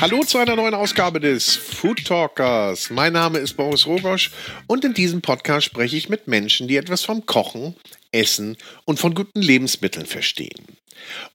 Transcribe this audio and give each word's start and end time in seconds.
Hallo 0.00 0.22
zu 0.22 0.38
einer 0.38 0.54
neuen 0.54 0.74
Ausgabe 0.74 1.18
des 1.18 1.56
Food 1.56 2.04
Talkers. 2.04 2.88
Mein 2.90 3.14
Name 3.14 3.38
ist 3.38 3.54
Boris 3.54 3.84
Rogosch 3.84 4.30
und 4.68 4.84
in 4.84 4.94
diesem 4.94 5.22
Podcast 5.22 5.66
spreche 5.66 5.96
ich 5.96 6.08
mit 6.08 6.28
Menschen, 6.28 6.68
die 6.68 6.76
etwas 6.76 7.02
vom 7.02 7.26
Kochen, 7.26 7.74
Essen 8.12 8.56
und 8.84 9.00
von 9.00 9.12
guten 9.12 9.42
Lebensmitteln 9.42 10.06
verstehen. 10.06 10.78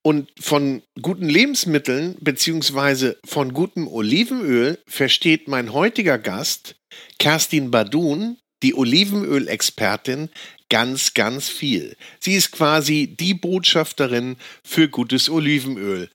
Und 0.01 0.29
von 0.39 0.81
guten 1.01 1.27
Lebensmitteln 1.27 2.15
bzw. 2.21 3.15
von 3.25 3.53
gutem 3.53 3.85
Olivenöl 3.89 4.79
versteht 4.87 5.49
mein 5.49 5.73
heutiger 5.73 6.17
Gast, 6.17 6.75
Kerstin 7.19 7.69
Badun, 7.69 8.37
die 8.63 8.75
Olivenölexpertin, 8.75 10.29
ganz, 10.73 11.13
ganz 11.13 11.49
viel. 11.49 11.95
Sie 12.19 12.33
ist 12.33 12.51
quasi 12.51 13.15
die 13.15 13.35
Botschafterin 13.35 14.37
für 14.63 14.89
gutes 14.89 15.29
Olivenöl. 15.29 16.09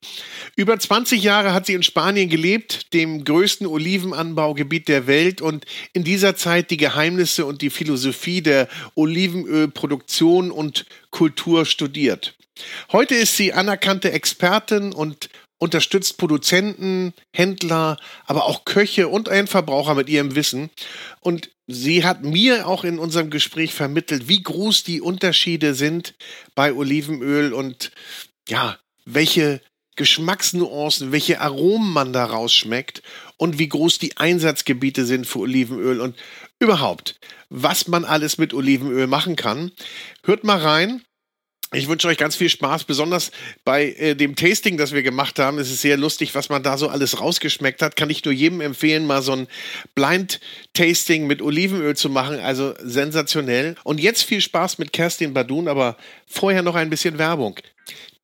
Über 0.57 0.77
20 0.77 1.23
Jahre 1.23 1.53
hat 1.53 1.65
sie 1.65 1.75
in 1.75 1.81
Spanien 1.81 2.27
gelebt, 2.27 2.93
dem 2.93 3.23
größten 3.23 3.65
Olivenanbaugebiet 3.65 4.89
der 4.89 5.07
Welt 5.07 5.39
und 5.39 5.65
in 5.93 6.03
dieser 6.03 6.35
Zeit 6.35 6.71
die 6.71 6.75
Geheimnisse 6.75 7.45
und 7.45 7.61
die 7.61 7.69
Philosophie 7.69 8.41
der 8.41 8.67
Olivenölproduktion 8.95 10.51
und 10.51 10.85
Kultur 11.09 11.65
studiert. 11.65 12.35
Heute 12.91 13.15
ist 13.15 13.37
sie 13.37 13.53
anerkannte 13.53 14.11
Expertin 14.11 14.91
und 14.91 15.29
unterstützt 15.57 16.17
Produzenten, 16.17 17.13
Händler, 17.33 17.97
aber 18.25 18.43
auch 18.45 18.65
Köche 18.65 19.07
und 19.07 19.29
Endverbraucher 19.29 19.95
mit 19.95 20.09
ihrem 20.09 20.35
Wissen. 20.35 20.69
Und 21.21 21.49
sie 21.69 22.03
hat 22.03 22.23
mir 22.23 22.67
auch 22.67 22.83
in 22.83 22.99
unserem 22.99 23.29
Gespräch 23.29 23.73
vermittelt, 23.73 24.27
wie 24.27 24.41
groß 24.41 24.83
die 24.83 25.01
Unterschiede 25.01 25.75
sind 25.75 26.15
bei 26.55 26.73
Olivenöl 26.73 27.53
und 27.53 27.91
ja, 28.47 28.79
welche 29.05 29.61
Geschmacksnuancen, 29.95 31.11
welche 31.11 31.41
Aromen 31.41 31.91
man 31.91 32.13
daraus 32.13 32.53
schmeckt 32.53 33.03
und 33.37 33.59
wie 33.59 33.69
groß 33.69 33.99
die 33.99 34.17
Einsatzgebiete 34.17 35.05
sind 35.05 35.27
für 35.27 35.39
Olivenöl 35.39 36.01
und 36.01 36.15
überhaupt, 36.57 37.19
was 37.49 37.87
man 37.87 38.05
alles 38.05 38.37
mit 38.37 38.53
Olivenöl 38.53 39.07
machen 39.07 39.35
kann. 39.35 39.71
Hört 40.23 40.43
mal 40.43 40.57
rein. 40.57 41.03
Ich 41.71 41.87
wünsche 41.87 42.07
euch 42.07 42.17
ganz 42.17 42.35
viel 42.35 42.49
Spaß, 42.49 42.85
besonders 42.85 43.29
bei 43.63 43.91
äh, 43.91 44.15
dem 44.15 44.35
Tasting, 44.35 44.77
das 44.77 44.91
wir 44.91 45.03
gemacht 45.03 45.37
haben. 45.37 45.59
Es 45.59 45.69
ist 45.69 45.81
sehr 45.81 45.97
lustig, 45.97 46.33
was 46.33 46.49
man 46.49 46.63
da 46.63 46.79
so 46.79 46.87
alles 46.87 47.21
rausgeschmeckt 47.21 47.83
hat. 47.83 47.95
Kann 47.95 48.09
ich 48.09 48.25
nur 48.25 48.33
jedem 48.33 48.59
empfehlen, 48.59 49.05
mal 49.05 49.21
so 49.21 49.33
ein 49.33 49.47
Blind-Tasting 49.93 51.27
mit 51.27 51.43
Olivenöl 51.43 51.95
zu 51.95 52.09
machen. 52.09 52.39
Also 52.39 52.73
sensationell. 52.79 53.75
Und 53.83 53.99
jetzt 53.99 54.23
viel 54.23 54.41
Spaß 54.41 54.79
mit 54.79 54.93
Kerstin 54.93 55.35
Badun, 55.35 55.67
aber 55.67 55.95
vorher 56.25 56.63
noch 56.63 56.73
ein 56.73 56.89
bisschen 56.89 57.19
Werbung. 57.19 57.59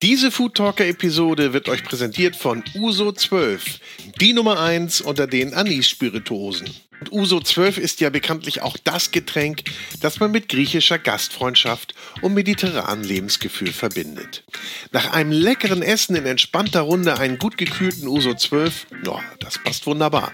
Diese 0.01 0.31
Food 0.31 0.55
Talker 0.55 0.85
Episode 0.85 1.53
wird 1.53 1.69
euch 1.69 1.83
präsentiert 1.83 2.35
von 2.35 2.63
Uso 2.75 3.11
12, 3.11 3.79
die 4.19 4.33
Nummer 4.33 4.59
1 4.59 5.01
unter 5.01 5.25
den 5.25 5.53
Anis-Spirituosen. 5.53 6.69
Und 6.99 7.11
Uso 7.11 7.39
12 7.39 7.77
ist 7.77 7.99
ja 7.99 8.09
bekanntlich 8.09 8.61
auch 8.61 8.77
das 8.83 9.11
Getränk, 9.11 9.63
das 10.01 10.19
man 10.19 10.31
mit 10.31 10.49
griechischer 10.49 10.97
Gastfreundschaft 10.97 11.93
und 12.21 12.33
mediterranem 12.33 13.05
Lebensgefühl 13.05 13.73
verbindet. 13.73 14.43
Nach 14.91 15.11
einem 15.11 15.31
leckeren 15.31 15.81
Essen 15.81 16.15
in 16.15 16.25
entspannter 16.25 16.81
Runde 16.81 17.19
einen 17.19 17.37
gut 17.37 17.57
gekühlten 17.57 18.07
Uso 18.07 18.33
12, 18.33 18.87
no, 19.03 19.19
das 19.39 19.61
passt 19.61 19.85
wunderbar. 19.85 20.31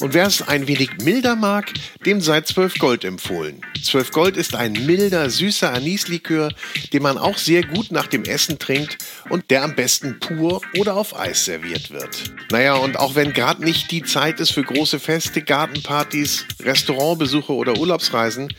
Und 0.00 0.14
wer 0.14 0.26
es 0.26 0.42
ein 0.42 0.68
wenig 0.68 0.90
milder 1.02 1.36
mag, 1.36 1.72
dem 2.04 2.20
sei 2.20 2.42
12 2.42 2.78
Gold 2.78 3.04
empfohlen. 3.04 3.62
12 3.82 4.10
Gold 4.12 4.36
ist 4.36 4.54
ein 4.54 4.72
milder, 4.86 5.30
süßer 5.30 5.72
Anislikör, 5.72 6.50
den 6.92 7.02
man 7.02 7.18
auch 7.18 7.38
sehr 7.38 7.64
gut 7.64 7.90
nach 7.90 8.06
dem 8.06 8.24
Essen 8.24 8.58
trinkt 8.58 8.98
und 9.30 9.50
der 9.50 9.62
am 9.62 9.74
besten 9.74 10.20
pur 10.20 10.60
oder 10.78 10.96
auf 10.96 11.18
Eis 11.18 11.44
serviert 11.44 11.90
wird. 11.90 12.34
Naja, 12.50 12.74
und 12.74 12.98
auch 12.98 13.14
wenn 13.14 13.32
gerade 13.32 13.64
nicht 13.64 13.90
die 13.90 14.02
Zeit 14.02 14.40
ist 14.40 14.52
für 14.52 14.62
große 14.62 14.98
Feste, 14.98 15.42
Gartenpartys, 15.42 15.93
Partys, 15.94 16.44
Restaurantbesuche 16.60 17.52
oder 17.52 17.78
Urlaubsreisen, 17.78 18.52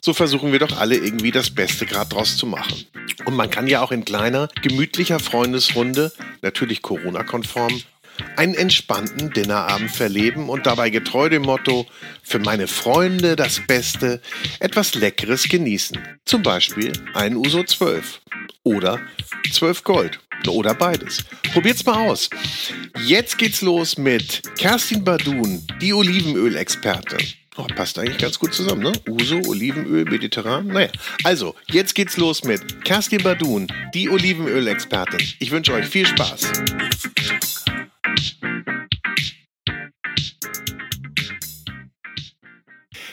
so 0.00 0.14
versuchen 0.14 0.52
wir 0.52 0.58
doch 0.58 0.78
alle 0.78 0.96
irgendwie 0.96 1.30
das 1.30 1.50
Beste 1.50 1.84
gerade 1.84 2.08
draus 2.08 2.38
zu 2.38 2.46
machen. 2.46 2.86
Und 3.26 3.36
man 3.36 3.50
kann 3.50 3.66
ja 3.66 3.82
auch 3.82 3.92
in 3.92 4.06
kleiner, 4.06 4.48
gemütlicher 4.62 5.18
Freundesrunde, 5.18 6.10
natürlich 6.40 6.80
Corona-konform, 6.80 7.78
einen 8.36 8.54
entspannten 8.54 9.34
Dinnerabend 9.34 9.90
verleben 9.90 10.48
und 10.48 10.64
dabei 10.64 10.88
getreu 10.88 11.28
dem 11.28 11.42
Motto 11.42 11.84
für 12.22 12.38
meine 12.38 12.66
Freunde 12.66 13.36
das 13.36 13.60
Beste 13.66 14.22
etwas 14.58 14.94
Leckeres 14.94 15.46
genießen. 15.46 15.98
Zum 16.24 16.42
Beispiel 16.42 16.94
ein 17.12 17.36
Uso 17.36 17.64
12 17.64 18.22
oder 18.64 18.98
12 19.52 19.84
Gold 19.84 20.20
oder 20.46 20.74
beides. 20.74 21.24
Probiert's 21.52 21.84
mal 21.84 22.08
aus. 22.08 22.30
Jetzt 23.04 23.38
geht's 23.38 23.62
los 23.62 23.98
mit 23.98 24.42
Kerstin 24.58 25.02
Badun, 25.02 25.66
die 25.80 25.92
Olivenöl-Expertin. 25.92 27.18
Oh, 27.56 27.66
passt 27.74 27.98
eigentlich 27.98 28.18
ganz 28.18 28.38
gut 28.38 28.54
zusammen, 28.54 28.82
ne? 28.82 28.92
Uso, 29.08 29.40
Olivenöl, 29.48 30.04
Mediterran. 30.04 30.68
Naja, 30.68 30.90
also, 31.24 31.56
jetzt 31.66 31.92
geht's 31.96 32.16
los 32.16 32.44
mit 32.44 32.84
Kerstin 32.84 33.20
Badun, 33.20 33.66
die 33.94 34.08
Olivenöl-Expertin. 34.08 35.26
Ich 35.40 35.50
wünsche 35.50 35.72
euch 35.72 35.86
viel 35.86 36.06
Spaß. 36.06 36.52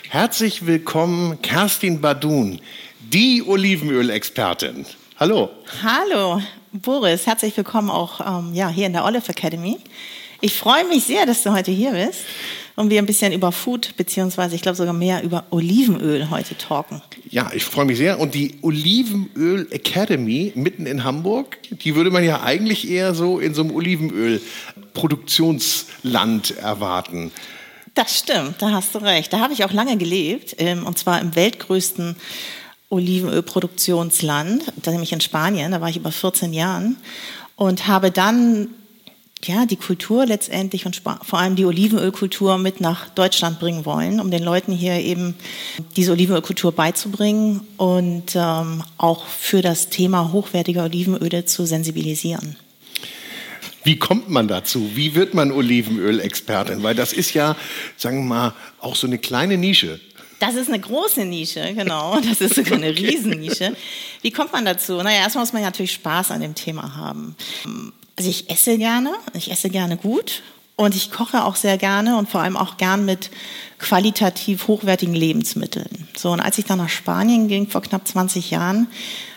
Herzlich 0.09 0.68
willkommen, 0.68 1.41
Kerstin 1.41 2.00
Badun, 2.00 2.62
die 3.00 3.41
Olivenöl-Expertin. 3.41 4.85
Hallo. 5.19 5.50
Hallo, 5.84 6.41
Boris. 6.81 7.25
Herzlich 7.25 7.56
willkommen 7.56 7.90
auch 7.90 8.19
ähm, 8.19 8.53
ja, 8.53 8.68
hier 8.68 8.88
in 8.88 8.94
der 8.94 9.06
Olive 9.06 9.30
Academy. 9.30 9.78
Ich 10.41 10.53
freue 10.53 10.84
mich 10.86 11.06
sehr, 11.06 11.25
dass 11.25 11.44
du 11.44 11.53
heute 11.53 11.72
hier 11.72 11.91
bist 11.91 12.19
und 12.75 12.90
wir 12.90 13.02
ein 13.02 13.06
bisschen 13.06 13.31
über 13.31 13.53
Food, 13.53 13.96
beziehungsweise 13.96 14.56
ich 14.56 14.62
glaube 14.62 14.75
sogar 14.75 14.94
mehr 14.94 15.24
über 15.24 15.46
Olivenöl 15.52 16.30
heute 16.30 16.58
talken. 16.58 17.02
Ja, 17.30 17.50
ich 17.53 17.64
freue 17.64 17.85
mich 17.85 17.97
sehr. 17.97 18.19
Und 18.19 18.35
die 18.35 18.56
Olivenöl 18.62 19.69
Academy 19.72 20.52
mitten 20.56 20.85
in 20.85 21.06
Hamburg, 21.06 21.58
die 21.72 21.96
würde 21.96 22.12
man 22.12 22.25
ja 22.25 22.44
eigentlich 22.44 22.90
eher 22.90 23.16
so 23.16 23.40
in 23.40 23.53
so 23.53 23.62
einem 23.62 23.74
Olivenöl-Produktionsland 23.74 26.58
erwarten. 26.58 27.31
Das 27.94 28.19
stimmt, 28.19 28.62
da 28.62 28.72
hast 28.72 28.94
du 28.94 28.97
recht. 28.97 29.31
Da 29.31 29.40
habe 29.40 29.53
ich 29.53 29.64
auch 29.64 29.72
lange 29.72 29.96
gelebt, 29.96 30.58
ähm, 30.58 30.85
und 30.85 30.97
zwar 30.97 31.22
im 31.22 31.34
weltgrößten 31.35 32.18
Olivenölproduktionsland, 32.90 34.85
nämlich 34.85 35.12
in 35.12 35.22
Spanien, 35.22 35.72
da 35.72 35.81
war 35.81 35.90
ich 35.90 35.97
über 35.97 36.12
14 36.12 36.53
Jahren 36.53 36.97
und 37.56 37.88
habe 37.88 38.12
dann 38.12 38.69
ja, 39.44 39.66
die 39.66 39.75
Kultur 39.75 40.25
letztendlich 40.25 40.85
und 40.85 41.01
vor 41.22 41.40
allem 41.40 41.56
die 41.56 41.66
Olivenölkultur 41.66 42.57
mit 42.57 42.81
nach 42.81 43.09
Deutschland 43.09 43.59
bringen 43.59 43.85
wollen, 43.85 44.19
um 44.19 44.31
den 44.31 44.44
Leuten 44.44 44.72
hier 44.72 45.00
eben 45.00 45.35
diese 45.96 46.13
Olivenölkultur 46.13 46.72
beizubringen 46.72 47.62
und 47.78 48.35
ähm, 48.35 48.84
auch 48.97 49.28
für 49.28 49.62
das 49.62 49.90
Thema 49.90 50.31
hochwertige 50.31 50.81
Olivenöle 50.81 51.46
zu 51.46 51.66
sensibilisieren. 51.66 52.56
Wie 53.84 54.00
kommt 54.00 54.31
man 54.31 54.47
dazu? 54.47 54.91
Wie 54.96 55.13
wird 55.13 55.35
man 55.35 55.52
Olivenöl-Expertin? 55.52 56.81
Weil 56.81 56.96
das 56.96 57.13
ist 57.13 57.35
ja, 57.35 57.56
sagen 57.97 58.23
wir 58.23 58.35
mal, 58.35 58.53
auch 58.79 58.96
so 58.96 59.06
eine 59.06 59.19
kleine 59.19 59.57
Nische. 59.57 60.00
Das 60.40 60.56
ist 60.56 60.68
eine 60.68 60.79
große 60.79 61.25
Nische, 61.25 61.73
genau. 61.73 62.19
Das 62.29 62.41
ist 62.41 62.56
sogar 62.56 62.73
eine 62.73 62.96
Riesennische. 62.96 63.75
Wie 64.22 64.31
kommt 64.31 64.53
man 64.53 64.66
dazu? 64.66 64.94
Naja, 64.97 65.19
erstmal 65.19 65.44
muss 65.44 65.53
man 65.53 65.62
natürlich 65.62 65.94
Spaß 65.94 66.31
an 66.31 66.41
dem 66.41 66.56
Thema 66.56 66.96
haben. 66.96 67.35
Also 68.18 68.29
ich 68.29 68.50
esse 68.50 68.78
gerne, 68.78 69.13
ich 69.34 69.51
esse 69.51 69.69
gerne 69.69 69.97
gut 69.97 70.41
und 70.75 70.96
ich 70.96 71.12
koche 71.12 71.44
auch 71.44 71.56
sehr 71.56 71.78
gerne 71.78 72.18
und 72.18 72.29
vor 72.29 72.41
allem 72.41 72.57
auch 72.57 72.78
gern 72.78 73.06
mit 73.06 73.29
qualitativ 73.79 74.68
hochwertigen 74.68 75.16
Lebensmitteln. 75.16 76.07
So, 76.18 76.31
und 76.31 76.40
als 76.40 76.57
ich 76.57 76.66
dann 76.66 76.78
nach 76.78 76.90
Spanien 76.90 77.47
ging, 77.47 77.67
vor 77.67 77.81
knapp 77.81 78.07
20 78.07 78.52
Jahren, 78.52 78.88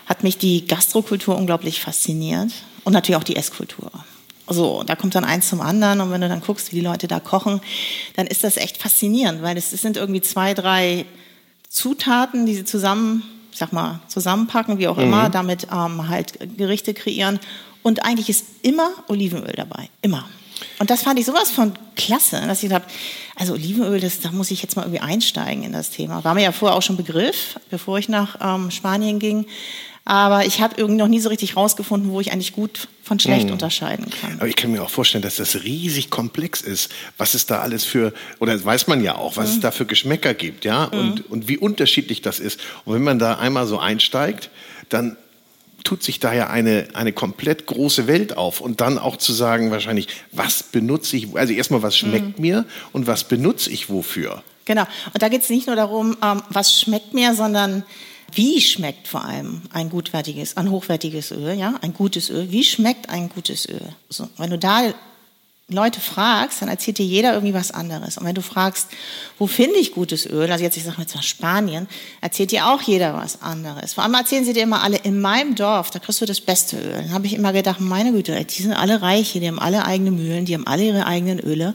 hat 0.06 0.22
mich 0.22 0.38
die 0.38 0.66
Gastrokultur 0.66 1.36
unglaublich 1.36 1.80
fasziniert 1.80 2.50
und 2.84 2.92
natürlich 2.92 3.18
auch 3.18 3.24
die 3.24 3.36
Esskultur. 3.36 3.90
So, 4.48 4.82
da 4.82 4.96
kommt 4.96 5.14
dann 5.14 5.24
eins 5.24 5.48
zum 5.48 5.60
anderen 5.60 6.00
und 6.00 6.10
wenn 6.10 6.20
du 6.20 6.28
dann 6.28 6.40
guckst, 6.40 6.72
wie 6.72 6.76
die 6.76 6.86
Leute 6.86 7.08
da 7.08 7.20
kochen, 7.20 7.60
dann 8.16 8.26
ist 8.26 8.44
das 8.44 8.56
echt 8.56 8.76
faszinierend, 8.78 9.42
weil 9.42 9.56
es, 9.56 9.70
sind 9.70 9.96
irgendwie 9.96 10.20
zwei, 10.20 10.54
drei 10.54 11.04
Zutaten, 11.68 12.46
die 12.46 12.54
sie 12.54 12.64
zusammen, 12.64 13.22
ich 13.52 13.58
sag 13.58 13.72
mal, 13.72 14.00
zusammenpacken, 14.08 14.78
wie 14.78 14.88
auch 14.88 14.96
mhm. 14.96 15.04
immer, 15.04 15.28
damit 15.28 15.68
ähm, 15.72 16.08
halt 16.08 16.56
Gerichte 16.56 16.94
kreieren. 16.94 17.38
Und 17.82 18.04
eigentlich 18.04 18.28
ist 18.28 18.44
immer 18.62 18.90
Olivenöl 19.08 19.52
dabei, 19.54 19.88
immer. 20.02 20.28
Und 20.80 20.90
das 20.90 21.02
fand 21.02 21.18
ich 21.20 21.26
sowas 21.26 21.50
von 21.50 21.72
klasse, 21.94 22.42
dass 22.46 22.62
ich 22.62 22.68
gedacht 22.68 22.88
also 23.38 23.52
Olivenöl, 23.54 24.00
das, 24.00 24.20
da 24.20 24.32
muss 24.32 24.50
ich 24.50 24.62
jetzt 24.62 24.74
mal 24.74 24.82
irgendwie 24.82 25.00
einsteigen 25.00 25.62
in 25.62 25.72
das 25.72 25.90
Thema. 25.90 26.24
War 26.24 26.34
mir 26.34 26.42
ja 26.42 26.52
vorher 26.52 26.76
auch 26.76 26.82
schon 26.82 26.96
Begriff, 26.96 27.58
bevor 27.70 27.98
ich 27.98 28.08
nach 28.08 28.36
ähm, 28.40 28.72
Spanien 28.72 29.20
ging. 29.20 29.46
Aber 30.08 30.46
ich 30.46 30.62
habe 30.62 30.74
irgendwie 30.78 30.96
noch 30.96 31.06
nie 31.06 31.20
so 31.20 31.28
richtig 31.28 31.54
rausgefunden, 31.54 32.10
wo 32.10 32.18
ich 32.18 32.32
eigentlich 32.32 32.54
gut 32.54 32.88
von 33.02 33.20
schlecht 33.20 33.48
mhm. 33.48 33.52
unterscheiden 33.52 34.06
kann. 34.08 34.36
Aber 34.38 34.48
ich 34.48 34.56
kann 34.56 34.72
mir 34.72 34.82
auch 34.82 34.88
vorstellen, 34.88 35.20
dass 35.20 35.36
das 35.36 35.64
riesig 35.64 36.08
komplex 36.08 36.62
ist, 36.62 36.90
was 37.18 37.34
es 37.34 37.44
da 37.44 37.58
alles 37.58 37.84
für, 37.84 38.14
oder 38.38 38.64
weiß 38.64 38.86
man 38.86 39.04
ja 39.04 39.16
auch, 39.16 39.36
was 39.36 39.50
mhm. 39.50 39.54
es 39.56 39.60
da 39.60 39.70
für 39.70 39.84
Geschmäcker 39.84 40.32
gibt, 40.32 40.64
ja, 40.64 40.88
mhm. 40.90 40.98
und, 40.98 41.30
und 41.30 41.48
wie 41.48 41.58
unterschiedlich 41.58 42.22
das 42.22 42.40
ist. 42.40 42.58
Und 42.86 42.94
wenn 42.94 43.02
man 43.02 43.18
da 43.18 43.34
einmal 43.34 43.66
so 43.66 43.78
einsteigt, 43.78 44.48
dann 44.88 45.18
tut 45.84 46.02
sich 46.02 46.20
da 46.20 46.32
ja 46.32 46.48
eine, 46.48 46.88
eine 46.94 47.12
komplett 47.12 47.66
große 47.66 48.06
Welt 48.06 48.34
auf. 48.34 48.62
Und 48.62 48.80
dann 48.80 48.96
auch 48.96 49.18
zu 49.18 49.34
sagen, 49.34 49.70
wahrscheinlich, 49.70 50.08
was 50.32 50.62
benutze 50.62 51.18
ich, 51.18 51.36
also 51.36 51.52
erstmal, 51.52 51.82
was 51.82 51.98
schmeckt 51.98 52.38
mhm. 52.38 52.42
mir 52.42 52.64
und 52.92 53.06
was 53.06 53.24
benutze 53.24 53.68
ich 53.68 53.90
wofür? 53.90 54.42
Genau. 54.64 54.84
Und 55.12 55.20
da 55.20 55.28
geht 55.28 55.42
es 55.42 55.50
nicht 55.50 55.66
nur 55.66 55.76
darum, 55.76 56.16
ähm, 56.22 56.42
was 56.48 56.80
schmeckt 56.80 57.12
mir, 57.12 57.34
sondern 57.34 57.84
wie 58.32 58.60
schmeckt 58.60 59.08
vor 59.08 59.24
allem 59.24 59.62
ein 59.72 59.90
gutwertiges, 59.90 60.56
ein 60.56 60.70
hochwertiges 60.70 61.30
Öl, 61.30 61.54
ja, 61.54 61.74
ein 61.80 61.94
gutes 61.94 62.30
Öl? 62.30 62.50
Wie 62.50 62.64
schmeckt 62.64 63.08
ein 63.08 63.28
gutes 63.28 63.68
Öl? 63.68 63.94
So, 64.08 64.28
wenn 64.36 64.50
du 64.50 64.58
da 64.58 64.92
Leute 65.70 66.00
fragst, 66.00 66.62
dann 66.62 66.70
erzählt 66.70 66.96
dir 66.96 67.04
jeder 67.04 67.34
irgendwie 67.34 67.52
was 67.52 67.72
anderes. 67.72 68.16
Und 68.16 68.24
wenn 68.24 68.34
du 68.34 68.40
fragst, 68.40 68.88
wo 69.38 69.46
finde 69.46 69.76
ich 69.76 69.92
gutes 69.92 70.24
Öl, 70.24 70.50
also 70.50 70.64
jetzt, 70.64 70.78
ich 70.78 70.84
sage 70.84 70.96
jetzt 71.02 71.14
mal 71.14 71.20
Spanien, 71.20 71.88
erzählt 72.22 72.52
dir 72.52 72.68
auch 72.68 72.80
jeder 72.80 73.12
was 73.12 73.42
anderes. 73.42 73.92
Vor 73.92 74.02
allem 74.02 74.14
erzählen 74.14 74.46
sie 74.46 74.54
dir 74.54 74.62
immer 74.62 74.82
alle, 74.82 74.96
in 74.96 75.20
meinem 75.20 75.54
Dorf, 75.54 75.90
da 75.90 75.98
kriegst 75.98 76.22
du 76.22 76.24
das 76.24 76.40
beste 76.40 76.78
Öl. 76.78 76.92
Dann 76.92 77.12
habe 77.12 77.26
ich 77.26 77.34
immer 77.34 77.52
gedacht, 77.52 77.80
meine 77.80 78.12
Güte, 78.12 78.42
die 78.46 78.62
sind 78.62 78.72
alle 78.72 79.02
reich 79.02 79.32
die 79.34 79.46
haben 79.46 79.58
alle 79.58 79.84
eigene 79.84 80.10
Mühlen, 80.10 80.46
die 80.46 80.54
haben 80.54 80.66
alle 80.66 80.84
ihre 80.84 81.04
eigenen 81.04 81.38
Öle, 81.38 81.74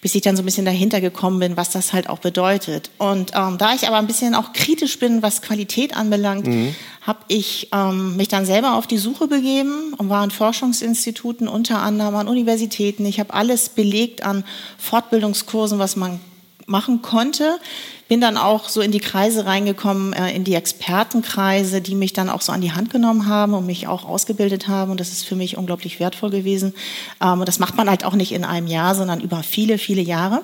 bis 0.00 0.14
ich 0.14 0.22
dann 0.22 0.34
so 0.34 0.42
ein 0.42 0.46
bisschen 0.46 0.64
dahinter 0.64 1.02
gekommen 1.02 1.38
bin, 1.38 1.58
was 1.58 1.68
das 1.68 1.92
halt 1.92 2.08
auch 2.08 2.20
bedeutet. 2.20 2.88
Und 2.96 3.32
ähm, 3.34 3.58
da 3.58 3.74
ich 3.74 3.86
aber 3.86 3.98
ein 3.98 4.06
bisschen 4.06 4.34
auch 4.34 4.54
kritisch 4.54 4.98
bin, 4.98 5.20
was 5.20 5.42
Qualität 5.42 5.94
anbelangt, 5.94 6.46
mhm 6.46 6.74
habe 7.06 7.20
ich 7.28 7.68
ähm, 7.72 8.16
mich 8.16 8.26
dann 8.26 8.44
selber 8.44 8.74
auf 8.74 8.88
die 8.88 8.98
Suche 8.98 9.28
begeben 9.28 9.94
und 9.96 10.08
war 10.08 10.22
an 10.22 10.32
Forschungsinstituten, 10.32 11.46
unter 11.46 11.78
anderem 11.78 12.16
an 12.16 12.26
Universitäten. 12.26 13.06
Ich 13.06 13.20
habe 13.20 13.32
alles 13.32 13.68
belegt 13.68 14.24
an 14.24 14.44
Fortbildungskursen, 14.76 15.78
was 15.78 15.94
man 15.94 16.18
machen 16.66 17.02
konnte. 17.02 17.60
Bin 18.08 18.20
dann 18.20 18.36
auch 18.36 18.68
so 18.68 18.80
in 18.80 18.90
die 18.90 18.98
Kreise 18.98 19.46
reingekommen, 19.46 20.14
äh, 20.14 20.34
in 20.34 20.42
die 20.42 20.54
Expertenkreise, 20.54 21.80
die 21.80 21.94
mich 21.94 22.12
dann 22.12 22.28
auch 22.28 22.40
so 22.40 22.50
an 22.50 22.60
die 22.60 22.72
Hand 22.72 22.90
genommen 22.90 23.26
haben 23.28 23.54
und 23.54 23.66
mich 23.66 23.86
auch 23.86 24.04
ausgebildet 24.04 24.66
haben. 24.66 24.90
Und 24.90 24.98
das 24.98 25.12
ist 25.12 25.24
für 25.24 25.36
mich 25.36 25.56
unglaublich 25.56 26.00
wertvoll 26.00 26.30
gewesen. 26.30 26.74
Ähm, 27.22 27.38
und 27.38 27.46
das 27.46 27.60
macht 27.60 27.76
man 27.76 27.88
halt 27.88 28.04
auch 28.04 28.14
nicht 28.14 28.32
in 28.32 28.44
einem 28.44 28.66
Jahr, 28.66 28.96
sondern 28.96 29.20
über 29.20 29.44
viele, 29.44 29.78
viele 29.78 30.02
Jahre. 30.02 30.42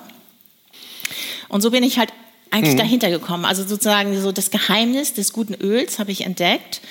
Und 1.49 1.61
so 1.61 1.71
bin 1.71 1.83
ich 1.83 1.99
halt 1.99 2.13
eigentlich 2.53 2.75
mhm. 2.75 2.79
dahinter 2.79 3.09
gekommen. 3.09 3.45
Also 3.45 3.63
sozusagen 3.63 4.19
so 4.21 4.31
das 4.31 4.51
Geheimnis 4.51 5.13
des 5.13 5.33
guten 5.33 5.55
Öls 5.55 5.97
habe 5.97 6.11
ich 6.11 6.21
entdeckt. 6.21 6.81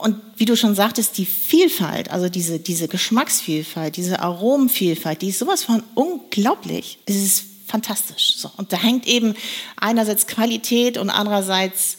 Und 0.00 0.16
wie 0.36 0.44
du 0.44 0.56
schon 0.56 0.74
sagtest, 0.74 1.16
die 1.16 1.24
Vielfalt, 1.24 2.10
also 2.10 2.28
diese, 2.28 2.58
diese 2.58 2.86
Geschmacksvielfalt, 2.86 3.96
diese 3.96 4.20
Aromenvielfalt, 4.20 5.22
die 5.22 5.30
ist 5.30 5.38
sowas 5.38 5.64
von 5.64 5.82
unglaublich. 5.94 6.98
Es 7.06 7.16
ist 7.16 7.44
fantastisch. 7.66 8.36
So. 8.36 8.50
Und 8.58 8.74
da 8.74 8.76
hängt 8.76 9.06
eben 9.06 9.34
einerseits 9.76 10.26
Qualität 10.26 10.98
und 10.98 11.08
andererseits 11.08 11.96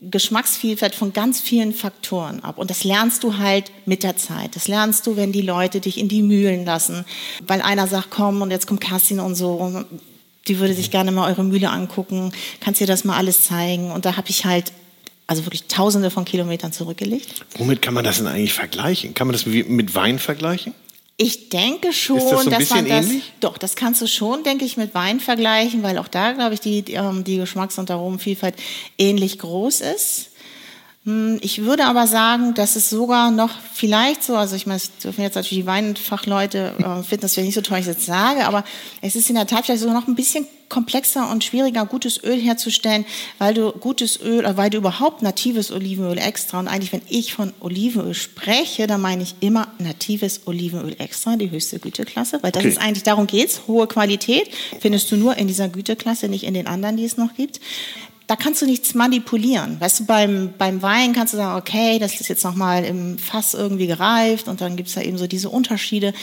Geschmacksvielfalt 0.00 0.94
von 0.94 1.12
ganz 1.12 1.40
vielen 1.40 1.74
Faktoren 1.74 2.44
ab. 2.44 2.58
Und 2.58 2.70
das 2.70 2.84
lernst 2.84 3.24
du 3.24 3.38
halt 3.38 3.72
mit 3.86 4.04
der 4.04 4.16
Zeit. 4.16 4.54
Das 4.54 4.68
lernst 4.68 5.06
du, 5.06 5.16
wenn 5.16 5.32
die 5.32 5.42
Leute 5.42 5.80
dich 5.80 5.98
in 5.98 6.08
die 6.08 6.22
Mühlen 6.22 6.64
lassen. 6.64 7.04
Weil 7.46 7.60
einer 7.60 7.88
sagt, 7.88 8.10
komm, 8.10 8.40
und 8.40 8.52
jetzt 8.52 8.68
kommt 8.68 8.80
Kerstin 8.80 9.18
und 9.18 9.34
so 9.34 9.84
die 10.48 10.58
würde 10.58 10.74
sich 10.74 10.90
gerne 10.90 11.12
mal 11.12 11.28
eure 11.30 11.44
Mühle 11.44 11.70
angucken, 11.70 12.32
kannst 12.60 12.80
dir 12.80 12.86
das 12.86 13.04
mal 13.04 13.16
alles 13.16 13.44
zeigen. 13.44 13.90
Und 13.92 14.04
da 14.04 14.16
habe 14.16 14.28
ich 14.30 14.44
halt 14.44 14.72
also 15.26 15.46
wirklich 15.46 15.64
tausende 15.68 16.10
von 16.10 16.24
Kilometern 16.24 16.72
zurückgelegt. 16.72 17.44
Womit 17.56 17.82
kann 17.82 17.94
man 17.94 18.02
das 18.02 18.18
denn 18.18 18.26
eigentlich 18.26 18.52
vergleichen? 18.52 19.14
Kann 19.14 19.28
man 19.28 19.32
das 19.32 19.46
mit 19.46 19.94
Wein 19.94 20.18
vergleichen? 20.18 20.74
Ich 21.22 21.50
denke 21.50 21.92
schon, 21.92 22.16
Ist 22.16 22.30
das 22.30 22.44
so 22.44 22.50
ein 22.50 22.58
dass 22.58 22.70
man 22.70 22.88
das, 22.88 23.06
ähnlich? 23.06 23.22
doch, 23.40 23.58
das 23.58 23.76
kannst 23.76 24.00
du 24.00 24.08
schon, 24.08 24.42
denke 24.42 24.64
ich, 24.64 24.78
mit 24.78 24.94
Wein 24.94 25.20
vergleichen, 25.20 25.82
weil 25.82 25.98
auch 25.98 26.08
da, 26.08 26.32
glaube 26.32 26.54
ich, 26.54 26.60
die, 26.60 26.80
die, 26.82 26.94
ähm, 26.94 27.24
die 27.24 27.36
Geschmacks- 27.36 27.78
und 27.78 27.90
Aromenvielfalt 27.90 28.54
ähnlich 28.96 29.38
groß 29.38 29.82
ist. 29.82 30.29
Hm, 31.04 31.38
ich 31.40 31.64
würde 31.64 31.86
aber 31.86 32.06
sagen, 32.06 32.52
dass 32.52 32.76
es 32.76 32.90
sogar 32.90 33.30
noch 33.30 33.50
vielleicht 33.72 34.22
so, 34.22 34.36
also 34.36 34.54
ich 34.54 34.66
meine, 34.66 34.76
es 34.76 34.98
dürfen 34.98 35.22
jetzt 35.22 35.34
natürlich 35.34 35.64
die 35.64 35.66
Weinfachleute 35.66 36.74
äh, 36.78 37.02
finden, 37.02 37.22
das 37.22 37.38
wäre 37.38 37.46
nicht 37.46 37.54
so 37.54 37.62
toll, 37.62 37.78
ich 37.78 37.86
jetzt 37.86 38.04
sage, 38.04 38.44
aber 38.44 38.64
es 39.00 39.16
ist 39.16 39.30
in 39.30 39.36
der 39.36 39.46
Tat 39.46 39.64
vielleicht 39.64 39.80
sogar 39.80 39.98
noch 39.98 40.08
ein 40.08 40.14
bisschen 40.14 40.46
komplexer 40.68 41.30
und 41.30 41.42
schwieriger, 41.42 41.86
gutes 41.86 42.22
Öl 42.22 42.38
herzustellen, 42.38 43.06
weil 43.38 43.54
du 43.54 43.72
gutes 43.72 44.20
Öl, 44.20 44.44
äh, 44.44 44.58
weil 44.58 44.68
du 44.68 44.76
überhaupt 44.76 45.22
natives 45.22 45.72
Olivenöl 45.72 46.18
extra 46.18 46.60
und 46.60 46.68
eigentlich, 46.68 46.92
wenn 46.92 47.02
ich 47.08 47.32
von 47.32 47.54
Olivenöl 47.60 48.12
spreche, 48.12 48.86
dann 48.86 49.00
meine 49.00 49.22
ich 49.22 49.36
immer 49.40 49.68
natives 49.78 50.42
Olivenöl 50.46 50.96
extra, 50.98 51.36
die 51.36 51.50
höchste 51.50 51.78
Güteklasse, 51.78 52.42
weil 52.42 52.52
das 52.52 52.60
okay. 52.60 52.72
ist 52.72 52.78
eigentlich, 52.78 53.04
darum 53.04 53.26
geht's, 53.26 53.62
hohe 53.66 53.86
Qualität 53.86 54.50
findest 54.80 55.10
du 55.10 55.16
nur 55.16 55.34
in 55.38 55.48
dieser 55.48 55.70
Güteklasse, 55.70 56.28
nicht 56.28 56.44
in 56.44 56.52
den 56.52 56.66
anderen, 56.66 56.98
die 56.98 57.06
es 57.06 57.16
noch 57.16 57.34
gibt 57.34 57.58
da 58.30 58.36
kannst 58.36 58.62
du 58.62 58.66
nichts 58.66 58.94
manipulieren. 58.94 59.80
Weißt 59.80 59.98
du, 59.98 60.06
beim, 60.06 60.54
beim 60.56 60.82
Wein 60.82 61.14
kannst 61.14 61.32
du 61.32 61.36
sagen, 61.36 61.58
okay, 61.58 61.98
das 61.98 62.20
ist 62.20 62.28
jetzt 62.28 62.44
nochmal 62.44 62.84
im 62.84 63.18
Fass 63.18 63.54
irgendwie 63.54 63.88
gereift 63.88 64.46
und 64.46 64.60
dann 64.60 64.76
gibt 64.76 64.88
es 64.88 64.94
da 64.94 65.00
eben 65.00 65.18
so 65.18 65.26
diese 65.26 65.48
Unterschiede. 65.48 66.14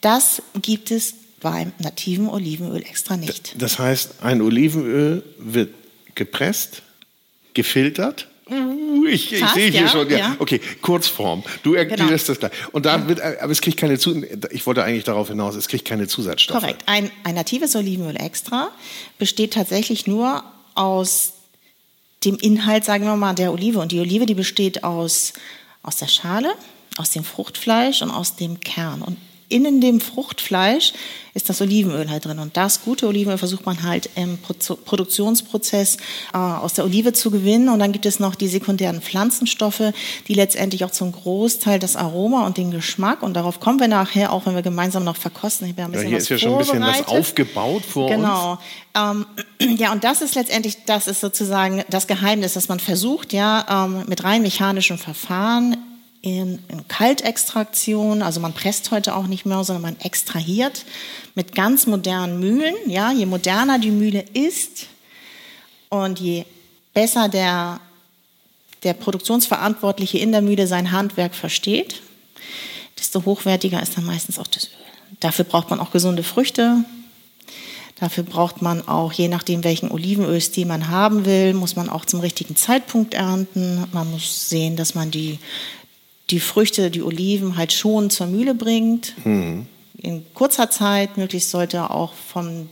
Das 0.00 0.42
gibt 0.60 0.90
es 0.90 1.14
beim 1.38 1.70
nativen 1.78 2.28
Olivenöl 2.28 2.82
extra 2.82 3.16
nicht. 3.16 3.54
Das 3.56 3.78
heißt, 3.78 4.22
ein 4.22 4.42
Olivenöl 4.42 5.22
wird 5.38 5.72
gepresst, 6.16 6.82
gefiltert. 7.52 8.26
Uh, 8.50 9.06
ich, 9.06 9.32
ich 9.32 9.46
sehe 9.50 9.70
hier 9.70 9.82
ja, 9.82 9.88
schon, 9.88 10.10
ja. 10.10 10.18
ja. 10.18 10.36
Okay, 10.40 10.60
Kurzform. 10.82 11.44
Du 11.62 11.74
erklärst 11.74 12.26
genau. 12.26 12.40
das 12.40 12.40
gleich. 12.40 12.52
Und 12.72 12.84
da 12.84 13.06
wird, 13.06 13.20
aber 13.20 13.52
es 13.52 13.60
kriegt 13.60 13.78
keine 13.78 13.96
Zus 13.96 14.16
ich 14.50 14.66
wollte 14.66 14.82
eigentlich 14.82 15.04
darauf 15.04 15.28
hinaus, 15.28 15.54
es 15.54 15.68
kriegt 15.68 15.84
keine 15.84 16.08
Zusatzstoffe. 16.08 16.60
Korrekt. 16.60 16.82
Ein, 16.86 17.12
ein 17.22 17.36
natives 17.36 17.76
Olivenöl 17.76 18.16
extra 18.16 18.72
besteht 19.20 19.52
tatsächlich 19.52 20.08
nur 20.08 20.42
aus 20.74 21.33
dem 22.24 22.36
Inhalt, 22.36 22.84
sagen 22.84 23.04
wir 23.04 23.16
mal, 23.16 23.34
der 23.34 23.52
Olive. 23.52 23.78
Und 23.78 23.92
die 23.92 24.00
Olive, 24.00 24.26
die 24.26 24.34
besteht 24.34 24.84
aus, 24.84 25.32
aus 25.82 25.96
der 25.96 26.08
Schale, 26.08 26.54
aus 26.96 27.10
dem 27.10 27.24
Fruchtfleisch 27.24 28.02
und 28.02 28.10
aus 28.10 28.36
dem 28.36 28.60
Kern. 28.60 29.02
Und 29.02 29.18
innen 29.48 29.80
dem 29.80 30.00
Fruchtfleisch 30.00 30.92
ist 31.34 31.48
das 31.48 31.60
Olivenöl 31.60 32.08
halt 32.08 32.24
drin. 32.24 32.38
Und 32.38 32.56
das 32.56 32.82
gute 32.82 33.08
Olivenöl 33.08 33.38
versucht 33.38 33.66
man 33.66 33.82
halt 33.82 34.08
im 34.14 34.38
Produktionsprozess 34.38 35.96
äh, 36.32 36.36
aus 36.36 36.74
der 36.74 36.84
Olive 36.84 37.12
zu 37.12 37.30
gewinnen. 37.30 37.68
Und 37.68 37.80
dann 37.80 37.90
gibt 37.90 38.06
es 38.06 38.20
noch 38.20 38.36
die 38.36 38.46
sekundären 38.46 39.02
Pflanzenstoffe, 39.02 39.92
die 40.28 40.34
letztendlich 40.34 40.84
auch 40.84 40.92
zum 40.92 41.10
Großteil 41.10 41.80
das 41.80 41.96
Aroma 41.96 42.46
und 42.46 42.56
den 42.56 42.70
Geschmack, 42.70 43.22
und 43.22 43.34
darauf 43.34 43.58
kommen 43.58 43.80
wir 43.80 43.88
nachher, 43.88 44.32
auch 44.32 44.46
wenn 44.46 44.54
wir 44.54 44.62
gemeinsam 44.62 45.02
noch 45.02 45.16
verkosten. 45.16 45.68
Ich 45.68 45.76
ein 45.76 45.90
bisschen 45.90 46.04
ja, 46.04 46.08
hier 46.10 46.18
ist 46.18 46.28
ja 46.28 46.38
schon 46.38 46.52
ein 46.52 46.58
bisschen 46.58 46.82
was 46.82 47.08
aufgebaut 47.08 47.82
vor 47.84 48.08
genau. 48.08 48.52
uns. 48.52 48.60
Genau. 48.94 49.26
Ähm, 49.60 49.76
ja, 49.76 49.92
und 49.92 50.04
das 50.04 50.22
ist 50.22 50.36
letztendlich, 50.36 50.84
das 50.86 51.08
ist 51.08 51.20
sozusagen 51.20 51.82
das 51.90 52.06
Geheimnis, 52.06 52.54
dass 52.54 52.68
man 52.68 52.78
versucht, 52.78 53.32
ja, 53.32 53.86
ähm, 53.86 54.04
mit 54.06 54.22
rein 54.22 54.42
mechanischen 54.42 54.98
Verfahren 54.98 55.76
in, 56.24 56.58
in 56.68 56.88
Kaltextraktion, 56.88 58.22
also 58.22 58.40
man 58.40 58.54
presst 58.54 58.90
heute 58.90 59.14
auch 59.14 59.26
nicht 59.26 59.44
mehr, 59.44 59.62
sondern 59.62 59.82
man 59.82 60.00
extrahiert 60.00 60.86
mit 61.34 61.54
ganz 61.54 61.86
modernen 61.86 62.40
Mühlen. 62.40 62.74
Ja, 62.86 63.12
je 63.12 63.26
moderner 63.26 63.78
die 63.78 63.90
Mühle 63.90 64.24
ist 64.32 64.86
und 65.90 66.18
je 66.18 66.46
besser 66.94 67.28
der, 67.28 67.78
der 68.84 68.94
Produktionsverantwortliche 68.94 70.16
in 70.16 70.32
der 70.32 70.40
Mühle 70.40 70.66
sein 70.66 70.92
Handwerk 70.92 71.34
versteht, 71.34 72.00
desto 72.98 73.26
hochwertiger 73.26 73.82
ist 73.82 73.98
dann 73.98 74.06
meistens 74.06 74.38
auch 74.38 74.46
das 74.46 74.68
Öl. 74.68 75.18
Dafür 75.20 75.44
braucht 75.44 75.68
man 75.68 75.78
auch 75.78 75.90
gesunde 75.90 76.22
Früchte. 76.22 76.84
Dafür 78.00 78.24
braucht 78.24 78.62
man 78.62 78.88
auch, 78.88 79.12
je 79.12 79.28
nachdem, 79.28 79.62
welchen 79.62 79.90
Olivenölstil 79.90 80.64
man 80.64 80.88
haben 80.88 81.26
will, 81.26 81.52
muss 81.52 81.76
man 81.76 81.90
auch 81.90 82.06
zum 82.06 82.20
richtigen 82.20 82.56
Zeitpunkt 82.56 83.12
ernten. 83.12 83.84
Man 83.92 84.10
muss 84.10 84.48
sehen, 84.48 84.76
dass 84.76 84.94
man 84.94 85.10
die 85.10 85.38
die 86.30 86.40
Früchte, 86.40 86.90
die 86.90 87.02
Oliven 87.02 87.56
halt 87.56 87.72
schon 87.72 88.10
zur 88.10 88.26
Mühle 88.26 88.54
bringt. 88.54 89.14
Mhm. 89.24 89.66
In 89.98 90.24
kurzer 90.34 90.70
Zeit, 90.70 91.16
möglichst 91.16 91.50
sollte 91.50 91.90
auch 91.90 92.12
von 92.12 92.68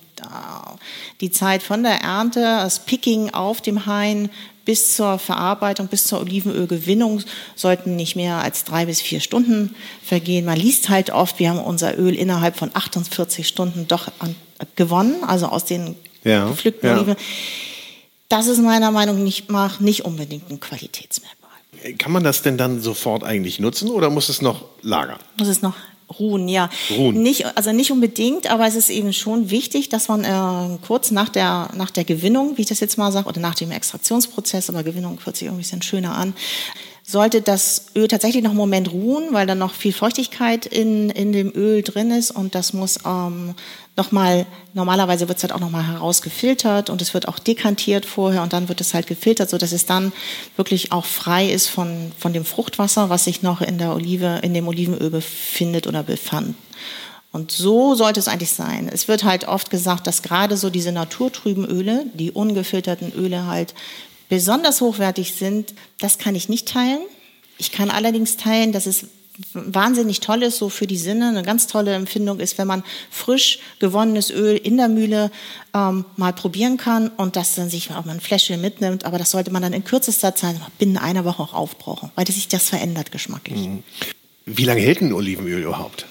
die 1.21 1.31
Zeit 1.31 1.63
von 1.63 1.83
der 1.83 2.01
Ernte, 2.03 2.41
das 2.41 2.85
Picking 2.85 3.31
auf 3.31 3.61
dem 3.61 3.87
Hain 3.87 4.31
bis 4.65 4.95
zur 4.95 5.19
Verarbeitung, 5.19 5.89
bis 5.89 6.05
zur 6.05 6.21
Olivenölgewinnung 6.21 7.23
sollten 7.57 7.97
nicht 7.97 8.15
mehr 8.15 8.37
als 8.37 8.65
drei 8.65 8.87
bis 8.87 9.01
vier 9.01 9.21
Stunden 9.21 9.75
vergehen. 10.05 10.45
Man 10.45 10.57
liest 10.57 10.89
halt 10.89 11.11
oft, 11.11 11.39
wir 11.41 11.51
haben 11.51 11.59
unser 11.59 11.99
Öl 11.99 12.15
innerhalb 12.15 12.57
von 12.57 12.71
48 12.73 13.47
Stunden 13.47 13.89
doch 13.89 14.09
an, 14.21 14.37
gewonnen, 14.77 15.25
also 15.25 15.47
aus 15.47 15.65
den 15.65 15.97
ja, 16.23 16.47
gepflückten 16.47 16.89
ja. 16.89 16.97
Oliven. 16.97 17.17
Das 18.29 18.47
ist 18.47 18.59
meiner 18.59 18.93
Meinung 18.93 19.31
nach 19.49 19.81
nicht 19.81 20.05
unbedingt 20.05 20.49
ein 20.51 20.61
Qualitätsmerkmal. 20.61 21.42
Kann 21.99 22.13
man 22.13 22.25
das 22.25 22.43
denn 22.43 22.57
dann 22.57 22.81
sofort 22.81 23.25
eigentlich 23.25 23.59
nutzen 23.59 23.89
oder 23.89 24.11
muss 24.11 24.29
es 24.29 24.43
noch 24.43 24.65
lagern? 24.83 25.19
Muss 25.39 25.49
es 25.49 25.63
noch 25.63 25.75
ruhen, 26.19 26.49
ja. 26.49 26.69
Ruhen. 26.97 27.23
Nicht, 27.23 27.57
also 27.57 27.73
nicht 27.73 27.91
unbedingt, 27.91 28.51
aber 28.51 28.67
es 28.67 28.75
ist 28.75 28.91
eben 28.91 29.13
schon 29.13 29.51
wichtig, 29.51 29.89
dass 29.89 30.09
man 30.09 30.25
äh, 30.25 30.79
kurz 30.87 31.11
nach 31.11 31.29
der, 31.29 31.71
nach 31.75 31.91
der 31.91 32.05
Gewinnung, 32.05 32.57
wie 32.57 32.63
ich 32.63 32.69
das 32.69 32.81
jetzt 32.81 32.99
mal 32.99 33.13
sage, 33.13 33.29
oder 33.29 33.41
nach 33.41 33.55
dem 33.55 33.71
Extraktionsprozess, 33.71 34.69
aber 34.69 34.83
Gewinnung 34.83 35.19
hört 35.25 35.37
sich 35.37 35.47
irgendwie 35.47 35.63
ein 35.63 35.65
bisschen 35.65 35.83
schöner 35.83 36.15
an, 36.15 36.35
sollte 37.05 37.43
das 37.43 37.87
Öl 37.97 38.09
tatsächlich 38.09 38.43
noch 38.43 38.51
einen 38.51 38.59
Moment 38.59 38.93
ruhen, 38.93 39.33
weil 39.33 39.47
dann 39.47 39.59
noch 39.59 39.75
viel 39.75 39.93
Feuchtigkeit 39.93 40.67
in, 40.67 41.11
in 41.11 41.33
dem 41.33 41.53
Öl 41.55 41.83
drin 41.83 42.11
ist 42.11 42.31
und 42.31 42.55
das 42.55 42.73
muss 42.73 42.99
ähm, 43.05 43.55
nochmal, 43.97 44.47
normalerweise 44.75 45.29
wird 45.29 45.39
es 45.39 45.45
halt 45.45 45.53
auch 45.53 45.61
nochmal 45.61 45.87
herausgefiltert 45.87 46.89
und 46.91 47.03
es 47.03 47.13
wird 47.15 47.29
auch 47.29 47.39
dekantiert 47.39 48.07
vorher 48.07 48.43
und 48.43 48.53
dann 48.53 48.69
wird 48.69 48.81
es 48.81 48.95
halt 48.95 49.07
gefiltert, 49.07 49.51
so 49.51 49.59
dass 49.59 49.73
es 49.73 49.87
dann 49.87 50.13
wirklich 50.57 50.93
auch 50.93 51.05
frei 51.05 51.51
ist 51.51 51.69
von, 51.69 52.13
von 52.19 52.33
dem 52.33 52.45
Fruchtwasser, 52.45 53.11
was 53.11 53.25
sich 53.25 53.43
noch 53.43 53.61
in 53.61 53.79
der 53.79 53.95
Olive, 53.95 54.41
in 54.43 54.55
dem 54.55 54.67
Olivenöl 54.69 55.11
befindet 55.11 55.87
oder 55.87 56.03
befand. 56.03 56.55
Und 57.33 57.51
so 57.51 57.95
sollte 57.95 58.21
es 58.21 58.29
eigentlich 58.29 58.53
sein. 58.53 58.91
Es 58.93 59.09
wird 59.09 59.25
halt 59.25 59.49
oft 59.49 59.71
gesagt, 59.71 60.07
dass 60.07 60.23
gerade 60.23 60.57
so 60.59 60.69
diese 60.69 60.93
naturtrüben 60.93 61.65
Öle, 61.65 62.05
die 62.13 62.31
ungefilterten 62.31 63.13
Öle 63.15 63.47
halt 63.47 63.75
besonders 64.29 64.83
hochwertig 64.83 65.35
sind. 65.35 65.73
Das 65.99 66.19
kann 66.19 66.35
ich 66.35 66.51
nicht 66.51 66.69
teilen. 66.69 67.01
Ich 67.57 67.73
kann 67.73 67.91
allerdings 67.91 68.37
teilen, 68.37 68.73
dass 68.73 68.85
es 68.85 69.07
wahnsinnig 69.55 70.21
toll 70.21 70.43
ist, 70.43 70.59
so 70.59 70.69
für 70.69 70.87
die 70.87 70.97
Sinne, 70.97 71.29
eine 71.29 71.43
ganz 71.43 71.67
tolle 71.67 71.95
Empfindung 71.95 72.41
ist, 72.41 72.59
wenn 72.59 72.67
man 72.67 72.85
frisch 73.11 73.59
gewonnenes 73.79 74.31
Öl 74.31 74.57
in 74.57 74.77
der 74.77 74.89
Mühle 74.89 75.31
ähm, 75.75 76.05
mal 76.17 76.33
probieren 76.33 76.77
kann 76.77 77.09
und 77.09 77.37
das 77.37 77.55
dann 77.55 77.71
sich 77.71 77.91
auch 77.91 78.05
mal 78.05 78.13
ein 78.13 78.21
Fläschchen 78.21 78.61
mitnimmt. 78.61 79.05
Aber 79.05 79.19
das 79.19 79.31
sollte 79.31 79.51
man 79.51 79.63
dann 79.63 79.73
in 79.73 79.85
kürzester 79.85 80.35
Zeit, 80.35 80.57
binnen 80.79 80.99
einer 80.99 81.25
Woche 81.25 81.43
auch 81.43 81.55
aufbrauchen, 81.55 82.11
weil 82.15 82.27
sich 82.27 82.49
das 82.49 82.69
verändert 82.69 83.13
geschmacklich. 83.13 83.59
Mhm. 83.59 83.83
Wie 84.45 84.65
lange 84.65 84.81
hält 84.81 85.01
ein 85.01 85.13
Olivenöl 85.13 85.63
überhaupt? 85.63 86.07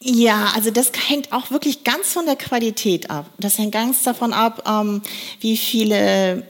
Ja, 0.00 0.52
also 0.54 0.70
das 0.70 0.92
hängt 1.08 1.32
auch 1.32 1.50
wirklich 1.50 1.82
ganz 1.82 2.08
von 2.08 2.24
der 2.24 2.36
Qualität 2.36 3.10
ab. 3.10 3.26
Das 3.38 3.58
hängt 3.58 3.72
ganz 3.72 4.04
davon 4.04 4.32
ab, 4.32 4.62
ähm, 4.68 5.02
wie 5.40 5.56
viele 5.56 6.44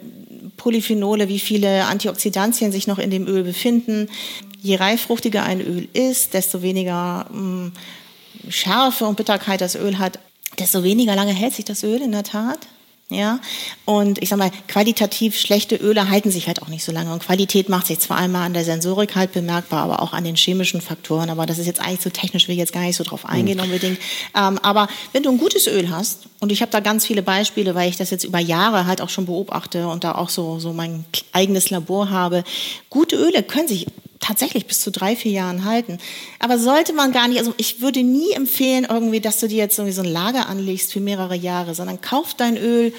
Polyphenole, 0.59 1.29
wie 1.29 1.39
viele 1.39 1.87
Antioxidantien 1.87 2.73
sich 2.73 2.87
noch 2.87 2.99
in 2.99 3.11
dem 3.11 3.27
Öl 3.27 3.45
befinden. 3.45 4.09
Je 4.61 4.77
reifruchtiger 4.77 5.45
ein 5.45 5.61
Öl 5.61 5.89
ist, 5.93 6.35
desto 6.35 6.63
weniger 6.63 7.27
mh, 7.31 7.41
mm, 7.41 7.73
Schärfe 8.49 9.07
und 9.07 9.17
Bitterkeit 9.17 9.61
das 9.61 9.75
Öl 9.75 9.99
hat, 9.99 10.19
desto 10.59 10.83
weniger 10.83 11.15
lange 11.15 11.33
hält 11.33 11.55
sich 11.55 11.65
das 11.65 11.83
Öl 11.83 12.01
in 12.03 12.13
der 12.13 12.25
Tat. 12.25 12.61
Ja, 13.11 13.41
und 13.87 14.23
ich 14.23 14.29
sag 14.29 14.39
mal, 14.39 14.51
qualitativ 14.67 15.39
schlechte 15.39 15.77
Öle 15.77 16.11
halten 16.11 16.31
sich 16.31 16.47
halt 16.47 16.61
auch 16.61 16.69
nicht 16.69 16.85
so 16.85 16.93
lange. 16.93 17.11
Und 17.11 17.23
Qualität 17.23 17.71
macht 17.71 17.87
sich 17.87 18.01
zwar 18.01 18.19
einmal 18.19 18.45
an 18.45 18.53
der 18.53 18.65
Sensorik 18.65 19.17
halt 19.17 19.33
bemerkbar, 19.33 19.83
aber 19.83 20.03
auch 20.03 20.13
an 20.13 20.25
den 20.25 20.37
chemischen 20.37 20.83
Faktoren. 20.83 21.31
Aber 21.31 21.47
das 21.47 21.59
ist 21.59 21.65
jetzt 21.65 21.81
eigentlich 21.81 22.03
so 22.03 22.11
technisch, 22.11 22.49
will 22.49 22.53
ich 22.53 22.59
jetzt 22.59 22.75
gar 22.75 22.83
nicht 22.83 22.97
so 22.97 23.05
drauf 23.05 23.25
eingehen 23.25 23.57
mhm. 23.57 23.65
unbedingt. 23.65 23.99
Ähm, 24.37 24.59
aber 24.59 24.89
wenn 25.13 25.23
du 25.23 25.31
ein 25.31 25.39
gutes 25.39 25.67
Öl 25.67 25.89
hast, 25.89 26.27
und 26.41 26.53
ich 26.53 26.61
habe 26.61 26.71
da 26.71 26.81
ganz 26.81 27.07
viele 27.07 27.23
Beispiele, 27.23 27.75
weil 27.75 27.89
ich 27.89 27.97
das 27.97 28.11
jetzt 28.11 28.25
über 28.25 28.41
Jahre 28.41 28.85
halt 28.85 29.01
auch 29.01 29.09
schon 29.09 29.25
beobachte 29.25 29.89
und 29.89 30.05
da 30.05 30.15
auch 30.15 30.29
so, 30.29 30.59
so 30.59 30.75
mein 30.75 31.07
eigenes 31.33 31.71
Labor 31.71 32.11
habe, 32.11 32.45
gute 32.91 33.17
Öle 33.17 33.43
können 33.43 33.69
sich 33.69 33.87
tatsächlich 34.21 34.67
bis 34.67 34.81
zu 34.81 34.91
drei, 34.91 35.17
vier 35.17 35.33
Jahren 35.33 35.65
halten. 35.65 35.99
Aber 36.39 36.59
sollte 36.59 36.93
man 36.93 37.13
gar 37.13 37.29
nicht, 37.29 37.39
also 37.39 37.55
ich 37.57 37.81
würde 37.81 38.03
nie 38.03 38.33
empfehlen 38.33 38.87
irgendwie, 38.89 39.21
dass 39.21 39.41
du 39.41 39.49
dir 39.49 39.59
jetzt 39.59 39.79
irgendwie 39.79 39.95
so 39.95 40.03
ein 40.03 40.09
Lager 40.09 40.49
anlegst 40.49 40.93
für 40.93 41.01
mehrere 41.01 41.37
Jahre, 41.37 41.75
sondern 41.75 42.01
kauf 42.01 42.35
dein 42.35 42.57
Öl, 42.57 42.93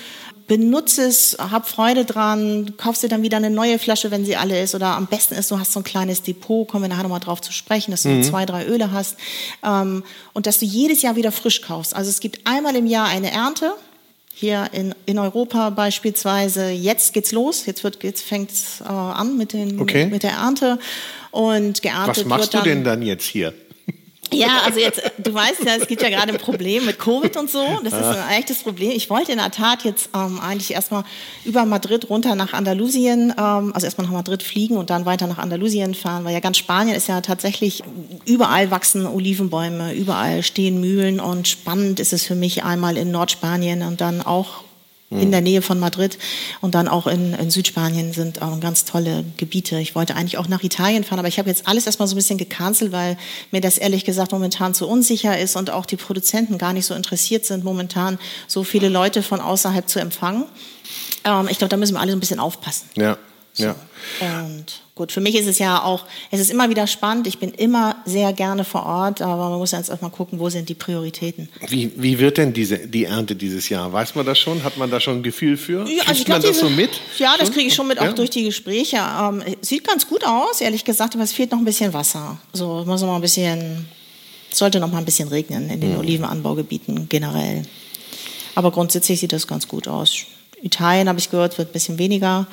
benutze 0.50 1.04
es, 1.04 1.38
hab 1.40 1.70
Freude 1.70 2.04
dran, 2.04 2.74
kaufst 2.76 3.04
dir 3.04 3.08
dann 3.08 3.22
wieder 3.22 3.38
eine 3.38 3.52
neue 3.52 3.80
Flasche, 3.80 4.12
wenn 4.12 4.26
sie 4.26 4.36
alle 4.36 4.62
ist. 4.62 4.76
Oder 4.76 4.98
am 4.98 5.06
besten 5.06 5.36
ist, 5.36 5.52
du 5.52 5.60
hast 5.60 5.72
so 5.72 5.80
ein 5.80 5.84
kleines 5.84 6.24
Depot, 6.24 6.68
kommen 6.68 6.84
wir 6.84 6.90
nachher 6.90 7.04
nochmal 7.04 7.20
drauf 7.20 7.40
zu 7.40 7.54
sprechen, 7.54 7.92
dass 7.92 8.04
du 8.04 8.10
mhm. 8.10 8.24
zwei, 8.24 8.46
drei 8.46 8.66
Öle 8.66 8.92
hast. 8.92 9.16
Ähm, 9.64 10.04
und 10.34 10.48
dass 10.48 10.60
du 10.60 10.66
jedes 10.66 11.04
Jahr 11.04 11.16
wieder 11.16 11.32
frisch 11.32 11.62
kaufst. 11.62 11.96
Also 11.96 12.10
es 12.10 12.20
gibt 12.20 12.46
einmal 12.46 12.76
im 12.76 12.88
Jahr 12.88 13.08
eine 13.08 13.32
Ernte, 13.32 13.74
hier 14.40 14.70
in, 14.72 14.96
in 15.06 15.20
Europa 15.20 15.70
beispielsweise, 15.70 16.70
jetzt 16.70 17.14
geht's 17.14 17.34
los, 17.34 17.66
jetzt, 17.66 17.84
wird, 17.84 18.02
jetzt 18.04 18.22
fängt's 18.22 18.80
äh, 18.80 18.86
an 18.86 19.38
mit, 19.38 19.52
den, 19.52 19.82
okay. 19.82 20.04
mit, 20.04 20.14
mit, 20.14 20.24
der 20.24 20.32
Ernte 20.32 20.80
und 21.32 21.82
geerntet 21.82 22.18
Was 22.18 22.26
machst 22.26 22.54
wird 22.54 22.54
dann, 22.54 22.64
du 22.64 22.70
denn 22.70 22.84
dann 22.86 23.02
jetzt 23.02 23.26
hier? 23.26 23.54
Ja, 24.32 24.62
also 24.66 24.80
jetzt, 24.80 25.02
du 25.18 25.34
weißt 25.34 25.64
ja, 25.66 25.76
es 25.76 25.88
gibt 25.88 26.02
ja 26.02 26.10
gerade 26.10 26.32
ein 26.32 26.38
Problem 26.38 26.86
mit 26.86 27.00
Covid 27.00 27.36
und 27.38 27.50
so. 27.50 27.66
Das 27.84 27.94
ist 27.94 28.04
ein 28.04 28.38
echtes 28.38 28.64
Problem. 28.64 28.92
Ich 28.92 29.10
wollte 29.10 29.32
in 29.32 29.38
der 29.38 29.52
Tat 29.52 29.84
jetzt 29.84 30.10
ähm, 30.16 30.40
eigentlich 30.40 30.72
erstmal 30.72 31.04
über 31.46 31.66
Madrid 31.66 32.10
runter 32.10 32.36
nach 32.36 32.54
Andalusien, 32.54 33.34
ähm, 33.38 33.72
also 33.74 33.86
erstmal 33.86 34.08
nach 34.08 34.14
Madrid 34.14 34.44
fliegen 34.44 34.78
und 34.78 34.90
dann 34.90 35.06
weiter 35.06 35.28
nach 35.28 35.40
Andalusien 35.40 35.96
fahren, 35.96 36.26
weil 36.26 36.34
ja 36.34 36.40
ganz 36.40 36.58
Spanien 36.58 36.96
ist 36.96 37.08
ja 37.08 37.22
tatsächlich, 37.22 37.84
überall 38.26 38.72
wachsen 38.72 39.08
Olivenbäume, 39.08 39.94
überall 39.94 40.44
stehen 40.44 40.80
Mühlen 40.80 41.20
und 41.20 41.48
spannend 41.48 42.00
ist 42.00 42.14
es 42.14 42.26
für 42.26 42.36
mich 42.36 42.64
einmal 42.64 42.98
in 42.98 43.12
Nordspanien 43.12 43.82
und 43.82 44.02
dann 44.02 44.22
auch 44.22 44.64
in 45.12 45.32
der 45.32 45.42
Nähe 45.42 45.64
von 45.64 45.80
Madrid 45.80 46.20
und 46.62 46.76
dann 46.76 46.88
auch 46.88 47.08
in, 47.08 47.34
in, 47.34 47.50
Südspanien 47.50 48.14
sind 48.14 48.44
auch 48.44 48.60
ganz 48.60 48.86
tolle 48.86 49.26
Gebiete. 49.38 49.80
Ich 49.80 49.96
wollte 49.96 50.16
eigentlich 50.16 50.38
auch 50.38 50.48
nach 50.48 50.62
Italien 50.64 51.04
fahren, 51.04 51.18
aber 51.18 51.28
ich 51.28 51.40
habe 51.40 51.50
jetzt 51.50 51.68
alles 51.68 51.88
erstmal 51.88 52.08
so 52.08 52.14
ein 52.14 52.18
bisschen 52.18 52.38
gecancelt, 52.38 52.92
weil 52.92 53.18
mir 53.50 53.60
das 53.60 53.80
ehrlich 53.80 54.06
gesagt 54.06 54.32
momentan 54.32 54.76
zu 54.76 54.88
unsicher 54.88 55.40
ist 55.40 55.56
und 55.56 55.72
auch 55.72 55.88
die 55.88 55.96
Produzenten 55.96 56.60
gar 56.60 56.74
nicht 56.74 56.86
so 56.86 56.94
interessiert 56.94 57.44
sind, 57.46 57.64
momentan 57.64 58.20
so 58.46 58.64
viele 58.64 58.88
Leute 58.88 59.24
von 59.24 59.42
außerhalb 59.42 59.90
zu 59.90 60.00
empfangen. 60.00 60.46
Ähm, 61.24 61.48
ich 61.50 61.58
glaube, 61.58 61.70
da 61.70 61.78
müssen 61.78 61.96
wir 61.96 62.02
alle 62.02 62.12
so 62.12 62.18
ein 62.18 62.20
bisschen 62.20 62.40
aufpassen. 62.40 62.90
Ja. 62.96 63.18
So. 63.54 63.64
Ja. 63.64 63.76
Und 64.22 64.82
gut, 64.96 65.12
für 65.12 65.22
mich 65.22 65.36
ist 65.36 65.48
es 65.48 65.60
ja 65.60 65.84
auch, 65.84 66.06
es 66.32 66.40
ist 66.40 66.50
immer 66.50 66.70
wieder 66.70 66.88
spannend. 66.88 67.28
Ich 67.28 67.40
bin 67.40 67.52
immer 67.52 67.98
sehr 68.06 68.32
gerne 68.34 68.64
vor 68.64 68.86
Ort, 68.86 69.22
aber 69.22 69.50
man 69.50 69.60
muss 69.60 69.72
jetzt 69.72 69.90
erstmal 69.90 70.12
gucken, 70.12 70.40
wo 70.40 70.50
sind 70.50 70.70
die 70.70 70.76
Prioritäten. 70.76 71.50
Wie, 71.68 71.92
wie 71.96 72.20
wird 72.20 72.38
denn 72.38 72.54
diese, 72.54 72.78
die 72.78 73.06
Ernte 73.06 73.36
dieses 73.36 73.70
Jahr? 73.70 73.92
Weiß 73.92 74.16
man 74.16 74.26
das 74.26 74.40
schon? 74.40 74.64
Hat 74.64 74.78
man 74.78 74.90
da 74.90 75.00
schon 75.00 75.18
ein 75.18 75.24
Gefühl 75.24 75.58
für? 75.58 75.88
Ja, 75.90 76.04
also 76.06 76.24
man 76.28 76.42
das 76.42 76.60
so 76.60 76.70
mit? 76.70 76.90
Ja, 77.18 77.36
das 77.38 77.52
kriege 77.52 77.68
ich 77.68 77.74
schon 77.74 77.88
mit, 77.88 78.00
ja. 78.00 78.10
auch 78.10 78.16
durch 78.16 78.30
die 78.30 78.44
Gespräche. 78.44 78.98
Ähm, 78.98 79.44
sieht 79.62 79.86
ganz 79.86 80.08
gut 80.08 80.26
aus, 80.26 80.62
ehrlich 80.62 80.86
gesagt, 80.86 81.16
aber 81.16 81.24
es 81.24 81.32
fehlt 81.32 81.52
noch 81.52 81.60
ein 81.60 81.66
bisschen 81.66 81.94
Wasser. 81.94 82.40
So, 82.54 82.84
muss 82.86 83.02
noch 83.02 83.08
mal 83.08 83.16
ein 83.16 83.22
bisschen, 83.22 83.88
sollte 84.52 84.80
noch 84.80 84.92
mal 84.92 85.00
ein 85.00 85.06
bisschen 85.06 85.28
regnen 85.28 85.70
in 85.70 85.82
den 85.82 85.94
mhm. 85.94 86.00
Olivenanbaugebieten 86.00 87.10
generell. 87.10 87.64
Aber 88.56 88.72
grundsätzlich 88.72 89.20
sieht 89.20 89.34
das 89.34 89.48
ganz 89.48 89.68
gut 89.68 89.88
aus. 89.88 90.26
Italien, 90.62 91.08
habe 91.08 91.20
ich 91.20 91.30
gehört, 91.30 91.58
wird 91.58 91.70
ein 91.70 91.74
bisschen 91.74 91.98
weniger. 91.98 92.48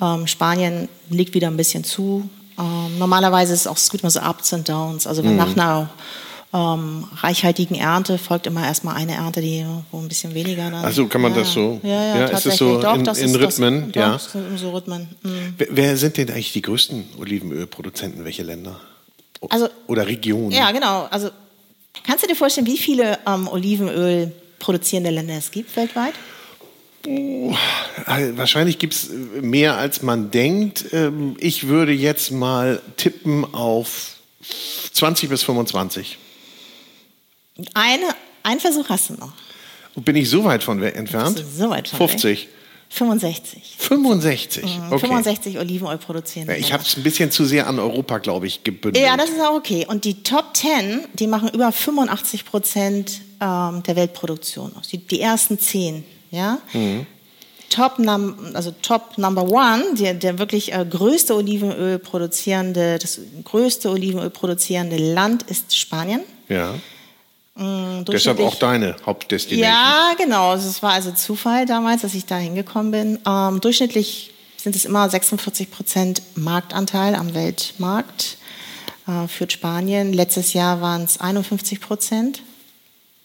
Ähm, 0.00 0.26
Spanien 0.26 0.88
liegt 1.08 1.34
wieder 1.34 1.48
ein 1.48 1.56
bisschen 1.56 1.84
zu. 1.84 2.28
Ähm, 2.58 2.98
normalerweise 2.98 3.52
ist 3.52 3.60
es 3.60 3.66
auch, 3.66 3.76
es 3.76 3.90
gibt 3.90 4.02
immer 4.02 4.10
so 4.10 4.20
Ups 4.20 4.52
und 4.52 4.68
Downs. 4.68 5.06
Also 5.06 5.22
mhm. 5.22 5.36
nach 5.36 5.56
einer 5.56 5.90
ähm, 6.52 7.04
reichhaltigen 7.16 7.76
Ernte 7.76 8.16
folgt 8.16 8.46
immer 8.46 8.64
erstmal 8.64 8.96
eine 8.96 9.14
Ernte, 9.14 9.40
die 9.40 9.66
wo 9.90 9.98
ein 9.98 10.08
bisschen 10.08 10.34
weniger. 10.34 10.70
Dann, 10.70 10.84
also 10.84 11.06
kann 11.06 11.20
man 11.20 11.32
ja, 11.32 11.40
das 11.40 11.52
so? 11.52 11.80
Ja, 11.82 11.90
ja, 11.90 12.16
ja 12.16 12.26
ist 12.26 12.46
es 12.46 12.56
so 12.56 12.80
doch, 12.80 12.94
in, 12.94 13.04
in 13.04 13.34
Rhythmen? 13.34 13.92
Das, 13.92 14.32
ja. 14.34 14.40
Doch, 14.40 14.58
so 14.58 14.70
Rhythmen. 14.70 15.08
Mhm. 15.22 15.54
Wer, 15.58 15.66
wer 15.70 15.96
sind 15.96 16.16
denn 16.16 16.30
eigentlich 16.30 16.52
die 16.52 16.62
größten 16.62 17.04
Olivenölproduzenten? 17.18 18.24
Welche 18.24 18.44
Länder? 18.44 18.80
Also, 19.50 19.68
Oder 19.88 20.06
Regionen? 20.06 20.52
Ja, 20.52 20.70
genau. 20.70 21.06
Also 21.10 21.30
kannst 22.06 22.22
du 22.22 22.28
dir 22.28 22.36
vorstellen, 22.36 22.66
wie 22.66 22.78
viele 22.78 23.18
ähm, 23.26 23.48
Olivenöl 23.48 24.32
produzierende 24.58 25.10
Länder 25.10 25.34
es 25.34 25.50
gibt 25.50 25.76
weltweit? 25.76 26.14
Oh, 27.06 27.54
wahrscheinlich 28.34 28.78
gibt 28.78 28.94
es 28.94 29.10
mehr, 29.40 29.76
als 29.76 30.02
man 30.02 30.30
denkt. 30.30 30.86
Ähm, 30.92 31.36
ich 31.38 31.68
würde 31.68 31.92
jetzt 31.92 32.30
mal 32.30 32.80
tippen 32.96 33.44
auf 33.54 34.16
20 34.92 35.28
bis 35.28 35.42
25. 35.42 36.18
Eine, 37.74 38.04
einen 38.42 38.60
Versuch 38.60 38.88
hast 38.88 39.10
du 39.10 39.14
noch. 39.14 39.32
Bin 39.96 40.16
ich 40.16 40.28
so 40.28 40.44
weit 40.44 40.64
von 40.64 40.82
entfernt? 40.82 41.44
So 41.56 41.70
weit 41.70 41.88
von 41.88 41.98
50. 41.98 42.24
Weg? 42.24 42.48
65. 42.88 43.74
65. 43.78 44.64
Mhm, 44.64 44.92
okay. 44.92 44.98
65 45.06 45.58
Olivenöl 45.58 45.98
produzieren. 45.98 46.48
Ja, 46.48 46.54
ich 46.54 46.72
habe 46.72 46.82
es 46.84 46.96
ein 46.96 47.02
bisschen 47.02 47.30
zu 47.30 47.44
sehr 47.44 47.66
an 47.66 47.78
Europa, 47.78 48.18
glaube 48.18 48.46
ich, 48.46 48.62
gebündelt. 48.62 49.04
Ja, 49.04 49.16
das 49.16 49.30
ist 49.30 49.40
auch 49.40 49.54
okay. 49.54 49.84
Und 49.88 50.04
die 50.04 50.22
Top 50.22 50.56
10, 50.56 51.00
die 51.14 51.26
machen 51.26 51.48
über 51.48 51.72
85 51.72 52.44
Prozent 52.44 53.20
ähm, 53.40 53.82
der 53.82 53.96
Weltproduktion 53.96 54.76
aus. 54.76 54.88
Die, 54.88 54.98
die 54.98 55.20
ersten 55.20 55.58
10 55.58 56.04
ja. 56.34 56.58
Mhm. 56.72 57.06
Top, 57.70 57.98
also 58.54 58.72
Top 58.82 59.18
Number 59.18 59.42
One, 59.42 59.94
der, 59.98 60.14
der 60.14 60.38
wirklich 60.38 60.72
äh, 60.72 60.86
größte 60.88 61.34
Olivenöl 61.34 61.98
produzierende, 61.98 62.98
das 62.98 63.18
größte 63.42 63.90
Olivenöl 63.90 64.30
produzierende 64.30 64.96
Land 64.96 65.42
ist 65.44 65.76
Spanien. 65.76 66.20
Ja. 66.48 66.74
Mhm, 67.56 68.04
Deshalb 68.04 68.40
auch 68.40 68.56
deine 68.56 68.96
Hauptdestination. 69.06 69.68
Ja, 69.68 70.12
genau. 70.18 70.54
Es 70.54 70.82
war 70.82 70.92
also 70.92 71.12
Zufall 71.12 71.66
damals, 71.66 72.02
dass 72.02 72.14
ich 72.14 72.26
da 72.26 72.36
hingekommen 72.36 72.90
bin. 72.90 73.18
Ähm, 73.26 73.60
durchschnittlich 73.60 74.32
sind 74.56 74.74
es 74.76 74.84
immer 74.84 75.08
46 75.08 75.70
Prozent 75.70 76.22
Marktanteil 76.34 77.14
am 77.14 77.34
Weltmarkt. 77.34 78.38
Äh, 79.06 79.28
führt 79.28 79.52
Spanien. 79.52 80.12
Letztes 80.12 80.52
Jahr 80.52 80.80
waren 80.80 81.02
es 81.04 81.20
51 81.20 81.80
Prozent. 81.80 82.42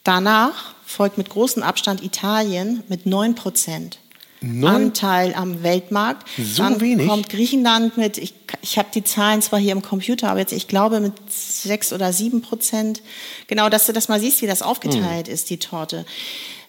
Danach 0.03 0.74
folgt 0.86 1.18
mit 1.18 1.29
großem 1.29 1.63
Abstand 1.63 2.03
Italien 2.03 2.84
mit 2.88 3.06
9 3.06 3.36
Prozent. 3.36 4.00
Anteil 4.41 5.34
am 5.34 5.63
Weltmarkt. 5.63 6.25
So 6.38 6.63
Dann 6.63 6.79
wenig? 6.79 7.08
kommt 7.08 7.27
Griechenland 7.27 7.98
mit, 7.98 8.18
ich, 8.18 8.34
ich 8.62 8.77
habe 8.77 8.88
die 8.94 9.03
Zahlen 9.03 9.41
zwar 9.41 9.60
hier 9.60 9.74
im 9.74 9.82
Computer, 9.82 10.29
aber 10.29 10.39
jetzt, 10.39 10.53
ich 10.53 10.70
glaube, 10.70 11.01
mit 11.01 11.13
6 11.29 11.91
oder 11.91 12.13
7 12.13 12.41
Prozent. 12.41 13.01
Genau, 13.48 13.68
dass 13.68 13.86
du 13.86 13.91
das 13.91 14.08
mal 14.08 14.20
siehst, 14.20 14.41
wie 14.41 14.48
das 14.48 14.62
aufgeteilt 14.62 15.27
mhm. 15.27 15.34
ist, 15.34 15.50
die 15.50 15.60
Torte. 15.60 16.06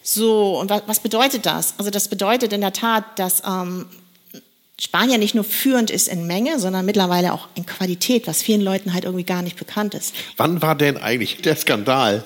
So, 0.03 0.59
und 0.59 0.69
was, 0.69 0.83
was 0.87 0.99
bedeutet 0.99 1.47
das? 1.47 1.75
Also 1.79 1.91
das 1.93 2.09
bedeutet 2.09 2.53
in 2.53 2.61
der 2.61 2.73
Tat, 2.73 3.05
dass 3.21 3.43
ähm, 3.47 3.87
Spanien 4.81 5.21
nicht 5.21 5.37
nur 5.37 5.45
führend 5.45 5.91
ist 5.91 6.09
in 6.09 6.27
Menge, 6.27 6.59
sondern 6.59 6.85
mittlerweile 6.85 7.33
auch 7.33 7.49
in 7.55 7.67
Qualität, 7.67 8.27
was 8.27 8.43
vielen 8.43 8.63
Leuten 8.63 8.95
halt 8.95 9.05
irgendwie 9.05 9.25
gar 9.25 9.43
nicht 9.43 9.57
bekannt 9.57 9.95
ist. 9.95 10.15
Wann 10.37 10.61
war 10.61 10.75
denn 10.75 10.97
eigentlich 10.97 11.37
der 11.43 11.55
Skandal? 11.55 12.25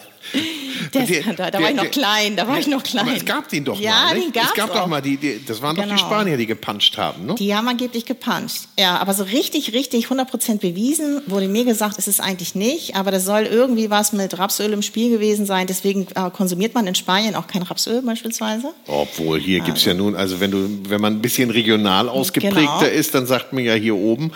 Der 0.93 1.07
Skandal, 1.07 1.51
da 1.51 1.61
war 1.61 1.71
ich 1.71 1.77
noch 1.77 1.91
klein, 1.91 2.37
da 2.37 2.47
war 2.49 2.59
ich 2.59 2.67
noch 2.67 2.83
klein. 2.83 3.07
Aber 3.07 3.17
es 3.17 3.25
gab 3.25 3.49
den 3.49 3.65
doch 3.65 3.79
ja, 3.81 4.07
mal. 4.11 4.15
den 4.21 4.33
gab's 4.33 4.49
es 4.49 4.55
gab 4.55 4.71
auch. 4.71 4.75
doch 4.75 4.87
mal 4.87 5.01
die, 5.01 5.17
die 5.17 5.45
das 5.45 5.63
waren 5.63 5.77
doch 5.77 5.83
Genau. 5.85 5.95
die 5.95 6.01
Spanier, 6.01 6.37
die 6.37 6.47
gepuncht 6.47 6.97
haben, 6.99 7.27
ne? 7.27 7.35
Die 7.37 7.55
haben 7.55 7.69
angeblich 7.69 8.05
gepuncht. 8.07 8.69
Ja, 8.79 8.99
aber 8.99 9.15
so 9.15 9.25
richtig, 9.25 9.73
richtig 9.73 10.07
100% 10.07 10.59
bewiesen 10.59 11.23
wurde 11.27 11.49
mir 11.49 11.65
gesagt, 11.65 11.99
ist 11.99 12.09
es 12.09 12.21
eigentlich 12.21 12.55
nicht. 12.55 12.97
Aber 12.97 13.11
das 13.11 13.25
soll 13.25 13.43
irgendwie 13.43 13.91
was 13.91 14.13
mit 14.13 14.39
Rapsöl 14.39 14.73
im 14.73 14.83
Spiel 14.83 15.11
gewesen 15.11 15.47
sein. 15.47 15.67
Deswegen 15.67 16.07
äh, 16.15 16.31
konsumiert 16.31 16.75
man 16.75 16.87
in 16.87 16.95
Spanien 16.95 17.35
auch 17.35 17.47
kein 17.47 17.63
Rapsöl 17.63 18.03
beispielsweise. 18.03 18.73
Obwohl 18.87 19.41
hier 19.41 19.61
gibt's 19.61 19.85
ja 19.85 19.95
nun, 19.95 20.17
also 20.17 20.41
wenn 20.41 20.51
du, 20.51 20.69
wenn 20.89 21.01
man 21.01 21.15
ein 21.15 21.23
bisschen 21.23 21.51
regional 21.51 22.09
ausgeprägter 22.09 22.55
Genau. 22.55 22.81
ist, 22.99 23.15
dann 23.15 23.27
sagt 23.27 23.53
man 23.53 23.65
ja 23.65 23.75
hier 23.75 23.95
oben, 23.97 24.33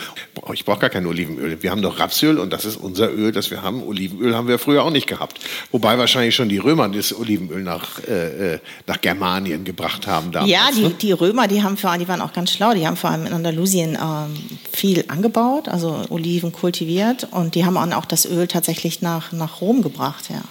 ich 0.53 0.65
brauche 0.65 0.79
gar 0.81 0.91
kein 0.91 1.07
Olivenöl. 1.07 1.63
Wir 1.63 1.71
haben 1.71 1.83
doch 1.83 1.99
Rapsöl 1.99 2.39
und 2.39 2.53
das 2.53 2.65
ist 2.65 2.77
unser 2.77 3.11
Öl, 3.13 3.33
das 3.33 3.51
wir 3.51 3.63
haben. 3.63 3.83
Olivenöl 3.83 4.35
haben 4.37 4.49
wir 4.49 4.59
früher 4.59 4.83
auch 4.85 4.91
nicht 4.91 5.07
gehabt. 5.07 5.41
Wobei 5.79 5.97
wahrscheinlich 5.97 6.35
schon 6.35 6.49
die 6.49 6.59
Römer 6.59 6.89
das 6.89 7.17
Olivenöl 7.17 7.63
nach, 7.63 8.03
äh, 8.03 8.55
äh, 8.55 8.59
nach 8.89 9.01
Germanien 9.01 9.63
gebracht 9.63 10.09
haben 10.09 10.33
damals. 10.33 10.51
Ja, 10.51 10.71
die, 10.75 10.83
ne? 10.83 10.91
die 10.91 11.13
Römer, 11.13 11.47
die 11.47 11.63
haben 11.63 11.77
vor, 11.77 11.97
die 11.97 12.09
waren 12.09 12.21
auch 12.21 12.33
ganz 12.33 12.51
schlau. 12.51 12.75
Die 12.75 12.85
haben 12.85 12.97
vor 12.97 13.11
allem 13.11 13.27
in 13.27 13.33
Andalusien 13.33 13.97
ähm, 13.97 14.35
viel 14.73 15.05
angebaut, 15.07 15.69
also 15.69 16.05
Oliven 16.09 16.51
kultiviert 16.51 17.29
und 17.31 17.55
die 17.55 17.65
haben 17.65 17.77
dann 17.77 17.93
auch 17.93 18.07
das 18.07 18.27
Öl 18.27 18.49
tatsächlich 18.49 19.03
nach, 19.03 19.31
nach 19.31 19.61
Rom 19.61 19.83
gebracht, 19.83 20.25
ja. 20.31 20.43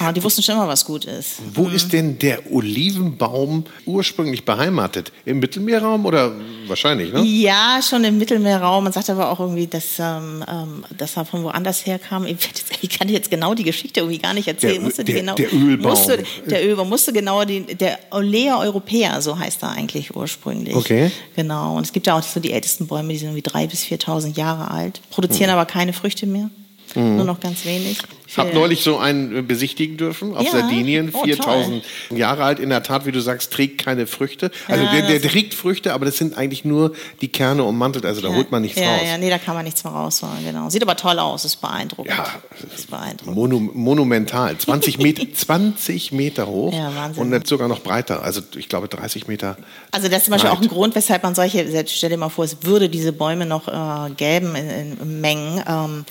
Aber 0.00 0.12
die 0.12 0.22
wussten 0.22 0.42
schon 0.42 0.54
immer, 0.54 0.68
was 0.68 0.84
gut 0.84 1.04
ist. 1.04 1.36
Wo 1.54 1.68
ist 1.68 1.92
denn 1.92 2.18
der 2.18 2.52
Olivenbaum 2.52 3.64
ursprünglich 3.86 4.44
beheimatet? 4.44 5.12
Im 5.24 5.38
Mittelmeerraum 5.40 6.06
oder 6.06 6.32
wahrscheinlich, 6.66 7.12
ne? 7.12 7.22
Ja, 7.22 7.80
schon 7.82 8.04
im 8.04 8.18
Mittelmeerraum. 8.18 8.84
Man 8.84 8.92
sagt 8.92 9.10
aber 9.10 9.30
auch 9.30 9.40
irgendwie, 9.40 9.66
dass, 9.66 9.98
ähm, 9.98 10.44
ähm, 10.48 10.84
dass 10.96 11.16
er 11.16 11.24
von 11.24 11.42
woanders 11.42 11.84
herkam. 11.86 12.26
Ich, 12.26 12.36
ich 12.82 12.90
kann 12.90 13.08
dir 13.08 13.14
jetzt 13.14 13.30
genau 13.30 13.54
die 13.54 13.64
Geschichte 13.64 14.00
irgendwie 14.00 14.18
gar 14.18 14.34
nicht 14.34 14.48
erzählen. 14.48 14.74
Der 14.74 14.82
musste 14.82 15.04
der- 15.04 15.14
genau, 15.16 15.34
der 15.34 15.52
Ölbaum. 15.52 15.90
Musste, 15.92 16.22
der 16.46 16.64
Ölbaum 16.66 16.88
musste 16.88 17.12
genau 17.12 17.44
die, 17.44 17.62
der 17.74 17.98
Olea 18.10 18.58
Europäer, 18.60 19.20
so 19.20 19.38
heißt 19.38 19.62
er 19.62 19.70
eigentlich 19.70 20.14
ursprünglich. 20.14 20.74
Okay. 20.76 21.10
Genau. 21.36 21.76
Und 21.76 21.86
es 21.86 21.92
gibt 21.92 22.06
ja 22.06 22.16
auch 22.16 22.22
so 22.22 22.40
die 22.40 22.52
ältesten 22.52 22.86
Bäume, 22.86 23.12
die 23.12 23.18
sind 23.18 23.28
irgendwie 23.36 23.48
3.000 23.48 23.66
bis 23.68 23.82
4.000 23.84 24.36
Jahre 24.36 24.70
alt, 24.70 25.00
produzieren 25.10 25.50
aber 25.50 25.66
keine 25.66 25.92
Früchte 25.92 26.26
mehr. 26.26 26.50
Nur 26.94 27.24
noch 27.24 27.40
ganz 27.40 27.64
wenig. 27.64 27.98
Ich 28.26 28.38
habe 28.38 28.54
neulich 28.54 28.82
so 28.82 28.98
einen 28.98 29.36
äh, 29.36 29.42
besichtigen 29.42 29.96
dürfen 29.96 30.36
auf 30.36 30.44
Ja. 30.44 30.52
Sardinien, 30.52 31.10
Oh, 31.12 31.24
4000 31.24 31.82
Jahre 32.10 32.44
alt. 32.44 32.60
In 32.60 32.70
der 32.70 32.82
Tat, 32.82 33.04
wie 33.06 33.12
du 33.12 33.20
sagst, 33.20 33.52
trägt 33.52 33.78
keine 33.84 34.06
Früchte. 34.06 34.50
Also 34.68 34.84
Ja, 34.84 34.92
der, 34.92 35.18
der 35.18 35.22
trägt 35.30 35.54
Früchte, 35.54 35.92
aber 35.92 36.04
das 36.04 36.16
sind 36.16 36.36
eigentlich 36.36 36.64
nur 36.64 36.92
die 37.20 37.28
Kerne 37.28 37.64
ummantelt. 37.64 38.06
Also 38.06 38.20
da 38.20 38.28
holt 38.28 38.52
man 38.52 38.62
nichts 38.62 38.78
ja, 38.78 38.88
raus. 38.88 39.00
Ja, 39.04 39.18
nee, 39.18 39.30
da 39.30 39.38
kann 39.38 39.54
man 39.54 39.64
nichts 39.64 39.82
mehr 39.82 39.92
rausholen, 39.92 40.44
genau. 40.44 40.70
Sieht 40.70 40.82
aber 40.82 40.94
toll 40.96 41.18
aus, 41.18 41.44
ist 41.44 41.56
beeindruckend. 41.56 42.14
Ja. 42.16 42.26
ist 42.74 42.90
beeindruckend. 42.90 43.34
Mono, 43.34 43.58
monumental. 43.58 44.56
20 44.56 44.98
Meter, 44.98 45.24
20 45.32 46.12
Meter 46.12 46.46
hoch 46.46 46.72
Ja, 46.72 47.10
und 47.16 47.46
sogar 47.46 47.66
noch 47.68 47.80
breiter. 47.80 48.22
Also 48.22 48.42
ich 48.56 48.68
glaube 48.68 48.86
30 48.88 49.26
Meter. 49.26 49.56
Also 49.90 50.08
das 50.08 50.18
ist 50.18 50.24
zum 50.26 50.32
Beispiel 50.32 50.50
breit. 50.50 50.58
auch 50.58 50.62
ein 50.62 50.68
Grund, 50.68 50.94
weshalb 50.94 51.22
man 51.24 51.34
solche, 51.34 51.66
stell 51.88 52.10
dir 52.10 52.16
mal 52.16 52.28
vor, 52.28 52.44
es 52.44 52.58
würde 52.62 52.88
diese 52.88 53.12
Bäume 53.12 53.44
noch 53.46 53.66
äh, 53.66 54.10
gäben 54.14 54.54
in, 54.54 54.98
in 55.00 55.20
Mengen, 55.20 55.62
ähm, 55.66 56.04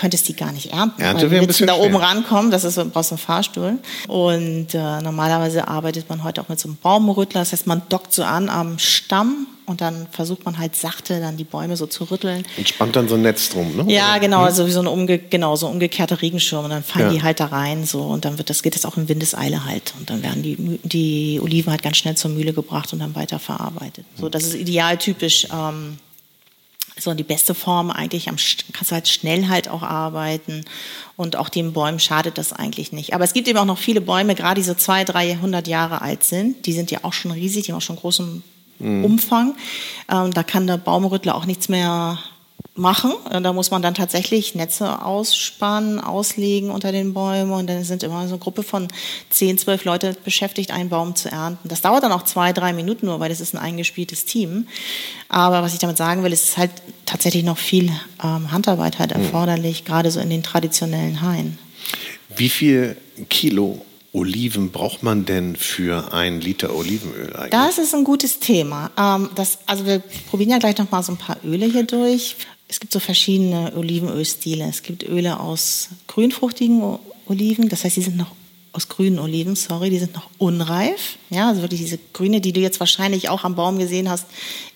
könntest 0.00 0.28
die 0.28 0.34
gar 0.34 0.50
nicht 0.52 0.72
ernten. 0.72 1.00
Ernte 1.02 1.30
weil 1.30 1.40
ein 1.40 1.46
bisschen 1.46 1.66
da 1.66 1.74
oben 1.74 1.94
schwer. 1.96 2.02
rankommen, 2.08 2.50
das 2.50 2.64
ist 2.64 2.76
so, 2.76 2.84
brauchst 2.86 3.10
du 3.10 3.16
einen 3.16 3.22
Fahrstuhl. 3.22 3.78
Und 4.08 4.74
äh, 4.74 5.00
normalerweise 5.02 5.68
arbeitet 5.68 6.08
man 6.08 6.24
heute 6.24 6.40
auch 6.40 6.48
mit 6.48 6.58
so 6.58 6.68
einem 6.68 6.78
Baumrüttler, 6.82 7.40
das 7.40 7.52
heißt, 7.52 7.66
man 7.66 7.82
dockt 7.90 8.14
so 8.14 8.24
an 8.24 8.48
am 8.48 8.78
Stamm 8.78 9.46
und 9.66 9.82
dann 9.82 10.06
versucht 10.10 10.44
man 10.46 10.58
halt 10.58 10.74
sachte 10.74 11.20
dann 11.20 11.36
die 11.36 11.44
Bäume 11.44 11.76
so 11.76 11.86
zu 11.86 12.04
rütteln. 12.04 12.44
Und 12.56 12.68
spannt 12.68 12.96
dann 12.96 13.08
so 13.08 13.14
ein 13.14 13.22
Netz 13.22 13.50
drum, 13.50 13.76
ne? 13.76 13.92
Ja, 13.92 14.16
genau, 14.18 14.40
also 14.42 14.66
wie 14.66 14.72
so 14.72 14.80
ein 14.80 14.86
umge 14.86 15.18
genau, 15.18 15.54
so 15.54 15.68
umgekehrter 15.68 16.22
Regenschirm 16.22 16.64
und 16.64 16.70
dann 16.70 16.82
fallen 16.82 17.06
Ja. 17.06 17.12
die 17.12 17.22
halt 17.22 17.38
da 17.38 17.46
rein 17.46 17.84
so 17.84 18.00
und 18.00 18.24
dann 18.24 18.38
wird 18.38 18.48
das 18.50 18.62
geht 18.62 18.74
das 18.74 18.84
auch 18.86 18.96
in 18.96 19.08
Windeseile 19.08 19.64
halt 19.66 19.92
und 19.98 20.08
dann 20.08 20.22
werden 20.22 20.42
die 20.42 20.56
die 20.82 21.40
Oliven 21.42 21.70
halt 21.70 21.82
ganz 21.82 21.98
schnell 21.98 22.16
zur 22.16 22.30
Mühle 22.30 22.52
gebracht 22.54 22.92
und 22.94 22.98
dann 23.00 23.14
weiter 23.14 23.38
verarbeitet. 23.38 24.06
So, 24.18 24.28
das 24.30 24.44
ist 24.44 24.54
idealtypisch 24.54 25.46
ähm, 25.52 25.98
so 27.00 27.14
die 27.14 27.24
beste 27.24 27.54
Form 27.54 27.90
eigentlich 27.90 28.28
am 28.28 28.36
kannst 28.72 28.90
du 28.90 28.94
halt 28.94 29.08
schnell 29.08 29.48
halt 29.48 29.68
auch 29.68 29.82
arbeiten 29.82 30.64
und 31.16 31.36
auch 31.36 31.48
den 31.48 31.72
Bäumen 31.72 32.00
schadet 32.00 32.38
das 32.38 32.52
eigentlich 32.52 32.92
nicht. 32.92 33.14
Aber 33.14 33.24
es 33.24 33.32
gibt 33.32 33.48
eben 33.48 33.58
auch 33.58 33.64
noch 33.64 33.78
viele 33.78 34.00
Bäume, 34.00 34.34
gerade 34.34 34.60
die 34.60 34.66
so 34.66 34.74
200, 34.74 35.14
300 35.14 35.68
Jahre 35.68 36.02
alt 36.02 36.24
sind, 36.24 36.66
die 36.66 36.72
sind 36.72 36.90
ja 36.90 37.00
auch 37.02 37.12
schon 37.12 37.30
riesig, 37.30 37.64
die 37.64 37.72
haben 37.72 37.78
auch 37.78 37.82
schon 37.82 37.96
großen 37.96 38.42
Umfang. 38.80 39.56
Ähm, 40.10 40.32
da 40.32 40.42
kann 40.42 40.66
der 40.66 40.78
Baumrüttler 40.78 41.34
auch 41.34 41.44
nichts 41.44 41.68
mehr 41.68 42.18
machen. 42.74 43.12
Äh, 43.30 43.40
Da 43.40 43.52
muss 43.52 43.70
man 43.70 43.82
dann 43.82 43.94
tatsächlich 43.94 44.54
Netze 44.54 45.04
ausspannen, 45.04 45.98
auslegen 46.00 46.70
unter 46.70 46.92
den 46.92 47.12
Bäumen 47.14 47.52
und 47.52 47.68
dann 47.68 47.84
sind 47.84 48.02
immer 48.02 48.22
so 48.26 48.34
eine 48.34 48.38
Gruppe 48.38 48.62
von 48.62 48.88
10, 49.30 49.58
12 49.58 49.84
Leute 49.84 50.16
beschäftigt, 50.24 50.70
einen 50.70 50.88
Baum 50.88 51.14
zu 51.14 51.30
ernten. 51.30 51.68
Das 51.68 51.80
dauert 51.80 52.02
dann 52.02 52.12
auch 52.12 52.24
zwei, 52.24 52.52
drei 52.52 52.72
Minuten 52.72 53.06
nur, 53.06 53.20
weil 53.20 53.28
das 53.28 53.40
ist 53.40 53.54
ein 53.54 53.58
eingespieltes 53.58 54.24
Team. 54.24 54.66
Aber 55.28 55.62
was 55.62 55.72
ich 55.74 55.78
damit 55.78 55.96
sagen 55.96 56.22
will, 56.22 56.32
ist, 56.32 56.42
es 56.44 56.48
ist 56.50 56.58
halt 56.58 56.70
tatsächlich 57.06 57.44
noch 57.44 57.58
viel 57.58 57.90
ähm, 58.22 58.50
Handarbeit 58.50 58.98
halt 58.98 59.12
erforderlich, 59.12 59.84
gerade 59.84 60.10
so 60.10 60.20
in 60.20 60.30
den 60.30 60.42
traditionellen 60.42 61.20
Hainen. 61.22 61.58
Wie 62.34 62.48
viel 62.48 62.96
Kilo 63.28 63.84
Oliven 64.12 64.72
braucht 64.72 65.02
man 65.02 65.24
denn 65.24 65.54
für 65.54 66.12
ein 66.12 66.40
Liter 66.40 66.74
Olivenöl 66.74 67.34
eigentlich? 67.36 67.50
Das 67.50 67.78
ist 67.78 67.94
ein 67.94 68.04
gutes 68.04 68.40
Thema. 68.40 68.90
Ähm, 68.98 69.30
das, 69.34 69.58
also 69.66 69.86
wir 69.86 70.00
probieren 70.28 70.50
ja 70.50 70.58
gleich 70.58 70.76
noch 70.78 70.90
mal 70.90 71.02
so 71.02 71.12
ein 71.12 71.18
paar 71.18 71.36
Öle 71.44 71.66
hier 71.66 71.84
durch. 71.84 72.36
Es 72.70 72.78
gibt 72.78 72.92
so 72.92 73.00
verschiedene 73.00 73.72
Olivenölstile. 73.76 74.64
Es 74.68 74.84
gibt 74.84 75.02
Öle 75.02 75.40
aus 75.40 75.88
grünfruchtigen 76.06 77.00
Oliven, 77.26 77.68
das 77.68 77.82
heißt, 77.82 77.96
die 77.96 78.02
sind 78.02 78.16
noch 78.16 78.30
aus 78.72 78.88
grünen 78.88 79.18
Oliven, 79.18 79.56
sorry, 79.56 79.90
die 79.90 79.98
sind 79.98 80.14
noch 80.14 80.30
unreif. 80.38 81.16
Ja, 81.30 81.48
also 81.48 81.62
wirklich 81.62 81.80
diese 81.80 81.98
grüne, 82.12 82.40
die 82.40 82.52
du 82.52 82.60
jetzt 82.60 82.78
wahrscheinlich 82.78 83.28
auch 83.28 83.42
am 83.42 83.56
Baum 83.56 83.80
gesehen 83.80 84.08
hast 84.08 84.26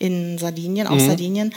in 0.00 0.38
Sardinien, 0.38 0.88
auf 0.88 1.00
Sardinien. 1.00 1.54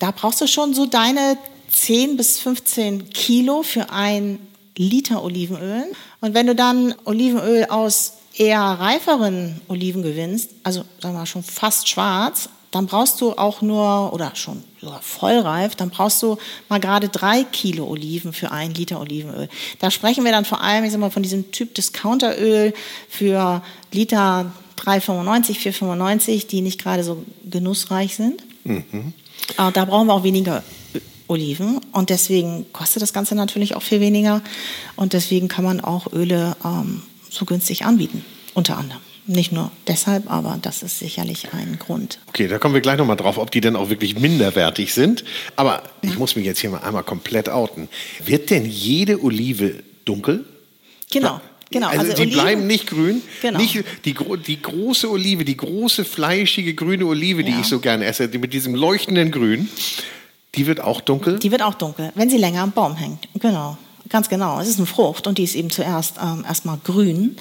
Da 0.00 0.10
brauchst 0.10 0.40
du 0.40 0.48
schon 0.48 0.74
so 0.74 0.86
deine 0.86 1.38
10 1.70 2.16
bis 2.16 2.40
15 2.40 3.10
Kilo 3.10 3.62
für 3.62 3.90
ein 3.90 4.40
Liter 4.76 5.22
Olivenöl. 5.22 5.84
Und 6.20 6.34
wenn 6.34 6.48
du 6.48 6.56
dann 6.56 6.96
Olivenöl 7.04 7.66
aus 7.66 8.14
eher 8.34 8.60
reiferen 8.60 9.60
Oliven 9.68 10.02
gewinnst, 10.02 10.50
also 10.64 10.80
sagen 11.00 11.14
wir 11.14 11.20
mal 11.20 11.26
schon 11.26 11.44
fast 11.44 11.88
schwarz, 11.88 12.48
dann 12.72 12.86
brauchst 12.86 13.20
du 13.20 13.32
auch 13.34 13.62
nur, 13.62 14.12
oder 14.12 14.34
schon 14.34 14.64
sogar 14.86 15.02
vollreif, 15.02 15.74
dann 15.74 15.90
brauchst 15.90 16.22
du 16.22 16.38
mal 16.68 16.80
gerade 16.80 17.08
drei 17.08 17.44
Kilo 17.44 17.86
Oliven 17.86 18.32
für 18.32 18.50
ein 18.50 18.72
Liter 18.72 19.00
Olivenöl. 19.00 19.48
Da 19.80 19.90
sprechen 19.90 20.24
wir 20.24 20.32
dann 20.32 20.44
vor 20.44 20.60
allem, 20.60 20.84
ich 20.84 20.92
sag 20.92 21.00
mal, 21.00 21.10
von 21.10 21.22
diesem 21.22 21.50
Typ 21.50 21.74
Discounteröl 21.74 22.72
für 23.08 23.62
Liter 23.92 24.52
3,95, 24.78 25.58
4,95, 25.58 26.46
die 26.46 26.60
nicht 26.60 26.80
gerade 26.82 27.02
so 27.02 27.24
genussreich 27.44 28.16
sind. 28.16 28.42
Äh, 28.64 29.72
Da 29.72 29.84
brauchen 29.84 30.06
wir 30.06 30.14
auch 30.14 30.24
weniger 30.24 30.62
Oliven 31.28 31.80
und 31.92 32.10
deswegen 32.10 32.66
kostet 32.72 33.02
das 33.02 33.12
Ganze 33.12 33.34
natürlich 33.34 33.74
auch 33.74 33.82
viel 33.82 34.00
weniger 34.00 34.42
und 34.94 35.12
deswegen 35.12 35.48
kann 35.48 35.64
man 35.64 35.80
auch 35.80 36.12
Öle 36.12 36.56
ähm, 36.64 37.02
so 37.28 37.44
günstig 37.44 37.84
anbieten, 37.84 38.24
unter 38.54 38.78
anderem. 38.78 39.02
Nicht 39.28 39.50
nur 39.50 39.72
deshalb, 39.88 40.30
aber 40.30 40.56
das 40.62 40.82
ist 40.84 41.00
sicherlich 41.00 41.52
ein 41.52 41.78
Grund. 41.80 42.20
Okay, 42.28 42.46
da 42.46 42.58
kommen 42.58 42.74
wir 42.74 42.80
gleich 42.80 42.96
nochmal 42.96 43.16
drauf, 43.16 43.38
ob 43.38 43.50
die 43.50 43.60
denn 43.60 43.74
auch 43.74 43.88
wirklich 43.90 44.18
minderwertig 44.18 44.94
sind. 44.94 45.24
Aber 45.56 45.82
ich 46.02 46.16
muss 46.16 46.36
mich 46.36 46.44
jetzt 46.44 46.60
hier 46.60 46.70
mal 46.70 46.78
einmal 46.82 47.02
komplett 47.02 47.48
outen. 47.48 47.88
Wird 48.24 48.50
denn 48.50 48.64
jede 48.66 49.20
Olive 49.24 49.82
dunkel? 50.04 50.44
Genau, 51.10 51.40
genau. 51.70 51.88
Also, 51.88 52.12
die 52.12 52.22
Oliven- 52.22 52.32
bleiben 52.32 52.66
nicht 52.68 52.86
grün. 52.86 53.20
Genau. 53.42 53.58
Nicht 53.58 53.82
die, 54.04 54.14
die 54.46 54.62
große 54.62 55.10
Olive, 55.10 55.44
die 55.44 55.56
große 55.56 56.04
fleischige 56.04 56.74
grüne 56.74 57.06
Olive, 57.06 57.42
die 57.42 57.50
Ja. 57.50 57.60
ich 57.60 57.66
so 57.66 57.80
gerne 57.80 58.04
esse, 58.04 58.28
die 58.28 58.38
mit 58.38 58.52
diesem 58.52 58.76
leuchtenden 58.76 59.32
Grün, 59.32 59.68
die 60.54 60.66
wird 60.68 60.80
auch 60.80 61.00
dunkel. 61.00 61.40
Die 61.40 61.50
wird 61.50 61.62
auch 61.62 61.74
dunkel, 61.74 62.12
wenn 62.14 62.30
sie 62.30 62.38
länger 62.38 62.62
am 62.62 62.70
Baum 62.72 62.94
hängt. 62.96 63.26
Genau, 63.34 63.76
ganz 64.08 64.28
genau. 64.28 64.60
Es 64.60 64.68
ist 64.68 64.78
eine 64.78 64.86
Frucht 64.86 65.26
und 65.26 65.38
die 65.38 65.42
ist 65.44 65.56
eben 65.56 65.70
zuerst 65.70 66.14
ähm, 66.22 66.44
erstmal 66.46 66.78
grün 66.84 67.36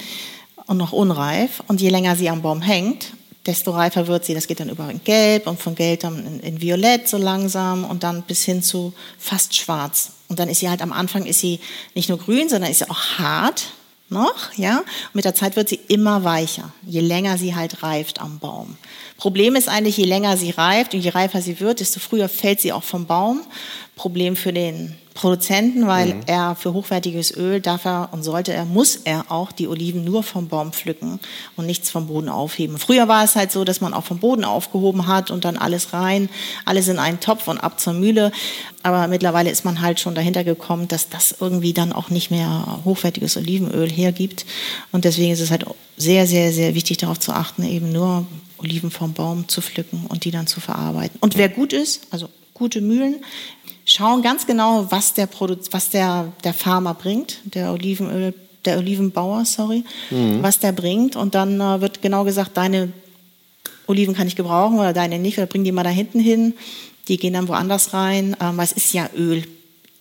und 0.67 0.77
noch 0.77 0.91
unreif. 0.91 1.63
Und 1.67 1.81
je 1.81 1.89
länger 1.89 2.15
sie 2.15 2.29
am 2.29 2.41
Baum 2.41 2.61
hängt, 2.61 3.13
desto 3.45 3.71
reifer 3.71 4.07
wird 4.07 4.25
sie. 4.25 4.33
Das 4.33 4.47
geht 4.47 4.59
dann 4.59 4.69
über 4.69 4.89
in 4.89 5.03
Gelb 5.03 5.47
und 5.47 5.61
von 5.61 5.75
Gelb 5.75 6.01
dann 6.01 6.25
in, 6.25 6.39
in 6.39 6.61
Violett 6.61 7.07
so 7.07 7.17
langsam 7.17 7.85
und 7.85 8.03
dann 8.03 8.23
bis 8.23 8.43
hin 8.43 8.63
zu 8.63 8.93
fast 9.17 9.55
schwarz. 9.55 10.11
Und 10.27 10.39
dann 10.39 10.49
ist 10.49 10.59
sie 10.59 10.69
halt 10.69 10.81
am 10.81 10.91
Anfang 10.91 11.25
ist 11.25 11.39
sie 11.39 11.59
nicht 11.93 12.09
nur 12.09 12.17
grün, 12.17 12.49
sondern 12.49 12.71
ist 12.71 12.79
sie 12.79 12.89
auch 12.89 13.19
hart 13.19 13.67
noch, 14.09 14.53
ja. 14.55 14.79
Und 14.79 15.15
mit 15.15 15.25
der 15.25 15.35
Zeit 15.35 15.55
wird 15.55 15.69
sie 15.69 15.79
immer 15.87 16.23
weicher, 16.23 16.71
je 16.85 16.99
länger 16.99 17.37
sie 17.37 17.55
halt 17.55 17.83
reift 17.83 18.21
am 18.21 18.39
Baum. 18.39 18.77
Problem 19.17 19.55
ist 19.55 19.69
eigentlich, 19.69 19.97
je 19.97 20.05
länger 20.05 20.37
sie 20.37 20.51
reift 20.51 20.93
und 20.93 21.01
je 21.01 21.09
reifer 21.09 21.41
sie 21.41 21.59
wird, 21.59 21.79
desto 21.79 21.99
früher 21.99 22.29
fällt 22.29 22.59
sie 22.59 22.73
auch 22.73 22.83
vom 22.83 23.05
Baum, 23.05 23.41
Problem 23.95 24.35
für 24.35 24.53
den 24.53 24.95
Produzenten, 25.15 25.87
weil 25.87 26.15
mhm. 26.15 26.21
er 26.25 26.55
für 26.55 26.73
hochwertiges 26.73 27.35
Öl 27.35 27.61
darf 27.61 27.85
er 27.85 28.09
und 28.11 28.21
sollte 28.21 28.51
er, 28.51 28.65
muss 28.65 28.97
er 28.97 29.31
auch 29.31 29.53
die 29.53 29.69
Oliven 29.69 30.03
nur 30.03 30.23
vom 30.23 30.49
Baum 30.49 30.73
pflücken 30.73 31.21
und 31.55 31.65
nichts 31.65 31.89
vom 31.89 32.07
Boden 32.07 32.27
aufheben. 32.27 32.77
Früher 32.77 33.07
war 33.07 33.23
es 33.23 33.37
halt 33.37 33.49
so, 33.49 33.63
dass 33.63 33.79
man 33.79 33.93
auch 33.93 34.03
vom 34.03 34.19
Boden 34.19 34.43
aufgehoben 34.43 35.07
hat 35.07 35.31
und 35.31 35.45
dann 35.45 35.55
alles 35.55 35.93
rein, 35.93 36.27
alles 36.65 36.89
in 36.89 36.99
einen 36.99 37.21
Topf 37.21 37.47
und 37.47 37.59
ab 37.59 37.79
zur 37.79 37.93
Mühle. 37.93 38.33
Aber 38.83 39.07
mittlerweile 39.07 39.49
ist 39.49 39.63
man 39.63 39.79
halt 39.79 40.01
schon 40.01 40.15
dahinter 40.15 40.43
gekommen, 40.43 40.89
dass 40.89 41.07
das 41.07 41.33
irgendwie 41.39 41.71
dann 41.71 41.93
auch 41.93 42.09
nicht 42.09 42.29
mehr 42.29 42.81
hochwertiges 42.83 43.37
Olivenöl 43.37 43.89
hergibt. 43.89 44.45
Und 44.91 45.05
deswegen 45.05 45.31
ist 45.31 45.39
es 45.39 45.49
halt 45.49 45.65
sehr, 45.95 46.27
sehr, 46.27 46.51
sehr 46.51 46.75
wichtig 46.75 46.97
darauf 46.97 47.21
zu 47.21 47.31
achten, 47.31 47.63
eben 47.63 47.93
nur 47.93 48.27
Oliven 48.57 48.91
vom 48.91 49.13
Baum 49.13 49.47
zu 49.47 49.61
pflücken 49.61 50.07
und 50.09 50.25
die 50.25 50.31
dann 50.31 50.45
zu 50.45 50.59
verarbeiten. 50.59 51.17
Und 51.21 51.37
wer 51.37 51.47
gut 51.47 51.71
ist, 51.71 52.01
also 52.11 52.27
gute 52.53 52.81
Mühlen, 52.81 53.23
schauen 53.85 54.21
ganz 54.21 54.45
genau, 54.45 54.87
was 54.89 55.13
der, 55.13 55.27
Produ 55.27 55.57
was 55.71 55.89
der, 55.89 56.31
der 56.43 56.53
Farmer 56.53 56.93
bringt, 56.93 57.39
der 57.45 57.71
Olivenöl, 57.71 58.33
der 58.65 58.79
Olivenbauer, 58.79 59.45
sorry, 59.45 59.83
mhm. 60.09 60.41
was 60.41 60.59
der 60.59 60.71
bringt. 60.71 61.15
Und 61.15 61.35
dann 61.35 61.61
äh, 61.61 61.81
wird 61.81 62.01
genau 62.01 62.23
gesagt, 62.23 62.57
deine 62.57 62.91
Oliven 63.87 64.15
kann 64.15 64.27
ich 64.27 64.35
gebrauchen 64.35 64.79
oder 64.79 64.93
deine 64.93 65.19
nicht, 65.19 65.37
oder 65.37 65.47
bring 65.47 65.63
die 65.63 65.71
mal 65.71 65.83
da 65.83 65.89
hinten 65.89 66.19
hin. 66.19 66.53
Die 67.07 67.17
gehen 67.17 67.33
dann 67.33 67.47
woanders 67.47 67.93
rein, 67.93 68.35
ähm, 68.41 68.57
weil 68.57 68.65
es 68.65 68.71
ist 68.71 68.93
ja 68.93 69.09
Öl 69.15 69.43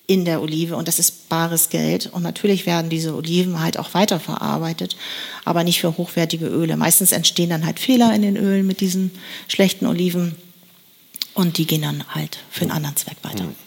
in 0.06 0.26
der 0.26 0.42
Olive 0.42 0.76
und 0.76 0.86
das 0.86 0.98
ist 0.98 1.28
bares 1.28 1.70
Geld. 1.70 2.10
Und 2.12 2.22
natürlich 2.22 2.66
werden 2.66 2.90
diese 2.90 3.14
Oliven 3.14 3.60
halt 3.60 3.78
auch 3.78 3.94
weiterverarbeitet, 3.94 4.96
aber 5.44 5.64
nicht 5.64 5.80
für 5.80 5.96
hochwertige 5.96 6.46
Öle. 6.46 6.76
Meistens 6.76 7.12
entstehen 7.12 7.50
dann 7.50 7.64
halt 7.64 7.78
Fehler 7.78 8.14
in 8.14 8.22
den 8.22 8.36
Ölen 8.36 8.66
mit 8.66 8.80
diesen 8.80 9.10
schlechten 9.48 9.86
Oliven 9.86 10.36
und 11.34 11.58
die 11.58 11.66
gehen 11.66 11.82
dann 11.82 12.04
halt 12.14 12.38
für 12.50 12.62
einen 12.62 12.70
anderen 12.70 12.96
Zweck 12.96 13.16
weiter. 13.22 13.44
Mhm. 13.44 13.63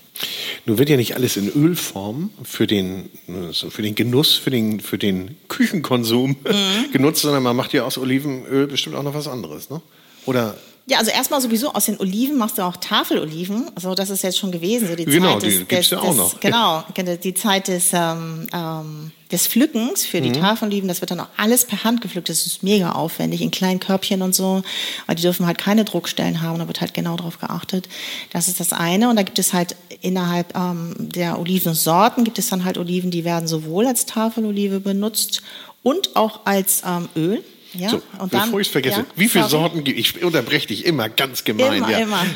Nun 0.66 0.78
wird 0.78 0.90
ja 0.90 0.98
nicht 0.98 1.16
alles 1.16 1.38
in 1.38 1.50
Ölform 1.50 2.32
für 2.44 2.68
den, 2.68 3.10
für 3.52 3.82
den 3.82 3.96
Genuss, 3.96 4.34
für 4.36 4.50
den, 4.50 4.80
für 4.80 4.98
den 4.98 5.38
Küchenkonsum 5.48 6.32
mhm. 6.32 6.92
genutzt, 6.92 7.22
sondern 7.22 7.44
man 7.44 7.56
macht 7.56 7.74
ja 7.74 7.84
aus 7.84 7.98
Olivenöl 7.98 8.68
bestimmt 8.68 8.96
auch 8.96 9.04
noch 9.04 9.14
was 9.14 9.28
anderes, 9.28 9.70
ne? 9.70 9.82
Oder 10.26 10.58
ja, 10.90 11.00
also 11.00 11.12
erstmal 11.12 11.42
sowieso 11.42 11.74
aus 11.74 11.86
den 11.86 12.00
Oliven 12.00 12.38
machst 12.38 12.58
du 12.58 12.62
auch 12.62 12.78
Tafeloliven. 12.78 13.70
Also 13.76 13.94
das 13.94 14.10
ist 14.10 14.24
jetzt 14.24 14.38
schon 14.38 14.54
gewesen. 14.54 14.88
So 14.88 14.96
die 14.96 15.04
genau, 15.04 15.34
Zeit 15.34 15.44
des, 15.44 15.58
die 15.60 15.66
gibt's 15.66 15.90
ja 15.90 16.00
auch 16.00 16.08
des, 16.08 16.16
noch. 16.16 16.40
Genau, 16.40 16.84
die 17.24 17.34
Zeit 17.34 17.68
des, 17.68 17.90
ähm, 17.92 18.48
ähm, 18.54 19.12
des 19.30 19.48
Pflückens 19.48 20.06
für 20.06 20.22
die 20.22 20.30
mhm. 20.30 20.36
Tafeloliven. 20.36 20.88
Das 20.88 21.02
wird 21.02 21.12
dann 21.12 21.20
auch 21.20 21.28
alles 21.36 21.66
per 21.66 21.84
Hand 21.84 22.00
gepflückt. 22.00 22.30
Das 22.30 22.46
ist 22.46 22.64
mega 22.64 22.94
aufwendig 22.94 23.42
in 23.42 23.52
kleinen 23.52 23.82
Körbchen 23.82 24.22
und 24.22 24.34
so. 24.34 24.64
Weil 25.08 25.16
die 25.16 25.24
dürfen 25.24 25.46
halt 25.46 25.58
keine 25.58 25.84
Druckstellen 25.84 26.42
haben. 26.42 26.58
Da 26.58 26.68
wird 26.68 26.80
halt 26.80 26.94
genau 26.94 27.18
darauf 27.18 27.38
geachtet. 27.38 27.90
Das 28.32 28.48
ist 28.48 28.62
das 28.62 28.72
eine. 28.72 29.10
Und 29.10 29.18
da 29.18 29.24
gibt 29.24 29.40
es 29.40 29.52
halt 29.52 29.76
innerhalb 30.00 30.56
ähm, 30.56 30.96
der 31.00 31.38
Olivensorten 31.38 32.24
gibt 32.24 32.40
es 32.40 32.48
dann 32.48 32.64
halt 32.64 32.78
Oliven, 32.78 33.12
die 33.12 33.26
werden 33.26 33.48
sowohl 33.48 33.88
als 33.88 34.06
Tafelolive 34.06 34.80
benutzt 34.80 35.42
und 35.84 36.16
auch 36.16 36.46
als 36.46 36.84
ähm, 36.86 37.10
Öl. 37.16 37.44
Ja, 37.74 37.90
so, 37.90 38.02
und 38.20 38.34
dann, 38.34 38.46
bevor 38.46 38.60
ich 38.60 38.68
es 38.68 38.72
vergesse, 38.72 39.00
ja, 39.02 39.06
wie 39.16 39.28
viele 39.28 39.48
sorry. 39.48 39.64
Sorten 39.64 39.84
gibt 39.84 40.00
es? 40.00 40.16
Ich 40.16 40.24
unterbreche 40.24 40.68
dich 40.68 40.86
immer 40.86 41.10
ganz 41.10 41.44
gemein. 41.44 41.78
Immer, 41.78 41.90
ja. 41.92 41.98
immer. 42.00 42.26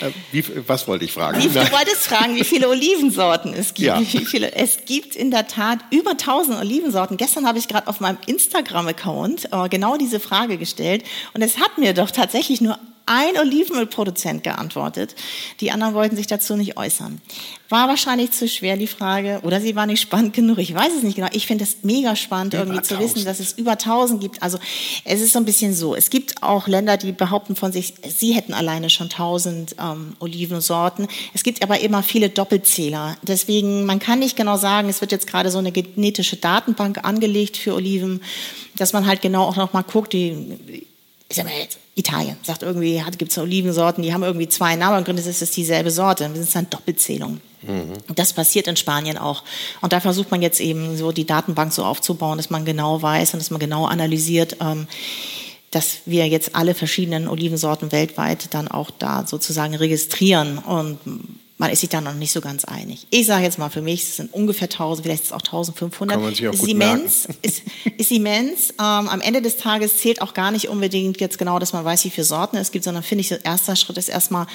Äh, 0.00 0.10
wie, 0.32 0.44
was 0.66 0.86
wollte 0.86 1.06
ich 1.06 1.12
fragen? 1.12 1.38
Wie, 1.38 1.48
du 1.48 1.54
wolltest 1.54 2.08
fragen, 2.08 2.36
wie 2.36 2.44
viele 2.44 2.68
Olivensorten 2.68 3.54
es 3.54 3.72
gibt. 3.72 3.86
Ja. 3.86 3.98
Wie 3.98 4.26
viele, 4.26 4.54
es 4.54 4.84
gibt 4.84 5.16
in 5.16 5.30
der 5.30 5.46
Tat 5.46 5.78
über 5.90 6.10
1000 6.10 6.58
Olivensorten. 6.58 7.16
Gestern 7.16 7.46
habe 7.46 7.58
ich 7.58 7.66
gerade 7.66 7.86
auf 7.88 8.00
meinem 8.00 8.18
Instagram-Account 8.26 9.48
äh, 9.52 9.68
genau 9.70 9.96
diese 9.96 10.20
Frage 10.20 10.58
gestellt 10.58 11.04
und 11.32 11.40
es 11.40 11.58
hat 11.58 11.78
mir 11.78 11.94
doch 11.94 12.10
tatsächlich 12.10 12.60
nur 12.60 12.78
ein 13.06 13.38
Olivenölproduzent 13.38 14.42
geantwortet. 14.42 15.14
Die 15.60 15.70
anderen 15.70 15.94
wollten 15.94 16.16
sich 16.16 16.26
dazu 16.26 16.56
nicht 16.56 16.76
äußern. 16.76 17.20
War 17.68 17.88
wahrscheinlich 17.88 18.32
zu 18.32 18.48
schwer 18.48 18.76
die 18.76 18.86
Frage 18.88 19.40
oder 19.42 19.60
sie 19.60 19.74
war 19.76 19.86
nicht 19.86 20.00
spannend 20.00 20.34
genug. 20.34 20.58
Ich 20.58 20.74
weiß 20.74 20.92
es 20.96 21.02
nicht 21.02 21.14
genau. 21.16 21.28
Ich 21.32 21.46
finde 21.46 21.64
es 21.64 21.78
mega 21.82 22.16
spannend, 22.16 22.54
über 22.54 22.62
irgendwie 22.62 22.78
1000. 22.78 22.86
zu 22.86 23.04
wissen, 23.04 23.24
dass 23.24 23.40
es 23.40 23.52
über 23.52 23.72
1000 23.72 24.20
gibt. 24.20 24.42
Also 24.42 24.58
es 25.04 25.20
ist 25.20 25.32
so 25.32 25.38
ein 25.38 25.44
bisschen 25.44 25.74
so. 25.74 25.94
Es 25.94 26.10
gibt 26.10 26.42
auch 26.42 26.66
Länder, 26.66 26.96
die 26.96 27.12
behaupten 27.12 27.54
von 27.56 27.72
sich, 27.72 27.94
sie 28.06 28.32
hätten 28.32 28.54
alleine 28.54 28.90
schon 28.90 29.06
1000 29.06 29.76
ähm, 29.80 30.16
Olivensorten. 30.18 31.06
Es 31.32 31.44
gibt 31.44 31.62
aber 31.62 31.80
immer 31.80 32.02
viele 32.02 32.28
Doppelzähler. 32.28 33.16
Deswegen, 33.22 33.84
man 33.84 34.00
kann 34.00 34.18
nicht 34.18 34.36
genau 34.36 34.56
sagen, 34.56 34.88
es 34.88 35.00
wird 35.00 35.12
jetzt 35.12 35.26
gerade 35.28 35.50
so 35.50 35.58
eine 35.58 35.72
genetische 35.72 36.36
Datenbank 36.36 37.04
angelegt 37.04 37.56
für 37.56 37.74
Oliven, 37.74 38.20
dass 38.76 38.92
man 38.92 39.06
halt 39.06 39.22
genau 39.22 39.44
auch 39.44 39.56
noch 39.56 39.72
mal 39.72 39.82
guckt, 39.82 40.12
die 40.12 40.84
ich 41.28 41.36
sag 41.36 41.44
mal 41.44 41.54
jetzt, 41.54 41.78
Italien 41.96 42.36
sagt 42.42 42.62
irgendwie, 42.62 43.02
gibt 43.18 43.32
es 43.32 43.38
Olivensorten, 43.38 44.02
die 44.02 44.12
haben 44.12 44.22
irgendwie 44.22 44.48
zwei 44.48 44.76
Namen, 44.76 45.04
und 45.04 45.18
ist 45.18 45.42
es 45.42 45.50
dieselbe 45.50 45.90
Sorte. 45.90 46.28
Das 46.28 46.38
ist 46.38 46.54
dann 46.54 46.70
Doppelzählung. 46.70 47.40
Mhm. 47.62 47.94
Das 48.14 48.32
passiert 48.32 48.68
in 48.68 48.76
Spanien 48.76 49.18
auch. 49.18 49.42
Und 49.80 49.92
da 49.92 50.00
versucht 50.00 50.30
man 50.30 50.42
jetzt 50.42 50.60
eben 50.60 50.96
so 50.96 51.10
die 51.10 51.26
Datenbank 51.26 51.72
so 51.72 51.84
aufzubauen, 51.84 52.36
dass 52.36 52.50
man 52.50 52.64
genau 52.64 53.02
weiß 53.02 53.34
und 53.34 53.40
dass 53.40 53.50
man 53.50 53.60
genau 53.60 53.86
analysiert, 53.86 54.58
ähm, 54.60 54.86
dass 55.70 55.98
wir 56.06 56.28
jetzt 56.28 56.54
alle 56.54 56.74
verschiedenen 56.74 57.28
Olivensorten 57.28 57.90
weltweit 57.90 58.54
dann 58.54 58.68
auch 58.68 58.90
da 58.90 59.26
sozusagen 59.26 59.74
registrieren. 59.74 60.58
Und 60.58 60.98
man 61.58 61.70
ist 61.70 61.80
sich 61.80 61.88
da 61.88 62.00
noch 62.00 62.14
nicht 62.14 62.32
so 62.32 62.40
ganz 62.40 62.64
einig. 62.66 63.06
Ich 63.10 63.26
sage 63.26 63.44
jetzt 63.44 63.58
mal 63.58 63.70
für 63.70 63.80
mich, 63.80 64.02
es 64.02 64.16
sind 64.16 64.32
ungefähr 64.34 64.68
1000, 64.68 65.06
vielleicht 65.06 65.22
ist 65.22 65.30
es 65.30 65.32
auch 65.32 65.40
1500. 65.40 66.14
Kann 66.14 66.24
man 66.24 66.34
sich 66.34 66.46
auch 66.46 66.52
ist 66.52 66.60
gut 66.60 66.68
immens, 66.68 67.28
ist, 67.42 67.62
ist 67.96 68.10
immens. 68.10 68.70
Ähm, 68.72 69.08
am 69.08 69.20
Ende 69.22 69.40
des 69.40 69.56
Tages 69.56 69.98
zählt 69.98 70.20
auch 70.20 70.34
gar 70.34 70.50
nicht 70.50 70.68
unbedingt 70.68 71.18
jetzt 71.20 71.38
genau, 71.38 71.58
dass 71.58 71.72
man 71.72 71.84
weiß, 71.84 72.04
wie 72.04 72.10
viele 72.10 72.26
Sorten 72.26 72.56
es 72.56 72.72
gibt, 72.72 72.84
sondern 72.84 73.02
finde 73.02 73.22
ich, 73.22 73.28
der 73.28 73.44
erste 73.44 73.74
Schritt 73.74 73.96
ist 73.96 74.08
erstmal, 74.08 74.46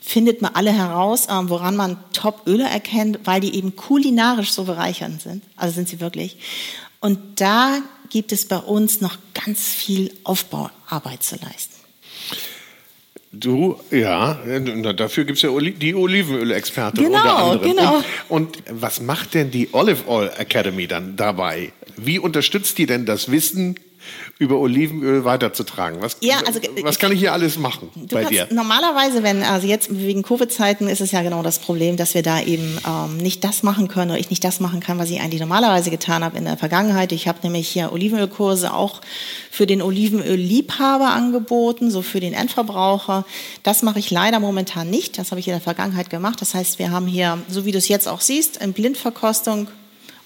findet 0.00 0.42
man 0.42 0.54
alle 0.54 0.72
heraus, 0.72 1.28
ähm, 1.30 1.48
woran 1.48 1.76
man 1.76 1.96
Top-Öle 2.12 2.68
erkennt, 2.68 3.20
weil 3.24 3.40
die 3.40 3.54
eben 3.54 3.76
kulinarisch 3.76 4.50
so 4.50 4.64
bereichernd 4.64 5.22
sind. 5.22 5.44
Also 5.56 5.74
sind 5.74 5.88
sie 5.88 6.00
wirklich. 6.00 6.38
Und 7.00 7.40
da 7.40 7.78
gibt 8.10 8.32
es 8.32 8.46
bei 8.46 8.58
uns 8.58 9.00
noch 9.00 9.16
ganz 9.32 9.60
viel 9.60 10.12
Aufbauarbeit 10.24 11.22
zu 11.22 11.36
leisten. 11.36 11.74
Du, 13.30 13.78
ja, 13.90 14.38
dafür 14.94 15.24
gibt 15.24 15.36
es 15.36 15.42
ja 15.42 15.50
Oli 15.50 15.72
die 15.72 15.94
Olivenöl-Experte 15.94 17.02
genau, 17.02 17.18
unter 17.18 17.36
anderem. 17.36 17.76
Genau. 17.76 17.96
Und, 18.28 18.56
und 18.56 18.62
was 18.70 19.00
macht 19.02 19.34
denn 19.34 19.50
die 19.50 19.68
Olive 19.72 20.08
Oil 20.08 20.30
Academy 20.38 20.86
dann 20.86 21.16
dabei? 21.16 21.72
Wie 21.96 22.18
unterstützt 22.18 22.78
die 22.78 22.86
denn 22.86 23.04
das 23.04 23.30
Wissen 23.30 23.78
über 24.38 24.58
Olivenöl 24.58 25.24
weiterzutragen. 25.24 26.00
Was, 26.00 26.16
ja, 26.20 26.36
also, 26.46 26.60
was 26.82 26.98
kann 26.98 27.12
ich 27.12 27.18
hier 27.18 27.32
alles 27.32 27.58
machen 27.58 27.90
bei 27.94 28.22
kannst, 28.22 28.30
dir? 28.30 28.48
Normalerweise, 28.50 29.22
wenn, 29.22 29.42
also 29.42 29.66
jetzt 29.66 29.88
wegen 29.90 30.22
Covid-Zeiten 30.22 30.88
ist 30.88 31.00
es 31.00 31.12
ja 31.12 31.22
genau 31.22 31.42
das 31.42 31.58
Problem, 31.58 31.96
dass 31.96 32.14
wir 32.14 32.22
da 32.22 32.40
eben 32.40 32.78
ähm, 32.86 33.16
nicht 33.16 33.44
das 33.44 33.62
machen 33.62 33.88
können 33.88 34.12
oder 34.12 34.20
ich 34.20 34.30
nicht 34.30 34.44
das 34.44 34.60
machen 34.60 34.80
kann, 34.80 34.98
was 34.98 35.10
ich 35.10 35.20
eigentlich 35.20 35.40
normalerweise 35.40 35.90
getan 35.90 36.22
habe 36.22 36.38
in 36.38 36.44
der 36.44 36.56
Vergangenheit. 36.56 37.12
Ich 37.12 37.26
habe 37.26 37.38
nämlich 37.42 37.68
hier 37.68 37.92
Olivenölkurse 37.92 38.72
auch 38.72 39.00
für 39.50 39.66
den 39.66 39.82
Olivenöl-Liebhaber 39.82 41.08
angeboten, 41.08 41.90
so 41.90 42.02
für 42.02 42.20
den 42.20 42.32
Endverbraucher. 42.32 43.24
Das 43.62 43.82
mache 43.82 43.98
ich 43.98 44.10
leider 44.10 44.40
momentan 44.40 44.88
nicht. 44.90 45.18
Das 45.18 45.30
habe 45.30 45.40
ich 45.40 45.48
in 45.48 45.52
der 45.52 45.60
Vergangenheit 45.60 46.10
gemacht. 46.10 46.40
Das 46.40 46.54
heißt, 46.54 46.78
wir 46.78 46.90
haben 46.90 47.06
hier, 47.06 47.38
so 47.48 47.64
wie 47.64 47.72
du 47.72 47.78
es 47.78 47.88
jetzt 47.88 48.06
auch 48.06 48.20
siehst, 48.20 48.58
in 48.58 48.72
Blindverkostung 48.72 49.68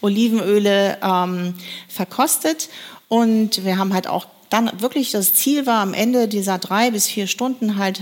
Olivenöle 0.02 0.98
ähm, 1.02 1.54
verkostet 1.88 2.68
und 3.12 3.62
wir 3.66 3.76
haben 3.76 3.92
halt 3.92 4.06
auch 4.06 4.26
dann 4.48 4.70
wirklich 4.80 5.10
das 5.10 5.34
Ziel 5.34 5.66
war 5.66 5.82
am 5.82 5.92
Ende 5.92 6.28
dieser 6.28 6.56
drei 6.56 6.90
bis 6.90 7.08
vier 7.08 7.26
Stunden 7.26 7.76
halt 7.76 8.00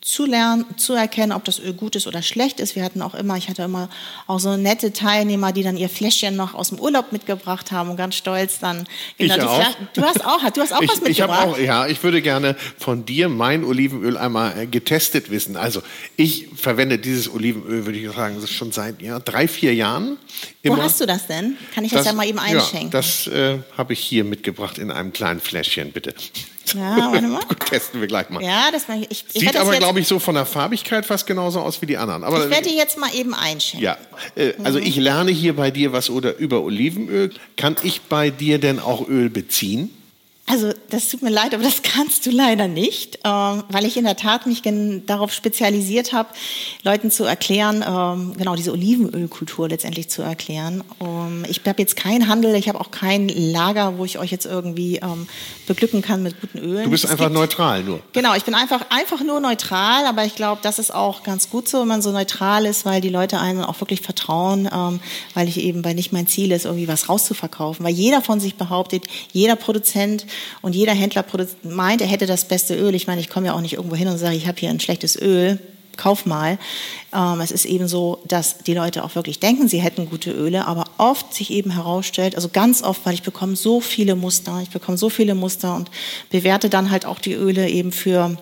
zu 0.00 0.26
lernen, 0.26 0.64
zu 0.76 0.92
erkennen, 0.92 1.32
ob 1.32 1.44
das 1.44 1.58
Öl 1.58 1.72
gut 1.72 1.96
ist 1.96 2.06
oder 2.06 2.22
schlecht 2.22 2.60
ist. 2.60 2.76
Wir 2.76 2.84
hatten 2.84 3.02
auch 3.02 3.14
immer, 3.14 3.36
ich 3.36 3.48
hatte 3.48 3.62
immer 3.62 3.88
auch 4.26 4.38
so 4.38 4.56
nette 4.56 4.92
Teilnehmer, 4.92 5.52
die 5.52 5.64
dann 5.64 5.76
ihr 5.76 5.88
Fläschchen 5.88 6.36
noch 6.36 6.54
aus 6.54 6.68
dem 6.68 6.78
Urlaub 6.78 7.10
mitgebracht 7.10 7.72
haben 7.72 7.90
und 7.90 7.96
ganz 7.96 8.14
stolz 8.14 8.60
dann. 8.60 8.86
Genau, 9.18 9.34
ich 9.34 9.42
auch. 9.42 9.74
du 9.94 10.02
hast 10.02 10.24
auch, 10.24 10.50
du 10.50 10.60
hast 10.60 10.72
auch 10.72 10.82
ich, 10.82 10.90
was 10.90 11.00
mitgebracht. 11.00 11.48
Ich 11.48 11.54
auch, 11.54 11.58
ja, 11.58 11.86
ich 11.88 12.02
würde 12.02 12.22
gerne 12.22 12.54
von 12.78 13.04
dir 13.04 13.28
mein 13.28 13.64
Olivenöl 13.64 14.16
einmal 14.16 14.56
äh, 14.56 14.66
getestet 14.66 15.30
wissen. 15.30 15.56
Also 15.56 15.82
ich 16.16 16.46
verwende 16.54 16.98
dieses 16.98 17.32
Olivenöl, 17.32 17.84
würde 17.84 17.98
ich 17.98 18.10
sagen, 18.12 18.46
schon 18.46 18.70
seit 18.70 19.02
ja, 19.02 19.18
drei, 19.18 19.48
vier 19.48 19.74
Jahren. 19.74 20.16
Immer. 20.62 20.78
Wo 20.78 20.82
hast 20.82 21.00
du 21.00 21.06
das 21.06 21.26
denn? 21.26 21.56
Kann 21.74 21.84
ich 21.84 21.90
das, 21.90 22.04
das 22.04 22.06
ja 22.06 22.12
mal 22.12 22.26
eben 22.26 22.38
einschenken? 22.38 22.88
Ja, 22.88 22.90
das 22.90 23.26
äh, 23.26 23.58
habe 23.76 23.94
ich 23.94 24.00
hier 24.00 24.22
mitgebracht 24.22 24.78
in 24.78 24.92
einem 24.92 25.12
kleinen 25.12 25.40
Fläschchen, 25.40 25.90
bitte. 25.90 26.14
Ja, 26.74 27.12
warte 27.12 27.26
mal. 27.26 27.40
Testen 27.68 28.00
wir 28.00 28.08
gleich 28.08 28.30
mal. 28.30 28.42
Ja, 28.42 28.70
das 28.70 28.84
ich, 29.08 29.24
ich 29.32 29.40
Sieht 29.40 29.56
aber, 29.56 29.76
glaube 29.76 30.00
ich, 30.00 30.08
so 30.08 30.18
von 30.18 30.34
der 30.34 30.46
Farbigkeit 30.46 31.04
fast 31.06 31.26
genauso 31.26 31.60
aus 31.60 31.80
wie 31.82 31.86
die 31.86 31.96
anderen. 31.96 32.24
Aber, 32.24 32.44
ich 32.44 32.50
werde 32.50 32.70
jetzt 32.70 32.98
mal 32.98 33.14
eben 33.14 33.34
einschenken. 33.34 33.84
Ja, 33.84 33.96
äh, 34.34 34.54
also 34.64 34.78
mhm. 34.78 34.86
ich 34.86 34.96
lerne 34.96 35.30
hier 35.30 35.56
bei 35.56 35.70
dir 35.70 35.92
was 35.92 36.10
oder 36.10 36.36
über 36.36 36.62
Olivenöl. 36.62 37.32
Kann 37.56 37.76
ich 37.82 38.02
bei 38.02 38.30
dir 38.30 38.58
denn 38.58 38.80
auch 38.80 39.08
Öl 39.08 39.30
beziehen? 39.30 39.90
Also 40.50 40.72
das 40.88 41.10
tut 41.10 41.20
mir 41.20 41.30
leid, 41.30 41.52
aber 41.52 41.62
das 41.62 41.82
kannst 41.82 42.24
du 42.24 42.30
leider 42.30 42.68
nicht, 42.68 43.16
äh, 43.16 43.28
weil 43.28 43.84
ich 43.84 43.98
in 43.98 44.04
der 44.04 44.16
Tat 44.16 44.46
mich 44.46 44.62
darauf 45.06 45.32
spezialisiert 45.32 46.14
habe, 46.14 46.30
Leuten 46.82 47.10
zu 47.10 47.24
erklären, 47.24 47.84
ähm, 47.86 48.32
genau 48.36 48.56
diese 48.56 48.72
Olivenölkultur 48.72 49.68
letztendlich 49.68 50.08
zu 50.08 50.22
erklären. 50.22 50.82
Ähm, 51.00 51.44
ich 51.50 51.60
habe 51.66 51.82
jetzt 51.82 51.96
keinen 51.96 52.28
Handel, 52.28 52.54
ich 52.54 52.68
habe 52.68 52.80
auch 52.80 52.90
kein 52.90 53.28
Lager, 53.28 53.98
wo 53.98 54.06
ich 54.06 54.18
euch 54.18 54.30
jetzt 54.30 54.46
irgendwie 54.46 54.96
ähm, 54.96 55.28
beglücken 55.66 56.00
kann 56.00 56.22
mit 56.22 56.40
guten 56.40 56.58
Ölen. 56.58 56.84
Du 56.84 56.90
bist 56.90 57.04
es 57.04 57.10
einfach 57.10 57.26
gibt, 57.26 57.34
neutral 57.34 57.82
nur. 57.82 58.00
Genau, 58.14 58.34
ich 58.34 58.44
bin 58.44 58.54
einfach 58.54 58.86
einfach 58.88 59.22
nur 59.22 59.40
neutral, 59.40 60.06
aber 60.06 60.24
ich 60.24 60.34
glaube, 60.34 60.60
das 60.62 60.78
ist 60.78 60.94
auch 60.94 61.24
ganz 61.24 61.50
gut 61.50 61.68
so, 61.68 61.80
wenn 61.80 61.88
man 61.88 62.00
so 62.00 62.10
neutral 62.10 62.64
ist, 62.64 62.86
weil 62.86 63.02
die 63.02 63.10
Leute 63.10 63.38
einen 63.38 63.62
auch 63.62 63.78
wirklich 63.82 64.00
vertrauen, 64.00 64.66
ähm, 64.72 65.00
weil 65.34 65.46
ich 65.46 65.60
eben, 65.60 65.84
weil 65.84 65.94
nicht 65.94 66.12
mein 66.12 66.26
Ziel 66.26 66.52
ist, 66.52 66.64
irgendwie 66.64 66.88
was 66.88 67.10
rauszuverkaufen, 67.10 67.84
weil 67.84 67.92
jeder 67.92 68.22
von 68.22 68.40
sich 68.40 68.54
behauptet, 68.54 69.04
jeder 69.32 69.56
Produzent 69.56 70.24
und 70.62 70.74
jeder 70.74 70.92
Händler 70.92 71.24
meint, 71.62 72.00
er 72.00 72.06
hätte 72.06 72.26
das 72.26 72.46
beste 72.46 72.74
Öl. 72.76 72.94
Ich 72.94 73.06
meine, 73.06 73.20
ich 73.20 73.28
komme 73.28 73.46
ja 73.46 73.54
auch 73.54 73.60
nicht 73.60 73.74
irgendwo 73.74 73.96
hin 73.96 74.08
und 74.08 74.18
sage, 74.18 74.36
ich 74.36 74.46
habe 74.46 74.58
hier 74.58 74.70
ein 74.70 74.80
schlechtes 74.80 75.20
Öl, 75.20 75.58
kauf 75.98 76.24
mal. 76.24 76.58
Ähm, 77.14 77.40
es 77.40 77.50
ist 77.50 77.66
eben 77.66 77.88
so, 77.88 78.20
dass 78.26 78.58
die 78.58 78.74
Leute 78.74 79.04
auch 79.04 79.14
wirklich 79.14 79.40
denken, 79.40 79.68
sie 79.68 79.80
hätten 79.80 80.08
gute 80.08 80.30
Öle, 80.30 80.66
aber 80.66 80.84
oft 80.96 81.34
sich 81.34 81.50
eben 81.50 81.70
herausstellt, 81.70 82.36
also 82.36 82.48
ganz 82.48 82.82
oft, 82.82 83.04
weil 83.04 83.14
ich 83.14 83.22
bekomme 83.22 83.56
so 83.56 83.80
viele 83.80 84.14
Muster, 84.14 84.60
ich 84.62 84.70
bekomme 84.70 84.96
so 84.96 85.10
viele 85.10 85.34
Muster 85.34 85.74
und 85.74 85.90
bewerte 86.30 86.70
dann 86.70 86.90
halt 86.90 87.04
auch 87.04 87.18
die 87.18 87.34
Öle 87.34 87.68
eben 87.68 87.92
für 87.92 88.38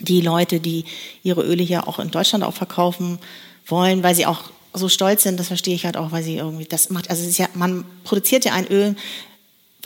die 0.00 0.20
Leute, 0.20 0.60
die 0.60 0.84
ihre 1.22 1.42
Öle 1.42 1.62
hier 1.62 1.88
auch 1.88 1.98
in 1.98 2.10
Deutschland 2.10 2.44
auch 2.44 2.54
verkaufen 2.54 3.18
wollen, 3.66 4.02
weil 4.02 4.14
sie 4.14 4.26
auch 4.26 4.50
so 4.74 4.88
stolz 4.90 5.22
sind, 5.22 5.40
das 5.40 5.48
verstehe 5.48 5.74
ich 5.74 5.86
halt 5.86 5.96
auch, 5.96 6.12
weil 6.12 6.22
sie 6.22 6.36
irgendwie 6.36 6.66
das 6.66 6.90
macht. 6.90 7.08
Also 7.08 7.24
ja, 7.42 7.48
man 7.54 7.84
produziert 8.04 8.44
ja 8.44 8.52
ein 8.52 8.66
Öl 8.68 8.94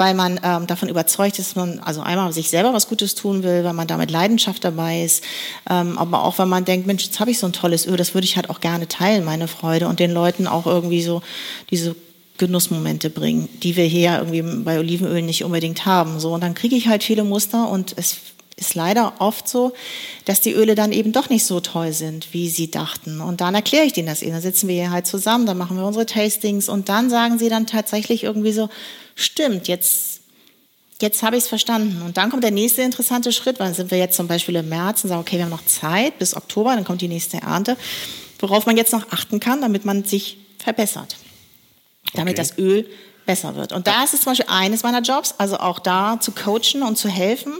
weil 0.00 0.14
man 0.14 0.40
ähm, 0.42 0.66
davon 0.66 0.88
überzeugt 0.88 1.38
ist, 1.38 1.50
dass 1.50 1.56
man 1.56 1.78
also 1.80 2.00
einmal 2.00 2.32
sich 2.32 2.48
selber 2.48 2.72
was 2.72 2.88
Gutes 2.88 3.14
tun 3.14 3.42
will, 3.42 3.64
weil 3.64 3.74
man 3.74 3.86
da 3.86 3.98
mit 3.98 4.10
Leidenschaft 4.10 4.64
dabei 4.64 5.04
ist, 5.04 5.22
ähm, 5.68 5.98
aber 5.98 6.24
auch 6.24 6.38
weil 6.38 6.46
man 6.46 6.64
denkt, 6.64 6.86
Mensch, 6.86 7.04
jetzt 7.04 7.20
habe 7.20 7.30
ich 7.30 7.38
so 7.38 7.46
ein 7.46 7.52
tolles 7.52 7.86
Öl, 7.86 7.98
das 7.98 8.14
würde 8.14 8.24
ich 8.24 8.36
halt 8.36 8.48
auch 8.48 8.60
gerne 8.60 8.88
teilen, 8.88 9.24
meine 9.24 9.46
Freude 9.46 9.88
und 9.88 10.00
den 10.00 10.10
Leuten 10.10 10.46
auch 10.46 10.64
irgendwie 10.64 11.02
so 11.02 11.20
diese 11.70 11.94
Genussmomente 12.38 13.10
bringen, 13.10 13.50
die 13.62 13.76
wir 13.76 13.84
hier 13.84 14.16
irgendwie 14.16 14.40
bei 14.64 14.78
Olivenöl 14.78 15.20
nicht 15.20 15.44
unbedingt 15.44 15.84
haben. 15.84 16.18
So 16.18 16.32
und 16.32 16.42
dann 16.42 16.54
kriege 16.54 16.76
ich 16.76 16.88
halt 16.88 17.04
viele 17.04 17.22
Muster 17.22 17.68
und 17.68 17.92
es 17.98 18.16
ist 18.56 18.74
leider 18.74 19.12
oft 19.18 19.48
so, 19.48 19.74
dass 20.24 20.40
die 20.40 20.52
Öle 20.52 20.74
dann 20.74 20.92
eben 20.92 21.12
doch 21.12 21.28
nicht 21.28 21.44
so 21.44 21.60
toll 21.60 21.92
sind, 21.92 22.32
wie 22.32 22.48
sie 22.48 22.70
dachten. 22.70 23.20
Und 23.20 23.42
dann 23.42 23.54
erkläre 23.54 23.84
ich 23.84 23.92
denen 23.92 24.08
das 24.08 24.22
eben. 24.22 24.32
Dann 24.32 24.40
sitzen 24.40 24.66
wir 24.68 24.76
hier 24.76 24.90
halt 24.90 25.06
zusammen, 25.06 25.44
dann 25.44 25.58
machen 25.58 25.76
wir 25.76 25.84
unsere 25.84 26.06
Tastings 26.06 26.70
und 26.70 26.88
dann 26.88 27.10
sagen 27.10 27.38
sie 27.38 27.50
dann 27.50 27.66
tatsächlich 27.66 28.24
irgendwie 28.24 28.52
so, 28.52 28.70
stimmt, 29.20 29.68
jetzt, 29.68 30.20
jetzt 31.00 31.22
habe 31.22 31.36
ich 31.36 31.44
es 31.44 31.48
verstanden. 31.48 32.02
Und 32.02 32.16
dann 32.16 32.30
kommt 32.30 32.44
der 32.44 32.50
nächste 32.50 32.82
interessante 32.82 33.32
Schritt, 33.32 33.60
weil 33.60 33.68
dann 33.68 33.74
sind 33.74 33.90
wir 33.90 33.98
jetzt 33.98 34.16
zum 34.16 34.26
Beispiel 34.26 34.56
im 34.56 34.68
März 34.68 35.04
und 35.04 35.08
sagen, 35.08 35.20
okay, 35.20 35.36
wir 35.36 35.44
haben 35.44 35.50
noch 35.50 35.64
Zeit 35.64 36.18
bis 36.18 36.36
Oktober, 36.36 36.74
dann 36.74 36.84
kommt 36.84 37.00
die 37.00 37.08
nächste 37.08 37.38
Ernte, 37.38 37.76
worauf 38.38 38.66
man 38.66 38.76
jetzt 38.76 38.92
noch 38.92 39.10
achten 39.12 39.40
kann, 39.40 39.60
damit 39.60 39.84
man 39.84 40.04
sich 40.04 40.38
verbessert. 40.58 41.16
Damit 42.14 42.38
okay. 42.38 42.48
das 42.48 42.58
Öl 42.58 42.86
besser 43.26 43.54
wird. 43.54 43.72
Und 43.72 43.86
da 43.86 44.02
ist 44.02 44.14
es 44.14 44.22
zum 44.22 44.32
Beispiel 44.32 44.46
eines 44.48 44.82
meiner 44.82 45.02
Jobs, 45.02 45.34
also 45.38 45.58
auch 45.58 45.78
da 45.78 46.18
zu 46.20 46.32
coachen 46.32 46.82
und 46.82 46.96
zu 46.96 47.08
helfen. 47.08 47.52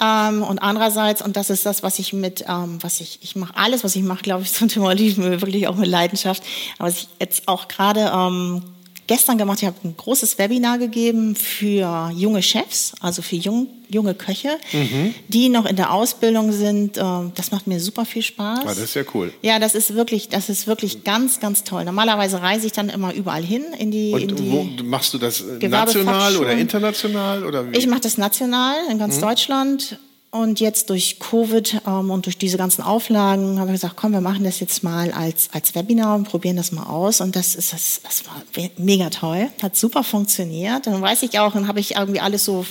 Ähm, 0.00 0.42
und 0.42 0.58
andererseits, 0.58 1.22
und 1.22 1.36
das 1.36 1.50
ist 1.50 1.66
das, 1.66 1.82
was 1.82 1.98
ich 1.98 2.12
mit, 2.12 2.44
ähm, 2.48 2.78
was 2.82 3.00
ich, 3.00 3.18
ich 3.22 3.36
mache 3.36 3.56
alles, 3.56 3.84
was 3.84 3.94
ich 3.96 4.02
mache, 4.02 4.22
glaube 4.22 4.42
ich, 4.42 4.52
zum 4.54 4.68
Thema 4.68 4.86
Olivenöl, 4.86 5.40
wirklich 5.40 5.68
auch 5.68 5.76
mit 5.76 5.88
Leidenschaft. 5.88 6.42
Aber 6.78 6.88
was 6.88 6.98
ich 6.98 7.08
jetzt 7.20 7.48
auch 7.48 7.68
gerade 7.68 8.10
ähm, 8.14 8.62
gestern 9.06 9.38
gemacht. 9.38 9.58
Ich 9.60 9.66
habe 9.66 9.76
ein 9.84 9.96
großes 9.96 10.38
Webinar 10.38 10.78
gegeben 10.78 11.36
für 11.36 12.10
junge 12.14 12.42
Chefs, 12.42 12.92
also 13.00 13.22
für 13.22 13.36
jung, 13.36 13.68
junge 13.88 14.14
Köche, 14.14 14.58
mhm. 14.72 15.14
die 15.28 15.48
noch 15.48 15.66
in 15.66 15.76
der 15.76 15.92
Ausbildung 15.92 16.52
sind. 16.52 16.98
Ähm, 16.98 17.32
das 17.34 17.50
macht 17.50 17.66
mir 17.66 17.80
super 17.80 18.04
viel 18.04 18.22
Spaß. 18.22 18.60
Ah, 18.62 18.64
das 18.66 18.78
ist 18.78 18.94
ja 18.94 19.02
cool. 19.14 19.32
Ja, 19.42 19.58
das 19.58 19.74
ist 19.74 19.94
wirklich, 19.94 20.28
das 20.28 20.48
ist 20.48 20.66
wirklich 20.66 21.04
ganz, 21.04 21.40
ganz 21.40 21.64
toll. 21.64 21.84
Normalerweise 21.84 22.40
reise 22.40 22.66
ich 22.66 22.72
dann 22.72 22.88
immer 22.88 23.12
überall 23.14 23.42
hin 23.42 23.64
in 23.78 23.90
die. 23.90 24.12
Und 24.12 24.22
in 24.22 24.36
die 24.36 24.50
wo 24.50 24.64
machst 24.84 25.14
du 25.14 25.18
das 25.18 25.44
national 25.60 26.36
oder 26.36 26.52
international 26.52 27.44
oder 27.44 27.70
wie? 27.70 27.76
Ich 27.76 27.86
mache 27.86 28.00
das 28.00 28.18
national 28.18 28.76
in 28.90 28.98
ganz 28.98 29.16
mhm. 29.16 29.22
Deutschland 29.22 29.98
und 30.34 30.58
jetzt 30.58 30.90
durch 30.90 31.20
Covid 31.20 31.82
ähm, 31.86 32.10
und 32.10 32.26
durch 32.26 32.36
diese 32.36 32.56
ganzen 32.56 32.82
Auflagen 32.82 33.60
haben 33.60 33.68
wir 33.68 33.72
gesagt, 33.72 33.94
komm, 33.94 34.10
wir 34.10 34.20
machen 34.20 34.42
das 34.42 34.58
jetzt 34.58 34.82
mal 34.82 35.12
als, 35.12 35.48
als 35.52 35.76
Webinar 35.76 36.16
und 36.16 36.24
probieren 36.24 36.56
das 36.56 36.72
mal 36.72 36.86
aus. 36.86 37.20
Und 37.20 37.36
das 37.36 37.54
ist 37.54 37.72
das, 37.72 38.00
das 38.02 38.26
war 38.26 38.42
mega 38.76 39.10
toll, 39.10 39.48
hat 39.62 39.76
super 39.76 40.02
funktioniert. 40.02 40.88
Dann 40.88 41.00
weiß 41.00 41.22
ich 41.22 41.38
auch, 41.38 41.52
dann 41.52 41.68
habe 41.68 41.78
ich 41.78 41.94
irgendwie 41.94 42.18
alles 42.18 42.44
so 42.44 42.66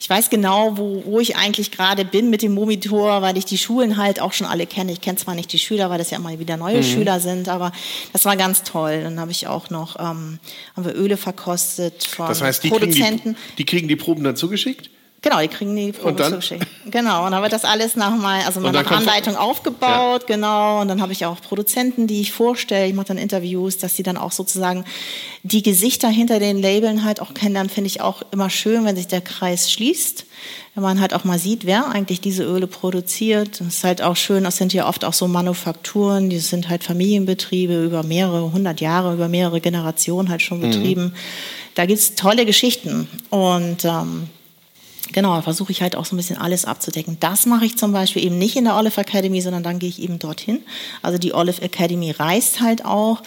ich 0.00 0.08
weiß 0.08 0.30
genau, 0.30 0.78
wo, 0.78 1.02
wo 1.04 1.20
ich 1.20 1.36
eigentlich 1.36 1.72
gerade 1.72 2.04
bin 2.04 2.30
mit 2.30 2.40
dem 2.40 2.54
Monitor, 2.54 3.20
weil 3.20 3.36
ich 3.36 3.44
die 3.44 3.58
Schulen 3.58 3.96
halt 3.96 4.20
auch 4.20 4.32
schon 4.32 4.46
alle 4.46 4.66
kenne. 4.66 4.92
Ich 4.92 5.00
kenne 5.00 5.18
zwar 5.18 5.34
nicht 5.34 5.52
die 5.52 5.58
Schüler, 5.58 5.90
weil 5.90 5.98
das 5.98 6.10
ja 6.10 6.18
immer 6.18 6.36
wieder 6.38 6.56
neue 6.56 6.78
mhm. 6.78 6.84
Schüler 6.84 7.20
sind, 7.20 7.48
aber 7.48 7.72
das 8.12 8.24
war 8.24 8.36
ganz 8.36 8.62
toll. 8.62 9.02
Dann 9.02 9.20
habe 9.20 9.32
ich 9.32 9.46
auch 9.48 9.70
noch 9.70 9.98
ähm, 9.98 10.38
haben 10.76 10.84
wir 10.84 10.94
Öle 10.94 11.16
verkostet 11.16 12.04
von 12.04 12.28
das 12.28 12.40
heißt, 12.40 12.62
die 12.62 12.68
Produzenten. 12.70 13.34
Kriegen 13.34 13.36
die, 13.50 13.56
die 13.56 13.64
kriegen 13.64 13.88
die 13.88 13.96
Proben 13.96 14.24
dann 14.24 14.36
zugeschickt? 14.36 14.88
Genau, 15.22 15.38
die 15.40 15.48
kriegen 15.48 15.76
die 15.76 15.92
Probe 15.92 16.22
zugeschickt. 16.22 16.66
Genau, 16.86 17.26
und 17.26 17.32
dann 17.32 17.42
wird 17.42 17.52
das 17.52 17.66
alles 17.66 17.94
nochmal, 17.94 18.40
also 18.46 18.60
nach 18.60 18.90
Anleitung 18.90 19.36
aufgebaut, 19.36 20.22
ja. 20.22 20.34
genau. 20.34 20.80
Und 20.80 20.88
dann 20.88 21.02
habe 21.02 21.12
ich 21.12 21.26
auch 21.26 21.42
Produzenten, 21.42 22.06
die 22.06 22.22
ich 22.22 22.32
vorstelle. 22.32 22.86
Ich 22.86 22.94
mache 22.94 23.08
dann 23.08 23.18
Interviews, 23.18 23.76
dass 23.76 23.96
sie 23.96 24.02
dann 24.02 24.16
auch 24.16 24.32
sozusagen 24.32 24.86
die 25.42 25.62
Gesichter 25.62 26.08
hinter 26.08 26.38
den 26.38 26.62
Labeln 26.62 27.04
halt 27.04 27.20
auch 27.20 27.34
kennenlernen. 27.34 27.68
Finde 27.68 27.88
ich 27.88 28.00
auch 28.00 28.22
immer 28.30 28.48
schön, 28.48 28.86
wenn 28.86 28.96
sich 28.96 29.08
der 29.08 29.20
Kreis 29.20 29.70
schließt. 29.70 30.24
Wenn 30.74 30.82
man 30.82 31.00
halt 31.00 31.12
auch 31.12 31.24
mal 31.24 31.38
sieht, 31.38 31.66
wer 31.66 31.88
eigentlich 31.90 32.22
diese 32.22 32.44
Öle 32.44 32.66
produziert. 32.66 33.60
Das 33.60 33.66
ist 33.66 33.84
halt 33.84 34.00
auch 34.00 34.16
schön, 34.16 34.44
das 34.44 34.56
sind 34.56 34.72
ja 34.72 34.88
oft 34.88 35.04
auch 35.04 35.12
so 35.12 35.28
Manufakturen, 35.28 36.30
die 36.30 36.38
sind 36.38 36.70
halt 36.70 36.82
Familienbetriebe 36.82 37.84
über 37.84 38.04
mehrere 38.04 38.52
hundert 38.52 38.80
Jahre, 38.80 39.12
über 39.12 39.28
mehrere 39.28 39.60
Generationen 39.60 40.30
halt 40.30 40.40
schon 40.40 40.58
mhm. 40.58 40.70
betrieben. 40.70 41.02
Mhm. 41.02 41.12
Da 41.74 41.84
gibt's 41.84 42.14
tolle 42.14 42.46
Geschichten. 42.46 43.06
Und 43.28 43.84
ähm, 43.84 44.28
Genau, 45.12 45.40
versuche 45.42 45.72
ich 45.72 45.82
halt 45.82 45.96
auch 45.96 46.04
so 46.04 46.14
ein 46.14 46.18
bisschen 46.18 46.38
alles 46.38 46.64
abzudecken. 46.64 47.18
Das 47.20 47.46
mache 47.46 47.64
ich 47.64 47.76
zum 47.76 47.92
Beispiel 47.92 48.24
eben 48.24 48.38
nicht 48.38 48.56
in 48.56 48.64
der 48.64 48.76
Olive 48.76 49.00
Academy, 49.00 49.40
sondern 49.40 49.62
dann 49.62 49.78
gehe 49.78 49.88
ich 49.88 50.00
eben 50.00 50.18
dorthin. 50.18 50.62
Also 51.02 51.18
die 51.18 51.34
Olive 51.34 51.62
Academy 51.62 52.10
reist 52.10 52.60
halt 52.60 52.84
auch 52.84 53.22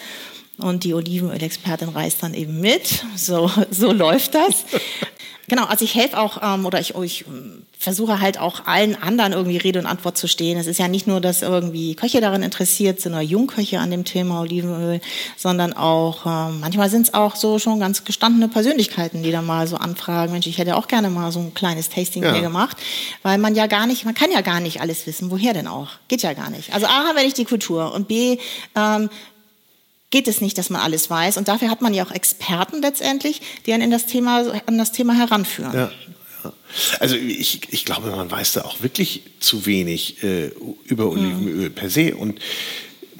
und 0.58 0.84
die 0.84 0.94
Olivenölexpertin 0.94 1.88
reist 1.88 2.22
dann 2.22 2.34
eben 2.34 2.60
mit. 2.60 3.04
So, 3.16 3.50
so 3.70 3.92
läuft 3.92 4.34
das. 4.34 4.64
Genau, 5.48 5.64
also 5.64 5.84
ich 5.84 5.94
helfe 5.94 6.18
auch 6.18 6.40
ähm, 6.42 6.64
oder 6.64 6.80
ich, 6.80 6.94
ich 6.94 7.26
ähm, 7.26 7.62
versuche 7.78 8.20
halt 8.20 8.38
auch 8.38 8.66
allen 8.66 9.00
anderen 9.00 9.32
irgendwie 9.32 9.58
Rede 9.58 9.78
und 9.78 9.86
Antwort 9.86 10.16
zu 10.16 10.26
stehen. 10.26 10.58
Es 10.58 10.66
ist 10.66 10.78
ja 10.78 10.88
nicht 10.88 11.06
nur, 11.06 11.20
dass 11.20 11.42
irgendwie 11.42 11.94
Köche 11.94 12.20
daran 12.20 12.42
interessiert 12.42 13.00
sind 13.00 13.12
oder 13.12 13.22
Jungköche 13.22 13.78
an 13.78 13.90
dem 13.90 14.04
Thema 14.04 14.40
Olivenöl, 14.40 15.00
sondern 15.36 15.74
auch 15.74 16.24
ähm, 16.24 16.60
manchmal 16.60 16.88
sind 16.88 17.02
es 17.02 17.14
auch 17.14 17.36
so 17.36 17.58
schon 17.58 17.80
ganz 17.80 18.04
gestandene 18.04 18.48
Persönlichkeiten, 18.48 19.22
die 19.22 19.32
da 19.32 19.42
mal 19.42 19.66
so 19.66 19.76
anfragen. 19.76 20.32
Mensch, 20.32 20.46
ich 20.46 20.58
hätte 20.58 20.76
auch 20.76 20.88
gerne 20.88 21.10
mal 21.10 21.30
so 21.30 21.40
ein 21.40 21.52
kleines 21.52 21.90
Tasting 21.90 22.22
ja. 22.22 22.32
hier 22.32 22.42
gemacht, 22.42 22.76
weil 23.22 23.38
man 23.38 23.54
ja 23.54 23.66
gar 23.66 23.86
nicht, 23.86 24.04
man 24.04 24.14
kann 24.14 24.30
ja 24.30 24.40
gar 24.40 24.60
nicht 24.60 24.80
alles 24.80 25.06
wissen. 25.06 25.30
Woher 25.30 25.52
denn 25.52 25.66
auch? 25.66 25.88
Geht 26.08 26.22
ja 26.22 26.32
gar 26.32 26.50
nicht. 26.50 26.72
Also 26.72 26.86
A, 26.86 27.08
habe 27.08 27.22
ich 27.22 27.34
die 27.34 27.44
Kultur 27.44 27.92
und 27.92 28.08
B, 28.08 28.38
ähm, 28.74 29.10
geht 30.14 30.28
es 30.28 30.40
nicht, 30.40 30.56
dass 30.58 30.70
man 30.70 30.80
alles 30.80 31.10
weiß. 31.10 31.38
Und 31.38 31.48
dafür 31.48 31.70
hat 31.70 31.82
man 31.82 31.92
ja 31.92 32.06
auch 32.06 32.12
Experten 32.12 32.80
letztendlich, 32.80 33.42
die 33.66 33.72
einen 33.72 33.82
in 33.82 33.90
das 33.90 34.06
Thema, 34.06 34.44
an 34.66 34.78
das 34.78 34.92
Thema 34.92 35.12
heranführen. 35.12 35.74
Ja. 35.74 35.90
Also 37.00 37.16
ich, 37.16 37.62
ich 37.72 37.84
glaube, 37.84 38.12
man 38.12 38.30
weiß 38.30 38.52
da 38.52 38.62
auch 38.62 38.80
wirklich 38.80 39.22
zu 39.40 39.66
wenig 39.66 40.22
äh, 40.22 40.52
über 40.84 41.10
Olivenöl 41.10 41.70
mhm. 41.70 41.74
per 41.74 41.90
se. 41.90 42.14
Und 42.14 42.38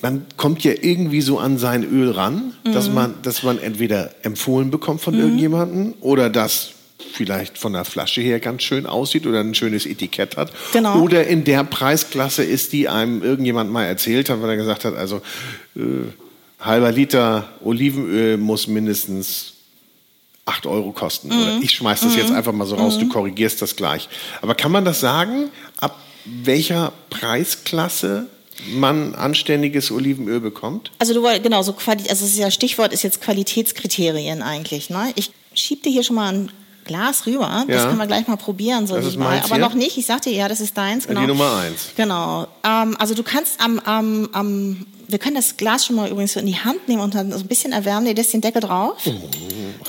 man 0.02 0.24
kommt 0.36 0.62
ja 0.62 0.70
irgendwie 0.80 1.20
so 1.20 1.40
an 1.40 1.58
sein 1.58 1.82
Öl 1.82 2.12
ran, 2.12 2.54
mhm. 2.62 2.72
dass, 2.72 2.88
man, 2.88 3.20
dass 3.22 3.42
man 3.42 3.58
entweder 3.58 4.14
empfohlen 4.22 4.70
bekommt 4.70 5.00
von 5.00 5.16
mhm. 5.16 5.20
irgendjemandem 5.20 5.94
oder 6.00 6.30
das 6.30 6.74
vielleicht 7.12 7.58
von 7.58 7.72
der 7.72 7.84
Flasche 7.84 8.20
her 8.20 8.38
ganz 8.38 8.62
schön 8.62 8.86
aussieht 8.86 9.26
oder 9.26 9.40
ein 9.40 9.56
schönes 9.56 9.84
Etikett 9.84 10.36
hat. 10.36 10.52
Genau. 10.72 11.00
Oder 11.00 11.26
in 11.26 11.42
der 11.42 11.64
Preisklasse 11.64 12.44
ist, 12.44 12.72
die 12.72 12.88
einem 12.88 13.20
irgendjemand 13.20 13.72
mal 13.72 13.84
erzählt 13.84 14.30
hat, 14.30 14.40
weil 14.40 14.50
er 14.50 14.56
gesagt 14.56 14.84
hat, 14.84 14.94
also 14.94 15.22
äh, 15.74 15.80
halber 16.64 16.92
Liter 16.92 17.48
Olivenöl 17.62 18.36
muss 18.36 18.66
mindestens 18.66 19.52
8 20.46 20.66
Euro 20.66 20.92
kosten. 20.92 21.28
Mhm. 21.28 21.62
ich 21.62 21.72
schmeiß 21.72 22.00
das 22.00 22.12
mhm. 22.12 22.18
jetzt 22.18 22.32
einfach 22.32 22.52
mal 22.52 22.66
so 22.66 22.76
raus, 22.76 22.96
mhm. 22.96 23.00
du 23.00 23.08
korrigierst 23.08 23.62
das 23.62 23.76
gleich. 23.76 24.08
Aber 24.42 24.54
kann 24.54 24.72
man 24.72 24.84
das 24.84 25.00
sagen, 25.00 25.50
ab 25.78 25.98
welcher 26.24 26.92
Preisklasse 27.10 28.26
man 28.72 29.14
anständiges 29.14 29.90
Olivenöl 29.90 30.40
bekommt? 30.40 30.90
Also 30.98 31.14
du 31.14 31.22
genau 31.42 31.62
so 31.62 31.72
Quali 31.72 32.08
also 32.08 32.42
das 32.42 32.54
Stichwort 32.54 32.92
ist 32.92 33.02
jetzt 33.02 33.20
Qualitätskriterien 33.20 34.42
eigentlich. 34.42 34.90
Ne? 34.90 35.12
Ich 35.16 35.30
schieb 35.54 35.82
dir 35.82 35.90
hier 35.90 36.02
schon 36.02 36.16
mal 36.16 36.32
ein 36.32 36.52
Glas 36.84 37.26
rüber. 37.26 37.64
Das 37.66 37.82
ja. 37.82 37.86
können 37.86 37.98
wir 37.98 38.06
gleich 38.06 38.26
mal 38.28 38.36
probieren, 38.36 38.86
so 38.86 38.96
das 38.96 39.16
mal. 39.16 39.40
Aber 39.44 39.58
noch 39.58 39.74
nicht. 39.74 39.96
Ich 39.96 40.06
sagte 40.06 40.30
ja, 40.30 40.48
das 40.48 40.60
ist 40.60 40.76
deins. 40.76 41.06
Genau. 41.06 41.20
Die 41.20 41.26
Nummer 41.26 41.56
eins. 41.56 41.88
Genau. 41.96 42.46
Ähm, 42.62 42.96
also 42.98 43.14
du 43.14 43.22
kannst 43.22 43.60
am, 43.60 43.78
am, 43.80 44.28
am, 44.32 44.86
wir 45.08 45.18
können 45.18 45.36
das 45.36 45.56
Glas 45.56 45.86
schon 45.86 45.96
mal 45.96 46.10
übrigens 46.10 46.34
so 46.34 46.40
in 46.40 46.46
die 46.46 46.58
Hand 46.58 46.88
nehmen 46.88 47.02
und 47.02 47.14
dann 47.14 47.32
so 47.32 47.38
ein 47.38 47.46
bisschen 47.46 47.72
erwärmen. 47.72 48.06
Ihr 48.06 48.14
lässt 48.14 48.32
den 48.32 48.40
Deckel 48.40 48.62
drauf. 48.62 48.96
Oh, 49.06 49.10
also 49.10 49.22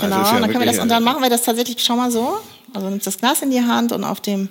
genau. 0.01 0.15
Ja 0.15 0.35
und 0.35 0.41
dann 0.41 0.51
können 0.51 0.59
wir 0.59 0.71
das 0.71 0.79
und 0.79 0.89
dann 0.89 1.03
machen 1.03 1.21
wir 1.21 1.29
das 1.29 1.43
tatsächlich. 1.43 1.77
Schau 1.83 1.95
mal 1.95 2.11
so. 2.11 2.37
Also 2.73 2.89
nimmst 2.89 3.07
das 3.07 3.17
Glas 3.17 3.41
in 3.41 3.51
die 3.51 3.61
Hand 3.61 3.91
und 3.91 4.03
auf 4.03 4.19
dem 4.19 4.49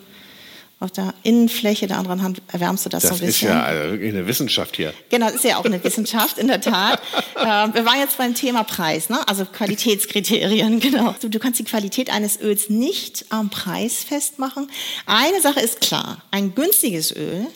auf 0.84 0.92
der 0.92 1.14
Innenfläche 1.22 1.86
der 1.86 1.98
anderen 1.98 2.22
Hand 2.22 2.42
erwärmst 2.52 2.84
du 2.84 2.88
das, 2.88 3.02
Das 3.02 3.18
so 3.18 3.24
ein 3.24 3.28
ist 3.28 3.40
bisschen. 3.40 3.48
ja 3.48 3.62
also 3.62 3.92
wirklich 3.92 4.12
eine 4.12 4.26
Wissenschaft 4.26 4.76
hier. 4.76 4.92
Genau, 5.10 5.26
das 5.26 5.36
ist 5.36 5.44
ja 5.44 5.56
auch 5.56 5.64
eine 5.64 5.82
Wissenschaft, 5.82 6.38
in 6.38 6.46
der 6.46 6.60
Tat. 6.60 7.00
äh, 7.36 7.44
wir 7.44 7.84
waren 7.84 7.98
jetzt 7.98 8.18
beim 8.18 8.34
Thema 8.34 8.62
Preis, 8.64 9.08
ne? 9.08 9.26
also 9.26 9.44
Qualitätskriterien, 9.44 10.80
genau. 10.80 11.14
Du, 11.20 11.28
du 11.28 11.38
kannst 11.38 11.58
die 11.58 11.64
Qualität 11.64 12.10
eines 12.10 12.40
Öls 12.40 12.70
nicht 12.70 13.26
am 13.30 13.50
Preis 13.50 14.04
festmachen. 14.04 14.70
Eine 15.06 15.40
Sache 15.40 15.60
ist 15.60 15.80
klar, 15.80 16.22
ein 16.30 16.54
günstiges 16.54 17.14
Öl, 17.16 17.46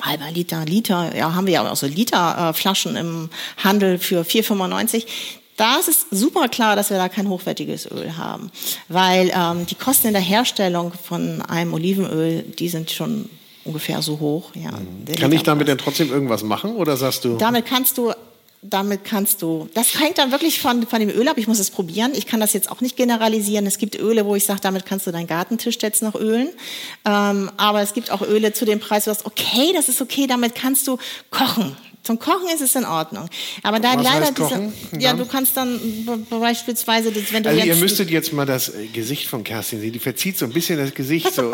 halber 0.00 0.30
Liter, 0.30 0.64
Liter, 0.64 1.14
ja, 1.16 1.34
haben 1.34 1.46
wir 1.46 1.54
ja 1.54 1.70
auch 1.70 1.76
so 1.76 1.86
Literflaschen 1.86 2.96
äh, 2.96 3.00
im 3.00 3.30
Handel 3.62 3.98
für 3.98 4.22
4,95. 4.22 5.04
Das 5.58 5.88
ist 5.88 6.06
super 6.12 6.48
klar, 6.48 6.76
dass 6.76 6.90
wir 6.90 6.98
da 6.98 7.08
kein 7.08 7.28
hochwertiges 7.28 7.90
Öl 7.90 8.16
haben, 8.16 8.50
weil 8.88 9.32
ähm, 9.34 9.66
die 9.66 9.74
Kosten 9.74 10.06
in 10.06 10.12
der 10.12 10.22
Herstellung 10.22 10.92
von 10.92 11.42
einem 11.42 11.74
Olivenöl, 11.74 12.42
die 12.42 12.68
sind 12.68 12.92
schon 12.92 13.28
ungefähr 13.64 14.00
so 14.00 14.20
hoch. 14.20 14.52
Ja, 14.54 14.70
der 15.06 15.16
Kann 15.16 15.32
ich 15.32 15.42
damit 15.42 15.66
denn 15.66 15.76
trotzdem 15.76 16.10
irgendwas 16.10 16.44
machen 16.44 16.76
oder 16.76 16.96
sagst 16.96 17.24
du? 17.24 17.36
Damit 17.38 17.66
kannst 17.66 17.98
du, 17.98 18.12
damit 18.62 19.04
kannst 19.04 19.42
du, 19.42 19.68
das 19.74 19.98
hängt 19.98 20.18
dann 20.18 20.30
wirklich 20.30 20.60
von, 20.60 20.86
von 20.86 21.00
dem 21.00 21.10
Öl 21.10 21.26
ab. 21.26 21.38
Ich 21.38 21.48
muss 21.48 21.58
es 21.58 21.72
probieren. 21.72 22.12
Ich 22.14 22.26
kann 22.26 22.38
das 22.38 22.52
jetzt 22.52 22.70
auch 22.70 22.80
nicht 22.80 22.96
generalisieren. 22.96 23.66
Es 23.66 23.78
gibt 23.78 23.98
Öle, 23.98 24.26
wo 24.26 24.36
ich 24.36 24.44
sage, 24.44 24.60
damit 24.62 24.86
kannst 24.86 25.08
du 25.08 25.10
deinen 25.10 25.26
Gartentisch 25.26 25.78
jetzt 25.82 26.02
noch 26.02 26.14
ölen. 26.14 26.50
Ähm, 27.04 27.50
aber 27.56 27.82
es 27.82 27.94
gibt 27.94 28.12
auch 28.12 28.22
Öle 28.22 28.52
zu 28.52 28.64
dem 28.64 28.78
Preis, 28.78 29.06
wo 29.06 29.10
du 29.10 29.14
sagst, 29.16 29.26
okay, 29.26 29.72
das 29.74 29.88
ist 29.88 30.00
okay, 30.00 30.28
damit 30.28 30.54
kannst 30.54 30.86
du 30.86 30.98
kochen. 31.30 31.76
Zum 32.08 32.18
Kochen 32.18 32.48
ist 32.54 32.62
es 32.62 32.74
in 32.74 32.86
Ordnung. 32.86 33.28
Aber 33.62 33.80
da 33.80 33.94
Was 33.98 34.02
leider 34.02 34.32
diese, 34.32 34.72
ja, 34.98 35.12
du 35.12 35.26
kannst 35.26 35.54
dann 35.58 35.78
beispielsweise, 36.30 37.12
das- 37.12 37.34
wenn 37.34 37.42
du 37.42 37.50
Also 37.50 37.60
jetzt 37.60 37.68
ihr 37.68 37.76
müsstet 37.76 38.08
jetzt 38.08 38.32
mal 38.32 38.46
das 38.46 38.70
äh, 38.70 38.86
Gesicht 38.86 39.26
von 39.26 39.44
Kerstin 39.44 39.78
sehen. 39.82 39.92
Die 39.92 39.98
verzieht 39.98 40.38
so 40.38 40.46
ein 40.46 40.52
bisschen 40.54 40.78
das 40.78 40.94
Gesicht 40.94 41.34
so. 41.34 41.52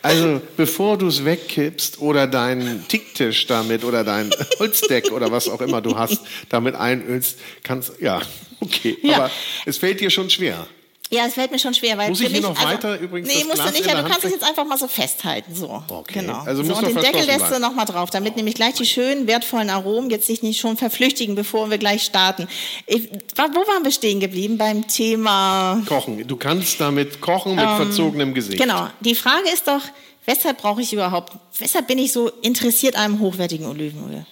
Also 0.00 0.40
bevor 0.56 0.96
du 0.96 1.08
es 1.08 1.22
wegkippst 1.26 1.98
oder 2.00 2.26
deinen 2.26 2.88
Ticktisch 2.88 3.46
damit 3.46 3.84
oder 3.84 4.04
dein 4.04 4.30
Holzdeck 4.58 5.12
oder 5.12 5.30
was 5.30 5.50
auch 5.50 5.60
immer 5.60 5.82
du 5.82 5.98
hast, 5.98 6.22
damit 6.48 6.76
einölst, 6.76 7.38
kannst 7.62 7.92
ja 8.00 8.22
okay. 8.60 8.96
Ja. 9.02 9.16
Aber 9.16 9.30
es 9.66 9.76
fällt 9.76 10.00
dir 10.00 10.08
schon 10.08 10.30
schwer. 10.30 10.66
Ja, 11.10 11.26
es 11.26 11.34
fällt 11.34 11.50
mir 11.50 11.58
schon 11.58 11.74
schwer, 11.74 11.98
weil 11.98 12.08
Muss 12.08 12.20
ich 12.20 12.28
hier 12.28 12.36
mich, 12.36 12.42
noch 12.42 12.60
weiter 12.64 12.98
übrigens 12.98 13.28
Nee, 13.28 13.44
musst 13.44 13.56
Glas 13.56 13.72
du 13.72 13.78
nicht, 13.78 13.86
ja, 13.86 14.00
du 14.02 14.08
kannst 14.08 14.24
es 14.24 14.32
jetzt 14.32 14.42
einfach 14.42 14.64
mal 14.64 14.78
so 14.78 14.88
festhalten, 14.88 15.54
so. 15.54 15.82
Okay, 15.88 16.20
Genau. 16.20 16.40
also 16.40 16.62
so, 16.64 16.74
und 16.74 16.86
den 16.86 16.96
Deckel 16.96 17.24
lässt 17.26 17.50
du 17.52 17.60
noch 17.60 17.74
mal 17.74 17.84
drauf, 17.84 18.08
damit 18.10 18.36
nämlich 18.36 18.54
gleich 18.54 18.74
die 18.74 18.86
schönen, 18.86 19.26
wertvollen 19.26 19.68
Aromen 19.68 20.08
jetzt 20.10 20.26
sich 20.26 20.42
nicht 20.42 20.58
schon 20.58 20.76
verflüchtigen, 20.78 21.34
bevor 21.34 21.70
wir 21.70 21.78
gleich 21.78 22.02
starten. 22.04 22.48
Ich, 22.86 23.10
wo 23.36 23.42
waren 23.42 23.84
wir 23.84 23.92
stehen 23.92 24.18
geblieben 24.18 24.56
beim 24.56 24.88
Thema? 24.88 25.82
Kochen. 25.86 26.26
Du 26.26 26.36
kannst 26.36 26.80
damit 26.80 27.20
kochen 27.20 27.54
mit 27.54 27.64
verzogenem 27.64 28.32
Gesicht. 28.34 28.58
Genau. 28.60 28.88
Die 29.00 29.14
Frage 29.14 29.50
ist 29.52 29.68
doch, 29.68 29.82
weshalb 30.24 30.58
brauche 30.62 30.80
ich 30.80 30.92
überhaupt, 30.92 31.34
weshalb 31.58 31.86
bin 31.86 31.98
ich 31.98 32.12
so 32.12 32.28
interessiert 32.42 32.96
an 32.96 33.02
einem 33.02 33.20
hochwertigen 33.20 33.66
Olivenöl? 33.66 34.24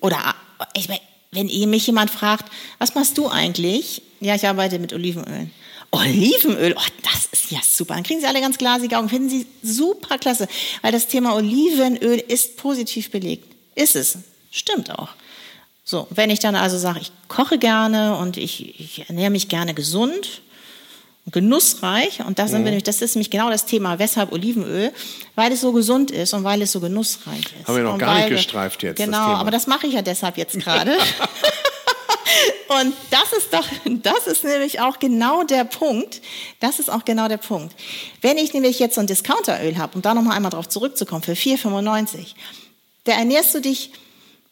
Oder, 0.00 0.34
ich 0.72 0.88
mein, 0.88 1.00
wenn 1.32 1.48
eh 1.48 1.66
mich 1.66 1.86
jemand 1.88 2.10
fragt, 2.12 2.46
was 2.78 2.94
machst 2.94 3.18
du 3.18 3.28
eigentlich? 3.28 4.02
Ja, 4.20 4.36
ich 4.36 4.46
arbeite 4.46 4.78
mit 4.78 4.92
Olivenöl. 4.92 5.50
Olivenöl, 5.96 6.74
oh, 6.76 6.82
das 7.02 7.26
ist 7.32 7.50
ja 7.50 7.58
super. 7.66 7.94
Dann 7.94 8.02
kriegen 8.02 8.20
Sie 8.20 8.26
alle 8.26 8.40
ganz 8.40 8.58
glasige 8.58 8.98
Augen. 8.98 9.08
Finden 9.08 9.28
Sie 9.28 9.46
super 9.62 10.18
klasse, 10.18 10.48
weil 10.82 10.92
das 10.92 11.06
Thema 11.08 11.34
Olivenöl 11.34 12.18
ist 12.18 12.56
positiv 12.56 13.10
belegt. 13.10 13.46
Ist 13.74 13.96
es. 13.96 14.18
Stimmt 14.50 14.90
auch. 14.90 15.08
So, 15.84 16.06
wenn 16.10 16.30
ich 16.30 16.40
dann 16.40 16.56
also 16.56 16.78
sage, 16.78 16.98
ich 17.00 17.12
koche 17.28 17.58
gerne 17.58 18.16
und 18.16 18.36
ich, 18.36 18.80
ich 18.80 19.08
ernähre 19.08 19.30
mich 19.30 19.48
gerne 19.48 19.72
gesund 19.74 20.40
und 21.24 21.32
genussreich, 21.32 22.20
und 22.26 22.38
das, 22.38 22.50
sind 22.50 22.60
Mhm. 22.60 22.64
nämlich, 22.66 22.84
das 22.84 23.02
ist 23.02 23.14
nämlich 23.14 23.30
genau 23.30 23.50
das 23.50 23.66
Thema, 23.66 23.98
weshalb 23.98 24.32
Olivenöl, 24.32 24.92
weil 25.34 25.52
es 25.52 25.60
so 25.60 25.72
gesund 25.72 26.10
ist 26.10 26.34
und 26.34 26.42
weil 26.44 26.62
es 26.62 26.72
so 26.72 26.80
genussreich 26.80 27.40
ist. 27.60 27.68
Haben 27.68 27.76
wir 27.76 27.82
noch 27.84 27.92
und 27.94 27.98
gar 28.00 28.14
nicht 28.16 28.28
gestreift 28.30 28.82
jetzt, 28.82 28.98
das 28.98 29.04
Genau, 29.06 29.26
Thema. 29.26 29.40
aber 29.40 29.50
das 29.52 29.66
mache 29.66 29.86
ich 29.86 29.92
ja 29.94 30.02
deshalb 30.02 30.38
jetzt 30.38 30.58
gerade. 30.58 30.96
Und 32.80 32.94
das 33.10 33.32
ist 33.32 33.52
doch, 33.52 33.66
das 34.02 34.26
ist 34.26 34.44
nämlich 34.44 34.80
auch 34.80 34.98
genau 34.98 35.44
der 35.44 35.64
Punkt. 35.64 36.20
Das 36.60 36.78
ist 36.78 36.90
auch 36.90 37.04
genau 37.04 37.28
der 37.28 37.36
Punkt. 37.36 37.74
Wenn 38.20 38.38
ich 38.38 38.52
nämlich 38.52 38.78
jetzt 38.78 38.96
so 38.96 39.00
ein 39.00 39.06
Discounteröl 39.06 39.78
habe, 39.78 39.94
um 39.94 40.02
da 40.02 40.14
nochmal 40.14 40.36
einmal 40.36 40.50
drauf 40.50 40.68
zurückzukommen, 40.68 41.22
für 41.22 41.32
4,95, 41.32 42.34
da 43.04 43.12
ernährst 43.12 43.54
du 43.54 43.60
dich 43.60 43.92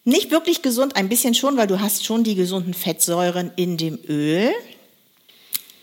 nicht 0.04 0.30
wirklich 0.30 0.62
gesund, 0.62 0.96
ein 0.96 1.08
bisschen 1.08 1.34
schon, 1.34 1.56
weil 1.56 1.66
du 1.66 1.80
hast 1.80 2.04
schon 2.04 2.24
die 2.24 2.34
gesunden 2.34 2.74
Fettsäuren 2.74 3.50
in 3.56 3.76
dem 3.76 3.98
Öl. 4.06 4.52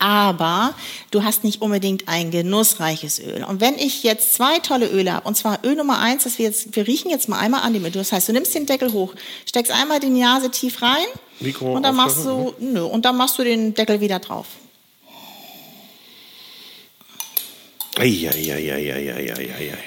Aber 0.02 0.74
du 1.12 1.22
hast 1.22 1.44
nicht 1.44 1.62
unbedingt 1.62 2.08
ein 2.08 2.32
genussreiches 2.32 3.20
Öl. 3.20 3.44
Und 3.44 3.60
wenn 3.60 3.78
ich 3.78 4.02
jetzt 4.02 4.34
zwei 4.34 4.58
tolle 4.58 4.88
Öle 4.88 5.12
habe, 5.12 5.28
und 5.28 5.36
zwar 5.36 5.64
Öl 5.64 5.76
Nummer 5.76 6.00
eins, 6.00 6.24
das 6.24 6.38
wir 6.38 6.46
jetzt, 6.46 6.74
wir 6.74 6.88
riechen 6.88 7.08
jetzt 7.08 7.28
mal 7.28 7.38
einmal 7.38 7.62
an 7.62 7.72
dem 7.72 7.84
Öl. 7.84 7.92
Das 7.92 8.10
heißt, 8.10 8.28
du 8.28 8.32
nimmst 8.32 8.52
den 8.52 8.66
Deckel 8.66 8.92
hoch, 8.92 9.14
steckst 9.46 9.70
einmal 9.70 10.00
die 10.00 10.10
Nase 10.10 10.50
tief 10.50 10.82
rein 10.82 11.06
Mikro 11.38 11.76
und 11.76 11.84
dann 11.84 11.94
machst 11.94 12.24
du, 12.24 12.52
nö, 12.58 12.82
und 12.82 13.04
dann 13.04 13.16
machst 13.16 13.38
du 13.38 13.44
den 13.44 13.74
Deckel 13.74 14.00
wieder 14.00 14.18
drauf. 14.18 14.46
Eieieiei. 17.96 19.78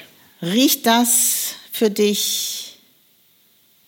Riecht 0.42 0.86
das 0.86 1.56
für 1.74 1.90
dich 1.90 2.78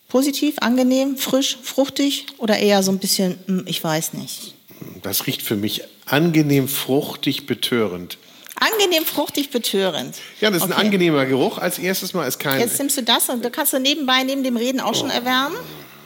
positiv, 0.08 0.56
angenehm, 0.58 1.16
frisch, 1.16 1.56
fruchtig 1.62 2.26
oder 2.36 2.58
eher 2.58 2.82
so 2.82 2.92
ein 2.92 2.98
bisschen, 2.98 3.38
hm, 3.46 3.64
ich 3.66 3.82
weiß 3.82 4.12
nicht. 4.12 4.57
Das 5.02 5.26
riecht 5.26 5.42
für 5.42 5.56
mich 5.56 5.82
angenehm, 6.06 6.68
fruchtig, 6.68 7.46
betörend. 7.46 8.18
Angenehm, 8.60 9.04
fruchtig, 9.04 9.50
betörend. 9.50 10.16
Ja, 10.40 10.50
das 10.50 10.58
ist 10.58 10.64
ein 10.64 10.72
Okay. 10.72 10.80
angenehmer 10.86 11.26
Geruch. 11.26 11.58
Als 11.58 11.78
erstes 11.78 12.12
Mal 12.12 12.26
ist 12.26 12.38
kein. 12.40 12.58
Jetzt 12.60 12.78
nimmst 12.78 12.96
du 12.96 13.02
das 13.02 13.28
und 13.28 13.44
da 13.44 13.50
kannst 13.50 13.72
du 13.72 13.78
nebenbei 13.78 14.24
neben 14.24 14.42
dem 14.42 14.56
Reden 14.56 14.80
auch 14.80 14.94
schon 14.96 15.10
erwärmen. 15.10 15.56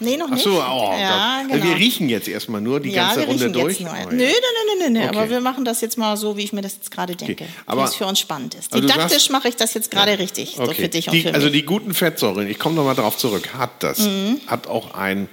Nee, 0.00 0.16
noch 0.16 0.26
Ach 0.26 0.35
nicht. 0.35 0.42
so, 0.42 0.50
oh, 0.61 0.92
ja, 0.98 1.42
genau. 1.48 1.64
Wir 1.64 1.76
riechen 1.76 2.08
jetzt 2.08 2.26
erstmal 2.26 2.61
nur 2.61 2.80
die 2.80 2.90
ja, 2.90 3.04
ganze 3.14 3.24
Runde 3.24 3.50
durch. 3.52 3.78
Jetzt 3.78 3.82
nur. 3.82 3.92
Oh, 3.92 4.11
ja. 4.11 4.11
Nö, 4.11 4.24
nö, 4.24 4.26
nö, 4.26 4.85
nö, 4.85 4.90
nö, 4.90 4.98
Okay. 5.06 5.16
aber 5.16 5.30
wir 5.30 5.40
machen 5.40 5.64
das 5.64 5.80
jetzt 5.80 5.96
mal 5.96 6.16
so, 6.16 6.37
wie 6.37 6.42
ich 6.42 6.52
mir 6.52 6.61
das 6.61 6.74
jetzt 6.74 6.90
gerade 6.90 7.14
denke. 7.14 7.46
aber- 7.66 7.82
wie 7.82 7.87
es 7.87 7.94
für 7.94 8.06
uns 8.06 8.18
spannend 8.18 8.54
ist. 8.56 8.72
aber 8.72 8.80
du 8.80 8.88
Didaktisch 8.88 9.30
mache 9.30 9.48
ich 9.48 9.54
das 9.56 9.74
jetzt 9.74 9.92
gerade 9.92 10.18
richtig, 10.18 10.54
so 10.56 10.64
Okay. 10.64 10.74
für 10.74 10.88
dich 10.88 11.06
und 11.06 11.14
die, 11.14 11.22
für 11.22 11.32
also 11.35 11.46
mich. 11.46 11.54
die 11.54 11.62
guten 11.64 11.94
Fettsäuren, 11.94 12.48
ich 12.48 12.58
komme 12.58 12.74
nochmal 12.74 12.96
darauf 12.96 13.16
zurück, 13.16 13.50
hat 13.56 13.70
das, 13.85 14.00
Mhm. 14.00 14.40
hat 14.48 14.66
auch 14.66 14.94
ein 14.94 15.28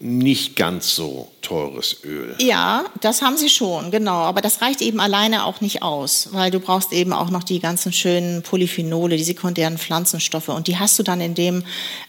nicht 0.00 0.54
ganz 0.54 0.94
so 0.94 1.28
teures 1.42 2.04
Öl. 2.04 2.36
Ja, 2.38 2.84
das 3.00 3.20
haben 3.20 3.36
sie 3.36 3.48
schon, 3.48 3.90
genau. 3.90 4.12
Aber 4.12 4.40
das 4.40 4.62
reicht 4.62 4.80
eben 4.80 5.00
alleine 5.00 5.44
auch 5.44 5.60
nicht 5.60 5.82
aus, 5.82 6.28
weil 6.30 6.52
du 6.52 6.60
brauchst 6.60 6.92
eben 6.92 7.12
auch 7.12 7.30
noch 7.30 7.42
die 7.42 7.58
ganzen 7.58 7.92
schönen 7.92 8.42
Polyphenole, 8.44 9.16
die 9.16 9.24
sekundären 9.24 9.76
Pflanzenstoffe. 9.76 10.50
Und 10.50 10.68
die 10.68 10.78
hast 10.78 10.96
du 11.00 11.02
dann 11.02 11.20
in 11.20 11.34
dem 11.34 11.64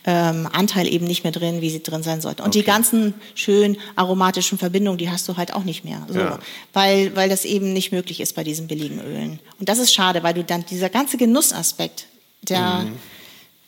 ähm, 0.05 0.47
Anteil 0.51 0.87
eben 0.87 1.07
nicht 1.07 1.23
mehr 1.23 1.31
drin, 1.33 1.61
wie 1.61 1.71
sie 1.71 1.81
drin 1.81 2.03
sein 2.03 2.21
sollten. 2.21 2.43
Und 2.43 2.53
die 2.53 2.61
ganzen 2.63 3.15
schönen 3.33 3.75
aromatischen 3.95 4.59
Verbindungen, 4.59 4.99
die 4.99 5.09
hast 5.09 5.27
du 5.27 5.35
halt 5.37 5.51
auch 5.55 5.63
nicht 5.63 5.83
mehr. 5.83 6.05
So, 6.09 6.19
Ja. 6.19 6.37
weil, 6.73 7.15
weil 7.15 7.27
das 7.27 7.43
eben 7.43 7.73
nicht 7.73 7.91
möglich 7.91 8.19
ist 8.19 8.35
bei 8.35 8.43
diesen 8.43 8.67
billigen 8.67 8.99
Ölen. 8.99 9.39
Und 9.59 9.67
das 9.67 9.79
ist 9.79 9.95
schade, 9.95 10.21
weil 10.21 10.35
du 10.35 10.43
dann 10.43 10.63
dieser 10.63 10.89
ganze 10.89 11.17
Genussaspekt, 11.17 12.05
der, 12.43 12.81
Mhm. 12.83 12.95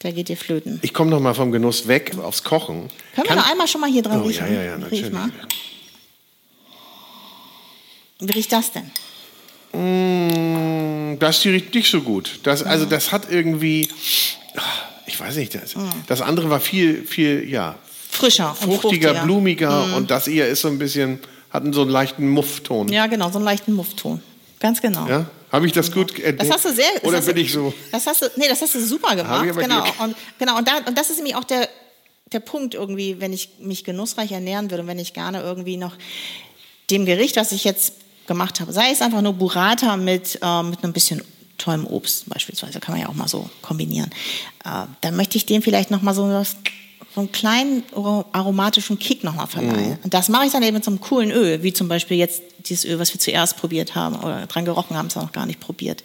Der 0.04 0.14
geht 0.14 0.30
dir 0.30 0.38
flöten. 0.38 0.80
Ich 0.82 0.94
komme 0.94 1.12
nochmal 1.12 1.34
vom 1.36 1.52
Genuss 1.52 1.88
weg 1.88 2.16
aufs 2.22 2.44
Kochen. 2.44 2.90
Können 3.16 3.28
wir 3.30 3.36
noch 3.36 3.50
einmal 3.50 3.68
schon 3.68 3.82
mal 3.82 3.90
hier 3.92 4.02
dran 4.04 4.22
Oh, 4.22 4.26
riechen? 4.28 4.46
ja, 4.48 4.54
ja, 4.54 4.64
ja, 4.64 4.74
Riech 4.76 4.82
natürlich. 4.84 5.12
mal. 5.12 5.30
Wie 8.20 8.32
riecht 8.32 8.52
das 8.52 8.72
denn? 8.72 8.92
Mm, 9.80 11.18
Das 11.20 11.44
riecht 11.46 11.74
nicht 11.74 11.90
so 11.90 12.02
gut. 12.02 12.40
Das, 12.44 12.64
also 12.64 12.86
das 12.86 13.12
hat 13.12 13.30
irgendwie, 13.32 13.88
ah, 14.56 14.62
ich 15.06 15.20
weiß 15.20 15.36
nicht, 15.38 15.56
das, 15.56 15.76
das 16.08 16.22
andere 16.22 16.50
war 16.50 16.60
viel, 16.60 17.04
viel, 17.06 17.48
ja, 17.50 17.76
Frischer 18.10 18.50
und 18.50 18.58
fruchtiger, 18.58 19.10
fruchtiger. 19.10 19.24
Blumiger 19.24 19.96
und 19.96 20.12
das 20.12 20.28
eher 20.28 20.48
ist 20.50 20.62
so 20.62 20.68
ein 20.68 20.78
bisschen, 20.78 21.20
hat 21.50 21.64
so 21.74 21.82
einen 21.82 21.90
leichten 21.90 22.28
Muffton. 22.30 22.90
Ja, 22.90 23.08
genau, 23.08 23.30
so 23.32 23.38
einen 23.38 23.46
leichten 23.46 23.74
Muffton. 23.74 24.22
Ganz 24.60 24.82
genau. 24.82 25.08
Ja? 25.08 25.26
Habe 25.52 25.66
ich 25.66 25.74
das 25.74 25.92
gut 25.92 26.12
entdeckt? 26.12 26.42
Das 26.42 26.52
hast 26.52 26.66
du 26.66 26.74
sehr. 26.74 26.86
das 26.96 27.04
Oder 27.04 27.22
bin 27.22 27.36
du, 27.36 27.42
ich 27.42 27.52
so? 27.52 27.74
Das 27.92 28.08
hast 28.08 28.22
du, 28.22 28.28
nee, 28.38 28.48
das 28.48 28.62
hast 28.62 28.74
du 28.74 28.80
super 28.80 29.16
gemacht. 29.16 29.44
Genau. 29.44 29.84
Glück. 29.84 30.00
Und, 30.00 30.16
genau. 30.40 30.58
Und, 30.58 30.68
da, 30.68 30.78
und 30.88 30.98
das 30.98 31.10
ist 31.10 31.18
nämlich 31.18 31.36
auch 31.36 31.44
der, 31.44 31.68
der 32.32 32.40
Punkt 32.40 32.74
irgendwie, 32.74 33.20
wenn 33.20 33.34
ich 33.34 33.50
mich 33.60 33.84
genussreich 33.84 34.32
ernähren 34.32 34.72
würde 34.72 34.84
und 34.84 34.88
wenn 34.88 35.00
ich 35.00 35.14
gerne 35.14 35.42
irgendwie 35.42 35.78
noch 35.78 35.96
dem 36.90 37.06
Gericht, 37.06 37.36
was 37.36 37.52
ich 37.52 37.64
jetzt 37.64 37.94
gemacht 38.28 38.62
habe, 38.62 38.72
sei 38.72 38.92
es 38.92 39.02
einfach 39.02 39.22
nur 39.22 39.34
Burrata 39.34 39.98
mit, 39.98 40.40
äh, 40.42 40.64
mit 40.64 40.84
einem 40.84 40.94
bisschen 40.94 41.22
tollem 41.58 41.86
Obst 41.86 42.30
beispielsweise, 42.30 42.80
kann 42.80 42.94
man 42.94 43.02
ja 43.02 43.10
auch 43.10 43.14
mal 43.14 43.28
so 43.28 43.50
kombinieren. 43.62 44.10
Äh, 44.64 44.86
dann 45.02 45.16
möchte 45.16 45.38
ich 45.38 45.46
dem 45.46 45.62
vielleicht 45.62 45.92
noch 45.92 46.02
mal 46.02 46.14
so 46.14 46.24
was 46.30 46.56
so 47.14 47.22
einen 47.22 47.32
kleinen 47.32 47.84
aromatischen 48.32 48.98
Kick 48.98 49.24
nochmal 49.24 49.48
verleihen. 49.48 49.92
Mhm. 49.92 50.04
Und 50.04 50.14
das 50.14 50.30
mache 50.30 50.46
ich 50.46 50.52
dann 50.52 50.64
eben 50.64 50.76
mit 50.76 50.86
so 50.86 50.92
einem 50.92 51.02
coolen 51.02 51.32
Öl, 51.32 51.62
wie 51.62 51.74
zum 51.74 51.88
Beispiel 51.88 52.18
jetzt 52.18 52.42
dieses 52.70 52.86
Öl, 52.86 53.00
was 53.00 53.14
wir 53.14 53.20
zuerst 53.20 53.58
probiert 53.58 53.96
haben 53.96 54.16
oder 54.16 54.46
dran 54.48 54.66
gerochen 54.66 54.96
haben, 54.96 55.08
es 55.08 55.16
noch 55.16 55.32
gar 55.32 55.46
nicht 55.46 55.60
probiert. 55.60 56.04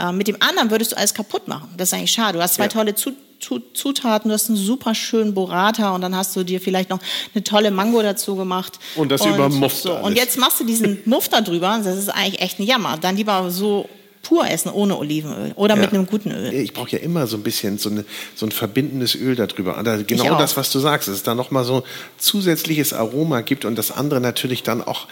Äh, 0.00 0.12
mit 0.12 0.26
dem 0.26 0.36
anderen 0.40 0.70
würdest 0.70 0.92
du 0.92 0.96
alles 0.96 1.14
kaputt 1.14 1.46
machen. 1.48 1.68
Das 1.76 1.90
ist 1.90 1.94
eigentlich 1.94 2.12
schade. 2.12 2.38
Du 2.38 2.42
hast 2.42 2.54
zwei 2.54 2.64
ja. 2.64 2.68
tolle 2.68 2.94
Zutaten, 2.94 4.28
du 4.28 4.34
hast 4.34 4.48
einen 4.48 4.56
super 4.56 4.94
schönen 4.94 5.32
Burrata 5.34 5.94
und 5.94 6.00
dann 6.00 6.16
hast 6.16 6.34
du 6.34 6.42
dir 6.42 6.60
vielleicht 6.60 6.90
noch 6.90 6.98
eine 7.34 7.44
tolle 7.44 7.70
Mango 7.70 8.02
dazu 8.02 8.34
gemacht. 8.34 8.80
Und 8.96 9.12
das 9.12 9.20
und 9.20 9.34
über 9.34 9.48
Muff. 9.48 9.74
So. 9.74 9.94
Und 9.94 10.16
jetzt 10.16 10.38
machst 10.38 10.58
du 10.58 10.64
diesen 10.64 10.98
Muff 11.04 11.28
da 11.28 11.40
drüber, 11.40 11.80
das 11.82 11.96
ist 11.96 12.08
eigentlich 12.08 12.40
echt 12.40 12.58
ein 12.58 12.64
Jammer. 12.64 12.98
Dann 12.98 13.16
lieber 13.16 13.50
so 13.50 13.88
pur 14.28 14.46
essen, 14.46 14.70
ohne 14.70 14.98
Olivenöl 14.98 15.52
oder 15.54 15.74
ja. 15.74 15.80
mit 15.80 15.94
einem 15.94 16.04
guten 16.04 16.30
Öl. 16.30 16.52
Ich 16.52 16.74
brauche 16.74 16.90
ja 16.90 16.98
immer 16.98 17.26
so 17.26 17.38
ein 17.38 17.42
bisschen 17.42 17.78
so, 17.78 17.88
eine, 17.88 18.04
so 18.34 18.44
ein 18.44 18.52
verbindendes 18.52 19.14
Öl 19.14 19.34
darüber. 19.34 19.82
Genau 20.06 20.38
das, 20.38 20.58
was 20.58 20.70
du 20.70 20.80
sagst, 20.80 21.08
dass 21.08 21.14
es 21.14 21.22
da 21.22 21.34
nochmal 21.34 21.64
so 21.64 21.82
zusätzliches 22.18 22.92
Aroma 22.92 23.40
gibt 23.40 23.64
und 23.64 23.76
das 23.76 23.90
andere 23.90 24.20
natürlich 24.20 24.62
dann 24.62 24.82
auch 24.82 25.06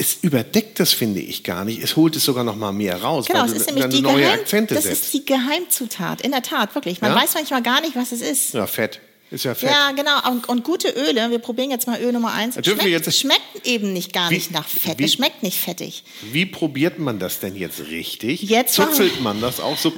es 0.00 0.18
überdeckt 0.22 0.78
das, 0.78 0.92
finde 0.92 1.20
ich, 1.20 1.42
gar 1.42 1.64
nicht. 1.64 1.82
Es 1.82 1.96
holt 1.96 2.14
es 2.14 2.24
sogar 2.24 2.44
noch 2.44 2.54
mal 2.54 2.72
mehr 2.72 3.02
raus. 3.02 3.26
Genau, 3.26 3.44
es 3.44 3.52
ist 3.52 3.66
nämlich 3.66 3.88
die, 3.88 4.02
Geheim, 4.02 4.66
das 4.68 4.84
ist 4.84 5.12
die 5.12 5.24
Geheimzutat. 5.24 6.20
In 6.20 6.30
der 6.30 6.42
Tat, 6.42 6.76
wirklich. 6.76 7.00
Man 7.00 7.10
ja? 7.10 7.20
weiß 7.20 7.34
manchmal 7.34 7.62
gar 7.62 7.80
nicht, 7.80 7.96
was 7.96 8.12
es 8.12 8.20
ist. 8.20 8.54
Ja, 8.54 8.68
Fett. 8.68 9.00
Ist 9.30 9.44
ja 9.44 9.54
fett. 9.54 9.70
Ja, 9.70 9.92
genau. 9.92 10.30
Und, 10.30 10.48
und, 10.48 10.64
gute 10.64 10.88
Öle, 10.88 11.30
wir 11.30 11.38
probieren 11.38 11.70
jetzt 11.70 11.86
mal 11.86 12.00
Öl 12.00 12.12
Nummer 12.12 12.32
eins. 12.32 12.54
Schmeckt, 12.54 12.84
jetzt, 12.84 13.18
schmeckt 13.18 13.66
eben 13.66 13.92
nicht 13.92 14.12
gar 14.12 14.30
wie, 14.30 14.34
nicht 14.34 14.50
nach 14.50 14.66
Fett. 14.66 14.98
Wie, 14.98 15.04
es 15.04 15.12
schmeckt 15.12 15.42
nicht 15.42 15.58
fettig. 15.58 16.02
Wie 16.32 16.46
probiert 16.46 16.98
man 16.98 17.18
das 17.18 17.40
denn 17.40 17.54
jetzt 17.54 17.80
richtig? 17.90 18.42
Jetzt 18.42 18.74
Zuzelt 18.74 19.20
man 19.20 19.40
das 19.40 19.60
auch 19.60 19.76
so? 19.76 19.92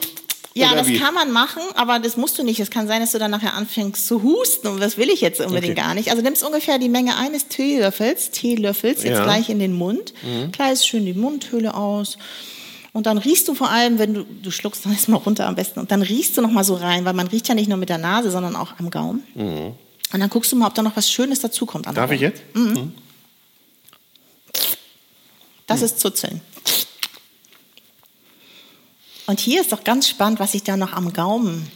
Ja, 0.54 0.74
das 0.74 0.88
wie? 0.88 0.98
kann 0.98 1.14
man 1.14 1.30
machen, 1.30 1.62
aber 1.76 2.00
das 2.00 2.16
musst 2.16 2.36
du 2.38 2.42
nicht. 2.42 2.58
Es 2.58 2.70
kann 2.70 2.88
sein, 2.88 3.00
dass 3.00 3.12
du 3.12 3.18
dann 3.18 3.30
nachher 3.30 3.54
anfängst 3.54 4.04
zu 4.04 4.22
husten 4.24 4.66
und 4.66 4.80
das 4.80 4.98
will 4.98 5.08
ich 5.08 5.20
jetzt 5.20 5.40
unbedingt 5.40 5.78
okay. 5.78 5.86
gar 5.86 5.94
nicht. 5.94 6.10
Also 6.10 6.22
nimmst 6.22 6.42
ungefähr 6.42 6.78
die 6.78 6.88
Menge 6.88 7.16
eines 7.16 7.46
Teelöffels, 7.46 8.32
Teelöffels 8.32 9.04
jetzt 9.04 9.18
ja. 9.18 9.22
gleich 9.22 9.48
in 9.48 9.60
den 9.60 9.74
Mund, 9.74 10.12
mhm. 10.22 10.50
kleidest 10.50 10.88
schön 10.88 11.06
die 11.06 11.14
Mundhöhle 11.14 11.74
aus 11.74 12.18
und 12.92 13.06
dann 13.06 13.18
riechst 13.18 13.46
du 13.48 13.54
vor 13.54 13.70
allem, 13.70 13.98
wenn 13.98 14.14
du, 14.14 14.24
du 14.24 14.50
schluckst 14.50 14.84
dann 14.84 14.92
erstmal 14.94 15.20
runter 15.20 15.46
am 15.46 15.54
besten, 15.54 15.80
und 15.80 15.90
dann 15.90 16.02
riechst 16.02 16.36
du 16.36 16.42
nochmal 16.42 16.64
so 16.64 16.74
rein, 16.74 17.04
weil 17.04 17.14
man 17.14 17.28
riecht 17.28 17.48
ja 17.48 17.54
nicht 17.54 17.68
nur 17.68 17.78
mit 17.78 17.88
der 17.88 17.98
Nase, 17.98 18.30
sondern 18.30 18.56
auch 18.56 18.78
am 18.78 18.90
Gaumen. 18.90 19.22
Mhm. 19.34 19.74
Und 20.12 20.18
dann 20.18 20.30
guckst 20.30 20.50
du 20.50 20.56
mal, 20.56 20.66
ob 20.66 20.74
da 20.74 20.82
noch 20.82 20.96
was 20.96 21.10
Schönes 21.10 21.40
dazukommt. 21.40 21.86
Darf 21.86 22.10
ich 22.10 22.20
jetzt? 22.20 22.42
Mhm. 22.54 22.62
Mhm. 22.62 22.94
Das 25.66 25.80
mhm. 25.80 25.86
ist 25.86 26.00
Zuzeln. 26.00 26.40
Und 29.26 29.38
hier 29.38 29.60
ist 29.60 29.70
doch 29.70 29.84
ganz 29.84 30.08
spannend, 30.08 30.40
was 30.40 30.52
sich 30.52 30.64
da 30.64 30.76
noch 30.76 30.92
am 30.92 31.12
Gaumen 31.12 31.70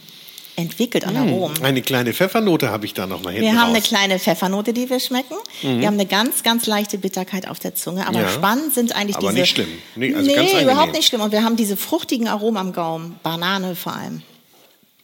entwickelt 0.55 1.05
an 1.05 1.17
Aromen. 1.17 1.61
Eine 1.63 1.81
kleine 1.81 2.13
Pfeffernote 2.13 2.69
habe 2.69 2.85
ich 2.85 2.93
da 2.93 3.07
noch 3.07 3.23
mal 3.23 3.33
hinten 3.33 3.45
Wir 3.45 3.59
haben 3.59 3.69
raus. 3.69 3.75
eine 3.75 3.81
kleine 3.81 4.19
Pfeffernote, 4.19 4.73
die 4.73 4.89
wir 4.89 4.99
schmecken. 4.99 5.35
Mhm. 5.61 5.79
Wir 5.79 5.87
haben 5.87 5.95
eine 5.95 6.05
ganz, 6.05 6.43
ganz 6.43 6.65
leichte 6.65 6.97
Bitterkeit 6.97 7.47
auf 7.47 7.59
der 7.59 7.75
Zunge. 7.75 8.07
Aber 8.07 8.21
ja. 8.21 8.29
spannend 8.29 8.73
sind 8.73 8.95
eigentlich 8.95 9.17
aber 9.17 9.31
diese... 9.31 9.31
Aber 9.31 9.39
nicht 9.41 9.49
schlimm. 9.49 9.67
Nee, 9.95 10.15
also 10.15 10.31
nee 10.31 10.63
überhaupt 10.63 10.93
nicht 10.93 11.07
schlimm. 11.07 11.21
Und 11.21 11.31
wir 11.31 11.43
haben 11.43 11.55
diese 11.55 11.77
fruchtigen 11.77 12.27
Aromen 12.27 12.57
am 12.57 12.73
Gaumen. 12.73 13.19
Banane 13.23 13.75
vor 13.75 13.93
allem. 13.93 14.21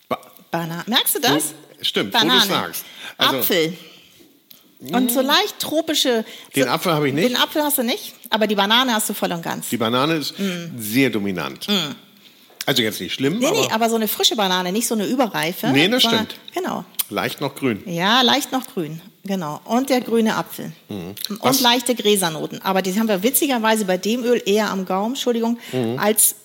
Ba 0.07 0.19
Banane. 0.51 0.83
Merkst 0.87 1.15
du 1.15 1.19
das? 1.19 1.49
So, 1.49 1.53
stimmt, 1.81 2.11
Banane. 2.11 2.41
wo 2.41 2.47
du 2.47 2.49
sagst. 2.49 2.85
Also, 3.17 3.37
Apfel. 3.37 3.77
Und 4.79 5.11
so 5.11 5.21
leicht 5.21 5.59
tropische. 5.59 6.25
Den 6.55 6.63
so, 6.63 6.69
Apfel 6.69 6.93
habe 6.93 7.07
ich 7.07 7.13
nicht. 7.13 7.29
Den 7.29 7.37
Apfel 7.37 7.61
hast 7.61 7.77
du 7.77 7.83
nicht, 7.83 8.13
aber 8.31 8.47
die 8.47 8.55
Banane 8.55 8.93
hast 8.93 9.09
du 9.09 9.13
voll 9.13 9.31
und 9.31 9.43
ganz. 9.43 9.69
Die 9.69 9.77
Banane 9.77 10.15
ist 10.15 10.39
mm. 10.39 10.79
sehr 10.79 11.11
dominant. 11.11 11.67
Mm. 11.67 11.91
Also 12.65 12.83
jetzt 12.83 13.01
nicht 13.01 13.13
schlimm. 13.13 13.39
Nee, 13.39 13.47
aber 13.47 13.61
nee, 13.61 13.67
aber 13.71 13.89
so 13.89 13.95
eine 13.95 14.07
frische 14.07 14.35
Banane, 14.35 14.71
nicht 14.71 14.87
so 14.87 14.93
eine 14.93 15.05
überreife. 15.05 15.67
Nee, 15.67 15.87
das 15.87 16.03
sondern, 16.03 16.25
stimmt. 16.25 16.53
Genau. 16.53 16.85
Leicht 17.09 17.41
noch 17.41 17.55
grün. 17.55 17.81
Ja, 17.85 18.21
leicht 18.21 18.51
noch 18.51 18.65
grün. 18.67 19.01
Genau. 19.23 19.61
Und 19.65 19.89
der 19.89 20.01
grüne 20.01 20.35
Apfel. 20.35 20.71
Mhm. 20.89 21.15
Und 21.39 21.61
leichte 21.61 21.95
Gräsernoten. 21.95 22.61
Aber 22.61 22.81
die 22.81 22.97
haben 22.99 23.07
wir 23.07 23.23
witzigerweise 23.23 23.85
bei 23.85 23.97
dem 23.97 24.23
Öl 24.23 24.41
eher 24.45 24.69
am 24.69 24.85
Gaumen, 24.85 25.13
Entschuldigung, 25.13 25.57
mhm. 25.71 25.99
als 25.99 26.35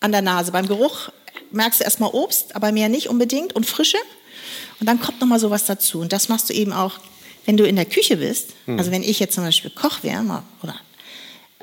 an 0.00 0.12
der 0.12 0.22
Nase. 0.22 0.52
Beim 0.52 0.66
Geruch 0.66 1.10
merkst 1.50 1.80
du 1.80 1.84
erstmal 1.84 2.10
Obst, 2.12 2.56
aber 2.56 2.72
mehr 2.72 2.88
nicht 2.88 3.08
unbedingt 3.08 3.54
und 3.54 3.66
Frische. 3.66 3.98
Und 4.80 4.86
dann 4.86 5.00
kommt 5.00 5.20
nochmal 5.20 5.38
sowas 5.38 5.64
dazu. 5.64 6.00
Und 6.00 6.12
das 6.12 6.28
machst 6.28 6.48
du 6.48 6.54
eben 6.54 6.72
auch, 6.72 6.98
wenn 7.46 7.56
du 7.56 7.64
in 7.64 7.76
der 7.76 7.86
Küche 7.86 8.16
bist. 8.16 8.50
Mhm. 8.66 8.78
Also 8.78 8.90
wenn 8.90 9.02
ich 9.02 9.20
jetzt 9.20 9.34
zum 9.34 9.44
Beispiel 9.44 9.70
Koch 9.70 10.02
wäre 10.02 10.42
oder 10.62 10.74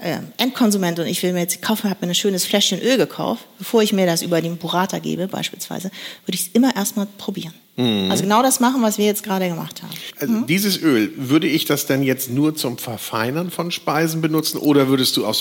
äh, 0.01 0.19
Endkonsument 0.37 0.99
und 0.99 1.07
ich 1.07 1.21
will 1.23 1.33
mir 1.33 1.41
jetzt 1.41 1.61
kaufen, 1.61 1.89
habe 1.89 2.05
mir 2.05 2.11
ein 2.11 2.15
schönes 2.15 2.45
Fläschchen 2.45 2.81
Öl 2.81 2.97
gekauft, 2.97 3.45
bevor 3.57 3.81
ich 3.81 3.93
mir 3.93 4.05
das 4.05 4.21
über 4.21 4.41
den 4.41 4.57
Burrata 4.57 4.99
gebe 4.99 5.27
beispielsweise, 5.27 5.91
würde 6.25 6.35
ich 6.35 6.41
es 6.41 6.47
immer 6.49 6.75
erstmal 6.75 7.05
probieren. 7.17 7.53
Mhm. 7.79 8.11
Also 8.11 8.23
genau 8.23 8.43
das 8.43 8.59
machen, 8.59 8.81
was 8.81 8.97
wir 8.97 9.05
jetzt 9.05 9.23
gerade 9.23 9.47
gemacht 9.47 9.81
haben. 9.81 9.93
Also 10.19 10.33
mhm. 10.33 10.47
Dieses 10.47 10.81
Öl, 10.81 11.13
würde 11.15 11.47
ich 11.47 11.63
das 11.63 11.85
denn 11.85 12.03
jetzt 12.03 12.29
nur 12.29 12.55
zum 12.55 12.77
Verfeinern 12.77 13.51
von 13.51 13.71
Speisen 13.71 14.21
benutzen 14.21 14.57
oder 14.57 14.89
würdest 14.89 15.15
du 15.15 15.25
auch, 15.25 15.35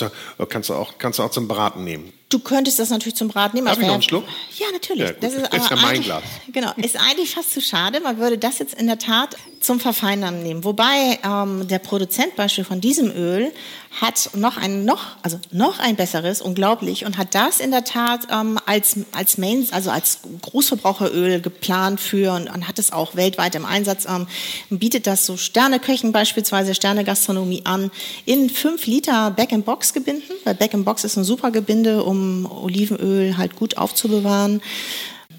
kannst 0.47 0.69
du 0.69 0.73
auch, 0.73 0.97
kannst 0.97 1.19
du 1.19 1.23
auch 1.23 1.31
zum 1.31 1.49
Braten 1.49 1.83
nehmen? 1.83 2.13
Du 2.29 2.39
könntest 2.39 2.79
das 2.79 2.91
natürlich 2.91 3.15
zum 3.15 3.27
Braten 3.27 3.57
nehmen. 3.57 3.67
Darf 3.67 3.79
ich 3.79 3.87
noch 3.87 3.93
einen 3.93 4.03
Schluck? 4.03 4.23
Ja, 4.57 4.67
natürlich. 4.71 5.03
Ja, 5.03 5.11
das 5.13 5.33
ist, 5.33 5.53
ist 5.53 5.69
ja 5.69 5.75
mein 5.77 6.01
Glas. 6.01 6.23
Genau, 6.53 6.71
ist 6.77 6.95
eigentlich 6.95 7.31
fast 7.31 7.51
zu 7.51 7.61
schade. 7.61 7.99
Man 7.99 8.19
würde 8.19 8.37
das 8.37 8.59
jetzt 8.59 8.75
in 8.75 8.87
der 8.87 8.99
Tat 8.99 9.35
zum 9.59 9.79
Verfeinern 9.79 10.43
nehmen. 10.43 10.63
Wobei 10.63 11.19
ähm, 11.23 11.67
der 11.67 11.79
Produzent 11.79 12.35
Beispiel 12.35 12.63
von 12.63 12.81
diesem 12.81 13.11
Öl 13.11 13.51
hat 13.99 14.29
noch 14.35 14.57
ein 14.57 14.85
noch 14.85 15.17
also 15.23 15.39
noch 15.51 15.79
ein 15.79 15.95
besseres, 15.95 16.41
unglaublich, 16.41 17.05
und 17.05 17.17
hat 17.17 17.35
das 17.35 17.59
in 17.59 17.71
der 17.71 17.83
Tat 17.83 18.27
ähm, 18.31 18.59
als 18.65 18.97
als 19.11 19.37
Main, 19.37 19.67
also 19.71 19.89
als 19.89 20.19
Großverbraucheröl 20.41 21.41
geplant 21.41 21.99
für 21.99 22.33
und, 22.33 22.49
und 22.49 22.67
hat 22.67 22.79
es 22.79 22.91
auch 22.91 23.15
weltweit 23.15 23.55
im 23.55 23.65
Einsatz. 23.65 24.05
Ähm, 24.05 24.27
bietet 24.69 25.07
das 25.07 25.25
so 25.25 25.37
Sterneköchen 25.37 26.11
beispielsweise 26.11 26.75
Sternegastronomie 26.75 27.61
an 27.65 27.91
in 28.25 28.49
5 28.49 28.85
Liter 28.85 29.31
Back-in-Box 29.31 29.93
Gebinden. 29.93 30.33
Weil 30.43 30.55
Back-in-Box 30.55 31.03
ist 31.03 31.17
ein 31.17 31.23
super 31.23 31.51
Gebinde, 31.51 32.03
um 32.03 32.49
Olivenöl 32.49 33.37
halt 33.37 33.55
gut 33.55 33.77
aufzubewahren. 33.77 34.61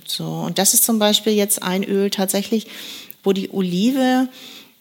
So, 0.07 0.25
und 0.25 0.59
das 0.59 0.75
ist 0.75 0.85
zum 0.85 0.99
Beispiel 0.99 1.35
jetzt 1.35 1.63
ein 1.63 1.85
Öl 1.85 2.11
tatsächlich, 2.11 2.67
wo 3.23 3.33
die 3.33 3.51
Olive 3.53 4.29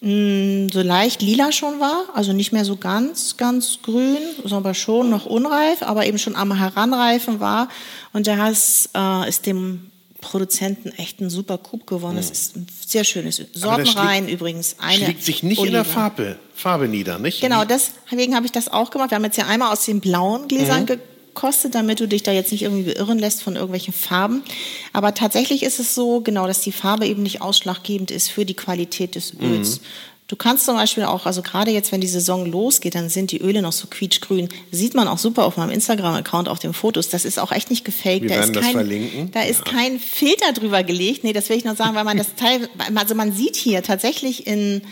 mh, 0.01 0.09
hm, 0.09 0.69
so 0.69 0.81
leicht 0.81 1.21
lila 1.21 1.51
schon 1.51 1.79
war, 1.79 2.05
also 2.13 2.33
nicht 2.33 2.51
mehr 2.51 2.65
so 2.65 2.75
ganz, 2.75 3.37
ganz 3.37 3.79
grün, 3.81 4.17
sondern 4.43 4.75
schon 4.75 5.09
noch 5.09 5.25
unreif, 5.25 5.81
aber 5.81 6.05
eben 6.05 6.17
schon 6.17 6.35
am 6.35 6.57
Heranreifen 6.57 7.39
war. 7.39 7.69
Und 8.13 8.27
der 8.27 8.49
ist, 8.49 8.89
äh, 8.95 9.27
ist 9.27 9.45
dem 9.45 9.91
Produzenten 10.21 10.89
echt 10.97 11.21
ein 11.21 11.29
super 11.29 11.57
Coup 11.57 11.85
gewonnen. 11.87 12.17
Das 12.17 12.27
hm. 12.27 12.33
ist 12.33 12.55
ein 12.55 12.67
sehr 12.85 13.03
schönes 13.03 13.41
Sortenrein 13.53 14.23
schlägt, 14.23 14.33
übrigens. 14.33 14.75
Eine 14.79 15.05
schlägt 15.05 15.23
sich 15.23 15.43
nicht 15.43 15.59
Olive. 15.59 15.67
in 15.67 15.73
der 15.73 15.85
Farbe, 15.85 16.39
Farbe 16.53 16.87
nieder, 16.87 17.19
nicht? 17.19 17.41
Genau, 17.41 17.63
deswegen 17.63 18.35
habe 18.35 18.45
ich 18.45 18.51
das 18.51 18.67
auch 18.67 18.91
gemacht. 18.91 19.11
Wir 19.11 19.15
haben 19.15 19.23
jetzt 19.23 19.37
ja 19.37 19.47
einmal 19.47 19.71
aus 19.71 19.85
den 19.85 20.01
blauen 20.01 20.47
Gläsern 20.47 20.83
mhm 20.83 20.99
kostet, 21.39 21.73
damit 21.73 21.99
du 21.99 22.07
dich 22.07 22.23
da 22.23 22.31
jetzt 22.31 22.51
nicht 22.51 22.63
irgendwie 22.63 22.93
beirren 22.93 23.17
lässt 23.17 23.41
von 23.41 23.55
irgendwelchen 23.55 23.93
Farben. 23.93 24.43
Aber 24.91 25.13
tatsächlich 25.13 25.63
ist 25.63 25.79
es 25.79 25.95
so, 25.95 26.19
genau, 26.19 26.47
dass 26.47 26.59
die 26.59 26.73
Farbe 26.73 27.05
eben 27.07 27.23
nicht 27.23 27.41
ausschlaggebend 27.41 28.11
ist 28.11 28.29
für 28.29 28.45
die 28.45 28.55
Qualität 28.55 29.15
des 29.15 29.33
Öls. 29.39 29.79
Mhm. 29.79 29.85
Du 30.27 30.35
kannst 30.35 30.65
zum 30.65 30.75
Beispiel 30.75 31.05
auch, 31.05 31.25
also 31.25 31.41
gerade 31.41 31.71
jetzt, 31.71 31.91
wenn 31.91 32.01
die 32.01 32.07
Saison 32.07 32.45
losgeht, 32.45 32.93
dann 32.93 33.09
sind 33.09 33.31
die 33.31 33.39
Öle 33.39 33.63
noch 33.63 33.71
so 33.71 33.87
quietschgrün. 33.87 34.49
Sieht 34.69 34.93
man 34.93 35.07
auch 35.07 35.17
super 35.17 35.43
auf 35.45 35.57
meinem 35.57 35.71
Instagram-Account 35.71 36.49
auf 36.49 36.59
den 36.59 36.73
Fotos. 36.73 37.09
Das 37.09 37.25
ist 37.25 37.39
auch 37.39 37.51
echt 37.51 37.71
nicht 37.71 37.83
gefaked. 37.83 38.21
Wir 38.21 38.29
da 38.29 38.35
werden 38.35 38.49
ist 38.51 38.55
das 38.55 38.63
kein, 38.65 38.73
verlinken. 38.73 39.31
Da 39.31 39.41
ist 39.41 39.63
ja. 39.65 39.73
kein 39.73 39.99
Filter 39.99 40.53
drüber 40.53 40.83
gelegt. 40.83 41.23
Nee, 41.23 41.33
das 41.33 41.49
will 41.49 41.57
ich 41.57 41.65
noch 41.65 41.75
sagen, 41.75 41.95
weil 41.95 42.03
man 42.03 42.17
das 42.17 42.35
Teil, 42.35 42.69
also 42.93 43.15
man 43.15 43.31
sieht 43.31 43.55
hier 43.55 43.81
tatsächlich 43.81 44.45
in 44.45 44.83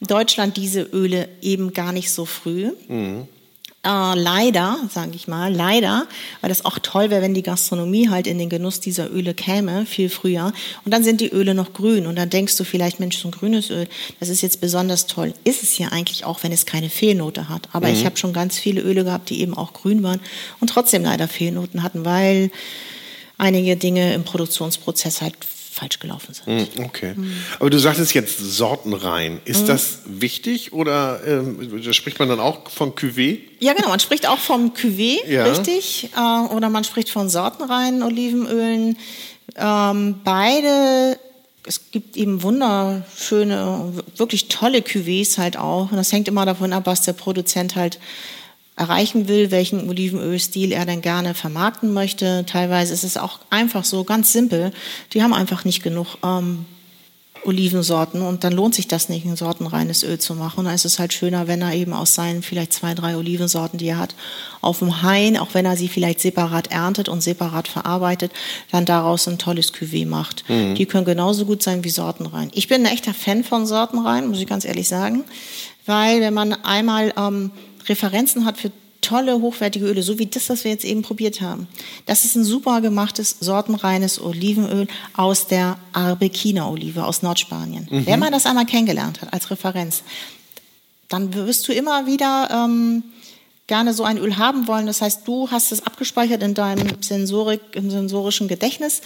Deutschland 0.00 0.56
diese 0.56 0.80
Öle 0.80 1.28
eben 1.42 1.74
gar 1.74 1.92
nicht 1.92 2.10
so 2.10 2.24
früh. 2.24 2.70
Mhm. 2.88 3.28
Äh, 3.84 4.14
leider, 4.16 4.76
sage 4.92 5.12
ich 5.14 5.28
mal, 5.28 5.54
leider, 5.54 6.08
weil 6.40 6.48
das 6.48 6.64
auch 6.64 6.80
toll 6.80 7.10
wäre, 7.10 7.22
wenn 7.22 7.34
die 7.34 7.44
Gastronomie 7.44 8.08
halt 8.08 8.26
in 8.26 8.36
den 8.38 8.48
Genuss 8.48 8.80
dieser 8.80 9.08
Öle 9.10 9.34
käme, 9.34 9.86
viel 9.86 10.08
früher. 10.08 10.52
Und 10.84 10.92
dann 10.92 11.04
sind 11.04 11.20
die 11.20 11.28
Öle 11.28 11.54
noch 11.54 11.72
grün. 11.72 12.06
Und 12.08 12.16
dann 12.16 12.28
denkst 12.28 12.56
du 12.56 12.64
vielleicht, 12.64 12.98
Mensch, 12.98 13.18
so 13.18 13.28
ein 13.28 13.32
grünes 13.32 13.70
Öl, 13.70 13.86
das 14.18 14.30
ist 14.30 14.42
jetzt 14.42 14.60
besonders 14.60 15.06
toll. 15.06 15.32
Ist 15.44 15.62
es 15.62 15.70
hier 15.70 15.92
eigentlich 15.92 16.24
auch, 16.24 16.42
wenn 16.42 16.50
es 16.50 16.66
keine 16.66 16.90
Fehlnote 16.90 17.48
hat. 17.48 17.68
Aber 17.72 17.86
mhm. 17.86 17.94
ich 17.94 18.04
habe 18.04 18.16
schon 18.16 18.32
ganz 18.32 18.58
viele 18.58 18.80
Öle 18.80 19.04
gehabt, 19.04 19.30
die 19.30 19.40
eben 19.40 19.56
auch 19.56 19.72
grün 19.72 20.02
waren 20.02 20.20
und 20.58 20.68
trotzdem 20.70 21.04
leider 21.04 21.28
Fehlnoten 21.28 21.84
hatten, 21.84 22.04
weil 22.04 22.50
einige 23.38 23.76
Dinge 23.76 24.12
im 24.12 24.24
Produktionsprozess 24.24 25.22
halt 25.22 25.36
falsch 25.78 25.98
gelaufen 25.98 26.34
sind. 26.34 26.46
Hm, 26.46 26.84
okay. 26.84 27.14
Aber 27.58 27.70
du 27.70 27.78
sagtest 27.78 28.14
jetzt 28.14 28.38
sortenrein. 28.38 29.40
Ist 29.44 29.62
mhm. 29.62 29.66
das 29.66 29.98
wichtig 30.06 30.72
oder 30.72 31.20
ähm, 31.26 31.82
da 31.84 31.92
spricht 31.92 32.18
man 32.18 32.28
dann 32.28 32.40
auch 32.40 32.68
von 32.68 32.94
Cuvée? 32.94 33.40
Ja, 33.60 33.72
genau. 33.74 33.88
Man 33.88 34.00
spricht 34.00 34.28
auch 34.28 34.38
vom 34.38 34.72
Cuvée, 34.72 35.18
ja. 35.26 35.44
richtig. 35.44 36.10
Äh, 36.16 36.54
oder 36.54 36.68
man 36.68 36.84
spricht 36.84 37.10
von 37.10 37.28
sortenreinen 37.28 38.02
Olivenölen. 38.02 38.98
Ähm, 39.56 40.20
beide 40.24 41.18
es 41.64 41.90
gibt 41.90 42.16
eben 42.16 42.42
wunderschöne, 42.42 43.92
wirklich 44.16 44.48
tolle 44.48 44.78
Cuvées 44.78 45.36
halt 45.36 45.58
auch. 45.58 45.90
Und 45.90 45.98
das 45.98 46.12
hängt 46.12 46.26
immer 46.26 46.46
davon 46.46 46.72
ab, 46.72 46.86
was 46.86 47.02
der 47.02 47.12
Produzent 47.12 47.76
halt 47.76 47.98
erreichen 48.78 49.28
will, 49.28 49.50
welchen 49.50 49.88
Olivenölstil 49.88 50.72
er 50.72 50.86
denn 50.86 51.02
gerne 51.02 51.34
vermarkten 51.34 51.92
möchte. 51.92 52.44
Teilweise 52.46 52.94
ist 52.94 53.04
es 53.04 53.16
auch 53.16 53.40
einfach 53.50 53.84
so 53.84 54.04
ganz 54.04 54.32
simpel. 54.32 54.72
Die 55.12 55.22
haben 55.22 55.34
einfach 55.34 55.64
nicht 55.64 55.82
genug 55.82 56.16
ähm, 56.24 56.64
Olivensorten 57.44 58.22
und 58.22 58.44
dann 58.44 58.52
lohnt 58.52 58.74
sich 58.74 58.88
das 58.88 59.08
nicht, 59.08 59.24
ein 59.24 59.36
sortenreines 59.36 60.02
Öl 60.02 60.18
zu 60.18 60.34
machen. 60.34 60.64
Da 60.64 60.72
ist 60.72 60.84
es 60.84 60.98
halt 60.98 61.12
schöner, 61.12 61.46
wenn 61.46 61.62
er 61.62 61.74
eben 61.74 61.92
aus 61.92 62.14
seinen 62.14 62.42
vielleicht 62.42 62.72
zwei, 62.72 62.94
drei 62.94 63.16
Olivensorten, 63.16 63.78
die 63.78 63.88
er 63.88 63.98
hat, 63.98 64.14
auf 64.60 64.80
dem 64.80 65.02
Hain, 65.02 65.36
auch 65.36 65.54
wenn 65.54 65.64
er 65.64 65.76
sie 65.76 65.88
vielleicht 65.88 66.20
separat 66.20 66.68
erntet 66.68 67.08
und 67.08 67.22
separat 67.22 67.68
verarbeitet, 67.68 68.32
dann 68.70 68.84
daraus 68.84 69.26
ein 69.28 69.38
tolles 69.38 69.72
Cuvée 69.72 70.06
macht. 70.06 70.48
Mhm. 70.48 70.74
Die 70.74 70.86
können 70.86 71.04
genauso 71.04 71.46
gut 71.46 71.62
sein 71.62 71.84
wie 71.84 71.90
sortenrein. 71.90 72.50
Ich 72.54 72.68
bin 72.68 72.84
ein 72.84 72.92
echter 72.92 73.14
Fan 73.14 73.44
von 73.44 73.66
sortenrein, 73.66 74.28
muss 74.28 74.40
ich 74.40 74.46
ganz 74.46 74.64
ehrlich 74.64 74.88
sagen, 74.88 75.24
weil 75.86 76.20
wenn 76.20 76.34
man 76.34 76.52
einmal 76.52 77.12
ähm, 77.16 77.50
Referenzen 77.86 78.44
hat 78.44 78.58
für 78.58 78.72
tolle, 79.00 79.40
hochwertige 79.40 79.86
Öle, 79.86 80.02
so 80.02 80.18
wie 80.18 80.26
das, 80.26 80.48
was 80.48 80.64
wir 80.64 80.70
jetzt 80.70 80.84
eben 80.84 81.02
probiert 81.02 81.40
haben. 81.40 81.68
Das 82.06 82.24
ist 82.24 82.34
ein 82.34 82.44
super 82.44 82.80
gemachtes, 82.80 83.36
sortenreines 83.40 84.20
Olivenöl 84.20 84.88
aus 85.14 85.46
der 85.46 85.78
Arbequina-Olive 85.92 87.04
aus 87.04 87.22
Nordspanien. 87.22 87.86
Mhm. 87.90 88.06
Wenn 88.06 88.20
man 88.20 88.32
das 88.32 88.46
einmal 88.46 88.66
kennengelernt 88.66 89.22
hat 89.22 89.32
als 89.32 89.50
Referenz, 89.50 90.02
dann 91.08 91.32
wirst 91.34 91.66
du 91.68 91.72
immer 91.72 92.06
wieder 92.06 92.48
ähm, 92.50 93.02
gerne 93.66 93.94
so 93.94 94.04
ein 94.04 94.18
Öl 94.18 94.36
haben 94.36 94.66
wollen. 94.66 94.86
Das 94.86 95.00
heißt, 95.00 95.26
du 95.26 95.50
hast 95.50 95.72
es 95.72 95.86
abgespeichert 95.86 96.42
in 96.42 96.54
deinem 96.54 97.00
Sensorik, 97.00 97.60
im 97.72 97.90
sensorischen 97.90 98.48
Gedächtnis 98.48 99.00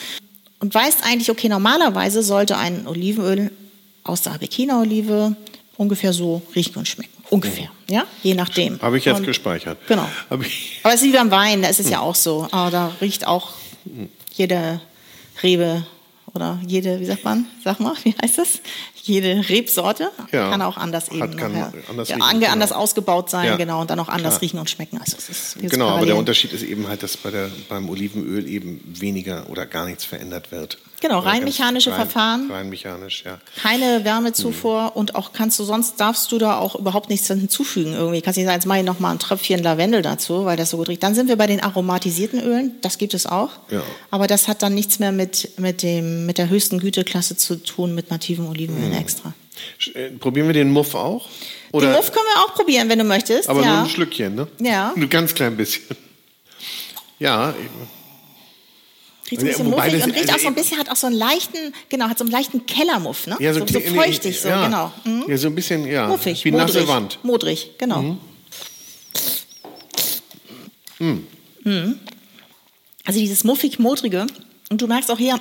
und 0.58 0.74
weißt 0.74 1.04
eigentlich, 1.04 1.30
okay, 1.30 1.48
normalerweise 1.48 2.22
sollte 2.22 2.56
ein 2.56 2.86
Olivenöl 2.86 3.50
aus 4.04 4.22
der 4.22 4.32
Arbequina-Olive 4.32 5.36
ungefähr 5.76 6.12
so 6.12 6.42
riechen 6.54 6.78
und 6.78 6.88
schmecken. 6.88 7.21
Ungefähr, 7.32 7.70
mhm. 7.88 7.94
ja, 7.94 8.04
je 8.22 8.34
nachdem. 8.34 8.78
Habe 8.82 8.98
ich 8.98 9.06
jetzt 9.06 9.20
und, 9.20 9.24
gespeichert. 9.24 9.78
Genau. 9.88 10.06
Aber 10.28 10.44
es 10.44 11.00
ist 11.00 11.04
wie 11.04 11.12
beim 11.12 11.30
Wein, 11.30 11.62
da 11.62 11.68
ist 11.68 11.80
es 11.80 11.88
ja 11.88 11.98
mhm. 11.98 12.04
auch 12.04 12.14
so. 12.14 12.46
Aber 12.50 12.70
da 12.70 12.92
riecht 13.00 13.26
auch 13.26 13.54
jede 14.34 14.82
Rebe 15.42 15.86
oder 16.34 16.58
jede, 16.66 17.00
wie 17.00 17.06
sagt 17.06 17.24
man, 17.24 17.46
sag 17.64 17.80
mal, 17.80 17.94
wie 18.02 18.14
heißt 18.22 18.36
das? 18.36 18.60
Jede 19.02 19.48
Rebsorte 19.48 20.10
ja. 20.30 20.50
kann 20.50 20.60
auch 20.60 20.76
anders 20.76 21.08
eben 21.08 21.34
kann 21.36 21.72
anders, 21.88 22.10
ja, 22.10 22.16
riechen, 22.16 22.44
anders 22.44 22.68
genau. 22.68 22.80
ausgebaut 22.82 23.30
sein, 23.30 23.46
ja. 23.46 23.56
genau, 23.56 23.80
und 23.80 23.88
dann 23.88 23.98
auch 23.98 24.08
anders 24.08 24.34
Klar. 24.34 24.42
riechen 24.42 24.58
und 24.58 24.68
schmecken. 24.68 24.98
Also 24.98 25.16
es 25.16 25.28
ist 25.28 25.70
genau, 25.70 25.88
aber 25.88 26.04
der 26.04 26.16
Unterschied 26.16 26.52
ist 26.52 26.62
eben 26.62 26.86
halt, 26.86 27.02
dass 27.02 27.16
bei 27.16 27.30
der, 27.30 27.50
beim 27.70 27.88
Olivenöl 27.88 28.46
eben 28.46 28.80
weniger 28.86 29.48
oder 29.48 29.64
gar 29.64 29.86
nichts 29.86 30.04
verändert 30.04 30.52
wird. 30.52 30.76
Genau, 31.02 31.18
rein 31.18 31.42
mechanische 31.42 31.90
rein, 31.90 31.96
Verfahren. 31.96 32.48
Rein 32.48 32.68
mechanisch, 32.68 33.24
ja. 33.26 33.40
Keine 33.60 34.04
Wärmezufuhr 34.04 34.82
mhm. 34.82 34.90
und 34.90 35.14
auch 35.16 35.32
kannst 35.32 35.58
du 35.58 35.64
sonst 35.64 35.98
darfst 35.98 36.30
du 36.30 36.38
da 36.38 36.58
auch 36.58 36.76
überhaupt 36.76 37.10
nichts 37.10 37.26
hinzufügen 37.26 37.92
irgendwie. 37.92 38.22
Kannst 38.22 38.36
nicht 38.36 38.46
sagen, 38.46 38.54
jetzt 38.54 38.66
mache 38.66 38.78
ich 38.78 38.84
noch 38.84 39.00
mal 39.00 39.10
ein 39.10 39.18
Tröpfchen 39.18 39.60
Lavendel 39.64 40.02
dazu, 40.02 40.44
weil 40.44 40.56
das 40.56 40.70
so 40.70 40.76
gut 40.76 40.88
riecht. 40.88 41.02
Dann 41.02 41.16
sind 41.16 41.28
wir 41.28 41.34
bei 41.34 41.48
den 41.48 41.60
aromatisierten 41.60 42.40
Ölen, 42.40 42.76
das 42.82 42.98
gibt 42.98 43.14
es 43.14 43.26
auch. 43.26 43.50
Ja. 43.68 43.82
Aber 44.12 44.28
das 44.28 44.46
hat 44.46 44.62
dann 44.62 44.74
nichts 44.74 45.00
mehr 45.00 45.10
mit 45.10 45.58
mit 45.58 45.82
dem 45.82 46.24
mit 46.24 46.38
der 46.38 46.48
höchsten 46.48 46.78
Güteklasse 46.78 47.36
zu 47.36 47.56
tun 47.56 47.96
mit 47.96 48.12
nativen 48.12 48.46
Olivenölen 48.46 48.92
mhm. 48.92 48.98
extra. 48.98 49.34
Äh, 49.94 50.10
probieren 50.10 50.46
wir 50.46 50.54
den 50.54 50.70
Muff 50.70 50.94
auch? 50.94 51.28
Oder? 51.72 51.88
Den 51.88 51.96
Muff 51.96 52.12
können 52.12 52.26
wir 52.32 52.44
auch 52.44 52.54
probieren, 52.54 52.88
wenn 52.88 53.00
du 53.00 53.04
möchtest. 53.04 53.48
Aber 53.48 53.62
ja. 53.62 53.72
nur 53.72 53.82
ein 53.82 53.88
Schlückchen, 53.88 54.36
ne? 54.36 54.46
Ja. 54.60 54.92
Ein 54.94 55.10
ganz 55.10 55.34
klein 55.34 55.56
bisschen. 55.56 55.96
Ja. 57.18 57.54
Riecht 59.32 59.42
ein 59.42 59.46
bisschen 59.48 59.72
Wobei 59.72 59.86
muffig 59.86 60.04
und 60.04 60.10
riecht 60.10 60.28
also 60.28 60.34
auch 60.34 60.40
so 60.40 60.46
ein 60.48 60.54
bisschen, 60.54 60.78
hat 60.78 60.90
auch 60.90 60.96
so 60.96 61.06
einen 61.06 61.16
leichten, 61.16 61.74
genau, 61.88 62.08
hat 62.08 62.18
so 62.18 62.24
einen 62.24 62.30
leichten 62.30 62.66
Kellermuff, 62.66 63.26
ne? 63.26 63.36
Ja, 63.40 63.54
so, 63.54 63.60
so, 63.60 63.66
so 63.66 63.80
feuchtig, 63.80 64.40
so, 64.40 64.48
ja, 64.48 64.64
genau. 64.66 64.92
Mhm. 65.04 65.24
Ja, 65.28 65.36
so 65.38 65.48
ein 65.48 65.54
bisschen, 65.54 65.86
ja. 65.86 66.06
Muffig, 66.06 66.44
wie 66.44 66.50
modrig, 66.50 66.74
nasse 66.74 66.88
Wand. 66.88 67.18
Modrig, 67.22 67.70
genau. 67.78 68.02
Mhm. 70.98 71.26
mhm. 71.64 71.98
Also 73.04 73.18
dieses 73.18 73.42
muffig-modrige. 73.44 74.26
Und 74.70 74.80
du 74.80 74.86
merkst 74.86 75.10
auch 75.10 75.18
hier, 75.18 75.40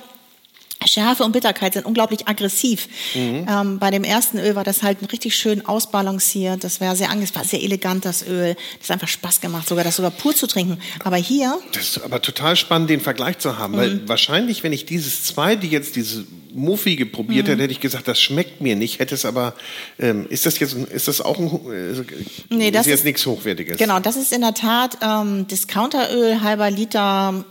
Schärfe 0.86 1.24
und 1.24 1.32
Bitterkeit 1.32 1.74
sind 1.74 1.86
unglaublich 1.86 2.28
aggressiv. 2.28 2.88
Mhm. 3.14 3.46
Ähm, 3.48 3.78
bei 3.78 3.90
dem 3.90 4.04
ersten 4.04 4.38
Öl 4.38 4.54
war 4.54 4.64
das 4.64 4.82
halt 4.82 4.98
richtig 5.12 5.36
schön 5.36 5.66
ausbalanciert. 5.66 6.64
Das 6.64 6.80
war 6.80 6.96
sehr 6.96 7.10
angenehm, 7.10 7.34
war 7.34 7.44
sehr 7.44 7.62
elegant, 7.62 8.04
das 8.04 8.26
Öl. 8.26 8.56
Das 8.78 8.88
hat 8.88 8.94
einfach 8.94 9.08
Spaß 9.08 9.40
gemacht, 9.40 9.68
sogar 9.68 9.84
das 9.84 9.96
sogar 9.96 10.10
pur 10.10 10.34
zu 10.34 10.46
trinken. 10.46 10.78
Aber 11.04 11.16
hier. 11.16 11.58
Das 11.72 11.96
ist 11.96 12.02
aber 12.02 12.20
total 12.20 12.56
spannend, 12.56 12.90
den 12.90 13.00
Vergleich 13.00 13.38
zu 13.38 13.58
haben. 13.58 13.74
Mhm. 13.74 13.78
Weil 13.78 14.08
wahrscheinlich, 14.08 14.62
wenn 14.62 14.72
ich 14.72 14.86
dieses 14.86 15.24
zweite 15.24 15.66
jetzt, 15.66 15.96
dieses 15.96 16.24
Muffige 16.54 17.06
probiert 17.06 17.46
mhm. 17.46 17.52
hätte, 17.52 17.62
hätte 17.62 17.72
ich 17.72 17.80
gesagt, 17.80 18.08
das 18.08 18.20
schmeckt 18.20 18.60
mir 18.60 18.76
nicht. 18.76 18.98
Hätte 18.98 19.14
es 19.14 19.24
aber, 19.24 19.54
ähm, 19.98 20.26
ist 20.28 20.46
das 20.46 20.58
jetzt, 20.58 20.74
ist 20.74 21.08
das 21.08 21.20
auch 21.20 21.38
ein, 21.38 21.48
äh, 21.72 22.04
nee, 22.50 22.70
das 22.70 22.86
ist 22.86 22.90
jetzt 22.90 23.04
nichts 23.04 23.24
Hochwertiges? 23.26 23.78
Genau, 23.78 24.00
das 24.00 24.16
ist 24.16 24.32
in 24.32 24.42
der 24.42 24.54
Tat 24.54 24.98
ähm, 25.02 25.46
Discounteröl, 25.46 26.42
halber 26.42 26.70
Liter, 26.70 27.44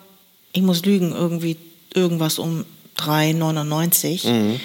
ich 0.53 0.61
muss 0.61 0.85
lügen, 0.85 1.11
irgendwie 1.11 1.57
irgendwas 1.93 2.39
um 2.39 2.65
3,99. 3.01 4.29
Mhm. 4.29 4.59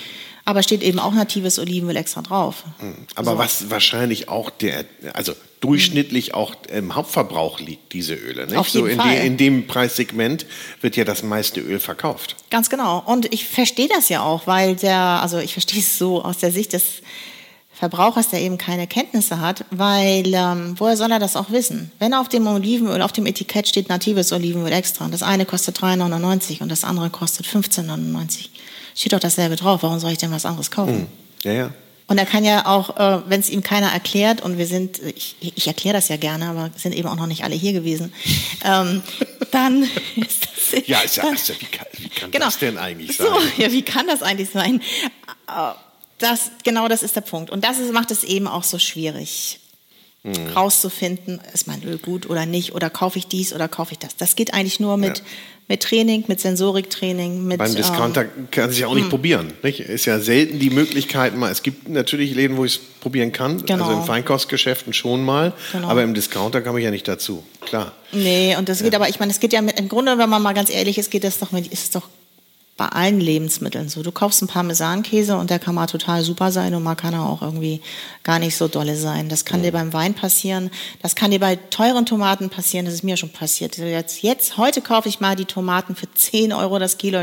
Aber 0.44 0.62
steht 0.62 0.82
eben 0.82 1.00
auch 1.00 1.12
natives 1.12 1.58
Olivenöl 1.58 1.96
extra 1.96 2.22
drauf. 2.22 2.62
Mhm. 2.80 2.94
Aber 3.16 3.32
so. 3.32 3.38
was 3.38 3.70
wahrscheinlich 3.70 4.28
auch 4.28 4.50
der, 4.50 4.84
also 5.12 5.32
durchschnittlich 5.60 6.34
auch 6.34 6.54
im 6.72 6.94
Hauptverbrauch 6.94 7.58
liegt, 7.58 7.92
diese 7.92 8.14
Öle. 8.14 8.46
Nicht? 8.46 8.56
Auf 8.56 8.68
jeden 8.68 8.86
so 8.86 8.92
in, 8.92 9.00
Fall. 9.00 9.20
Die, 9.20 9.26
in 9.26 9.36
dem 9.36 9.66
Preissegment 9.66 10.46
wird 10.80 10.96
ja 10.96 11.04
das 11.04 11.24
meiste 11.24 11.60
Öl 11.60 11.80
verkauft. 11.80 12.36
Ganz 12.50 12.70
genau. 12.70 13.02
Und 13.04 13.32
ich 13.34 13.46
verstehe 13.46 13.88
das 13.88 14.08
ja 14.08 14.22
auch, 14.22 14.46
weil 14.46 14.76
der, 14.76 15.00
also 15.00 15.38
ich 15.38 15.52
verstehe 15.52 15.80
es 15.80 15.98
so 15.98 16.22
aus 16.22 16.38
der 16.38 16.52
Sicht 16.52 16.72
des 16.74 16.84
Verbrauchers, 17.78 18.30
der 18.30 18.40
eben 18.40 18.56
keine 18.56 18.86
Kenntnisse 18.86 19.38
hat, 19.38 19.66
weil 19.70 20.32
ähm, 20.32 20.74
woher 20.78 20.96
soll 20.96 21.12
er 21.12 21.18
das 21.18 21.36
auch 21.36 21.50
wissen? 21.50 21.92
Wenn 21.98 22.14
auf 22.14 22.30
dem 22.30 22.46
Olivenöl, 22.46 23.02
auf 23.02 23.12
dem 23.12 23.26
Etikett 23.26 23.68
steht 23.68 23.90
natives 23.90 24.32
Olivenöl 24.32 24.72
extra 24.72 25.04
und 25.04 25.12
das 25.12 25.22
eine 25.22 25.44
kostet 25.44 25.78
3,99 25.78 26.62
und 26.62 26.70
das 26.70 26.84
andere 26.84 27.10
kostet 27.10 27.44
15,99, 27.46 28.48
steht 28.94 29.12
doch 29.12 29.20
dasselbe 29.20 29.56
drauf. 29.56 29.82
Warum 29.82 29.98
soll 29.98 30.12
ich 30.12 30.18
denn 30.18 30.30
was 30.30 30.46
anderes 30.46 30.70
kaufen? 30.70 31.00
Hm. 31.00 31.06
Ja, 31.44 31.52
ja. 31.52 31.70
Und 32.08 32.16
er 32.16 32.24
kann 32.24 32.44
ja 32.44 32.64
auch, 32.66 32.96
äh, 32.96 33.28
wenn 33.28 33.40
es 33.40 33.50
ihm 33.50 33.62
keiner 33.62 33.88
erklärt, 33.88 34.40
und 34.40 34.56
wir 34.56 34.66
sind, 34.66 35.00
ich, 35.02 35.36
ich 35.40 35.66
erkläre 35.66 35.96
das 35.96 36.08
ja 36.08 36.16
gerne, 36.16 36.46
aber 36.46 36.70
sind 36.76 36.94
eben 36.94 37.08
auch 37.08 37.16
noch 37.16 37.26
nicht 37.26 37.44
alle 37.44 37.56
hier 37.56 37.74
gewesen, 37.74 38.12
ähm, 38.64 39.02
dann 39.50 39.82
ist 40.16 40.46
das. 40.46 40.86
Ja, 40.86 41.00
ist 41.00 41.16
ja, 41.16 41.28
ist 41.28 41.48
ja 41.48 41.54
wie 41.58 41.66
kann, 41.66 41.86
wie 41.98 42.08
kann 42.08 42.30
genau, 42.30 42.46
das 42.46 42.58
denn 42.58 42.78
eigentlich 42.78 43.16
sein? 43.18 43.26
So, 43.26 43.62
ja, 43.62 43.70
wie 43.70 43.82
kann 43.82 44.06
das 44.06 44.22
eigentlich 44.22 44.50
sein? 44.50 44.80
Das, 46.18 46.50
genau 46.64 46.88
das 46.88 47.02
ist 47.02 47.16
der 47.16 47.20
Punkt. 47.20 47.50
Und 47.50 47.64
das 47.64 47.78
ist, 47.78 47.92
macht 47.92 48.10
es 48.10 48.24
eben 48.24 48.46
auch 48.46 48.64
so 48.64 48.78
schwierig, 48.78 49.60
mhm. 50.22 50.48
rauszufinden, 50.54 51.40
ist 51.52 51.66
mein 51.66 51.82
Öl 51.82 51.98
gut 51.98 52.28
oder 52.28 52.46
nicht, 52.46 52.74
oder 52.74 52.90
kaufe 52.90 53.18
ich 53.18 53.26
dies 53.26 53.52
oder 53.52 53.68
kaufe 53.68 53.92
ich 53.92 53.98
das. 53.98 54.16
Das 54.16 54.34
geht 54.34 54.54
eigentlich 54.54 54.80
nur 54.80 54.96
mit, 54.96 55.18
ja. 55.18 55.24
mit 55.68 55.82
Training, 55.82 56.24
mit 56.26 56.40
Sensoriktraining. 56.40 57.44
Mit, 57.44 57.58
Beim 57.58 57.74
Discounter 57.74 58.22
ähm, 58.22 58.48
kann 58.50 58.70
sich 58.70 58.86
auch 58.86 58.94
nicht 58.94 59.04
mh. 59.04 59.10
probieren. 59.10 59.52
Nicht? 59.62 59.80
Ist 59.80 60.06
ja 60.06 60.18
selten 60.18 60.58
die 60.58 60.70
Möglichkeit, 60.70 61.36
mal, 61.36 61.52
es 61.52 61.62
gibt 61.62 61.86
natürlich 61.88 62.34
Läden, 62.34 62.56
wo 62.56 62.64
ich 62.64 62.76
es 62.76 62.80
probieren 63.00 63.32
kann, 63.32 63.64
genau. 63.66 63.84
also 63.84 64.00
in 64.00 64.06
Feinkostgeschäften 64.06 64.94
schon 64.94 65.22
mal, 65.22 65.52
genau. 65.72 65.88
aber 65.88 66.02
im 66.02 66.14
Discounter 66.14 66.62
kam 66.62 66.78
ich 66.78 66.84
ja 66.84 66.90
nicht 66.90 67.06
dazu, 67.06 67.44
klar. 67.60 67.92
Nee, 68.12 68.56
und 68.56 68.70
das 68.70 68.82
geht 68.82 68.94
ja. 68.94 68.98
aber, 68.98 69.10
ich 69.10 69.20
meine, 69.20 69.32
es 69.32 69.40
geht 69.40 69.52
ja 69.52 69.60
mit, 69.60 69.78
im 69.78 69.90
Grunde, 69.90 70.16
wenn 70.16 70.30
man 70.30 70.42
mal 70.42 70.54
ganz 70.54 70.70
ehrlich 70.70 70.96
ist, 70.96 71.10
geht 71.10 71.24
das 71.24 71.38
doch 71.38 71.52
mit, 71.52 71.66
ist 71.66 71.84
es 71.84 71.90
doch 71.90 72.08
bei 72.76 72.86
allen 72.88 73.20
Lebensmitteln 73.20 73.88
so. 73.88 74.02
Du 74.02 74.12
kaufst 74.12 74.42
einen 74.42 74.48
Parmesankäse 74.48 75.36
und 75.36 75.48
der 75.48 75.58
kann 75.58 75.74
mal 75.74 75.86
total 75.86 76.22
super 76.22 76.52
sein 76.52 76.74
und 76.74 76.82
mal 76.82 76.94
kann 76.94 77.14
er 77.14 77.22
auch 77.22 77.40
irgendwie 77.40 77.80
gar 78.22 78.38
nicht 78.38 78.54
so 78.54 78.68
dolle 78.68 78.96
sein. 78.96 79.30
Das 79.30 79.46
kann 79.46 79.62
dir 79.62 79.72
beim 79.72 79.94
Wein 79.94 80.12
passieren. 80.12 80.70
Das 81.00 81.14
kann 81.16 81.30
dir 81.30 81.40
bei 81.40 81.56
teuren 81.56 82.04
Tomaten 82.04 82.50
passieren. 82.50 82.84
Das 82.84 82.94
ist 82.94 83.02
mir 83.02 83.16
schon 83.16 83.30
passiert. 83.30 83.78
Jetzt, 83.78 84.22
jetzt 84.22 84.58
heute 84.58 84.82
kaufe 84.82 85.08
ich 85.08 85.20
mal 85.20 85.36
die 85.36 85.46
Tomaten 85.46 85.96
für 85.96 86.12
10 86.12 86.52
Euro 86.52 86.78
das 86.78 86.98
Kilo 86.98 87.18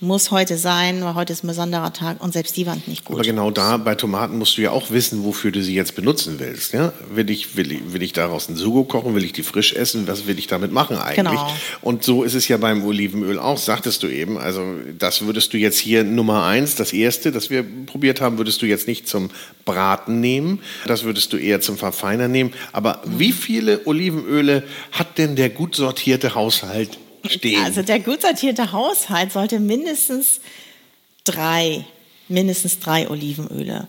muss 0.00 0.30
heute 0.30 0.58
sein, 0.58 1.02
weil 1.02 1.14
heute 1.14 1.32
ist 1.32 1.42
ein 1.42 1.46
besonderer 1.46 1.90
Tag 1.90 2.22
und 2.22 2.34
selbst 2.34 2.54
die 2.58 2.66
waren 2.66 2.82
nicht 2.86 3.06
gut. 3.06 3.16
Aber 3.16 3.24
genau 3.24 3.50
da 3.50 3.78
bei 3.78 3.94
Tomaten 3.94 4.36
musst 4.36 4.58
du 4.58 4.62
ja 4.62 4.70
auch 4.70 4.90
wissen, 4.90 5.24
wofür 5.24 5.50
du 5.50 5.62
sie 5.62 5.74
jetzt 5.74 5.94
benutzen 5.94 6.38
willst. 6.38 6.74
Ja? 6.74 6.92
Will, 7.14 7.30
ich, 7.30 7.56
will, 7.56 7.72
ich, 7.72 7.92
will 7.94 8.02
ich 8.02 8.12
daraus 8.12 8.50
ein 8.50 8.56
Sugo 8.56 8.84
kochen? 8.84 9.14
Will 9.14 9.24
ich 9.24 9.32
die 9.32 9.42
frisch 9.42 9.72
essen? 9.72 10.06
Was 10.06 10.26
will 10.26 10.38
ich 10.38 10.48
damit 10.48 10.70
machen 10.70 10.98
eigentlich? 10.98 11.16
Genau. 11.16 11.50
Und 11.80 12.04
so 12.04 12.24
ist 12.24 12.34
es 12.34 12.46
ja 12.46 12.58
beim 12.58 12.84
Olivenöl 12.84 13.38
auch, 13.38 13.56
sagtest 13.56 14.02
du 14.02 14.08
eben. 14.08 14.36
Also 14.36 14.74
das 14.98 15.22
würdest 15.22 15.54
du 15.54 15.56
jetzt 15.56 15.78
hier 15.78 16.04
Nummer 16.04 16.44
eins, 16.44 16.74
das 16.74 16.92
erste, 16.92 17.32
das 17.32 17.48
wir 17.48 17.64
probiert 17.86 18.20
haben, 18.20 18.36
würdest 18.36 18.60
du 18.60 18.66
jetzt 18.66 18.86
nicht 18.86 19.08
zum 19.08 19.30
Braten 19.64 20.20
nehmen. 20.20 20.60
Das 20.86 21.04
würdest 21.04 21.32
du 21.32 21.38
eher 21.38 21.62
zum 21.62 21.78
Verfeinern 21.78 22.30
nehmen. 22.30 22.52
Aber 22.72 23.00
wie 23.06 23.32
viele 23.32 23.86
Olivenöle 23.86 24.62
hat 24.92 25.16
denn 25.16 25.36
der 25.36 25.48
gut 25.48 25.74
sortierte 25.74 26.34
Haushalt 26.34 26.98
stehen. 27.30 27.64
Also 27.64 27.82
der 27.82 28.00
gut 28.00 28.22
sortierte 28.22 28.72
Haushalt 28.72 29.32
sollte 29.32 29.60
mindestens 29.60 30.40
drei, 31.24 31.84
mindestens 32.28 32.78
drei 32.78 33.08
Olivenöle 33.08 33.88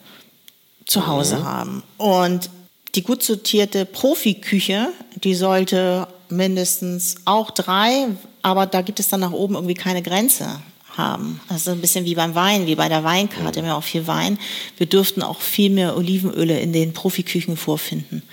zu 0.86 1.08
Hause 1.08 1.38
mhm. 1.38 1.44
haben. 1.44 1.84
Und 1.98 2.50
die 2.96 3.04
gut 3.04 3.24
sortierte 3.24 3.86
Profiküche, 3.86 4.90
die 5.24 5.36
sollte 5.36 6.08
mindestens 6.30 7.16
auch 7.26 7.52
drei, 7.52 8.08
aber 8.42 8.66
da 8.66 8.82
gibt 8.82 9.00
es 9.00 9.10
dann 9.10 9.20
nach 9.20 9.32
oben 9.32 9.56
irgendwie 9.56 9.74
keine 9.74 10.02
Grenze 10.02 10.62
haben. 10.98 11.40
Also 11.48 11.72
ein 11.72 11.82
bisschen 11.82 12.06
wie 12.06 12.16
beim 12.16 12.34
Wein, 12.36 12.66
wie 12.66 12.76
bei 12.76 12.90
der 12.90 13.04
Weinkarte, 13.04 13.60
mhm. 13.60 13.66
wir 13.66 13.72
haben 13.72 13.80
auch 13.80 13.84
viel 13.84 14.08
Wein. 14.08 14.40
Wir 14.78 14.88
dürften 14.88 15.22
auch 15.22 15.42
viel 15.42 15.70
mehr 15.70 15.96
Olivenöle 15.96 16.60
in 16.60 16.74
den 16.74 16.94
Profiküchen 16.94 17.56
vorfinden. 17.56 18.24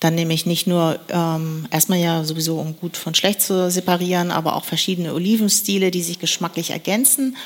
Dann 0.00 0.14
nehme 0.14 0.32
ich 0.32 0.46
nicht 0.46 0.66
nur 0.66 0.98
ähm, 1.10 1.66
erstmal 1.70 1.98
ja 1.98 2.24
sowieso, 2.24 2.58
um 2.58 2.76
gut 2.78 2.96
von 2.96 3.14
schlecht 3.14 3.42
zu 3.42 3.70
separieren, 3.70 4.30
aber 4.30 4.56
auch 4.56 4.64
verschiedene 4.64 5.12
Olivenstile, 5.14 5.90
die 5.90 6.02
sich 6.02 6.18
geschmacklich 6.18 6.70
ergänzen. 6.70 7.36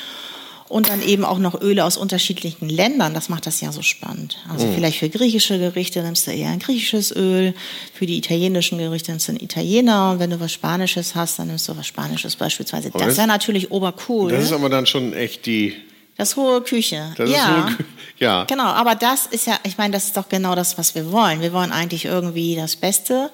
und 0.67 0.89
dann 0.89 1.01
eben 1.03 1.25
auch 1.25 1.37
noch 1.37 1.61
Öle 1.61 1.85
aus 1.85 1.95
unterschiedlichen 1.95 2.69
Ländern. 2.69 3.13
Das 3.13 3.29
macht 3.29 3.45
das 3.45 3.61
ja 3.61 3.71
so 3.71 3.81
spannend. 3.83 4.37
Also 4.49 4.65
mhm. 4.65 4.73
vielleicht 4.73 4.97
für 4.97 5.09
griechische 5.09 5.59
Gerichte 5.59 6.01
nimmst 6.01 6.25
du 6.25 6.31
eher 6.31 6.49
ein 6.49 6.59
griechisches 6.59 7.15
Öl, 7.15 7.53
für 7.93 8.05
die 8.07 8.17
italienischen 8.17 8.79
Gerichte 8.79 9.11
nimmst 9.11 9.27
du 9.27 9.33
einen 9.33 9.41
Italiener. 9.41 10.11
Und 10.11 10.19
wenn 10.19 10.31
du 10.31 10.39
was 10.39 10.51
Spanisches 10.51 11.13
hast, 11.13 11.37
dann 11.37 11.47
nimmst 11.47 11.67
du 11.69 11.77
was 11.77 11.85
Spanisches 11.85 12.35
beispielsweise. 12.35 12.89
Aber 12.93 13.05
das 13.05 13.17
wäre 13.17 13.27
natürlich 13.27 13.69
obercool. 13.69 14.31
Das 14.31 14.43
ist 14.43 14.53
aber 14.53 14.69
dann 14.69 14.87
schon 14.87 15.13
echt 15.13 15.45
die 15.45 15.75
das 16.17 16.35
hohe 16.35 16.61
Küche. 16.61 17.13
Das 17.17 17.29
ja. 17.29 17.65
Hohe 17.65 17.75
Kü 17.75 17.83
ja. 18.17 18.45
Genau, 18.45 18.67
aber 18.67 18.95
das 18.95 19.25
ist 19.25 19.47
ja, 19.47 19.59
ich 19.63 19.77
meine, 19.77 19.93
das 19.93 20.05
ist 20.05 20.17
doch 20.17 20.29
genau 20.29 20.55
das, 20.55 20.77
was 20.77 20.95
wir 20.95 21.11
wollen. 21.11 21.41
Wir 21.41 21.51
wollen 21.51 21.71
eigentlich 21.71 22.05
irgendwie 22.05 22.55
das 22.55 22.77
Beste 22.77 23.29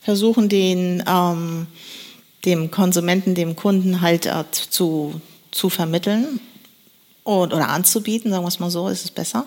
versuchen, 0.00 0.48
den 0.48 1.04
ähm, 1.06 1.66
dem 2.44 2.70
Konsumenten, 2.70 3.34
dem 3.34 3.56
Kunden 3.56 4.00
halt 4.00 4.26
äh, 4.26 4.44
zu, 4.50 5.20
zu 5.50 5.68
vermitteln 5.70 6.40
und, 7.24 7.52
oder 7.52 7.68
anzubieten, 7.68 8.30
sagen 8.30 8.44
wir 8.44 8.48
es 8.48 8.58
mal 8.58 8.70
so, 8.70 8.88
ist 8.88 9.04
es 9.04 9.10
besser. 9.10 9.46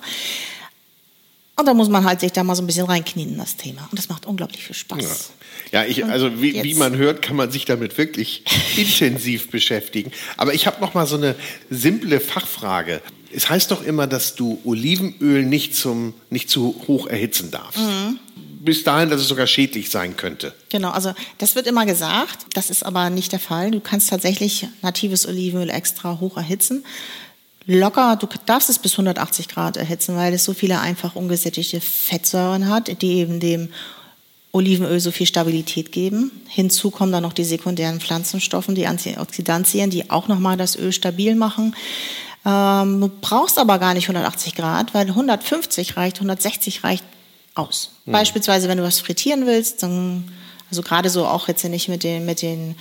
Und 1.57 1.65
da 1.65 1.73
muss 1.73 1.89
man 1.89 2.03
halt 2.05 2.19
sich 2.19 2.31
da 2.31 2.43
mal 2.43 2.55
so 2.55 2.63
ein 2.63 2.67
bisschen 2.67 2.85
reinknien 2.85 3.29
in 3.29 3.37
das 3.37 3.55
Thema. 3.55 3.87
Und 3.89 3.97
das 3.97 4.09
macht 4.09 4.25
unglaublich 4.25 4.63
viel 4.63 4.75
Spaß. 4.75 5.01
Ja, 5.01 5.44
ja 5.71 5.83
ich, 5.85 6.05
also 6.05 6.41
wie, 6.41 6.63
wie, 6.63 6.73
man 6.75 6.95
hört, 6.97 7.21
kann 7.21 7.35
man 7.35 7.51
sich 7.51 7.65
damit 7.65 7.97
wirklich 7.97 8.43
intensiv 8.77 9.49
beschäftigen. 9.49 10.11
Aber 10.37 10.53
ich 10.53 10.67
habe 10.67 10.81
noch 10.81 10.93
mal 10.93 11.05
so 11.05 11.17
eine 11.17 11.35
simple 11.69 12.19
Fachfrage. 12.19 13.01
Es 13.31 13.49
heißt 13.49 13.71
doch 13.71 13.83
immer, 13.83 14.07
dass 14.07 14.35
du 14.35 14.61
Olivenöl 14.63 15.43
nicht, 15.43 15.75
zum, 15.75 16.13
nicht 16.29 16.49
zu 16.49 16.83
hoch 16.87 17.07
erhitzen 17.07 17.51
darfst. 17.51 17.79
Mhm 17.79 18.19
bis 18.65 18.83
dahin, 18.83 19.09
dass 19.09 19.21
es 19.21 19.27
sogar 19.27 19.47
schädlich 19.47 19.89
sein 19.89 20.17
könnte. 20.17 20.53
Genau, 20.69 20.89
also 20.89 21.13
das 21.37 21.55
wird 21.55 21.67
immer 21.67 21.85
gesagt, 21.85 22.47
das 22.53 22.69
ist 22.69 22.83
aber 22.83 23.09
nicht 23.11 23.31
der 23.31 23.39
Fall. 23.39 23.71
Du 23.71 23.79
kannst 23.79 24.09
tatsächlich 24.09 24.67
natives 24.81 25.27
Olivenöl 25.27 25.69
extra 25.69 26.19
hoch 26.19 26.35
erhitzen. 26.35 26.83
Locker, 27.67 28.15
du 28.15 28.27
darfst 28.45 28.69
es 28.69 28.79
bis 28.79 28.93
180 28.93 29.47
Grad 29.47 29.77
erhitzen, 29.77 30.15
weil 30.15 30.33
es 30.33 30.43
so 30.43 30.53
viele 30.53 30.79
einfach 30.79 31.15
ungesättigte 31.15 31.79
Fettsäuren 31.79 32.67
hat, 32.67 33.01
die 33.01 33.13
eben 33.13 33.39
dem 33.39 33.69
Olivenöl 34.55 35.01
so 35.01 35.11
viel 35.11 35.27
Stabilität 35.27 35.91
geben. 35.91 36.31
Hinzu 36.47 36.89
kommen 36.89 37.11
dann 37.11 37.23
noch 37.23 37.33
die 37.33 37.43
sekundären 37.43 37.99
Pflanzenstoffe, 37.99 38.67
die 38.69 38.87
Antioxidantien, 38.87 39.89
die 39.89 40.09
auch 40.09 40.29
nochmal 40.29 40.55
das 40.55 40.77
Öl 40.77 40.93
stabil 40.93 41.35
machen. 41.35 41.75
Ähm, 42.45 43.01
du 43.01 43.11
brauchst 43.19 43.59
aber 43.59 43.79
gar 43.79 43.93
nicht 43.93 44.05
180 44.05 44.55
Grad, 44.55 44.93
weil 44.93 45.07
150 45.07 45.97
reicht, 45.97 46.17
160 46.17 46.85
reicht 46.85 47.03
aus. 47.53 47.91
Mhm. 48.05 48.13
Beispielsweise, 48.13 48.69
wenn 48.69 48.77
du 48.77 48.83
was 48.83 49.01
frittieren 49.01 49.45
willst, 49.45 49.83
dann, 49.83 50.23
also 50.75 50.81
gerade 50.81 51.09
so 51.09 51.25
auch 51.25 51.47
jetzt 51.47 51.63
nicht 51.63 51.87
mit 51.87 52.03
den, 52.03 52.25
mit 52.25 52.41
den, 52.41 52.75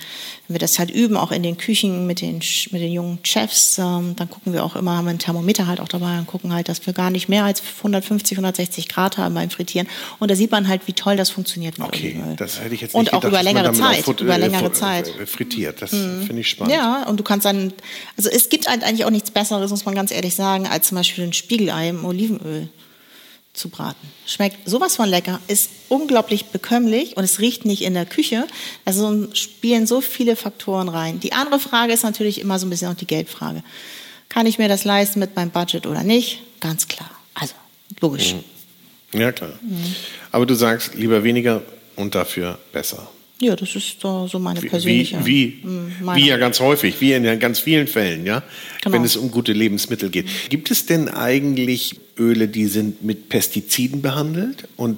wenn 0.47 0.55
wir 0.55 0.59
das 0.59 0.77
halt 0.79 0.91
üben, 0.91 1.15
auch 1.15 1.31
in 1.31 1.43
den 1.43 1.55
Küchen 1.55 2.05
mit 2.05 2.19
den, 2.19 2.41
mit 2.71 2.81
den 2.81 2.91
jungen 2.91 3.19
Chefs, 3.23 3.77
ähm, 3.77 4.15
dann 4.17 4.29
gucken 4.29 4.51
wir 4.51 4.65
auch 4.65 4.75
immer, 4.75 4.97
haben 4.97 5.05
wir 5.05 5.11
ein 5.11 5.19
Thermometer 5.19 5.65
halt 5.65 5.79
auch 5.79 5.87
dabei 5.87 6.19
und 6.19 6.27
gucken 6.27 6.53
halt, 6.53 6.67
dass 6.67 6.85
wir 6.85 6.91
gar 6.91 7.09
nicht 7.09 7.29
mehr 7.29 7.45
als 7.45 7.63
150, 7.77 8.37
160 8.37 8.89
Grad 8.89 9.17
haben 9.17 9.33
beim 9.33 9.49
Frittieren. 9.49 9.87
Und 10.19 10.29
da 10.29 10.35
sieht 10.35 10.51
man 10.51 10.67
halt, 10.67 10.87
wie 10.87 10.93
toll 10.93 11.15
das 11.15 11.29
funktioniert. 11.29 11.79
Mit 11.79 11.87
okay, 11.87 12.15
Olivenöl. 12.15 12.35
das 12.35 12.59
hätte 12.59 12.75
ich 12.75 12.81
jetzt 12.81 12.95
nicht 12.95 12.99
Und 12.99 13.13
auch 13.13 13.21
gedacht, 13.21 13.31
über 13.31 13.43
längere 13.43 13.71
Zeit, 13.71 14.05
auch 14.05 14.19
über 14.19 14.37
längere 14.37 14.65
äh, 14.65 14.73
Zeit. 14.73 15.07
Frittiert, 15.25 15.81
das 15.81 15.93
mhm. 15.93 16.23
finde 16.23 16.41
ich 16.41 16.49
spannend. 16.49 16.73
Ja, 16.73 17.03
und 17.07 17.17
du 17.17 17.23
kannst 17.23 17.45
dann, 17.45 17.71
also 18.17 18.29
es 18.29 18.49
gibt 18.49 18.67
halt 18.67 18.83
eigentlich 18.83 19.05
auch 19.05 19.09
nichts 19.09 19.31
Besseres, 19.31 19.71
muss 19.71 19.85
man 19.85 19.95
ganz 19.95 20.11
ehrlich 20.11 20.35
sagen, 20.35 20.67
als 20.67 20.89
zum 20.89 20.97
Beispiel 20.97 21.23
ein 21.23 21.33
Spiegelei 21.33 21.89
im 21.89 22.03
Olivenöl 22.03 22.67
zu 23.55 23.69
braten. 23.69 24.07
Schmeckt 24.25 24.67
sowas 24.67 24.95
von 24.95 25.09
lecker, 25.09 25.39
ist 25.47 25.69
unglaublich 25.89 26.45
bekömmlich 26.45 27.17
und 27.17 27.23
es 27.23 27.39
riecht 27.39 27.65
nicht 27.65 27.83
in 27.83 27.93
der 27.93 28.05
Küche. 28.05 28.47
Also 28.85 29.27
spielen 29.33 29.87
so 29.87 30.01
viele 30.01 30.35
Faktoren 30.35 30.89
rein. 30.89 31.19
Die 31.19 31.33
andere 31.33 31.59
Frage 31.59 31.93
ist 31.93 32.03
natürlich 32.03 32.41
immer 32.41 32.59
so 32.59 32.67
ein 32.67 32.69
bisschen 32.69 32.91
auch 32.91 32.95
die 32.95 33.07
Geldfrage. 33.07 33.63
Kann 34.29 34.47
ich 34.47 34.57
mir 34.57 34.67
das 34.67 34.83
leisten 34.83 35.19
mit 35.19 35.35
meinem 35.35 35.51
Budget 35.51 35.87
oder 35.87 36.03
nicht? 36.03 36.41
Ganz 36.59 36.87
klar. 36.87 37.09
Also, 37.33 37.53
logisch. 38.01 38.35
Mhm. 39.13 39.19
Ja, 39.19 39.31
klar. 39.31 39.53
Mhm. 39.61 39.95
Aber 40.31 40.45
du 40.45 40.55
sagst 40.55 40.95
lieber 40.95 41.23
weniger 41.23 41.61
und 41.95 42.15
dafür 42.15 42.59
besser. 42.73 43.09
Ja, 43.41 43.55
das 43.55 43.75
ist 43.75 43.99
so 43.99 44.29
meine 44.39 44.61
persönliche. 44.61 45.25
Wie, 45.25 45.59
wie, 45.61 45.63
hm, 45.63 46.15
wie, 46.15 46.27
ja 46.27 46.37
ganz 46.37 46.59
häufig, 46.59 47.01
wie 47.01 47.13
in 47.13 47.39
ganz 47.39 47.59
vielen 47.59 47.87
Fällen, 47.87 48.25
ja, 48.25 48.43
genau. 48.81 48.95
wenn 48.95 49.03
es 49.03 49.17
um 49.17 49.29
gute 49.29 49.51
Lebensmittel 49.51 50.09
geht. 50.09 50.27
Gibt 50.49 50.71
es 50.71 50.85
denn 50.85 51.09
eigentlich 51.09 51.99
Öle, 52.17 52.47
die 52.47 52.67
sind 52.67 53.03
mit 53.03 53.27
Pestiziden 53.27 54.01
behandelt 54.01 54.67
und 54.77 54.97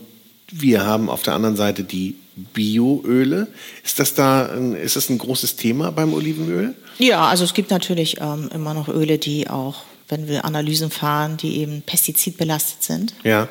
wir 0.51 0.85
haben 0.85 1.09
auf 1.09 1.23
der 1.23 1.33
anderen 1.33 1.55
Seite 1.55 1.83
die 1.83 2.15
Bioöle. 2.53 3.47
Ist 3.83 3.99
das 3.99 4.13
da, 4.13 4.45
ist 4.45 4.95
das 4.95 5.09
ein 5.09 5.17
großes 5.17 5.55
Thema 5.55 5.91
beim 5.91 6.13
Olivenöl? 6.13 6.75
Ja, 6.99 7.27
also 7.27 7.43
es 7.43 7.53
gibt 7.53 7.71
natürlich 7.71 8.17
ähm, 8.21 8.49
immer 8.53 8.73
noch 8.73 8.87
Öle, 8.87 9.17
die 9.17 9.49
auch, 9.49 9.83
wenn 10.07 10.27
wir 10.27 10.45
Analysen 10.45 10.91
fahren, 10.91 11.37
die 11.37 11.57
eben 11.57 11.81
pestizidbelastet 11.81 12.83
sind. 12.83 13.13
Ja. 13.23 13.49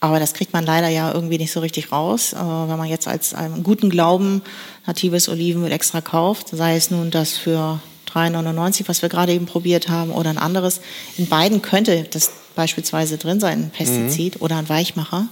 Aber 0.00 0.18
das 0.18 0.32
kriegt 0.32 0.54
man 0.54 0.64
leider 0.64 0.88
ja 0.88 1.12
irgendwie 1.12 1.36
nicht 1.36 1.52
so 1.52 1.60
richtig 1.60 1.92
raus. 1.92 2.32
Äh, 2.32 2.36
wenn 2.36 2.78
man 2.78 2.88
jetzt 2.88 3.06
als 3.06 3.34
einem 3.34 3.62
guten 3.62 3.90
Glauben 3.90 4.42
natives 4.86 5.28
Olivenöl 5.28 5.70
extra 5.72 6.00
kauft, 6.00 6.48
sei 6.48 6.76
es 6.76 6.90
nun 6.90 7.10
das 7.10 7.36
für 7.36 7.80
3,99, 8.12 8.84
was 8.86 9.02
wir 9.02 9.08
gerade 9.08 9.32
eben 9.32 9.46
probiert 9.46 9.88
haben, 9.88 10.10
oder 10.10 10.30
ein 10.30 10.38
anderes. 10.38 10.80
In 11.16 11.26
beiden 11.26 11.62
könnte 11.62 12.06
das 12.10 12.32
beispielsweise 12.56 13.18
drin 13.18 13.40
sein, 13.40 13.64
ein 13.64 13.70
Pestizid 13.70 14.36
mhm. 14.36 14.42
oder 14.42 14.56
ein 14.56 14.68
Weichmacher. 14.68 15.28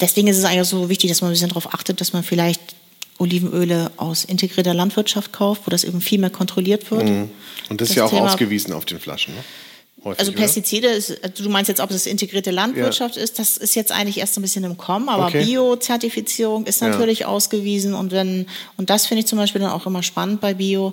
Deswegen 0.00 0.28
ist 0.28 0.38
es 0.38 0.44
eigentlich 0.44 0.68
so 0.68 0.88
wichtig, 0.88 1.10
dass 1.10 1.20
man 1.20 1.30
ein 1.30 1.34
bisschen 1.34 1.48
darauf 1.48 1.72
achtet, 1.72 2.00
dass 2.00 2.12
man 2.12 2.24
vielleicht 2.24 2.60
Olivenöle 3.18 3.92
aus 3.96 4.24
integrierter 4.24 4.74
Landwirtschaft 4.74 5.32
kauft, 5.32 5.62
wo 5.66 5.70
das 5.70 5.84
eben 5.84 6.00
viel 6.00 6.18
mehr 6.18 6.30
kontrolliert 6.30 6.90
wird. 6.90 7.04
Mhm. 7.04 7.30
Und 7.70 7.80
das, 7.80 7.88
das 7.88 7.90
ist 7.90 7.96
ja 7.96 8.04
auch 8.04 8.10
Thema, 8.10 8.26
ausgewiesen 8.26 8.72
auf 8.72 8.84
den 8.84 8.98
Flaschen. 8.98 9.34
Ne? 9.34 9.44
Häufig, 10.04 10.20
also 10.20 10.32
Pestizide, 10.32 10.88
ist, 10.88 11.18
du 11.38 11.48
meinst 11.48 11.68
jetzt, 11.68 11.80
ob 11.80 11.90
es 11.90 12.06
integrierte 12.06 12.50
Landwirtschaft 12.50 13.16
ja. 13.16 13.22
ist, 13.22 13.38
das 13.38 13.56
ist 13.56 13.74
jetzt 13.74 13.90
eigentlich 13.90 14.18
erst 14.18 14.34
so 14.34 14.40
ein 14.40 14.42
bisschen 14.42 14.62
im 14.64 14.76
Kommen, 14.76 15.08
aber 15.08 15.26
okay. 15.26 15.44
Bio-Zertifizierung 15.44 16.66
ist 16.66 16.82
natürlich 16.82 17.20
ja. 17.20 17.28
ausgewiesen 17.28 17.94
und 17.94 18.12
wenn, 18.12 18.46
und 18.76 18.90
das 18.90 19.06
finde 19.06 19.20
ich 19.20 19.26
zum 19.26 19.38
Beispiel 19.38 19.62
dann 19.62 19.70
auch 19.70 19.86
immer 19.86 20.02
spannend 20.02 20.42
bei 20.42 20.54
Bio, 20.54 20.92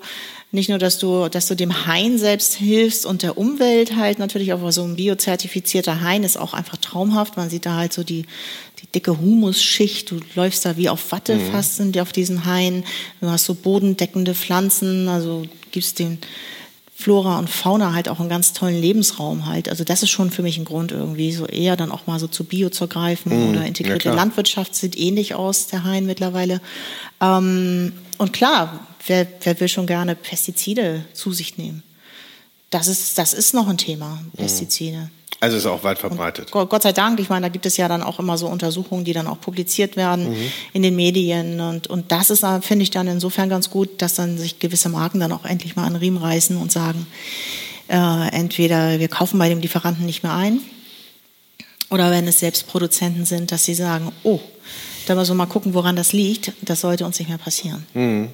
nicht 0.53 0.67
nur, 0.69 0.79
dass 0.79 0.97
du, 0.97 1.29
dass 1.29 1.47
du 1.47 1.55
dem 1.55 1.87
Hain 1.87 2.17
selbst 2.17 2.55
hilfst 2.55 3.05
und 3.05 3.23
der 3.23 3.37
Umwelt 3.37 3.95
halt 3.95 4.19
natürlich, 4.19 4.51
aber 4.51 4.71
so 4.73 4.83
ein 4.83 4.97
biozertifizierter 4.97 6.01
Hain 6.01 6.23
ist 6.23 6.37
auch 6.37 6.53
einfach 6.53 6.75
traumhaft. 6.75 7.37
Man 7.37 7.49
sieht 7.49 7.65
da 7.65 7.77
halt 7.77 7.93
so 7.93 8.03
die, 8.03 8.25
die 8.81 8.87
dicke 8.87 9.17
Humusschicht. 9.17 10.11
Du 10.11 10.19
läufst 10.35 10.65
da 10.65 10.75
wie 10.75 10.89
auf 10.89 11.13
Watte 11.13 11.35
mhm. 11.35 11.51
fast 11.51 11.81
auf 11.97 12.11
diesen 12.11 12.43
Hain. 12.45 12.83
Du 13.21 13.29
hast 13.29 13.45
so 13.45 13.53
bodendeckende 13.53 14.35
Pflanzen, 14.35 15.07
also 15.07 15.43
gibst 15.71 15.99
den, 15.99 16.17
Flora 17.01 17.39
und 17.39 17.49
Fauna 17.49 17.93
halt 17.93 18.07
auch 18.07 18.19
einen 18.19 18.29
ganz 18.29 18.53
tollen 18.53 18.79
Lebensraum 18.79 19.47
halt. 19.47 19.69
Also 19.69 19.83
das 19.83 20.03
ist 20.03 20.11
schon 20.11 20.29
für 20.29 20.43
mich 20.43 20.57
ein 20.57 20.65
Grund 20.65 20.91
irgendwie, 20.91 21.31
so 21.33 21.47
eher 21.47 21.75
dann 21.75 21.91
auch 21.91 22.05
mal 22.05 22.19
so 22.19 22.27
zu 22.27 22.43
Bio 22.43 22.69
zu 22.69 22.87
greifen 22.87 23.29
mm, 23.29 23.49
oder 23.49 23.65
integrierte 23.65 24.09
ja 24.09 24.15
Landwirtschaft 24.15 24.75
sieht 24.75 24.97
ähnlich 24.97 25.33
aus, 25.33 25.67
der 25.67 25.83
Hain 25.83 26.05
mittlerweile. 26.05 26.61
Ähm, 27.19 27.93
und 28.19 28.33
klar, 28.33 28.87
wer, 29.07 29.27
wer 29.43 29.59
will 29.59 29.67
schon 29.67 29.87
gerne 29.87 30.15
Pestizide 30.15 31.03
zu 31.13 31.31
sich 31.31 31.57
nehmen? 31.57 31.81
Das 32.69 32.87
ist, 32.87 33.17
das 33.17 33.33
ist 33.33 33.53
noch 33.53 33.67
ein 33.67 33.77
Thema, 33.77 34.21
mhm. 34.21 34.37
Pestizide. 34.37 34.97
Mm. 34.97 35.20
Also 35.41 35.57
ist 35.57 35.65
auch 35.65 35.83
weit 35.83 35.97
verbreitet. 35.97 36.53
Und 36.53 36.69
Gott 36.69 36.83
sei 36.83 36.93
Dank, 36.93 37.19
ich 37.19 37.29
meine, 37.29 37.47
da 37.47 37.49
gibt 37.49 37.65
es 37.65 37.75
ja 37.75 37.87
dann 37.87 38.03
auch 38.03 38.19
immer 38.19 38.37
so 38.37 38.47
Untersuchungen, 38.47 39.03
die 39.03 39.11
dann 39.11 39.25
auch 39.25 39.41
publiziert 39.41 39.97
werden 39.97 40.29
mhm. 40.29 40.51
in 40.71 40.83
den 40.83 40.95
Medien. 40.95 41.59
Und, 41.59 41.87
und 41.87 42.11
das 42.11 42.29
ist, 42.29 42.45
finde 42.61 42.83
ich, 42.83 42.91
dann 42.91 43.07
insofern 43.07 43.49
ganz 43.49 43.71
gut, 43.71 44.03
dass 44.03 44.13
dann 44.13 44.37
sich 44.37 44.59
gewisse 44.59 44.87
Marken 44.87 45.19
dann 45.19 45.31
auch 45.31 45.43
endlich 45.43 45.75
mal 45.75 45.85
an 45.85 45.95
Riemen 45.95 46.21
reißen 46.21 46.55
und 46.57 46.71
sagen, 46.71 47.07
äh, 47.87 48.29
entweder 48.31 48.99
wir 48.99 49.07
kaufen 49.07 49.39
bei 49.39 49.49
dem 49.49 49.61
Lieferanten 49.61 50.05
nicht 50.05 50.21
mehr 50.21 50.35
ein, 50.35 50.59
oder 51.89 52.09
wenn 52.09 52.27
es 52.27 52.39
selbst 52.39 52.67
Produzenten 52.67 53.25
sind, 53.25 53.51
dass 53.51 53.65
sie 53.65 53.73
sagen, 53.73 54.11
oh, 54.23 54.39
da 55.07 55.15
müssen 55.15 55.31
wir 55.31 55.35
mal 55.35 55.45
gucken, 55.47 55.73
woran 55.73 55.95
das 55.95 56.13
liegt. 56.13 56.53
Das 56.61 56.81
sollte 56.81 57.05
uns 57.05 57.19
nicht 57.19 57.27
mehr 57.27 57.37
passieren. 57.37 57.85
Mhm. 57.93 58.29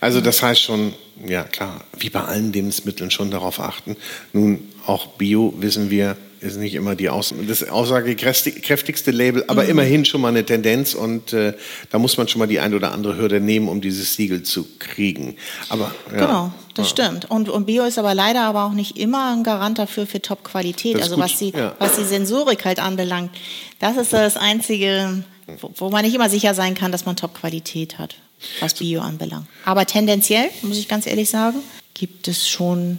Also 0.00 0.20
das 0.20 0.42
heißt 0.42 0.62
schon, 0.62 0.94
ja 1.26 1.42
klar, 1.42 1.84
wie 1.98 2.10
bei 2.10 2.20
allen 2.20 2.52
Lebensmitteln 2.52 3.10
schon 3.10 3.30
darauf 3.32 3.58
achten. 3.58 3.96
Nun, 4.32 4.68
auch 4.86 5.06
Bio, 5.08 5.54
wissen 5.58 5.90
wir, 5.90 6.16
ist 6.40 6.56
nicht 6.56 6.74
immer 6.74 6.96
die 6.96 7.08
Aus 7.08 7.32
das 7.46 7.68
aussagekräftigste 7.68 9.12
Label, 9.12 9.44
aber 9.46 9.64
mhm. 9.64 9.70
immerhin 9.70 10.04
schon 10.04 10.20
mal 10.20 10.28
eine 10.28 10.44
Tendenz 10.44 10.94
und 10.94 11.32
äh, 11.32 11.54
da 11.90 11.98
muss 11.98 12.16
man 12.16 12.26
schon 12.26 12.40
mal 12.40 12.48
die 12.48 12.58
ein 12.58 12.74
oder 12.74 12.92
andere 12.92 13.16
Hürde 13.16 13.40
nehmen, 13.40 13.68
um 13.68 13.80
dieses 13.80 14.14
Siegel 14.14 14.42
zu 14.42 14.66
kriegen. 14.78 15.36
Aber 15.68 15.94
ja. 16.10 16.26
Genau, 16.26 16.52
das 16.74 16.90
ja. 16.90 17.04
stimmt. 17.04 17.30
Und, 17.30 17.48
und 17.48 17.66
Bio 17.66 17.84
ist 17.84 17.98
aber 17.98 18.14
leider 18.14 18.42
aber 18.42 18.64
auch 18.64 18.72
nicht 18.72 18.98
immer 18.98 19.32
ein 19.32 19.44
Garant 19.44 19.78
dafür 19.78 20.06
für 20.06 20.20
Top-Qualität. 20.20 21.00
Also 21.00 21.18
was 21.18 21.38
die, 21.38 21.50
ja. 21.50 21.74
was 21.78 21.96
die 21.96 22.04
Sensorik 22.04 22.64
halt 22.64 22.80
anbelangt, 22.80 23.30
das 23.78 23.96
ist 23.96 24.12
das 24.12 24.36
Einzige, 24.36 25.22
wo, 25.60 25.70
wo 25.76 25.90
man 25.90 26.04
nicht 26.04 26.14
immer 26.14 26.28
sicher 26.28 26.54
sein 26.54 26.74
kann, 26.74 26.90
dass 26.90 27.06
man 27.06 27.14
Top-Qualität 27.14 27.98
hat 27.98 28.16
was 28.60 28.74
Bio 28.74 29.00
anbelangt. 29.00 29.46
Aber 29.64 29.86
tendenziell, 29.86 30.50
muss 30.62 30.78
ich 30.78 30.88
ganz 30.88 31.06
ehrlich 31.06 31.30
sagen, 31.30 31.58
gibt 31.94 32.28
es 32.28 32.48
schon 32.48 32.98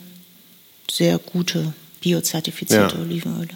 sehr 0.90 1.18
gute 1.18 1.74
biozertifizierte 2.02 2.96
Ja. 2.98 3.02
Olivenöle. 3.02 3.48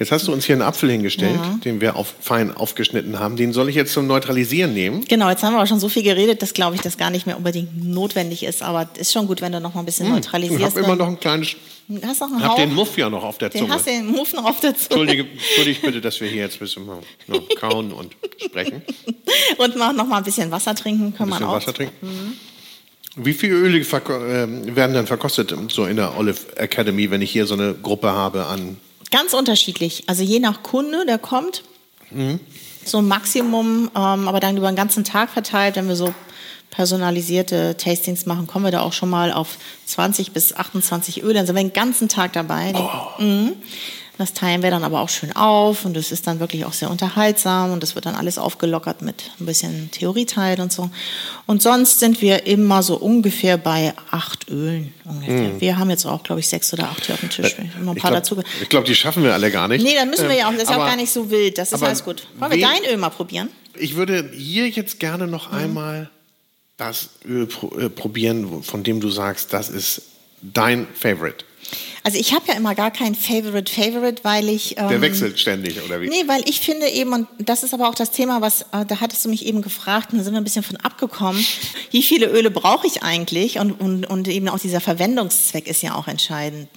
Jetzt 0.00 0.10
hast 0.10 0.26
du 0.26 0.32
uns 0.32 0.44
hier 0.44 0.56
einen 0.56 0.62
Apfel 0.62 0.90
hingestellt, 0.90 1.36
Ja. 1.36 1.58
den 1.64 1.80
wir 1.80 1.94
auf, 1.94 2.14
fein 2.20 2.52
aufgeschnitten 2.54 3.20
haben. 3.20 3.36
Den 3.36 3.52
soll 3.52 3.68
ich 3.68 3.76
jetzt 3.76 3.92
zum 3.92 4.08
Neutralisieren 4.08 4.74
nehmen? 4.74 5.04
Genau, 5.06 5.30
jetzt 5.30 5.44
haben 5.44 5.52
wir 5.52 5.58
aber 5.58 5.68
schon 5.68 5.78
so 5.78 5.88
viel 5.88 6.02
geredet, 6.02 6.42
dass 6.42 6.52
glaube 6.52 6.74
ich, 6.74 6.82
das 6.82 6.96
gar 6.98 7.10
nicht 7.10 7.26
mehr 7.26 7.36
unbedingt 7.36 7.84
notwendig 7.84 8.42
ist. 8.42 8.62
Aber 8.62 8.88
ist 8.98 9.12
schon 9.12 9.28
gut, 9.28 9.40
wenn 9.40 9.52
du 9.52 9.60
noch 9.60 9.74
mal 9.74 9.80
ein 9.82 9.86
bisschen 9.86 10.06
Ich 10.06 10.12
neutralisierst. 10.12 10.62
habe 10.76 10.80
immer 10.80 10.96
noch 10.96 11.06
ein 11.06 11.20
kleines. 11.20 11.54
hast 12.02 12.20
noch 12.20 12.26
einen 12.28 12.38
Ich 12.38 12.42
habe 12.42 12.48
Hauch. 12.54 12.56
den 12.56 12.74
Muff 12.74 12.98
ja 12.98 13.08
noch 13.08 13.22
auf 13.22 13.38
der 13.38 13.50
den 13.50 13.60
Zunge. 13.60 13.72
hast 13.74 13.86
den 13.86 14.06
Muff 14.10 14.32
noch 14.32 14.44
auf 14.46 14.58
der 14.58 14.74
Zunge. 14.74 15.02
Entschuldige, 15.02 15.26
entschuldige 15.30 15.80
bitte, 15.80 16.00
dass 16.00 16.20
wir 16.20 16.28
hier 16.28 16.42
jetzt 16.42 16.56
ein 16.56 16.58
bisschen 16.58 16.84
mal 16.86 16.98
noch 17.28 17.48
kauen 17.56 17.92
und 17.92 18.16
sprechen. 18.44 18.82
Und 19.58 19.76
noch 19.76 19.92
mal 20.06 20.18
ein 20.18 20.24
bisschen 20.24 20.50
Wasser 20.50 20.74
trinken, 20.74 21.14
kann 21.14 21.26
Ein 21.26 21.30
man 21.30 21.38
bisschen 21.38 21.46
auch. 21.50 21.54
Wasser 21.54 21.72
trinken. 21.74 22.38
Wie 23.16 23.32
viele 23.32 23.54
Öle 23.54 23.78
ähm, 23.78 24.76
werden 24.76 24.94
dann 24.94 25.06
verkostet 25.06 25.54
so 25.70 25.86
in 25.86 25.96
der 25.96 26.18
Olive 26.18 26.56
Academy, 26.56 27.10
wenn 27.10 27.22
ich 27.22 27.30
hier 27.30 27.46
so 27.46 27.54
eine 27.54 27.74
Gruppe 27.74 28.12
habe 28.12 28.46
an 28.46 28.76
Ganz 29.10 29.32
unterschiedlich. 29.32 30.04
Also 30.06 30.22
je 30.22 30.40
nach 30.40 30.62
Kunde, 30.62 31.06
der 31.06 31.18
kommt. 31.18 31.62
Mhm. 32.10 32.40
So 32.84 32.98
ein 32.98 33.08
Maximum, 33.08 33.90
ähm, 33.94 34.28
aber 34.28 34.40
dann 34.40 34.56
über 34.56 34.70
den 34.70 34.76
ganzen 34.76 35.04
Tag 35.04 35.30
verteilt, 35.30 35.76
wenn 35.76 35.88
wir 35.88 35.96
so 35.96 36.14
personalisierte 36.70 37.76
Tastings 37.76 38.26
machen, 38.26 38.46
kommen 38.46 38.64
wir 38.64 38.72
da 38.72 38.80
auch 38.80 38.92
schon 38.92 39.08
mal 39.08 39.32
auf 39.32 39.56
20 39.86 40.32
bis 40.32 40.54
28 40.54 41.22
Öle. 41.22 41.34
Dann 41.34 41.46
sind 41.46 41.56
wir 41.56 41.62
den 41.62 41.72
ganzen 41.72 42.08
Tag 42.08 42.32
dabei. 42.32 42.72
Oh. 42.74 43.22
Mhm. 43.22 43.52
Das 44.18 44.32
teilen 44.32 44.62
wir 44.62 44.70
dann 44.70 44.82
aber 44.82 45.00
auch 45.02 45.10
schön 45.10 45.36
auf 45.36 45.84
und 45.84 45.94
es 45.96 46.10
ist 46.10 46.26
dann 46.26 46.40
wirklich 46.40 46.64
auch 46.64 46.72
sehr 46.72 46.90
unterhaltsam 46.90 47.70
und 47.72 47.82
das 47.82 47.94
wird 47.94 48.06
dann 48.06 48.14
alles 48.14 48.38
aufgelockert 48.38 49.02
mit 49.02 49.30
ein 49.38 49.44
bisschen 49.44 49.90
Theorieteil 49.90 50.58
und 50.60 50.72
so. 50.72 50.88
Und 51.44 51.60
sonst 51.62 52.00
sind 52.00 52.22
wir 52.22 52.46
immer 52.46 52.82
so 52.82 52.96
ungefähr 52.96 53.58
bei 53.58 53.92
acht 54.10 54.48
Ölen 54.48 54.94
ungefähr. 55.04 55.60
Wir 55.60 55.78
haben 55.78 55.90
jetzt 55.90 56.06
auch, 56.06 56.22
glaube 56.22 56.40
ich, 56.40 56.48
sechs 56.48 56.72
oder 56.72 56.84
acht 56.84 57.04
hier 57.04 57.14
auf 57.14 57.20
dem 57.20 57.28
Tisch. 57.30 57.56
Immer 57.78 57.90
ein 57.92 57.96
Ich 57.98 58.02
paar 58.02 58.10
glaub- 58.12 58.22
dazu. 58.22 58.42
Ich 58.62 58.68
glaube, 58.70 58.86
die 58.86 58.94
schaffen 58.94 59.22
wir 59.22 59.34
alle 59.34 59.50
gar 59.50 59.68
nicht. 59.68 59.82
Nee, 59.84 59.94
dann 59.94 60.08
müssen 60.08 60.28
wir 60.28 60.36
ja 60.36 60.48
auch, 60.48 60.52
das 60.52 60.62
ist 60.64 60.70
ja 60.70 60.76
auch 60.76 60.86
gar 60.86 60.96
nicht 60.96 61.12
so 61.12 61.30
wild. 61.30 61.58
Das 61.58 61.72
ist 61.72 61.82
alles 61.82 62.02
gut. 62.02 62.26
Wollen 62.38 62.52
wir 62.52 62.60
dein 62.60 62.84
Öl 62.90 62.96
mal 62.96 63.10
probieren? 63.10 63.48
Ich 63.78 63.96
würde 63.96 64.30
hier 64.34 64.68
jetzt 64.68 64.98
gerne 64.98 65.26
noch 65.26 65.52
Mhm. 65.52 65.58
einmal 65.58 66.10
das 66.78 67.10
Öl 67.26 67.48
äh, 67.78 67.88
probieren, 67.90 68.62
von 68.62 68.82
dem 68.82 69.00
du 69.00 69.10
sagst, 69.10 69.52
das 69.52 69.68
ist 69.68 70.02
dein 70.42 70.86
Favorite. 70.94 71.44
Also 72.02 72.18
ich 72.18 72.32
habe 72.32 72.44
ja 72.46 72.54
immer 72.54 72.76
gar 72.76 72.92
kein 72.92 73.16
Favorite 73.16 73.72
Favorite, 73.72 74.22
weil 74.22 74.48
ich... 74.48 74.76
Der 74.76 74.92
ähm, 74.92 75.00
wechselt 75.00 75.40
ständig, 75.40 75.82
oder 75.84 76.00
wie? 76.00 76.08
Nee, 76.08 76.22
weil 76.26 76.48
ich 76.48 76.60
finde 76.60 76.86
eben, 76.86 77.12
und 77.12 77.26
das 77.38 77.64
ist 77.64 77.74
aber 77.74 77.88
auch 77.88 77.96
das 77.96 78.12
Thema, 78.12 78.40
was, 78.40 78.62
äh, 78.72 78.84
da 78.86 79.00
hattest 79.00 79.24
du 79.24 79.28
mich 79.28 79.44
eben 79.44 79.60
gefragt, 79.60 80.12
und 80.12 80.18
da 80.18 80.24
sind 80.24 80.32
wir 80.32 80.40
ein 80.40 80.44
bisschen 80.44 80.62
von 80.62 80.76
abgekommen, 80.76 81.44
wie 81.90 82.02
viele 82.02 82.26
Öle 82.26 82.52
brauche 82.52 82.86
ich 82.86 83.02
eigentlich? 83.02 83.58
Und, 83.58 83.72
und, 83.72 84.06
und 84.06 84.28
eben 84.28 84.48
auch 84.48 84.60
dieser 84.60 84.80
Verwendungszweck 84.80 85.66
ist 85.66 85.82
ja 85.82 85.96
auch 85.96 86.06
entscheidend. 86.06 86.68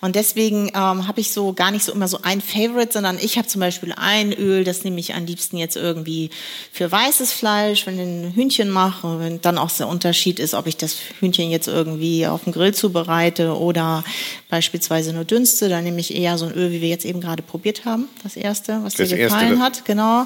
Und 0.00 0.14
deswegen 0.14 0.68
ähm, 0.68 1.08
habe 1.08 1.20
ich 1.20 1.32
so 1.32 1.52
gar 1.52 1.72
nicht 1.72 1.84
so 1.84 1.92
immer 1.92 2.06
so 2.06 2.20
ein 2.22 2.40
Favorite, 2.40 2.92
sondern 2.92 3.18
ich 3.20 3.38
habe 3.38 3.48
zum 3.48 3.60
Beispiel 3.60 3.92
ein 3.96 4.32
Öl, 4.32 4.62
das 4.62 4.84
nehme 4.84 5.00
ich 5.00 5.14
am 5.14 5.26
liebsten 5.26 5.56
jetzt 5.56 5.76
irgendwie 5.76 6.30
für 6.70 6.92
weißes 6.92 7.32
Fleisch, 7.32 7.86
wenn 7.86 7.94
ich 7.94 8.00
ein 8.00 8.32
Hühnchen 8.36 8.70
mache, 8.70 9.18
wenn 9.18 9.40
dann 9.40 9.58
auch 9.58 9.70
der 9.72 9.88
Unterschied 9.88 10.38
ist, 10.38 10.54
ob 10.54 10.68
ich 10.68 10.76
das 10.76 10.96
Hühnchen 11.18 11.50
jetzt 11.50 11.66
irgendwie 11.66 12.26
auf 12.28 12.44
dem 12.44 12.52
Grill 12.52 12.72
zubereite 12.72 13.58
oder 13.58 14.04
beispielsweise 14.48 15.12
nur 15.12 15.24
dünste, 15.24 15.68
dann 15.68 15.84
nehme 15.84 16.00
ich 16.00 16.14
eher 16.14 16.38
so 16.38 16.46
ein 16.46 16.52
Öl, 16.52 16.70
wie 16.72 16.80
wir 16.80 16.88
jetzt 16.88 17.04
eben 17.04 17.20
gerade 17.20 17.42
probiert 17.42 17.84
haben, 17.84 18.08
das 18.22 18.36
erste, 18.36 18.82
was 18.82 18.94
Das 18.94 19.08
dir 19.08 19.16
erste, 19.16 19.34
gefallen 19.38 19.58
das- 19.58 19.60
hat, 19.60 19.84
genau. 19.84 20.24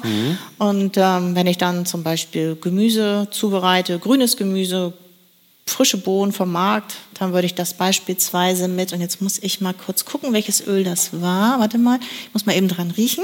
Und 0.57 0.97
ähm, 0.97 1.35
wenn 1.35 1.47
ich 1.47 1.57
dann 1.57 1.85
zum 1.85 2.03
Beispiel 2.03 2.55
Gemüse 2.59 3.27
zubereite, 3.31 3.99
grünes 3.99 4.37
Gemüse, 4.37 4.93
frische 5.67 5.97
Bohnen 5.97 6.31
vom 6.33 6.51
Markt, 6.51 6.95
dann 7.13 7.33
würde 7.33 7.45
ich 7.45 7.55
das 7.55 7.73
beispielsweise 7.75 8.67
mit, 8.67 8.93
und 8.93 9.01
jetzt 9.01 9.21
muss 9.21 9.37
ich 9.41 9.61
mal 9.61 9.73
kurz 9.73 10.05
gucken, 10.05 10.33
welches 10.33 10.65
Öl 10.67 10.83
das 10.83 11.21
war. 11.21 11.59
Warte 11.59 11.77
mal, 11.77 11.99
ich 12.27 12.33
muss 12.33 12.45
mal 12.45 12.55
eben 12.55 12.67
dran 12.67 12.91
riechen. 12.91 13.23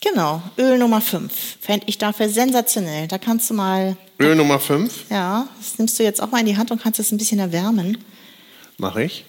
Genau, 0.00 0.40
Öl 0.56 0.78
Nummer 0.78 1.00
5. 1.00 1.32
Fände 1.60 1.84
ich 1.88 1.98
dafür 1.98 2.28
sensationell. 2.28 3.08
Da 3.08 3.18
kannst 3.18 3.50
du 3.50 3.54
mal, 3.54 3.96
Öl 4.20 4.36
Nummer 4.36 4.60
5 4.60 5.10
ja, 5.10 5.48
das 5.58 5.76
nimmst 5.78 5.98
du 5.98 6.04
jetzt 6.04 6.22
auch 6.22 6.30
mal 6.30 6.38
in 6.38 6.46
die 6.46 6.56
Hand 6.56 6.70
und 6.70 6.80
kannst 6.80 7.00
es 7.00 7.10
ein 7.10 7.18
bisschen 7.18 7.40
erwärmen. 7.40 7.98
Mache 8.78 9.02
ich. 9.04 9.24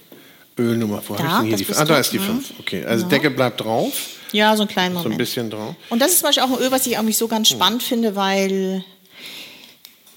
Öl 0.58 0.76
Nummer, 0.78 1.02
wo 1.08 1.18
habe 1.18 1.28
ich 1.28 1.34
denn 1.34 1.46
hier 1.48 1.58
die 1.58 1.64
bist 1.64 1.80
Ah, 1.80 1.86
da 1.86 2.00
ist 2.00 2.12
die 2.12 2.20
Mhm. 2.20 2.24
5. 2.44 2.54
Okay, 2.60 2.84
also 2.86 3.06
Genau. 3.06 3.10
Deckel 3.16 3.30
bleibt 3.32 3.62
drauf, 3.62 3.94
Ja, 4.32 4.56
so 4.56 4.64
einen 4.64 4.70
kleinen 4.70 4.94
so 4.96 5.00
ein 5.00 5.04
Moment. 5.04 5.18
bisschen 5.20 5.50
drauf. 5.50 5.76
Und 5.90 6.00
das 6.02 6.12
ist 6.12 6.20
zum 6.20 6.28
Beispiel 6.28 6.44
auch 6.44 6.52
ein 6.52 6.60
Öl, 6.64 6.72
was 6.72 6.86
ich 6.86 6.98
eigentlich 6.98 7.18
so 7.18 7.28
ganz 7.28 7.48
spannend 7.50 7.82
finde, 7.82 8.16
weil, 8.16 8.84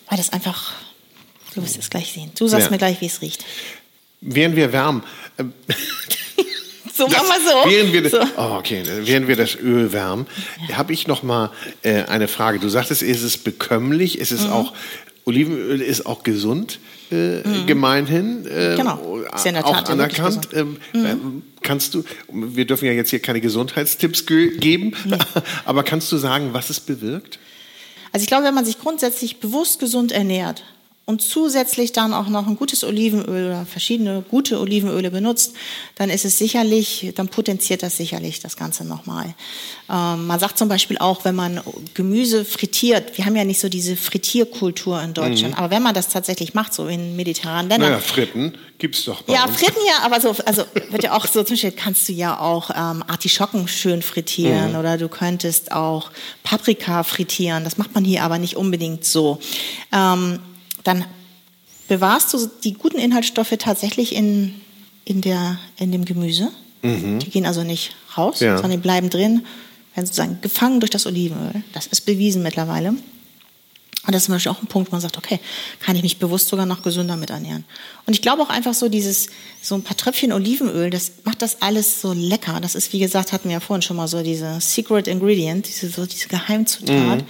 weil 0.08 0.18
das 0.18 0.32
einfach, 0.32 0.72
du 1.54 1.62
wirst 1.62 1.78
es 1.78 1.88
gleich 1.90 2.12
sehen. 2.12 2.30
Du 2.36 2.46
sagst 2.48 2.66
Ja. 2.66 2.70
mir 2.70 2.78
gleich, 2.78 3.00
wie 3.00 3.06
es 3.06 3.22
riecht. 3.22 3.44
Während 4.20 4.56
wir 4.56 4.72
wärmen, 4.72 5.02
ähm, 5.38 5.52
So, 6.94 7.08
Das- 7.08 7.16
machen 7.22 7.28
wir 7.42 7.50
so. 7.50 7.70
Während 7.70 7.92
wir, 7.94 8.10
so. 8.10 8.20
oh, 8.36 8.56
okay, 8.58 8.82
während 8.84 9.26
wir 9.26 9.34
das 9.36 9.54
Öl 9.56 9.92
wärmen, 9.94 10.26
habe 10.72 10.92
ich 10.92 11.06
noch 11.06 11.22
mal 11.22 11.50
äh, 11.82 12.02
eine 12.02 12.28
Frage. 12.28 12.58
Du 12.58 12.68
sagtest, 12.68 13.00
ist 13.02 13.22
es 13.22 13.38
bekömmlich? 13.38 14.18
Ist 14.18 14.30
es 14.30 14.42
Mhm. 14.42 14.52
auch 14.52 14.72
Olivenöl 15.24 15.80
ist 15.80 16.04
auch 16.04 16.22
gesund 16.24 16.80
äh, 17.10 17.40
gemeinhin 17.66 18.44
äh, 18.46 18.72
Mhm. 18.72 18.76
Genau. 18.76 19.11
Ist 19.34 19.44
ja 19.44 19.48
in 19.50 19.54
der 19.54 19.66
auch 19.66 19.74
Tat 19.76 19.88
ja 19.88 19.98
wirklich 19.98 20.18
Mhm. 20.18 20.24
anerkannt. 20.24 20.48
Ähm, 20.54 20.76
ähm, 20.94 21.42
kannst 21.62 21.94
du? 21.94 22.04
Wir 22.30 22.66
dürfen 22.66 22.84
ja 22.86 22.92
jetzt 22.92 23.10
hier 23.10 23.20
keine 23.20 23.40
Gesundheitstipps 23.40 24.26
ge 24.26 24.56
geben, 24.58 24.94
aber 25.64 25.82
kannst 25.82 26.10
du 26.12 26.16
sagen, 26.18 26.50
was 26.52 26.70
es 26.70 26.80
bewirkt? 26.80 27.38
Also 28.12 28.22
ich 28.24 28.28
glaube, 28.28 28.44
wenn 28.44 28.54
man 28.54 28.64
sich 28.64 28.78
grundsätzlich 28.78 29.40
bewusst 29.40 29.78
gesund 29.80 30.12
ernährt 30.12 30.64
und 31.04 31.20
zusätzlich 31.20 31.92
dann 31.92 32.14
auch 32.14 32.28
noch 32.28 32.46
ein 32.46 32.56
gutes 32.56 32.84
Olivenöl 32.84 33.46
oder 33.46 33.66
verschiedene 33.66 34.22
gute 34.22 34.60
Olivenöle 34.60 35.10
benutzt, 35.10 35.52
dann 35.96 36.10
ist 36.10 36.24
es 36.24 36.38
sicherlich, 36.38 37.12
dann 37.16 37.28
potenziert 37.28 37.82
das 37.82 37.96
sicherlich 37.96 38.38
das 38.38 38.56
Ganze 38.56 38.84
nochmal. 38.84 39.34
Ähm, 39.90 40.26
man 40.26 40.38
sagt 40.38 40.58
zum 40.58 40.68
Beispiel 40.68 40.98
auch, 40.98 41.24
wenn 41.24 41.34
man 41.34 41.60
Gemüse 41.94 42.44
frittiert, 42.44 43.18
wir 43.18 43.26
haben 43.26 43.34
ja 43.34 43.44
nicht 43.44 43.58
so 43.58 43.68
diese 43.68 43.96
Frittierkultur 43.96 45.02
in 45.02 45.12
Deutschland, 45.12 45.58
aber 45.58 45.70
wenn 45.70 45.82
man 45.82 45.92
das 45.92 46.08
tatsächlich 46.08 46.54
macht, 46.54 46.72
so 46.72 46.86
in 46.86 47.16
mediterranen 47.16 47.68
Ländern, 47.68 47.90
Naja, 47.90 48.00
Fritten 48.00 48.54
gibt's 48.78 49.04
doch 49.04 49.22
bei 49.22 49.32
Ja, 49.32 49.44
uns. 49.46 49.56
Fritten 49.56 49.80
ja, 49.86 50.04
aber 50.04 50.20
so, 50.20 50.36
also 50.46 50.64
wird 50.90 51.02
ja 51.02 51.16
auch 51.16 51.26
so, 51.26 51.42
zum 51.42 51.54
Beispiel 51.54 51.72
kannst 51.72 52.08
du 52.08 52.12
ja 52.12 52.38
auch 52.38 52.70
ähm, 52.70 53.02
Artischocken 53.08 53.66
schön 53.66 54.02
frittieren 54.02 54.76
oder 54.76 54.98
du 54.98 55.08
könntest 55.08 55.72
auch 55.72 56.10
Paprika 56.44 57.02
frittieren. 57.02 57.64
Das 57.64 57.76
macht 57.76 57.92
man 57.94 58.04
hier 58.04 58.22
aber 58.22 58.38
nicht 58.38 58.56
unbedingt 58.56 59.04
so. 59.04 59.40
Ähm, 59.92 60.38
dann 60.84 61.04
bewahrst 61.88 62.32
du 62.32 62.50
die 62.64 62.74
guten 62.74 62.98
Inhaltsstoffe 62.98 63.54
tatsächlich 63.58 64.14
in, 64.14 64.54
in, 65.04 65.20
der, 65.20 65.58
in 65.78 65.92
dem 65.92 66.04
Gemüse. 66.04 66.50
Die 66.84 67.30
gehen 67.30 67.46
also 67.46 67.62
nicht 67.62 67.94
raus, 68.18 68.40
Ja. 68.40 68.56
sondern 68.56 68.72
die 68.72 68.82
bleiben 68.82 69.08
drin, 69.08 69.46
werden 69.94 70.06
sozusagen 70.06 70.38
gefangen 70.40 70.80
durch 70.80 70.90
das 70.90 71.06
Olivenöl. 71.06 71.62
Das 71.72 71.86
ist 71.86 72.00
bewiesen 72.02 72.42
mittlerweile. 72.42 72.88
Und 74.04 74.12
das 74.12 74.22
ist 74.22 74.24
zum 74.26 74.34
Beispiel 74.34 74.50
auch 74.50 74.60
ein 74.60 74.66
Punkt, 74.66 74.90
wo 74.90 74.94
man 74.96 75.00
sagt, 75.00 75.16
okay, 75.16 75.38
kann 75.78 75.94
ich 75.94 76.02
mich 76.02 76.18
bewusst 76.18 76.48
sogar 76.48 76.66
noch 76.66 76.82
gesünder 76.82 77.16
mit 77.16 77.30
ernähren. 77.30 77.64
Und 78.04 78.14
ich 78.14 78.20
glaube 78.22 78.42
auch 78.42 78.48
einfach 78.48 78.74
so 78.74 78.88
dieses, 78.88 79.28
so 79.62 79.76
ein 79.76 79.82
paar 79.84 79.96
Tröpfchen 79.96 80.32
Olivenöl, 80.32 80.90
das 80.90 81.12
macht 81.22 81.40
das 81.40 81.62
alles 81.62 82.00
so 82.00 82.12
lecker. 82.12 82.58
Das 82.60 82.74
ist, 82.74 82.92
wie 82.92 82.98
gesagt, 82.98 83.30
hatten 83.30 83.48
wir 83.48 83.54
ja 83.54 83.60
vorhin 83.60 83.82
schon 83.82 83.96
mal 83.96 84.08
so 84.08 84.24
diese 84.24 84.60
Secret 84.60 85.06
Ingredient, 85.06 85.68
diese, 85.68 85.88
so 85.88 86.04
diese 86.04 86.26
Geheimzutat, 86.26 87.20
wo 87.20 87.24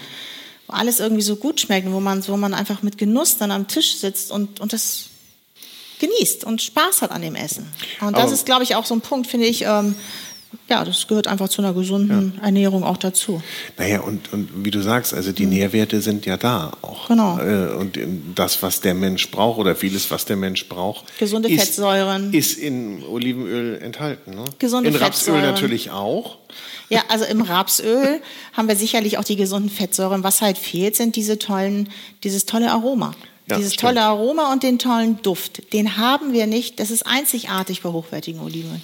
alles 0.73 1.01
irgendwie 1.01 1.23
so 1.23 1.37
gut 1.37 1.61
schmeckt 1.61 1.91
wo 1.91 2.01
man, 2.01 2.27
wo 2.27 2.37
man 2.37 2.55
einfach 2.55 2.83
mit 2.83 2.99
Genuss 2.99 3.39
dann 3.39 3.51
am 3.51 3.69
Tisch 3.69 3.97
sitzt 3.97 4.31
und, 4.31 4.61
und 4.61 4.73
das 4.73 5.05
genießt 6.01 6.45
und 6.45 6.61
Spaß 6.61 7.03
hat 7.03 7.11
an 7.13 7.23
dem 7.23 7.35
Essen. 7.37 7.67
Und 8.01 8.15
das 8.17 8.25
Aber- 8.25 8.33
ist, 8.33 8.47
glaube 8.47 8.65
ich, 8.65 8.75
auch 8.75 8.85
so 8.85 8.95
ein 8.95 9.01
Punkt, 9.01 9.29
finde 9.29 9.47
ich, 9.47 9.63
ähm, 9.63 9.95
ja, 10.69 10.85
das 10.85 11.07
gehört 11.07 11.27
einfach 11.27 11.49
zu 11.49 11.63
einer 11.63 11.73
gesunden 11.75 12.39
Ernährung 12.43 12.85
auch 12.85 12.97
dazu. 12.97 13.43
Naja, 13.79 14.01
und, 14.01 14.33
und 14.33 14.65
wie 14.65 14.71
du 14.71 14.81
sagst, 14.83 15.13
also 15.15 15.33
die 15.33 15.47
Nährwerte 15.47 16.01
sind 16.01 16.27
ja 16.27 16.37
da 16.37 16.73
auch. 16.83 17.09
Mhm. 17.09 17.13
Genau. 17.15 17.39
Äh, 17.39 17.75
Und 17.75 17.99
das, 18.35 18.63
was 18.63 18.81
der 18.81 18.95
Mensch 18.95 19.31
braucht 19.31 19.59
oder 19.59 19.75
vieles, 19.77 20.11
was 20.11 20.25
der 20.25 20.37
Mensch 20.37 20.69
braucht, 20.69 21.19
Gesunde 21.19 21.49
ist, 21.51 21.61
Fettsäuren. 21.61 22.33
ist 22.33 22.59
in 22.59 23.03
Olivenöl 23.05 23.79
enthalten. 23.83 24.35
Ne? 24.35 24.45
Gesunde 24.59 24.89
in 24.91 24.97
Rapsöl 24.97 25.35
Fettsäuren. 25.35 25.43
natürlich 25.55 25.91
auch. 25.91 26.39
Ja, 26.89 27.03
also 27.09 27.25
im 27.25 27.41
Rapsöl 27.43 28.21
haben 28.53 28.69
wir 28.69 28.77
sicherlich 28.77 29.19
auch 29.19 29.25
die 29.25 29.37
gesunden 29.37 29.71
Fettsäuren. 29.71 30.23
Was 30.25 30.43
halt 30.43 30.59
fehlt, 30.59 30.97
sind 30.97 31.17
diese 31.17 31.39
tollen, 31.39 31.89
dieses 32.25 32.47
tolle 32.47 32.71
Aroma. 32.71 33.15
Ja, 33.51 33.57
dieses 33.57 33.75
stimmt. 33.75 33.95
tolle 33.95 34.03
Aroma 34.07 34.53
und 34.53 34.63
den 34.63 34.79
tollen 34.79 35.21
Duft. 35.23 35.73
Den 35.73 35.97
haben 35.97 36.33
wir 36.33 36.47
nicht. 36.47 36.79
Das 36.79 36.91
ist 36.91 37.07
einzigartig 37.07 37.83
bei 37.83 37.89
hochwertigen 37.91 38.41
Olivenöl. 38.41 38.81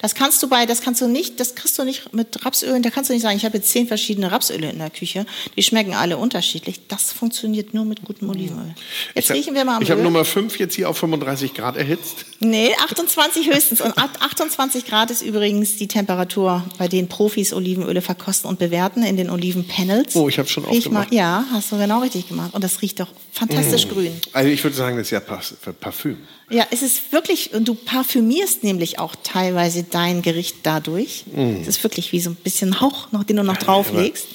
Das 0.00 0.14
kannst 0.14 0.42
du 0.42 0.48
bei, 0.48 0.66
das 0.66 0.80
kannst 0.80 1.00
du 1.00 1.08
nicht, 1.08 1.40
das 1.40 1.54
kriegst 1.54 1.78
du 1.78 1.84
nicht 1.84 2.12
mit 2.14 2.44
Rapsölen. 2.44 2.82
Da 2.82 2.90
kannst 2.90 3.10
du 3.10 3.14
nicht 3.14 3.22
sagen, 3.22 3.36
ich 3.36 3.44
habe 3.44 3.58
jetzt 3.58 3.70
zehn 3.70 3.86
verschiedene 3.86 4.32
Rapsöle 4.32 4.70
in 4.70 4.78
der 4.78 4.90
Küche. 4.90 5.26
Die 5.56 5.62
schmecken 5.62 5.94
alle 5.94 6.16
unterschiedlich. 6.16 6.80
Das 6.88 7.12
funktioniert 7.12 7.74
nur 7.74 7.84
mit 7.84 8.02
gutem 8.04 8.30
Olivenöl. 8.30 8.74
Jetzt 9.14 9.30
hab- 9.30 9.36
riechen 9.36 9.54
wir 9.54 9.64
mal 9.64 9.76
am 9.76 9.82
Ich 9.82 9.90
habe. 9.90 10.02
Nummer 10.02 10.24
5 10.24 10.58
jetzt 10.58 10.74
hier 10.74 10.88
auf 10.88 10.98
35 10.98 11.54
Grad 11.54 11.76
erhitzt. 11.76 12.24
Nee, 12.40 12.74
28 12.82 13.50
höchstens. 13.52 13.80
Und 13.80 13.96
28 13.98 14.86
Grad 14.86 15.10
ist 15.10 15.22
übrigens 15.22 15.76
die 15.76 15.88
Temperatur, 15.88 16.64
bei 16.78 16.88
denen 16.88 17.08
Profis 17.08 17.52
Olivenöle 17.52 18.00
verkosten 18.02 18.48
und 18.48 18.58
bewerten 18.58 19.02
in 19.02 19.16
den 19.16 19.28
Olivenpanels. 19.30 20.16
Oh, 20.16 20.28
ich 20.28 20.38
hab's 20.38 20.50
schon 20.50 20.64
mal, 20.64 20.70
aufgemacht. 20.70 21.12
Ja, 21.12 21.44
hast 21.52 21.72
du 21.72 21.76
genau 21.78 22.00
richtig 22.00 22.28
gemacht. 22.28 22.54
Und 22.54 22.64
das 22.64 22.80
riecht 22.82 23.00
doch 23.00 23.08
fantastisch 23.32 23.88
grün. 23.88 24.12
Also 24.32 24.48
ich 24.48 24.64
würde 24.64 24.76
sagen, 24.76 24.96
das 24.96 25.08
ist 25.08 25.10
ja 25.10 25.20
Parfüm. 25.20 26.16
Ja, 26.52 26.66
es 26.72 26.82
ist 26.82 27.12
wirklich, 27.12 27.54
und 27.54 27.68
du 27.68 27.74
parfümierst 27.74 28.64
nämlich 28.64 28.98
auch 28.98 29.14
teilweise 29.22 29.84
dein 29.90 30.22
Gericht 30.22 30.56
dadurch. 30.62 31.24
Es 31.60 31.68
ist 31.68 31.82
wirklich 31.82 32.12
wie 32.12 32.20
so 32.20 32.30
ein 32.30 32.36
bisschen 32.36 32.80
Hauch, 32.80 33.12
noch, 33.12 33.24
den 33.24 33.36
du 33.36 33.44
noch 33.44 33.56
drauflegst. 33.56 34.26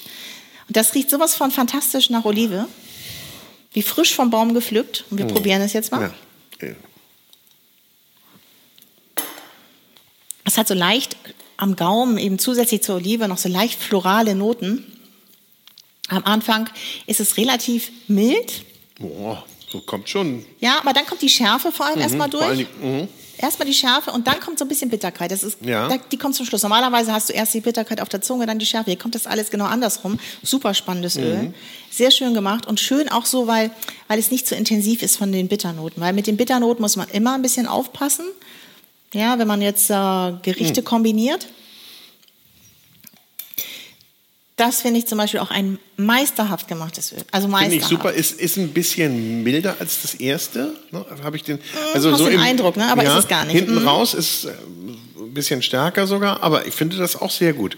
Und 0.68 0.78
das 0.78 0.93
riecht 0.95 1.10
sowas 1.10 1.36
von 1.36 1.51
fantastisch 1.51 2.10
nach 2.10 2.26
Olive. 2.26 2.68
Wie 3.74 3.82
frisch 3.82 4.16
vom 4.16 4.30
Baum 4.30 4.53
gepflückt. 4.53 5.06
Und 5.10 5.18
wir 5.18 5.26
probieren 5.26 5.62
es 5.62 5.74
jetzt 5.74 5.91
mal. 5.91 6.14
Ja. 6.62 6.68
Ja. 6.68 6.76
Es 10.45 10.58
hat 10.58 10.68
so 10.68 10.74
leicht 10.74 11.18
am 11.58 11.76
Gaumen, 11.76 12.18
eben 12.18 12.39
zusätzlich 12.39 12.84
zur 12.84 12.95
Olive, 12.95 13.28
noch 13.28 13.38
so 13.38 13.49
leicht 13.49 13.82
florale 13.82 14.36
Noten. 14.36 14.86
Am 16.08 16.24
Anfang 16.24 16.70
ist 17.08 17.20
es 17.20 17.38
relativ 17.38 17.91
mild. 18.08 18.64
Boah, 18.99 19.43
so 19.70 19.82
kommt 19.82 20.08
schon. 20.08 20.45
Ja, 20.60 20.80
aber 20.80 20.93
dann 20.93 21.06
kommt 21.06 21.22
die 21.22 21.30
Schärfe 21.30 21.72
vor 21.72 21.88
allem 21.88 21.99
erstmal 21.99 22.30
Vor 22.30 22.41
allen 22.41 22.58
durch. 22.58 22.68
Mhm. 22.82 23.08
Erstmal 23.45 23.67
die 23.67 23.73
Schärfe 23.75 24.09
und 24.11 24.25
dann 24.25 24.39
kommt 24.39 24.57
so 24.57 24.65
ein 24.65 24.67
bisschen 24.67 24.89
Bitterkeit. 24.89 25.29
Das 25.29 25.43
ist, 25.43 25.59
Ja. 25.63 25.87
da, 25.87 25.97
die 25.97 26.17
kommt 26.17 26.33
zum 26.33 26.47
Schluss. 26.47 26.63
Normalerweise 26.63 27.13
hast 27.13 27.29
du 27.29 27.33
erst 27.33 27.53
die 27.53 27.61
Bitterkeit 27.61 28.01
auf 28.01 28.09
der 28.09 28.21
Zunge, 28.21 28.47
dann 28.47 28.57
die 28.57 28.65
Schärfe. 28.65 28.89
Hier 28.89 28.97
kommt 28.97 29.13
das 29.13 29.27
alles 29.27 29.51
genau 29.51 29.65
andersrum. 29.65 30.19
Super 30.41 30.73
spannendes 30.73 31.15
Öl. 31.15 31.53
Sehr 31.91 32.09
schön 32.09 32.33
gemacht 32.33 32.65
und 32.65 32.79
schön 32.79 33.07
auch 33.09 33.25
so, 33.27 33.45
weil, 33.45 33.69
weil 34.07 34.17
es 34.17 34.31
nicht 34.31 34.47
so 34.47 34.55
intensiv 34.55 35.03
ist 35.03 35.17
von 35.17 35.31
den 35.31 35.47
Bitternoten. 35.47 36.01
Weil 36.01 36.13
mit 36.13 36.25
den 36.25 36.37
Bitternoten 36.37 36.81
muss 36.81 36.95
man 36.95 37.07
immer 37.09 37.33
ein 37.35 37.43
bisschen 37.43 37.67
aufpassen. 37.67 38.25
Ja, 39.13 39.37
wenn 39.37 39.47
man 39.47 39.61
jetzt 39.61 39.91
äh, 39.91 39.93
Gerichte 40.41 40.81
kombiniert. 40.81 41.47
Das 44.58 44.82
finde 44.82 44.99
ich 44.99 45.06
zum 45.06 45.18
Beispiel 45.18 45.41
auch 45.41 45.51
ein 45.51 45.80
meisterhaft 45.97 46.70
gemachtes 46.70 47.12
Öl. 47.12 47.18
Also 47.32 47.47
Finde 47.47 47.58
meisterhaft. 47.60 47.76
ich 47.91 47.97
super. 47.97 48.12
Ist, 48.14 48.39
ist 48.39 48.56
ein 48.58 48.70
bisschen 48.70 49.43
milder 49.43 49.76
als 49.80 50.01
das 50.01 50.14
erste. 50.16 50.74
Ne? 50.91 51.06
Habe 51.24 51.36
ich 51.36 51.43
den. 51.43 51.60
Also 51.93 52.12
hast 52.12 52.20
so 52.20 52.26
den 52.26 52.36
im, 52.36 52.39
Eindruck, 52.39 52.78
ne? 52.78 52.89
Aber 52.89 53.03
ja, 53.03 53.18
ist 53.18 53.26
es 53.26 53.28
gar 53.28 53.43
nicht. 53.43 53.53
Hinten 53.56 53.82
Mhm. 53.82 53.88
raus 53.88 54.14
ist 54.14 54.45
äh, 54.45 54.51
ein 55.20 55.34
bisschen 55.34 55.62
stärker 55.62 56.08
sogar, 56.08 56.41
aber 56.41 56.66
ich 56.68 56.74
finde 56.74 56.95
das 56.95 57.18
auch 57.18 57.32
sehr 57.32 57.51
gut. 57.51 57.78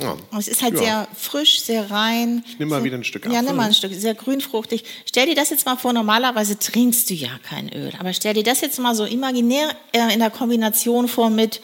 Ja. 0.00 0.16
Und 0.32 0.38
Es 0.40 0.48
ist 0.48 0.62
halt 0.62 0.74
Ja. 0.74 0.80
sehr 0.80 1.08
frisch, 1.16 1.60
sehr 1.60 1.88
rein. 1.92 2.44
nimm 2.58 2.68
mal 2.70 2.76
sehr, 2.76 2.84
wieder 2.86 2.96
ein 2.96 3.04
Stück 3.04 3.26
Ja, 3.26 3.30
Apfel. 3.30 3.44
nimm 3.44 3.56
mal 3.56 3.66
ein 3.66 3.74
Stück. 3.74 3.92
Sehr 3.94 4.14
grünfruchtig. 4.14 4.82
Stell 5.06 5.26
dir 5.26 5.36
das 5.36 5.50
jetzt 5.50 5.64
mal 5.64 5.76
vor, 5.76 5.92
normalerweise 5.92 6.58
trinkst 6.58 7.08
du 7.08 7.14
ja 7.14 7.30
kein 7.48 7.72
Öl. 7.72 7.92
Aber 8.00 8.12
stell 8.14 8.34
dir 8.34 8.42
das 8.42 8.62
jetzt 8.62 8.80
mal 8.80 8.96
so 8.96 9.04
imaginär 9.04 9.76
äh, 9.92 10.12
in 10.12 10.18
der 10.18 10.30
Kombination 10.30 11.06
vor 11.06 11.30
mit, 11.30 11.60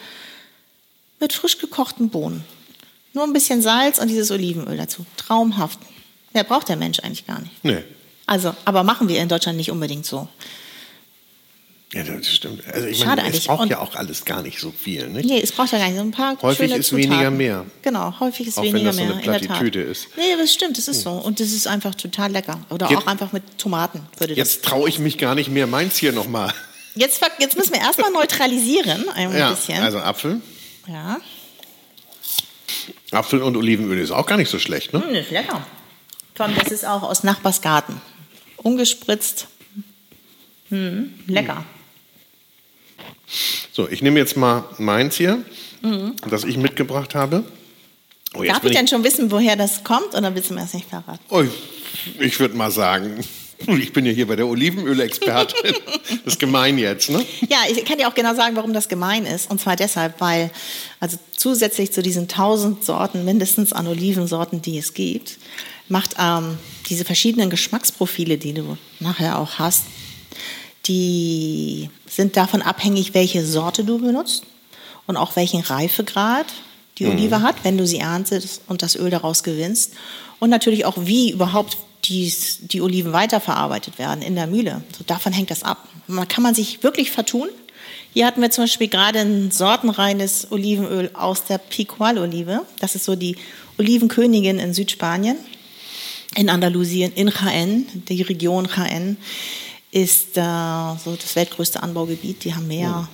mit 1.19 1.33
frisch 1.33 1.57
gekochten 1.57 2.07
Bohnen. 2.07 2.45
Nur 3.13 3.23
ein 3.23 3.33
bisschen 3.33 3.61
Salz 3.61 3.99
und 3.99 4.07
dieses 4.09 4.29
Olivenöl 4.31 4.77
dazu. 4.77 5.05
Traumhaft. 5.17 5.79
Mehr 6.33 6.43
braucht 6.43 6.69
der 6.69 6.75
Mensch 6.75 6.99
eigentlich 6.99 7.25
gar 7.25 7.39
nicht. 7.41 7.51
Nee. 7.63 7.83
Also, 8.25 8.53
aber 8.65 8.83
machen 8.83 9.07
wir 9.07 9.19
in 9.21 9.29
Deutschland 9.29 9.57
nicht 9.57 9.71
unbedingt 9.71 10.05
so. 10.05 10.27
Ja, 11.93 12.03
das 12.03 12.27
stimmt. 12.29 12.61
Also 12.71 12.85
ich 12.87 12.99
Schade 12.99 13.21
meine, 13.21 13.33
es 13.35 13.45
braucht 13.45 13.61
Und- 13.61 13.69
ja 13.71 13.79
auch 13.79 13.95
alles 13.95 14.25
gar 14.25 14.41
nicht 14.43 14.59
so 14.59 14.71
viel. 14.71 15.07
Nicht? 15.07 15.25
Nee, 15.29 15.39
es 15.41 15.53
braucht 15.53 15.71
ja 15.71 15.77
gar 15.79 15.87
nicht 15.87 15.95
so 15.95 16.01
ein 16.03 16.11
paar 16.11 16.37
Häufig 16.41 16.69
ist 16.73 16.87
Zutaten. 16.89 17.11
weniger 17.11 17.31
mehr. 17.31 17.65
Genau, 17.81 18.13
häufig 18.19 18.47
ist 18.47 18.57
Auch 18.57 18.63
wenn 18.63 18.73
weniger 18.73 18.87
das 18.89 18.97
so 18.97 19.03
mehr, 19.03 19.11
eine 19.13 19.21
in 19.23 19.31
der 19.31 19.39
Tat. 19.39 19.47
Plattitüde 19.47 19.81
ist. 19.83 20.07
Nee, 20.17 20.35
das 20.37 20.53
stimmt, 20.53 20.77
das 20.77 20.89
ist 20.89 21.01
so. 21.03 21.11
Und 21.11 21.39
das 21.39 21.53
ist 21.53 21.65
einfach 21.65 21.95
total 21.95 22.31
lecker. 22.33 22.59
Oder 22.69 22.89
Jetzt- 22.89 22.97
auch 23.03 23.07
einfach 23.07 23.31
mit 23.31 23.57
Tomaten 23.57 24.01
würde 24.17 24.35
das. 24.35 24.37
Jetzt 24.37 24.65
traue 24.65 24.89
ich 24.89 24.99
mich 24.99 25.17
gar 25.17 25.33
nicht 25.33 25.49
mehr. 25.49 25.65
Meins 25.65 25.95
hier 25.95 26.11
nochmal. 26.11 26.53
Jetzt, 26.95 27.21
jetzt 27.39 27.55
müssen 27.57 27.71
wir 27.73 27.79
erstmal 27.79 28.11
neutralisieren, 28.11 29.07
ein 29.09 29.33
Ja, 29.37 29.51
bisschen. 29.51 29.81
also 29.81 29.99
Apfel. 29.99 30.41
ja. 30.89 31.17
Apfel 33.11 33.41
und 33.41 33.55
Olivenöl 33.55 33.99
ist 33.99 34.11
auch 34.11 34.25
gar 34.25 34.37
nicht 34.37 34.49
so 34.49 34.59
schlecht, 34.59 34.93
ne? 34.93 35.01
Das 35.11 35.25
ist 35.25 35.31
lecker. 35.31 35.65
Tom, 36.35 36.51
das 36.57 36.71
ist 36.71 36.85
auch 36.85 37.03
aus 37.03 37.23
Nachbarsgarten. 37.23 38.01
Ungespritzt. 38.57 39.47
Hm, 40.69 41.13
lecker. 41.27 41.63
So, 43.71 43.87
ich 43.89 44.01
nehme 44.01 44.19
jetzt 44.19 44.35
mal 44.37 44.63
meins 44.77 45.15
hier, 45.15 45.43
das 46.29 46.43
ich 46.43 46.57
mitgebracht 46.57 47.15
habe. 47.15 47.43
Oh, 48.33 48.39
Mhm. 48.41 48.47
Darf 48.47 48.61
bin 48.61 48.71
ich 48.71 48.77
denn 48.77 48.87
schon 48.87 49.03
wissen, 49.03 49.31
woher 49.31 49.55
das 49.55 49.83
kommt 49.83 50.13
oder 50.13 50.33
willst 50.35 50.49
du 50.49 50.53
mir 50.53 50.61
das 50.61 50.73
nicht 50.73 50.89
verraten? 50.89 51.19
Oh, 51.29 51.43
ich 52.19 52.39
würde 52.39 52.55
mal 52.57 52.71
sagen, 52.71 53.23
ich 53.65 53.93
bin 53.93 54.05
ja 54.05 54.11
hier 54.11 54.27
bei 54.27 54.35
der 54.35 54.47
Olivenölexpertin. 54.47 55.73
das 56.23 56.33
ist 56.33 56.39
gemein 56.39 56.77
jetzt, 56.77 57.09
ne? 57.09 57.25
Ja, 57.49 57.59
ich 57.69 57.83
kann 57.85 57.97
dir 57.97 58.07
auch 58.07 58.13
genau 58.13 58.35
sagen, 58.35 58.55
warum 58.55 58.73
das 58.73 58.87
gemein 58.87 59.25
ist. 59.25 59.49
Und 59.49 59.59
zwar 59.59 59.75
deshalb, 59.75 60.21
weil 60.21 60.51
also 60.99 61.17
zusätzlich 61.35 61.91
zu 61.91 62.01
diesen 62.01 62.27
tausend 62.27 62.83
Sorten 62.83 63.25
mindestens 63.25 63.73
an 63.73 63.87
Olivensorten, 63.87 64.61
die 64.61 64.77
es 64.77 64.93
gibt, 64.93 65.37
macht 65.89 66.15
ähm, 66.19 66.57
diese 66.89 67.05
verschiedenen 67.05 67.49
Geschmacksprofile, 67.49 68.37
die 68.37 68.53
du 68.53 68.77
nachher 68.99 69.39
auch 69.39 69.59
hast, 69.59 69.83
die 70.85 71.89
sind 72.07 72.37
davon 72.37 72.61
abhängig, 72.61 73.13
welche 73.13 73.45
Sorte 73.45 73.83
du 73.83 73.99
benutzt 73.99 74.43
und 75.05 75.17
auch 75.17 75.35
welchen 75.35 75.61
Reifegrad 75.61 76.47
die 76.97 77.05
Olive 77.05 77.41
hat, 77.41 77.55
wenn 77.63 77.77
du 77.77 77.85
sie 77.85 77.99
erntest 77.99 78.61
und 78.67 78.81
das 78.81 78.95
Öl 78.95 79.09
daraus 79.09 79.43
gewinnst. 79.43 79.93
Und 80.39 80.49
natürlich 80.49 80.85
auch, 80.85 80.95
wie 80.97 81.31
überhaupt 81.31 81.77
dies, 82.07 82.59
die 82.61 82.81
Oliven 82.81 83.13
weiterverarbeitet 83.13 83.99
werden 83.99 84.21
in 84.21 84.35
der 84.35 84.47
Mühle. 84.47 84.83
So, 84.97 85.03
davon 85.05 85.33
hängt 85.33 85.51
das 85.51 85.63
ab. 85.63 85.87
Man 86.07 86.27
kann 86.27 86.43
man 86.43 86.55
sich 86.55 86.83
wirklich 86.83 87.11
vertun. 87.11 87.49
Hier 88.13 88.25
hatten 88.25 88.41
wir 88.41 88.49
zum 88.49 88.63
Beispiel 88.63 88.87
gerade 88.87 89.19
ein 89.19 89.51
sortenreines 89.51 90.51
Olivenöl 90.51 91.11
aus 91.13 91.43
der 91.45 91.57
Picual-Olive. 91.57 92.65
Das 92.79 92.95
ist 92.95 93.05
so 93.05 93.15
die 93.15 93.35
Olivenkönigin 93.77 94.59
in 94.59 94.73
Südspanien, 94.73 95.37
in 96.35 96.49
Andalusien, 96.49 97.13
in 97.13 97.29
Jaén. 97.29 97.85
Die 98.09 98.21
Region 98.21 98.67
Jaén 98.67 99.17
ist 99.91 100.37
äh, 100.37 100.41
so 101.03 101.15
das 101.15 101.35
weltgrößte 101.35 101.83
Anbaugebiet. 101.83 102.43
Die 102.43 102.55
haben 102.55 102.67
mehr 102.67 103.07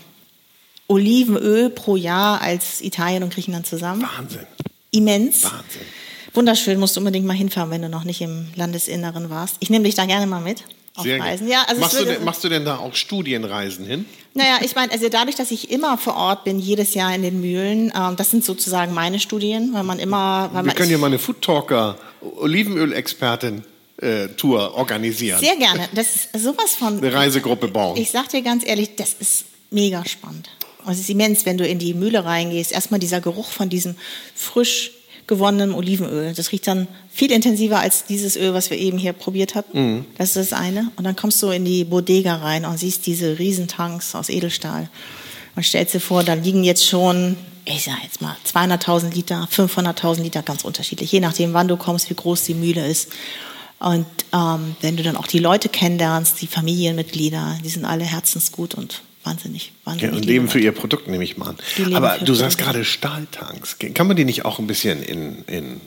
Olivenöl 0.87 1.69
pro 1.69 1.95
Jahr 1.95 2.41
als 2.41 2.81
Italien 2.81 3.23
und 3.23 3.33
Griechenland 3.33 3.65
zusammen. 3.65 4.03
Wahnsinn. 4.03 4.45
Immens. 4.91 5.43
Wahnsinn. 5.43 5.81
Wunderschön, 6.33 6.79
musst 6.79 6.95
du 6.95 6.99
unbedingt 6.99 7.25
mal 7.25 7.33
hinfahren, 7.33 7.69
wenn 7.69 7.81
du 7.81 7.89
noch 7.89 8.03
nicht 8.03 8.21
im 8.21 8.47
Landesinneren 8.55 9.29
warst. 9.29 9.57
Ich 9.59 9.69
nehme 9.69 9.85
dich 9.85 9.95
da 9.95 10.05
gerne 10.05 10.25
mal 10.25 10.41
mit 10.41 10.63
auf 10.95 11.03
Sehr 11.03 11.19
Reisen. 11.19 11.47
Ja, 11.47 11.63
also 11.67 11.81
machst, 11.81 11.99
du 11.99 12.05
denn, 12.05 12.23
machst 12.23 12.43
du 12.43 12.49
denn 12.49 12.65
da 12.65 12.77
auch 12.77 12.93
Studienreisen 12.95 13.85
hin? 13.85 14.05
naja, 14.35 14.59
ich 14.61 14.75
meine, 14.75 14.91
also 14.91 15.09
dadurch, 15.09 15.35
dass 15.35 15.51
ich 15.51 15.71
immer 15.71 15.97
vor 15.97 16.15
Ort 16.15 16.43
bin, 16.43 16.59
jedes 16.59 16.93
Jahr 16.93 17.13
in 17.15 17.23
den 17.23 17.41
Mühlen, 17.41 17.91
ähm, 17.95 18.15
das 18.15 18.31
sind 18.31 18.43
sozusagen 18.45 18.93
meine 18.93 19.19
Studien, 19.19 19.73
weil 19.73 19.83
man 19.83 19.99
immer, 19.99 20.49
weil 20.53 20.63
Wir 20.63 20.67
man 20.67 20.75
können 20.75 20.91
ja 20.91 20.97
mal 20.97 21.07
eine 21.07 21.19
Food 21.19 21.41
Talker, 21.41 21.97
Olivenöl-Expertin 22.21 23.63
äh, 23.97 24.27
Tour 24.29 24.75
organisieren. 24.75 25.39
sehr 25.39 25.55
gerne. 25.55 25.87
Das 25.93 26.15
ist 26.15 26.29
sowas 26.43 26.75
von. 26.77 26.97
Eine 26.97 27.13
Reisegruppe 27.13 27.67
bauen. 27.67 27.97
Ich 27.97 28.11
sag 28.11 28.29
dir 28.29 28.41
ganz 28.41 28.65
ehrlich, 28.65 28.95
das 28.95 29.13
ist 29.13 29.45
mega 29.71 30.05
spannend. 30.05 30.49
Und 30.85 30.93
es 30.93 30.99
ist 30.99 31.09
immens, 31.09 31.45
wenn 31.45 31.57
du 31.57 31.65
in 31.67 31.79
die 31.79 31.93
Mühle 31.93 32.25
reingehst. 32.25 32.71
Erstmal 32.71 32.99
dieser 32.99 33.21
Geruch 33.21 33.49
von 33.49 33.69
diesem 33.69 33.95
frisch 34.35 34.91
gewonnenen 35.27 35.73
Olivenöl. 35.73 36.33
Das 36.33 36.51
riecht 36.51 36.67
dann 36.67 36.87
viel 37.11 37.31
intensiver 37.31 37.79
als 37.79 38.05
dieses 38.05 38.35
Öl, 38.35 38.53
was 38.53 38.69
wir 38.69 38.77
eben 38.77 38.97
hier 38.97 39.13
probiert 39.13 39.55
hatten. 39.55 39.79
Mhm. 39.79 40.05
Das 40.17 40.35
ist 40.35 40.51
das 40.51 40.53
eine. 40.53 40.91
Und 40.95 41.03
dann 41.03 41.15
kommst 41.15 41.41
du 41.41 41.49
in 41.49 41.65
die 41.65 41.83
Bodega 41.83 42.35
rein 42.37 42.65
und 42.65 42.77
siehst 42.77 43.05
diese 43.05 43.39
Riesentanks 43.39 44.15
aus 44.15 44.29
Edelstahl. 44.29 44.89
Und 45.55 45.65
stellst 45.65 45.93
dir 45.93 45.99
vor, 45.99 46.23
da 46.23 46.33
liegen 46.33 46.63
jetzt 46.63 46.87
schon, 46.87 47.37
ich 47.65 47.83
sag 47.83 48.03
jetzt 48.03 48.21
mal, 48.21 48.35
200.000 48.51 49.13
Liter, 49.13 49.47
500.000 49.51 50.21
Liter, 50.21 50.41
ganz 50.41 50.63
unterschiedlich. 50.63 51.11
Je 51.11 51.19
nachdem, 51.19 51.53
wann 51.53 51.67
du 51.67 51.77
kommst, 51.77 52.09
wie 52.09 52.15
groß 52.15 52.43
die 52.43 52.55
Mühle 52.55 52.85
ist. 52.87 53.09
Und 53.79 54.05
ähm, 54.33 54.75
wenn 54.81 54.97
du 54.97 55.03
dann 55.03 55.17
auch 55.17 55.27
die 55.27 55.39
Leute 55.39 55.69
kennenlernst, 55.69 56.41
die 56.41 56.47
Familienmitglieder, 56.47 57.59
die 57.63 57.69
sind 57.69 57.85
alle 57.85 58.05
herzensgut 58.05 58.75
und 58.75 59.01
wahnsinnig, 59.23 59.71
Ja, 59.85 59.91
wahnsinnig. 59.91 60.15
und 60.15 60.21
liebe 60.21 60.31
leben 60.33 60.47
für 60.49 60.59
ihr 60.59 60.71
Produkt, 60.71 61.07
nehme 61.07 61.23
ich 61.23 61.37
mal 61.37 61.49
an. 61.49 61.93
Aber 61.93 62.17
du 62.19 62.33
sagst 62.33 62.57
gerade 62.57 62.83
Stahltanks. 62.85 63.77
Kann 63.93 64.07
man 64.07 64.15
die 64.17 64.25
nicht 64.25 64.45
auch 64.45 64.59
ein 64.59 64.67
bisschen 64.67 65.01
in, 65.03 65.43
in, 65.47 65.81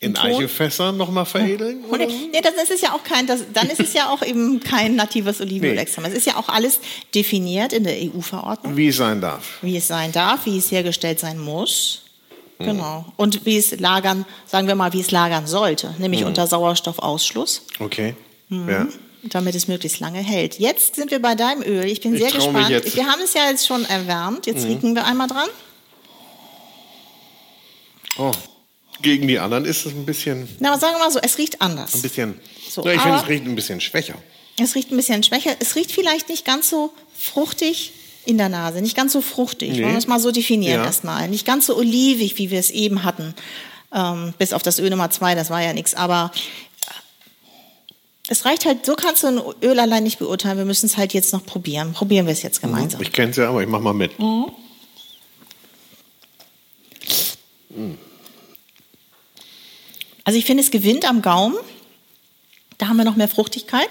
in 0.00 0.14
Ton? 0.14 0.26
Eichelfässern 0.26 0.96
nochmal 0.96 1.24
veredeln? 1.26 1.84
Und, 1.84 1.94
oder? 1.94 2.06
nee, 2.06 2.40
das 2.42 2.54
ist 2.62 2.70
es 2.70 2.80
ja 2.82 2.92
auch 2.92 3.02
kein, 3.04 3.26
das, 3.26 3.40
dann 3.52 3.68
ist 3.70 3.80
es 3.80 3.92
ja 3.94 4.08
auch 4.10 4.22
eben 4.22 4.60
kein 4.60 4.96
natives 4.96 5.40
Olivenöl 5.40 5.78
extra. 5.78 6.02
Es 6.06 6.14
ist 6.14 6.26
ja 6.26 6.36
auch 6.36 6.48
alles 6.48 6.80
definiert 7.14 7.72
in 7.72 7.84
der 7.84 7.96
EU-Verordnung, 7.96 8.76
Wie 8.76 8.88
es 8.88 8.96
sein 8.96 9.20
darf. 9.20 9.58
wie 9.62 9.76
es 9.76 9.86
sein 9.88 10.12
darf, 10.12 10.46
wie 10.46 10.58
es 10.58 10.70
hergestellt 10.70 11.18
sein 11.20 11.38
muss. 11.38 12.02
Genau. 12.58 13.04
Und 13.16 13.44
wie 13.44 13.58
es 13.58 13.78
lagern, 13.80 14.24
sagen 14.46 14.66
wir 14.66 14.74
mal, 14.74 14.94
wie 14.94 15.00
es 15.00 15.10
lagern 15.10 15.46
sollte, 15.46 15.94
nämlich 15.98 16.24
unter 16.24 16.46
Sauerstoffausschluss. 16.46 17.62
Okay. 17.80 18.14
Mhm. 18.48 18.68
Ja. 18.70 18.86
Damit 19.30 19.54
es 19.54 19.68
möglichst 19.68 20.00
lange 20.00 20.18
hält. 20.18 20.58
Jetzt 20.58 20.96
sind 20.96 21.10
wir 21.10 21.20
bei 21.20 21.34
deinem 21.34 21.62
Öl. 21.62 21.84
Ich 21.86 22.00
bin 22.00 22.14
Ich 22.14 22.20
sehr 22.22 22.30
gespannt. 22.32 22.68
Mhm. 22.70 22.94
Wir 22.94 23.06
haben 23.06 23.20
es 23.22 23.34
ja 23.34 23.48
jetzt 23.50 23.66
schon 23.66 23.84
erwärmt. 23.84 24.46
Jetzt 24.46 24.64
riechen 24.66 24.94
wir 24.94 25.04
einmal 25.04 25.28
dran. 25.28 25.48
Oh. 28.18 28.32
Gegen 29.02 29.28
die 29.28 29.38
anderen 29.38 29.64
ist 29.66 29.84
es 29.84 29.92
ein 29.92 30.06
bisschen, 30.06 30.48
Na, 30.58 30.70
aber 30.70 30.80
sagen 30.80 30.94
wir 30.94 31.00
mal 31.00 31.10
so, 31.10 31.18
es 31.22 31.36
riecht 31.36 31.60
anders. 31.60 31.94
ein 31.94 32.02
bisschen. 32.02 32.40
So, 32.70 32.82
ja, 32.84 32.92
ich 32.94 33.00
finde, 33.02 33.18
es 33.18 33.28
riecht 33.28 33.44
ein 33.44 33.54
bisschen 33.54 33.80
schwächer. 33.80 34.14
Es 34.58 34.74
riecht 34.74 34.90
ein 34.90 34.96
bisschen 34.96 35.22
schwächer. 35.22 35.54
Es 35.58 35.76
riecht 35.76 35.92
vielleicht 35.92 36.30
nicht 36.30 36.46
ganz 36.46 36.70
so 36.70 36.92
fruchtig 37.18 37.92
in 38.24 38.38
der 38.38 38.48
Nase, 38.48 38.80
nicht 38.80 38.96
ganz 38.96 39.12
so 39.12 39.20
fruchtig. 39.20 39.72
Nee. 39.72 39.82
Wollen 39.82 39.92
wir 39.92 39.98
es 39.98 40.06
mal 40.06 40.18
so 40.18 40.32
definieren 40.32 40.80
Ja. 40.80 40.84
erstmal. 40.86 41.28
Nicht 41.28 41.44
ganz 41.46 41.66
so 41.66 41.76
olivig, 41.76 42.38
wie 42.38 42.50
wir 42.50 42.58
es 42.58 42.70
eben 42.70 43.04
hatten. 43.04 43.34
Ähm, 43.94 44.32
bis 44.38 44.52
auf 44.54 44.62
das 44.62 44.78
Öl 44.78 44.88
Nummer 44.90 45.10
zwei, 45.10 45.34
das 45.34 45.50
war 45.50 45.62
ja 45.62 45.72
nichts. 45.74 45.94
Aber 45.94 46.32
es 48.28 48.44
reicht 48.44 48.66
halt, 48.66 48.84
so 48.84 48.96
kannst 48.96 49.22
du 49.22 49.28
ein 49.28 49.40
Öl 49.62 49.78
allein 49.78 50.02
nicht 50.02 50.18
beurteilen. 50.18 50.58
Wir 50.58 50.64
müssen 50.64 50.86
es 50.86 50.96
halt 50.96 51.14
jetzt 51.14 51.32
noch 51.32 51.46
probieren. 51.46 51.92
Probieren 51.92 52.26
wir 52.26 52.32
es 52.32 52.42
jetzt 52.42 52.60
gemeinsam. 52.60 53.00
Ich 53.00 53.12
kenne 53.12 53.30
es 53.30 53.36
ja, 53.36 53.48
aber 53.48 53.62
ich 53.62 53.68
mach 53.68 53.80
mal 53.80 53.92
mit. 53.92 54.12
Also 60.24 60.38
ich 60.38 60.44
finde, 60.44 60.62
es 60.62 60.70
gewinnt 60.70 61.08
am 61.08 61.22
Gaumen. 61.22 61.56
Da 62.78 62.88
haben 62.88 62.96
wir 62.96 63.04
noch 63.04 63.16
mehr 63.16 63.28
Fruchtigkeit. 63.28 63.88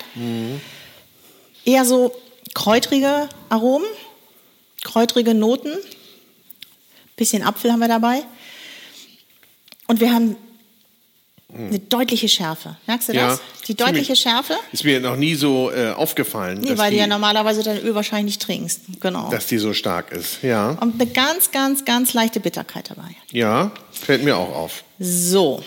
Eher 1.64 1.86
so 1.86 2.14
kräutrige 2.54 3.30
Aromen, 3.50 3.88
kräutrige 4.84 5.34
Noten. 5.34 5.72
Bisschen 7.16 7.42
Apfel 7.42 7.72
haben 7.72 7.80
wir 7.80 7.88
dabei. 7.88 8.24
Und 9.88 10.02
wir 10.02 10.14
haben 10.14 10.36
eine 11.58 11.80
deutliche 11.80 12.28
Schärfe. 12.30 12.78
Merkst 12.88 13.10
du 13.10 13.14
das? 13.14 13.40
Die 13.68 13.76
deutliche 13.76 14.14
ziemlich. 14.14 14.20
Schärfe. 14.20 14.54
Ist 14.72 14.84
mir 14.84 15.00
noch 15.00 15.16
nie 15.16 15.36
so 15.36 15.72
äh, 15.72 15.92
aufgefallen, 15.92 16.60
Nee, 16.62 16.78
weil 16.78 16.92
du 16.92 16.96
die, 16.96 17.00
ja 17.02 17.08
normalerweise 17.08 17.64
dein 17.64 17.78
Öl 17.82 17.96
wahrscheinlich 17.96 18.36
nicht 18.36 18.42
trinkst. 18.42 18.82
Genau. 19.00 19.30
dass 19.30 19.48
die 19.48 19.58
so 19.58 19.74
stark 19.74 20.12
ist. 20.12 20.44
Ja, 20.44 20.72
Und 20.82 21.00
eine 21.02 21.10
ganz, 21.10 21.52
ganz, 21.52 21.86
ganz 21.86 22.14
leichte 22.14 22.40
Bitterkeit 22.40 22.90
dabei. 22.90 23.10
ja, 23.32 23.72
fällt 23.92 24.24
mir 24.24 24.38
auch 24.38 24.54
auf. 24.54 24.84
So. 25.00 25.64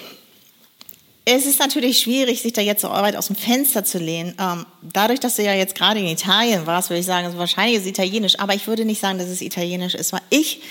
Es 1.24 1.45
ist 1.45 1.59
natürlich 1.59 1.99
schwierig, 1.99 2.41
sich 2.41 2.55
da 2.55 2.62
jetzt 2.62 2.80
so 2.80 2.89
weit 2.89 3.14
aus 3.14 3.26
dem 3.26 3.36
Fenster 3.36 3.84
zu 3.84 3.99
lehnen. 3.99 4.34
Ähm, 4.41 4.64
dadurch, 4.80 5.20
dass 5.20 5.36
du 5.36 5.43
ja 5.43 5.53
jetzt 5.53 5.74
gerade 5.74 6.01
in 6.01 6.07
Italien 6.07 6.66
warst, 6.66 6.89
würde 6.89 7.01
ich 7.01 7.07
sagen, 7.07 7.26
also 7.26 7.36
wahrscheinlich 7.36 7.76
ist 7.76 7.82
es 7.82 7.89
italienisch. 7.89 8.39
Aber 8.39 8.55
ich 8.55 8.66
würde 8.66 8.86
nicht 8.86 9.01
sagen, 9.01 9.18
dass 9.18 9.28
es 9.28 9.43
italienisch 9.43 9.95
ist, 9.95 10.14
weil 10.14 10.22
ich 10.30 10.62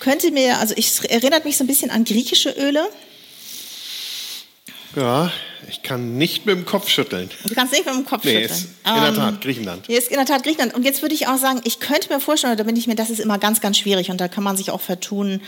könnte 0.00 0.32
mir, 0.32 0.58
also 0.58 0.74
ich, 0.76 0.88
es 0.88 1.04
erinnert 1.04 1.44
mich 1.44 1.56
so 1.56 1.62
ein 1.62 1.68
bisschen 1.68 1.90
an 1.90 2.04
griechische 2.04 2.50
Öle. 2.50 2.88
Ja, 4.96 5.30
ich 5.68 5.82
kann 5.82 6.16
nicht 6.18 6.46
mit 6.46 6.56
dem 6.56 6.64
Kopf 6.64 6.88
schütteln. 6.88 7.30
Du 7.46 7.54
kannst 7.54 7.72
nicht 7.72 7.84
mit 7.86 7.94
dem 7.94 8.04
Kopf 8.06 8.24
Nee, 8.24 8.42
schütteln. 8.42 8.50
ist 8.50 8.64
in 8.86 8.94
der 8.94 9.08
Ähm, 9.08 9.14
Tat 9.14 9.40
Griechenland. 9.42 9.86
Hier 9.86 9.98
ist 9.98 10.08
in 10.08 10.16
der 10.16 10.24
Tat 10.26 10.42
Griechenland. 10.42 10.74
Und 10.74 10.84
jetzt 10.84 11.02
würde 11.02 11.14
ich 11.14 11.28
auch 11.28 11.36
sagen, 11.38 11.60
ich 11.64 11.80
könnte 11.80 12.12
mir 12.12 12.18
vorstellen, 12.20 12.52
oder 12.54 12.64
da 12.64 12.66
bin 12.66 12.76
ich 12.76 12.86
mir, 12.86 12.94
das 12.96 13.10
ist 13.10 13.20
immer 13.20 13.38
ganz, 13.38 13.60
ganz 13.60 13.78
schwierig 13.78 14.10
und 14.10 14.20
da 14.20 14.28
kann 14.28 14.42
man 14.42 14.56
sich 14.56 14.70
auch 14.70 14.80
vertun, 14.80 15.42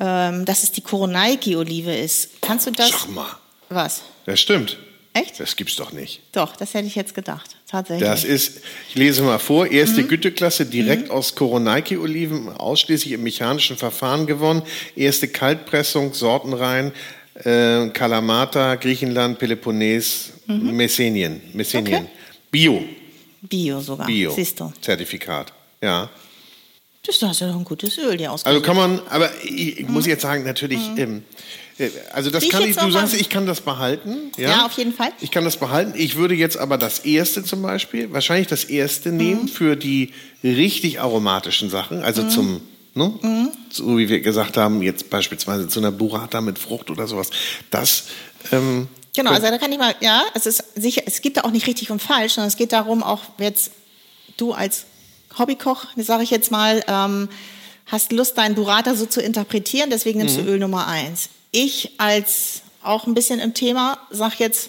ähm, 0.00 0.44
dass 0.46 0.62
es 0.62 0.72
die 0.72 0.80
Koronaiki-Olive 0.80 1.94
ist. 1.94 2.30
Kannst 2.40 2.66
du 2.66 2.70
das? 2.70 2.90
Sag 2.90 3.08
mal, 3.10 3.26
Was? 3.68 4.02
das 4.24 4.40
stimmt. 4.40 4.78
Echt? 5.12 5.40
Das 5.40 5.56
gibt's 5.56 5.76
doch 5.76 5.92
nicht. 5.92 6.20
Doch, 6.32 6.56
das 6.56 6.74
hätte 6.74 6.86
ich 6.86 6.94
jetzt 6.94 7.14
gedacht. 7.14 7.56
Tatsächlich. 7.70 8.06
Das 8.06 8.22
ist, 8.22 8.60
ich 8.90 8.94
lese 8.96 9.22
mal 9.22 9.38
vor, 9.38 9.66
erste 9.66 10.02
Mhm. 10.02 10.08
Güteklasse 10.08 10.66
direkt 10.66 11.10
aus 11.10 11.34
Koroneiki-Oliven, 11.34 12.48
ausschließlich 12.50 13.12
im 13.14 13.22
mechanischen 13.22 13.76
Verfahren 13.78 14.26
gewonnen. 14.26 14.62
Erste 14.94 15.26
Kaltpressung, 15.28 16.12
Sortenreihen, 16.12 16.92
äh, 17.44 17.88
Kalamata, 17.90 18.74
Griechenland, 18.76 19.38
Peloponnes, 19.38 20.32
Messenien. 20.46 21.40
Messenien. 21.52 22.02
Mhm. 22.02 22.06
Okay. 22.06 22.10
Bio, 22.50 22.84
Bio 23.42 23.80
sogar. 23.80 24.06
Bio. 24.06 24.30
Siehst 24.32 24.58
du. 24.60 24.72
Zertifikat. 24.80 25.52
Ja. 25.82 26.08
Das 27.04 27.22
hast 27.22 27.40
ja 27.40 27.48
doch 27.48 27.56
ein 27.56 27.64
gutes 27.64 27.98
Öl 27.98 28.16
dir 28.16 28.32
ausgesucht. 28.32 28.46
Also 28.48 28.60
kann 28.66 28.76
man, 28.76 29.00
aber 29.10 29.30
ich, 29.44 29.78
ich 29.80 29.88
muss 29.88 30.06
jetzt 30.06 30.22
sagen, 30.22 30.42
natürlich, 30.44 30.80
ähm, 30.96 31.22
äh, 31.78 31.88
also 32.12 32.30
das 32.30 32.42
Riech 32.42 32.50
kann 32.50 32.62
Mhm. 32.64 32.70
ich, 32.70 32.76
noch 32.76 32.84
du 32.86 32.90
sagst, 32.90 33.14
ich 33.14 33.28
kann 33.28 33.46
das 33.46 33.60
behalten. 33.60 34.32
Ja? 34.36 34.50
Ja, 34.50 34.66
auf 34.66 34.72
jeden 34.72 34.92
Fall. 34.92 35.10
Ich 35.20 35.30
kann 35.30 35.44
das 35.44 35.56
behalten. 35.56 35.92
Ich 35.96 36.16
würde 36.16 36.34
jetzt 36.34 36.56
aber 36.56 36.78
das 36.78 37.00
erste 37.00 37.44
zum 37.44 37.62
Beispiel, 37.62 38.12
wahrscheinlich 38.12 38.48
das 38.48 38.64
erste 38.64 39.10
Mhm. 39.12 39.16
nehmen 39.18 39.48
für 39.48 39.76
die 39.76 40.12
richtig 40.42 40.98
aromatischen 41.00 41.70
Sachen, 41.70 42.02
also 42.02 42.22
Mhm. 42.24 42.30
zum, 42.30 42.60
ne? 42.96 43.50
so 43.70 43.98
wie 43.98 44.08
wir 44.08 44.20
gesagt 44.20 44.56
haben, 44.56 44.82
jetzt 44.82 45.10
beispielsweise 45.10 45.68
zu 45.68 45.78
einer 45.80 45.92
Burrata 45.92 46.40
mit 46.40 46.58
Frucht 46.58 46.90
oder 46.90 47.06
sowas. 47.06 47.30
Das, 47.70 48.04
ähm, 48.52 48.88
Genau, 49.14 49.30
also 49.30 49.46
da 49.46 49.56
kann 49.56 49.72
ich 49.72 49.78
mal, 49.78 49.94
ja, 50.00 50.22
es 50.34 50.44
ist 50.44 50.62
sicher, 50.74 51.00
es 51.06 51.22
gibt 51.22 51.38
da 51.38 51.42
auch 51.42 51.50
nicht 51.50 51.66
richtig 51.66 51.90
und 51.90 52.02
falsch, 52.02 52.34
sondern 52.34 52.48
es 52.48 52.56
geht 52.56 52.72
darum, 52.72 53.02
auch 53.02 53.22
jetzt 53.38 53.70
du 54.36 54.52
als 54.52 54.84
Hobbykoch, 55.38 55.86
sage 55.96 56.22
ich 56.22 56.30
jetzt 56.30 56.50
mal, 56.50 56.84
ähm, 56.86 57.30
hast 57.86 58.12
Lust, 58.12 58.36
deinen 58.36 58.54
Burrata 58.54 58.94
so 58.94 59.06
zu 59.06 59.22
interpretieren, 59.22 59.88
deswegen 59.88 60.18
nimmst 60.18 60.36
Mhm. 60.38 60.44
du 60.44 60.52
Öl 60.52 60.58
Nummer 60.58 60.86
eins. 60.86 61.30
Ich 61.50 61.92
als 61.96 62.60
auch 62.82 63.06
ein 63.06 63.14
bisschen 63.14 63.40
im 63.40 63.54
Thema 63.54 63.98
sag 64.10 64.38
jetzt, 64.38 64.68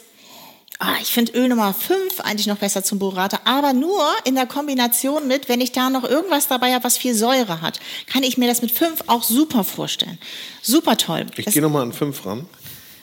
ah, 0.80 0.96
ich 1.02 1.10
finde 1.10 1.34
Öl 1.34 1.48
Nummer 1.48 1.74
fünf 1.74 2.20
eigentlich 2.20 2.48
noch 2.48 2.58
besser 2.58 2.84
zum 2.84 3.00
Burrata, 3.00 3.40
aber 3.46 3.74
nur 3.74 4.04
in 4.26 4.36
der 4.36 4.46
Kombination 4.46 5.28
mit, 5.28 5.50
wenn 5.50 5.62
ich 5.62 5.72
da 5.72 5.90
noch 5.90 6.04
irgendwas 6.04 6.48
dabei 6.48 6.74
habe, 6.74 6.84
was 6.84 6.98
viel 6.98 7.16
Säure 7.16 7.62
hat, 7.62 7.80
kann 8.08 8.24
ich 8.24 8.38
mir 8.38 8.48
das 8.48 8.62
mit 8.62 8.72
fünf 8.72 9.04
auch 9.08 9.24
super 9.24 9.64
vorstellen. 9.64 10.18
Super 10.62 10.98
toll. 10.98 11.26
ich 11.36 11.46
gehe 11.46 11.62
nochmal 11.62 11.84
an 11.84 11.94
fünf 11.94 12.26
ran. 12.26 12.46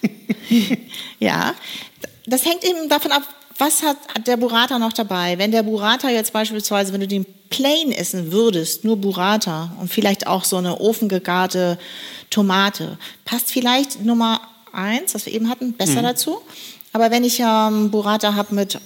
ja, 1.18 1.54
das 2.26 2.44
hängt 2.44 2.64
eben 2.64 2.88
davon 2.88 3.12
ab, 3.12 3.22
was 3.58 3.82
hat, 3.82 3.96
der 4.26 4.36
Burrata 4.36 4.78
noch 4.78 4.92
dabei. 4.92 5.38
Wenn 5.38 5.52
der 5.52 5.62
Burrata 5.62 6.10
jetzt 6.10 6.32
beispielsweise, 6.32 6.92
wenn 6.92 7.00
du 7.00 7.08
den 7.08 7.26
plain 7.50 7.92
essen 7.92 8.32
würdest, 8.32 8.84
nur 8.84 8.96
Burrata 8.96 9.76
und 9.80 9.90
vielleicht 9.90 10.26
auch 10.26 10.44
so 10.44 10.56
eine 10.56 10.80
ofengegarte 10.80 11.78
Tomate, 12.30 12.98
passt 13.24 13.52
vielleicht 13.52 14.04
Nummer 14.04 14.40
eins, 14.72 15.14
was 15.14 15.26
wir 15.26 15.32
eben 15.32 15.48
hatten, 15.48 15.72
besser 15.74 16.02
dazu. 16.02 16.42
Aber 16.94 17.10
wenn 17.10 17.24
ich 17.24 17.40
ähm, 17.40 17.90
Burrata 17.90 18.34
habe 18.34 18.54
mit 18.54 18.76
äh, 18.76 18.78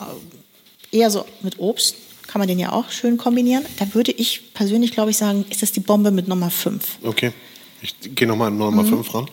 eher 0.97 1.11
so 1.11 1.25
mit 1.43 1.59
Obst, 1.61 1.95
kann 2.27 2.41
man 2.41 2.49
den 2.49 2.59
ja 2.59 2.73
auch 2.73 2.91
schön 2.91 3.17
kombinieren, 3.19 3.65
dann 3.79 3.95
würde 3.95 4.11
ich 4.13 4.53
persönlich, 4.55 4.93
glaube 4.93 5.11
ich, 5.11 5.17
sagen, 5.17 5.45
ist 5.51 5.63
das 5.63 5.73
die 5.73 5.81
Bombe 5.81 6.11
mit 6.11 6.27
Nummer 6.27 6.51
fünf. 6.51 6.97
Okay. 7.05 7.33
Ich 7.81 7.95
gehe 8.01 8.27
nochmal 8.27 8.49
an 8.49 8.59
Nummer 8.59 8.83
Mhm. 8.83 8.89
fünf 8.89 9.15
ran. 9.15 9.31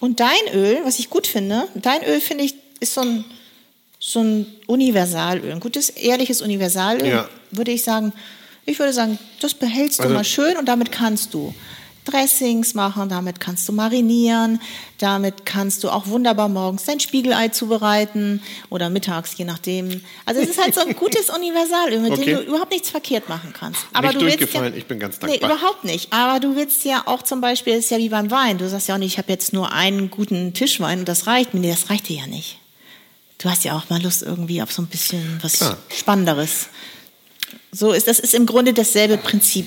Und 0.00 0.20
dein 0.20 0.54
Öl, 0.54 0.78
was 0.84 0.98
ich 0.98 1.10
gut 1.10 1.26
finde, 1.26 1.66
dein 1.74 2.02
Öl 2.04 2.20
finde 2.20 2.44
ich, 2.44 2.54
ist 2.80 2.94
so 2.94 3.00
ein, 3.00 3.24
so 3.98 4.20
ein 4.20 4.46
Universalöl, 4.66 5.50
ein 5.50 5.60
gutes, 5.60 5.88
ehrliches 5.90 6.42
Universalöl, 6.42 7.08
Ja. 7.08 7.28
würde 7.50 7.72
ich 7.72 7.82
sagen. 7.82 8.12
Ich 8.66 8.78
würde 8.78 8.92
sagen, 8.92 9.18
das 9.40 9.54
behältst 9.54 10.00
Also- 10.00 10.10
du 10.12 10.14
mal 10.14 10.24
schön 10.24 10.56
und 10.58 10.66
damit 10.66 10.92
kannst 10.92 11.32
du 11.34 11.54
Dressings 12.04 12.74
machen, 12.74 13.08
damit 13.08 13.40
kannst 13.40 13.68
du 13.68 13.72
marinieren, 13.72 14.60
damit 14.98 15.46
kannst 15.46 15.82
du 15.84 15.88
auch 15.90 16.06
wunderbar 16.06 16.48
morgens 16.48 16.84
dein 16.84 17.00
Spiegelei 17.00 17.48
zubereiten 17.48 18.42
oder 18.70 18.90
mittags, 18.90 19.36
je 19.36 19.44
nachdem. 19.44 20.02
Also 20.26 20.40
es 20.40 20.50
ist 20.50 20.60
halt 20.62 20.74
so 20.74 20.80
ein 20.82 20.94
gutes 20.94 21.30
Universalöl, 21.30 22.00
mit 22.00 22.12
Okay. 22.12 22.24
dem 22.26 22.36
du 22.36 22.42
überhaupt 22.42 22.72
nichts 22.72 22.90
verkehrt 22.90 23.28
machen 23.28 23.54
kannst. 23.58 23.80
Aber 23.92 24.08
Nicht 24.08 24.16
du 24.16 24.24
durchgefallen, 24.26 24.72
ja, 24.74 24.78
ich 24.78 24.86
bin 24.86 24.98
ganz 25.00 25.18
Nee, 25.22 25.38
dankbar. 25.38 25.50
überhaupt 25.56 25.84
nicht. 25.84 26.12
Aber 26.12 26.40
du 26.40 26.56
willst 26.56 26.84
ja 26.84 27.02
auch 27.06 27.22
zum 27.22 27.40
Beispiel, 27.40 27.74
ist 27.74 27.90
ja 27.90 27.98
wie 27.98 28.08
beim 28.10 28.30
Wein, 28.30 28.58
du 28.58 28.68
sagst 28.68 28.88
ja 28.88 28.94
auch 28.94 28.98
nicht, 28.98 29.12
ich 29.14 29.18
habe 29.18 29.32
jetzt 29.32 29.52
nur 29.52 29.72
einen 29.72 30.10
guten 30.10 30.52
Tischwein 30.52 31.00
und 31.00 31.08
das 31.08 31.26
reicht 31.26 31.54
mir. 31.54 31.60
Nee, 31.60 31.70
das 31.70 31.88
reicht 31.90 32.08
dir 32.08 32.18
ja 32.18 32.26
nicht. 32.26 32.58
Du 33.38 33.48
hast 33.50 33.64
ja 33.64 33.76
auch 33.76 33.88
mal 33.90 34.02
Lust 34.02 34.22
irgendwie 34.22 34.62
auf 34.62 34.72
so 34.72 34.80
ein 34.82 34.86
bisschen 34.86 35.38
was 35.42 35.54
Klar. 35.54 35.76
Spannenderes. 35.94 36.66
So 37.72 37.92
ist, 37.92 38.06
das 38.08 38.18
ist 38.18 38.34
im 38.34 38.46
Grunde 38.46 38.72
dasselbe 38.72 39.16
Prinzip. 39.16 39.66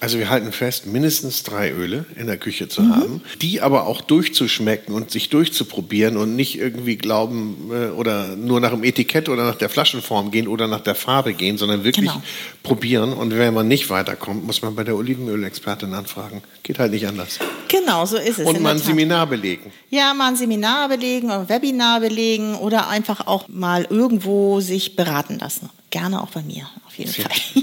Also 0.00 0.18
wir 0.18 0.30
halten 0.30 0.50
fest, 0.50 0.86
mindestens 0.86 1.42
drei 1.42 1.70
Öle 1.70 2.06
in 2.16 2.26
der 2.26 2.38
Küche 2.38 2.68
zu 2.68 2.80
Mhm. 2.82 2.96
haben, 2.96 3.22
die 3.42 3.60
aber 3.60 3.86
auch 3.86 4.00
durchzuschmecken 4.00 4.94
und 4.94 5.10
sich 5.10 5.28
durchzuprobieren 5.28 6.16
und 6.16 6.34
nicht 6.34 6.58
irgendwie 6.58 6.96
glauben 6.96 7.70
äh, 7.70 7.90
oder 7.90 8.34
nur 8.34 8.60
nach 8.60 8.70
dem 8.70 8.82
Etikett 8.82 9.28
oder 9.28 9.44
nach 9.44 9.54
der 9.56 9.68
Flaschenform 9.68 10.30
gehen 10.30 10.48
oder 10.48 10.66
nach 10.68 10.80
der 10.80 10.94
Farbe 10.94 11.34
gehen, 11.34 11.58
sondern 11.58 11.84
wirklich 11.84 12.06
Genau. 12.08 12.22
probieren. 12.62 13.12
Und 13.12 13.36
wenn 13.36 13.52
man 13.54 13.68
nicht 13.68 13.90
weiterkommt, 13.90 14.44
muss 14.44 14.62
man 14.62 14.74
bei 14.74 14.84
der 14.84 14.96
Olivenölexpertin 14.96 15.92
anfragen. 15.94 16.42
Geht 16.62 16.78
halt 16.78 16.90
nicht 16.92 17.06
anders. 17.06 17.38
Genau, 17.68 18.06
so 18.06 18.16
ist 18.16 18.38
es. 18.38 18.46
Und 18.46 18.60
mal 18.60 18.70
ein. 18.72 18.78
Seminar 18.78 19.26
belegen. 19.26 19.70
Ja, 19.90 20.14
mal 20.14 20.28
ein 20.28 20.36
Seminar 20.36 20.88
belegen 20.88 21.26
oder 21.26 21.40
ein 21.40 21.48
Webinar 21.50 22.00
belegen 22.00 22.54
oder 22.56 22.88
einfach 22.88 23.26
auch 23.26 23.46
mal 23.48 23.86
irgendwo 23.88 24.60
sich 24.60 24.96
beraten 24.96 25.38
lassen. 25.38 25.68
Gerne 25.90 26.22
auch 26.22 26.30
bei 26.30 26.42
mir, 26.42 26.68
auf 26.88 26.96
jeden 26.98 27.12
Sehr 27.12 27.26
Fall. 27.26 27.62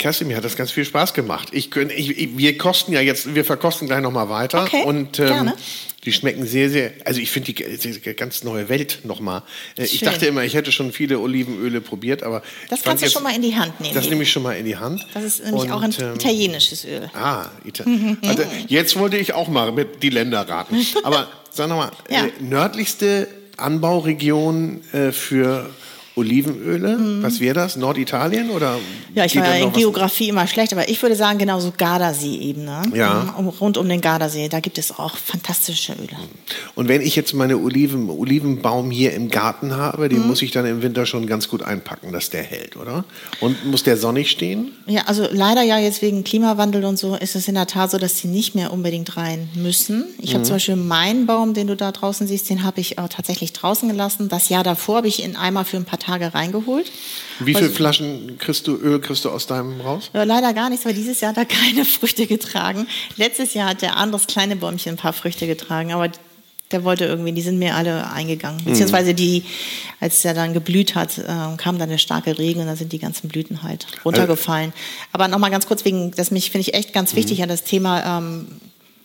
Kerstin, 0.00 0.28
mir 0.28 0.36
hat 0.38 0.44
das 0.44 0.56
ganz 0.56 0.70
viel 0.72 0.84
Spaß 0.86 1.12
gemacht. 1.14 1.48
Ich, 1.52 1.74
ich, 1.76 2.36
wir 2.38 2.56
kosten 2.58 2.92
ja 2.92 3.00
jetzt, 3.02 3.34
wir 3.34 3.44
verkosten 3.44 3.86
gleich 3.86 4.00
noch 4.00 4.10
mal 4.10 4.30
weiter. 4.30 4.62
Okay, 4.62 4.82
und 4.84 5.18
ähm, 5.18 5.26
gerne. 5.26 5.54
die 6.04 6.12
schmecken 6.12 6.46
sehr, 6.46 6.70
sehr. 6.70 6.92
Also 7.04 7.20
ich 7.20 7.30
finde 7.30 7.52
die, 7.52 7.76
die 7.78 8.14
ganz 8.14 8.42
neue 8.42 8.70
Welt 8.70 9.00
noch 9.04 9.20
mal. 9.20 9.42
Äh, 9.76 9.84
Ich 9.84 10.00
dachte 10.00 10.24
immer, 10.24 10.42
ich 10.42 10.54
hätte 10.54 10.72
schon 10.72 10.90
viele 10.92 11.20
Olivenöle 11.20 11.82
probiert, 11.82 12.22
aber 12.22 12.42
Das 12.70 12.82
kannst 12.82 13.02
du 13.02 13.06
jetzt- 13.06 13.12
schon 13.12 13.22
mal 13.22 13.34
in 13.36 13.42
die 13.42 13.54
Hand 13.54 13.78
nehmen. 13.78 13.94
Das 13.94 14.08
nehme 14.08 14.22
ich 14.22 14.32
schon 14.32 14.42
mal 14.42 14.54
in 14.56 14.64
die 14.64 14.76
Hand. 14.78 15.06
Das 15.12 15.22
ist 15.22 15.44
nämlich 15.44 15.64
Und, 15.64 15.70
auch 15.72 15.82
ein 15.82 15.94
ähm, 16.00 16.14
italienisches 16.14 16.86
Öl. 16.86 17.10
Ah, 17.12 17.46
Ita 17.66 17.84
also, 18.26 18.44
jetzt 18.68 18.98
wollte 18.98 19.18
ich 19.18 19.34
auch 19.34 19.48
mal 19.48 19.70
mit 19.70 20.02
die 20.02 20.08
Länder 20.10 20.48
raten. 20.48 20.76
Aber 21.04 21.28
sag 21.52 21.68
noch 21.68 21.76
mal, 21.76 21.90
Ja. 22.08 22.24
äh, 22.24 22.30
nördlichste 22.40 23.28
Anbauregion 23.58 24.80
äh, 24.92 25.12
für 25.12 25.68
Olivenöle. 26.16 26.98
Mhm. 26.98 27.22
Was 27.22 27.40
wäre 27.40 27.54
das? 27.54 27.76
Norditalien 27.76 28.50
oder? 28.50 28.78
Ja, 29.14 29.24
ich 29.24 29.36
war 29.36 29.44
ja 29.56 29.64
in 29.64 29.72
Geografie 29.72 30.28
immer 30.28 30.46
schlecht, 30.46 30.72
aber 30.72 30.88
ich 30.88 31.00
würde 31.00 31.14
sagen 31.14 31.38
genauso 31.38 31.72
Gardasee-Ebene. 31.76 32.82
Ja. 32.94 33.34
Um, 33.36 33.48
rund 33.48 33.78
um 33.78 33.88
den 33.88 34.00
Gardasee, 34.00 34.48
da 34.48 34.60
gibt 34.60 34.78
es 34.78 34.98
auch 34.98 35.16
fantastische 35.16 35.92
Öle. 35.92 36.16
Und 36.74 36.88
wenn 36.88 37.00
ich 37.00 37.14
jetzt 37.14 37.32
meine 37.34 37.58
Oliven, 37.58 38.10
Olivenbaum 38.10 38.90
hier 38.90 39.12
im 39.14 39.30
Garten 39.30 39.76
habe, 39.76 40.08
den 40.08 40.22
mhm. 40.22 40.26
muss 40.26 40.42
ich 40.42 40.50
dann 40.50 40.66
im 40.66 40.82
Winter 40.82 41.06
schon 41.06 41.26
ganz 41.26 41.48
gut 41.48 41.62
einpacken, 41.62 42.12
dass 42.12 42.30
der 42.30 42.42
hält, 42.42 42.76
oder? 42.76 43.04
Und 43.40 43.64
muss 43.66 43.84
der 43.84 43.96
sonnig 43.96 44.30
stehen? 44.30 44.72
Ja, 44.86 45.02
also 45.06 45.28
leider 45.30 45.62
ja 45.62 45.78
jetzt 45.78 46.02
wegen 46.02 46.24
Klimawandel 46.24 46.84
und 46.84 46.98
so 46.98 47.14
ist 47.14 47.36
es 47.36 47.46
in 47.46 47.54
der 47.54 47.66
Tat 47.66 47.92
so, 47.92 47.98
dass 47.98 48.16
die 48.16 48.26
nicht 48.26 48.54
mehr 48.56 48.72
unbedingt 48.72 49.16
rein 49.16 49.48
müssen. 49.54 50.06
Ich 50.18 50.30
mhm. 50.30 50.34
habe 50.34 50.44
zum 50.44 50.56
Beispiel 50.56 50.76
meinen 50.76 51.26
Baum, 51.26 51.54
den 51.54 51.68
du 51.68 51.76
da 51.76 51.92
draußen 51.92 52.26
siehst, 52.26 52.50
den 52.50 52.64
habe 52.64 52.80
ich 52.80 52.98
auch 52.98 53.08
tatsächlich 53.08 53.52
draußen 53.52 53.88
gelassen. 53.88 54.28
Das 54.28 54.48
Jahr 54.48 54.64
davor 54.64 54.96
habe 54.96 55.08
ich 55.08 55.22
in 55.22 55.36
Eimer 55.36 55.64
für 55.64 55.76
ein 55.76 55.84
paar 55.84 55.99
Tage 56.00 56.34
reingeholt. 56.34 56.90
Wie 57.38 57.54
viele 57.54 57.70
Flaschen 57.70 58.38
kriegst 58.38 58.66
du, 58.66 58.76
Öl 58.76 59.00
kriegst 59.00 59.24
du 59.24 59.30
aus 59.30 59.46
deinem 59.46 59.80
raus? 59.80 60.10
Ja, 60.12 60.24
leider 60.24 60.52
gar 60.52 60.68
nichts, 60.68 60.84
weil 60.84 60.94
dieses 60.94 61.20
Jahr 61.20 61.30
hat 61.30 61.38
er 61.38 61.44
keine 61.72 61.84
Früchte 61.84 62.26
getragen. 62.26 62.88
Letztes 63.16 63.54
Jahr 63.54 63.68
hat 63.70 63.82
der 63.82 63.96
anderes 63.96 64.26
kleine 64.26 64.56
Bäumchen 64.56 64.94
ein 64.94 64.96
paar 64.96 65.12
Früchte 65.12 65.46
getragen, 65.46 65.92
aber 65.92 66.10
der 66.72 66.84
wollte 66.84 67.04
irgendwie, 67.04 67.32
die 67.32 67.42
sind 67.42 67.58
mir 67.58 67.74
alle 67.74 68.10
eingegangen. 68.10 68.60
Mhm. 68.60 68.70
Beziehungsweise 68.70 69.14
die, 69.14 69.44
als 69.98 70.24
er 70.24 70.34
dann 70.34 70.52
geblüht 70.52 70.94
hat, 70.94 71.18
äh, 71.18 71.56
kam 71.56 71.78
dann 71.78 71.88
der 71.88 71.98
starke 71.98 72.38
Regen 72.38 72.60
und 72.60 72.66
dann 72.66 72.76
sind 72.76 72.92
die 72.92 72.98
ganzen 72.98 73.28
Blüten 73.28 73.62
halt 73.62 73.86
runtergefallen. 74.04 74.72
Also, 74.72 75.08
Aber 75.12 75.28
nochmal 75.28 75.50
ganz 75.50 75.66
kurz 75.66 75.84
wegen, 75.84 76.12
das 76.12 76.30
mich 76.30 76.50
finde 76.50 76.68
ich 76.68 76.74
echt 76.74 76.92
ganz 76.92 77.14
wichtig 77.14 77.38
mhm. 77.38 77.44
an 77.44 77.48
das 77.48 77.64
Thema 77.64 78.18
ähm, 78.18 78.46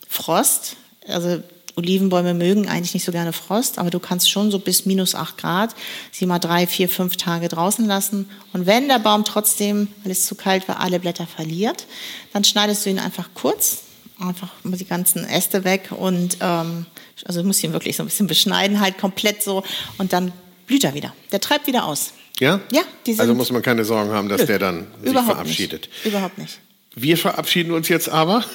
Frost. 0.07 0.77
Also 1.07 1.41
Olivenbäume 1.75 2.33
mögen 2.33 2.67
eigentlich 2.67 2.93
nicht 2.93 3.05
so 3.05 3.11
gerne 3.11 3.33
Frost, 3.33 3.79
aber 3.79 3.89
du 3.89 3.99
kannst 3.99 4.29
schon 4.29 4.51
so 4.51 4.59
bis 4.59 4.85
minus 4.85 5.13
acht 5.13 5.37
Grad 5.37 5.75
sie 6.11 6.25
mal 6.25 6.39
drei, 6.39 6.67
vier, 6.67 6.87
fünf 6.87 7.17
Tage 7.17 7.49
draußen 7.49 7.85
lassen. 7.85 8.29
Und 8.53 8.65
wenn 8.65 8.87
der 8.87 8.99
Baum 8.99 9.25
trotzdem, 9.25 9.89
weil 10.03 10.11
es 10.11 10.25
zu 10.25 10.35
kalt 10.35 10.67
war, 10.67 10.79
alle 10.79 10.99
Blätter 10.99 11.27
verliert, 11.27 11.85
dann 12.33 12.43
schneidest 12.43 12.85
du 12.85 12.89
ihn 12.89 12.99
einfach 12.99 13.29
kurz, 13.33 13.83
einfach 14.19 14.49
die 14.63 14.85
ganzen 14.85 15.25
Äste 15.25 15.63
weg 15.65 15.89
und 15.91 16.37
ähm, 16.39 16.85
also 17.25 17.41
du 17.41 17.47
musst 17.47 17.63
ihn 17.63 17.73
wirklich 17.73 17.97
so 17.97 18.03
ein 18.03 18.07
bisschen 18.07 18.27
beschneiden, 18.27 18.79
halt 18.79 18.97
komplett 18.97 19.43
so 19.43 19.63
und 19.97 20.13
dann 20.13 20.31
blüht 20.67 20.83
er 20.83 20.93
wieder. 20.93 21.13
Der 21.31 21.41
treibt 21.41 21.67
wieder 21.67 21.85
aus. 21.85 22.13
Ja? 22.39 22.61
Ja. 22.71 22.83
also 23.17 23.33
muss 23.33 23.51
man 23.51 23.61
keine 23.61 23.85
Sorgen 23.85 24.11
haben, 24.11 24.29
dass 24.29 24.41
Nö, 24.41 24.47
der 24.47 24.59
dann 24.59 24.87
sich 25.03 25.13
verabschiedet. 25.13 25.89
Nicht. 25.89 26.05
Überhaupt 26.05 26.37
nicht. 26.37 26.59
Wir 26.95 27.17
verabschieden 27.17 27.71
uns 27.71 27.89
jetzt 27.89 28.09
aber. 28.09 28.45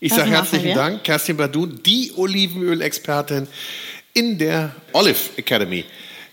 Ich 0.00 0.12
sage 0.12 0.30
herzlichen 0.30 0.74
Dank, 0.74 1.02
Kerstin 1.02 1.36
Badu, 1.36 1.66
die 1.66 2.12
Olivenöl-Expertin 2.14 3.48
in 4.14 4.38
der 4.38 4.74
Olive 4.92 5.18
Academy. 5.36 5.84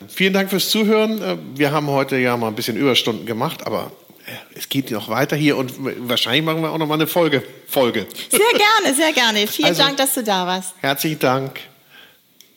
Vielen 0.07 0.33
Dank 0.33 0.51
fürs 0.51 0.69
Zuhören. 0.69 1.21
Äh, 1.21 1.37
wir 1.55 1.71
haben 1.71 1.87
heute 1.87 2.17
ja 2.17 2.37
mal 2.37 2.49
ein 2.49 2.55
bisschen 2.55 2.77
Überstunden 2.77 3.25
gemacht, 3.25 3.65
aber 3.65 3.91
äh, 4.27 4.57
es 4.57 4.69
geht 4.69 4.91
noch 4.91 5.09
weiter 5.09 5.35
hier 5.35 5.57
und 5.57 5.73
wahrscheinlich 6.07 6.43
machen 6.43 6.61
wir 6.61 6.71
auch 6.71 6.77
noch 6.77 6.85
mal 6.85 6.93
eine 6.93 7.07
Folge. 7.07 7.41
Folge. 7.67 8.05
Sehr 8.29 8.39
gerne, 8.39 8.95
sehr 8.95 9.13
gerne. 9.13 9.47
Vielen 9.47 9.69
also, 9.69 9.81
Dank, 9.81 9.97
dass 9.97 10.13
du 10.13 10.23
da 10.23 10.45
warst. 10.45 10.73
Herzlichen 10.81 11.19
Dank. 11.19 11.59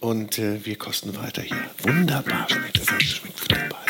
Und 0.00 0.38
äh, 0.38 0.64
wir 0.64 0.76
kosten 0.76 1.16
weiter 1.16 1.42
hier. 1.42 1.56
Wunderbar 1.82 2.46
schmeckt 2.50 2.78
das. 2.78 3.02
Schmeckt 3.02 3.50
wunderbar. 3.50 3.87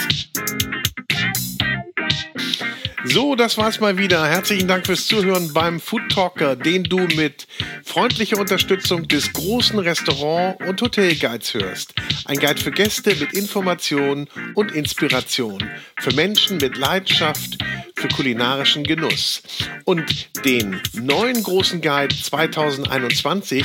So, 3.10 3.34
das 3.34 3.56
war's 3.56 3.80
mal 3.80 3.96
wieder. 3.96 4.26
Herzlichen 4.26 4.68
Dank 4.68 4.84
fürs 4.84 5.06
Zuhören 5.06 5.54
beim 5.54 5.80
Food 5.80 6.10
Talker, 6.10 6.56
den 6.56 6.84
du 6.84 6.98
mit 6.98 7.46
freundlicher 7.82 8.38
Unterstützung 8.38 9.08
des 9.08 9.32
großen 9.32 9.78
Restaurant- 9.78 10.60
und 10.66 10.82
Hotelguides 10.82 11.54
hörst. 11.54 11.94
Ein 12.26 12.38
Guide 12.38 12.60
für 12.60 12.70
Gäste 12.70 13.14
mit 13.14 13.32
Informationen 13.32 14.28
und 14.54 14.72
Inspiration. 14.72 15.70
Für 15.98 16.12
Menschen 16.12 16.58
mit 16.58 16.76
Leidenschaft 16.76 17.56
für 17.98 18.08
kulinarischen 18.08 18.84
Genuss. 18.84 19.42
Und 19.84 20.28
den 20.44 20.80
neuen 20.92 21.42
großen 21.42 21.80
Guide 21.80 22.14
2021 22.14 23.64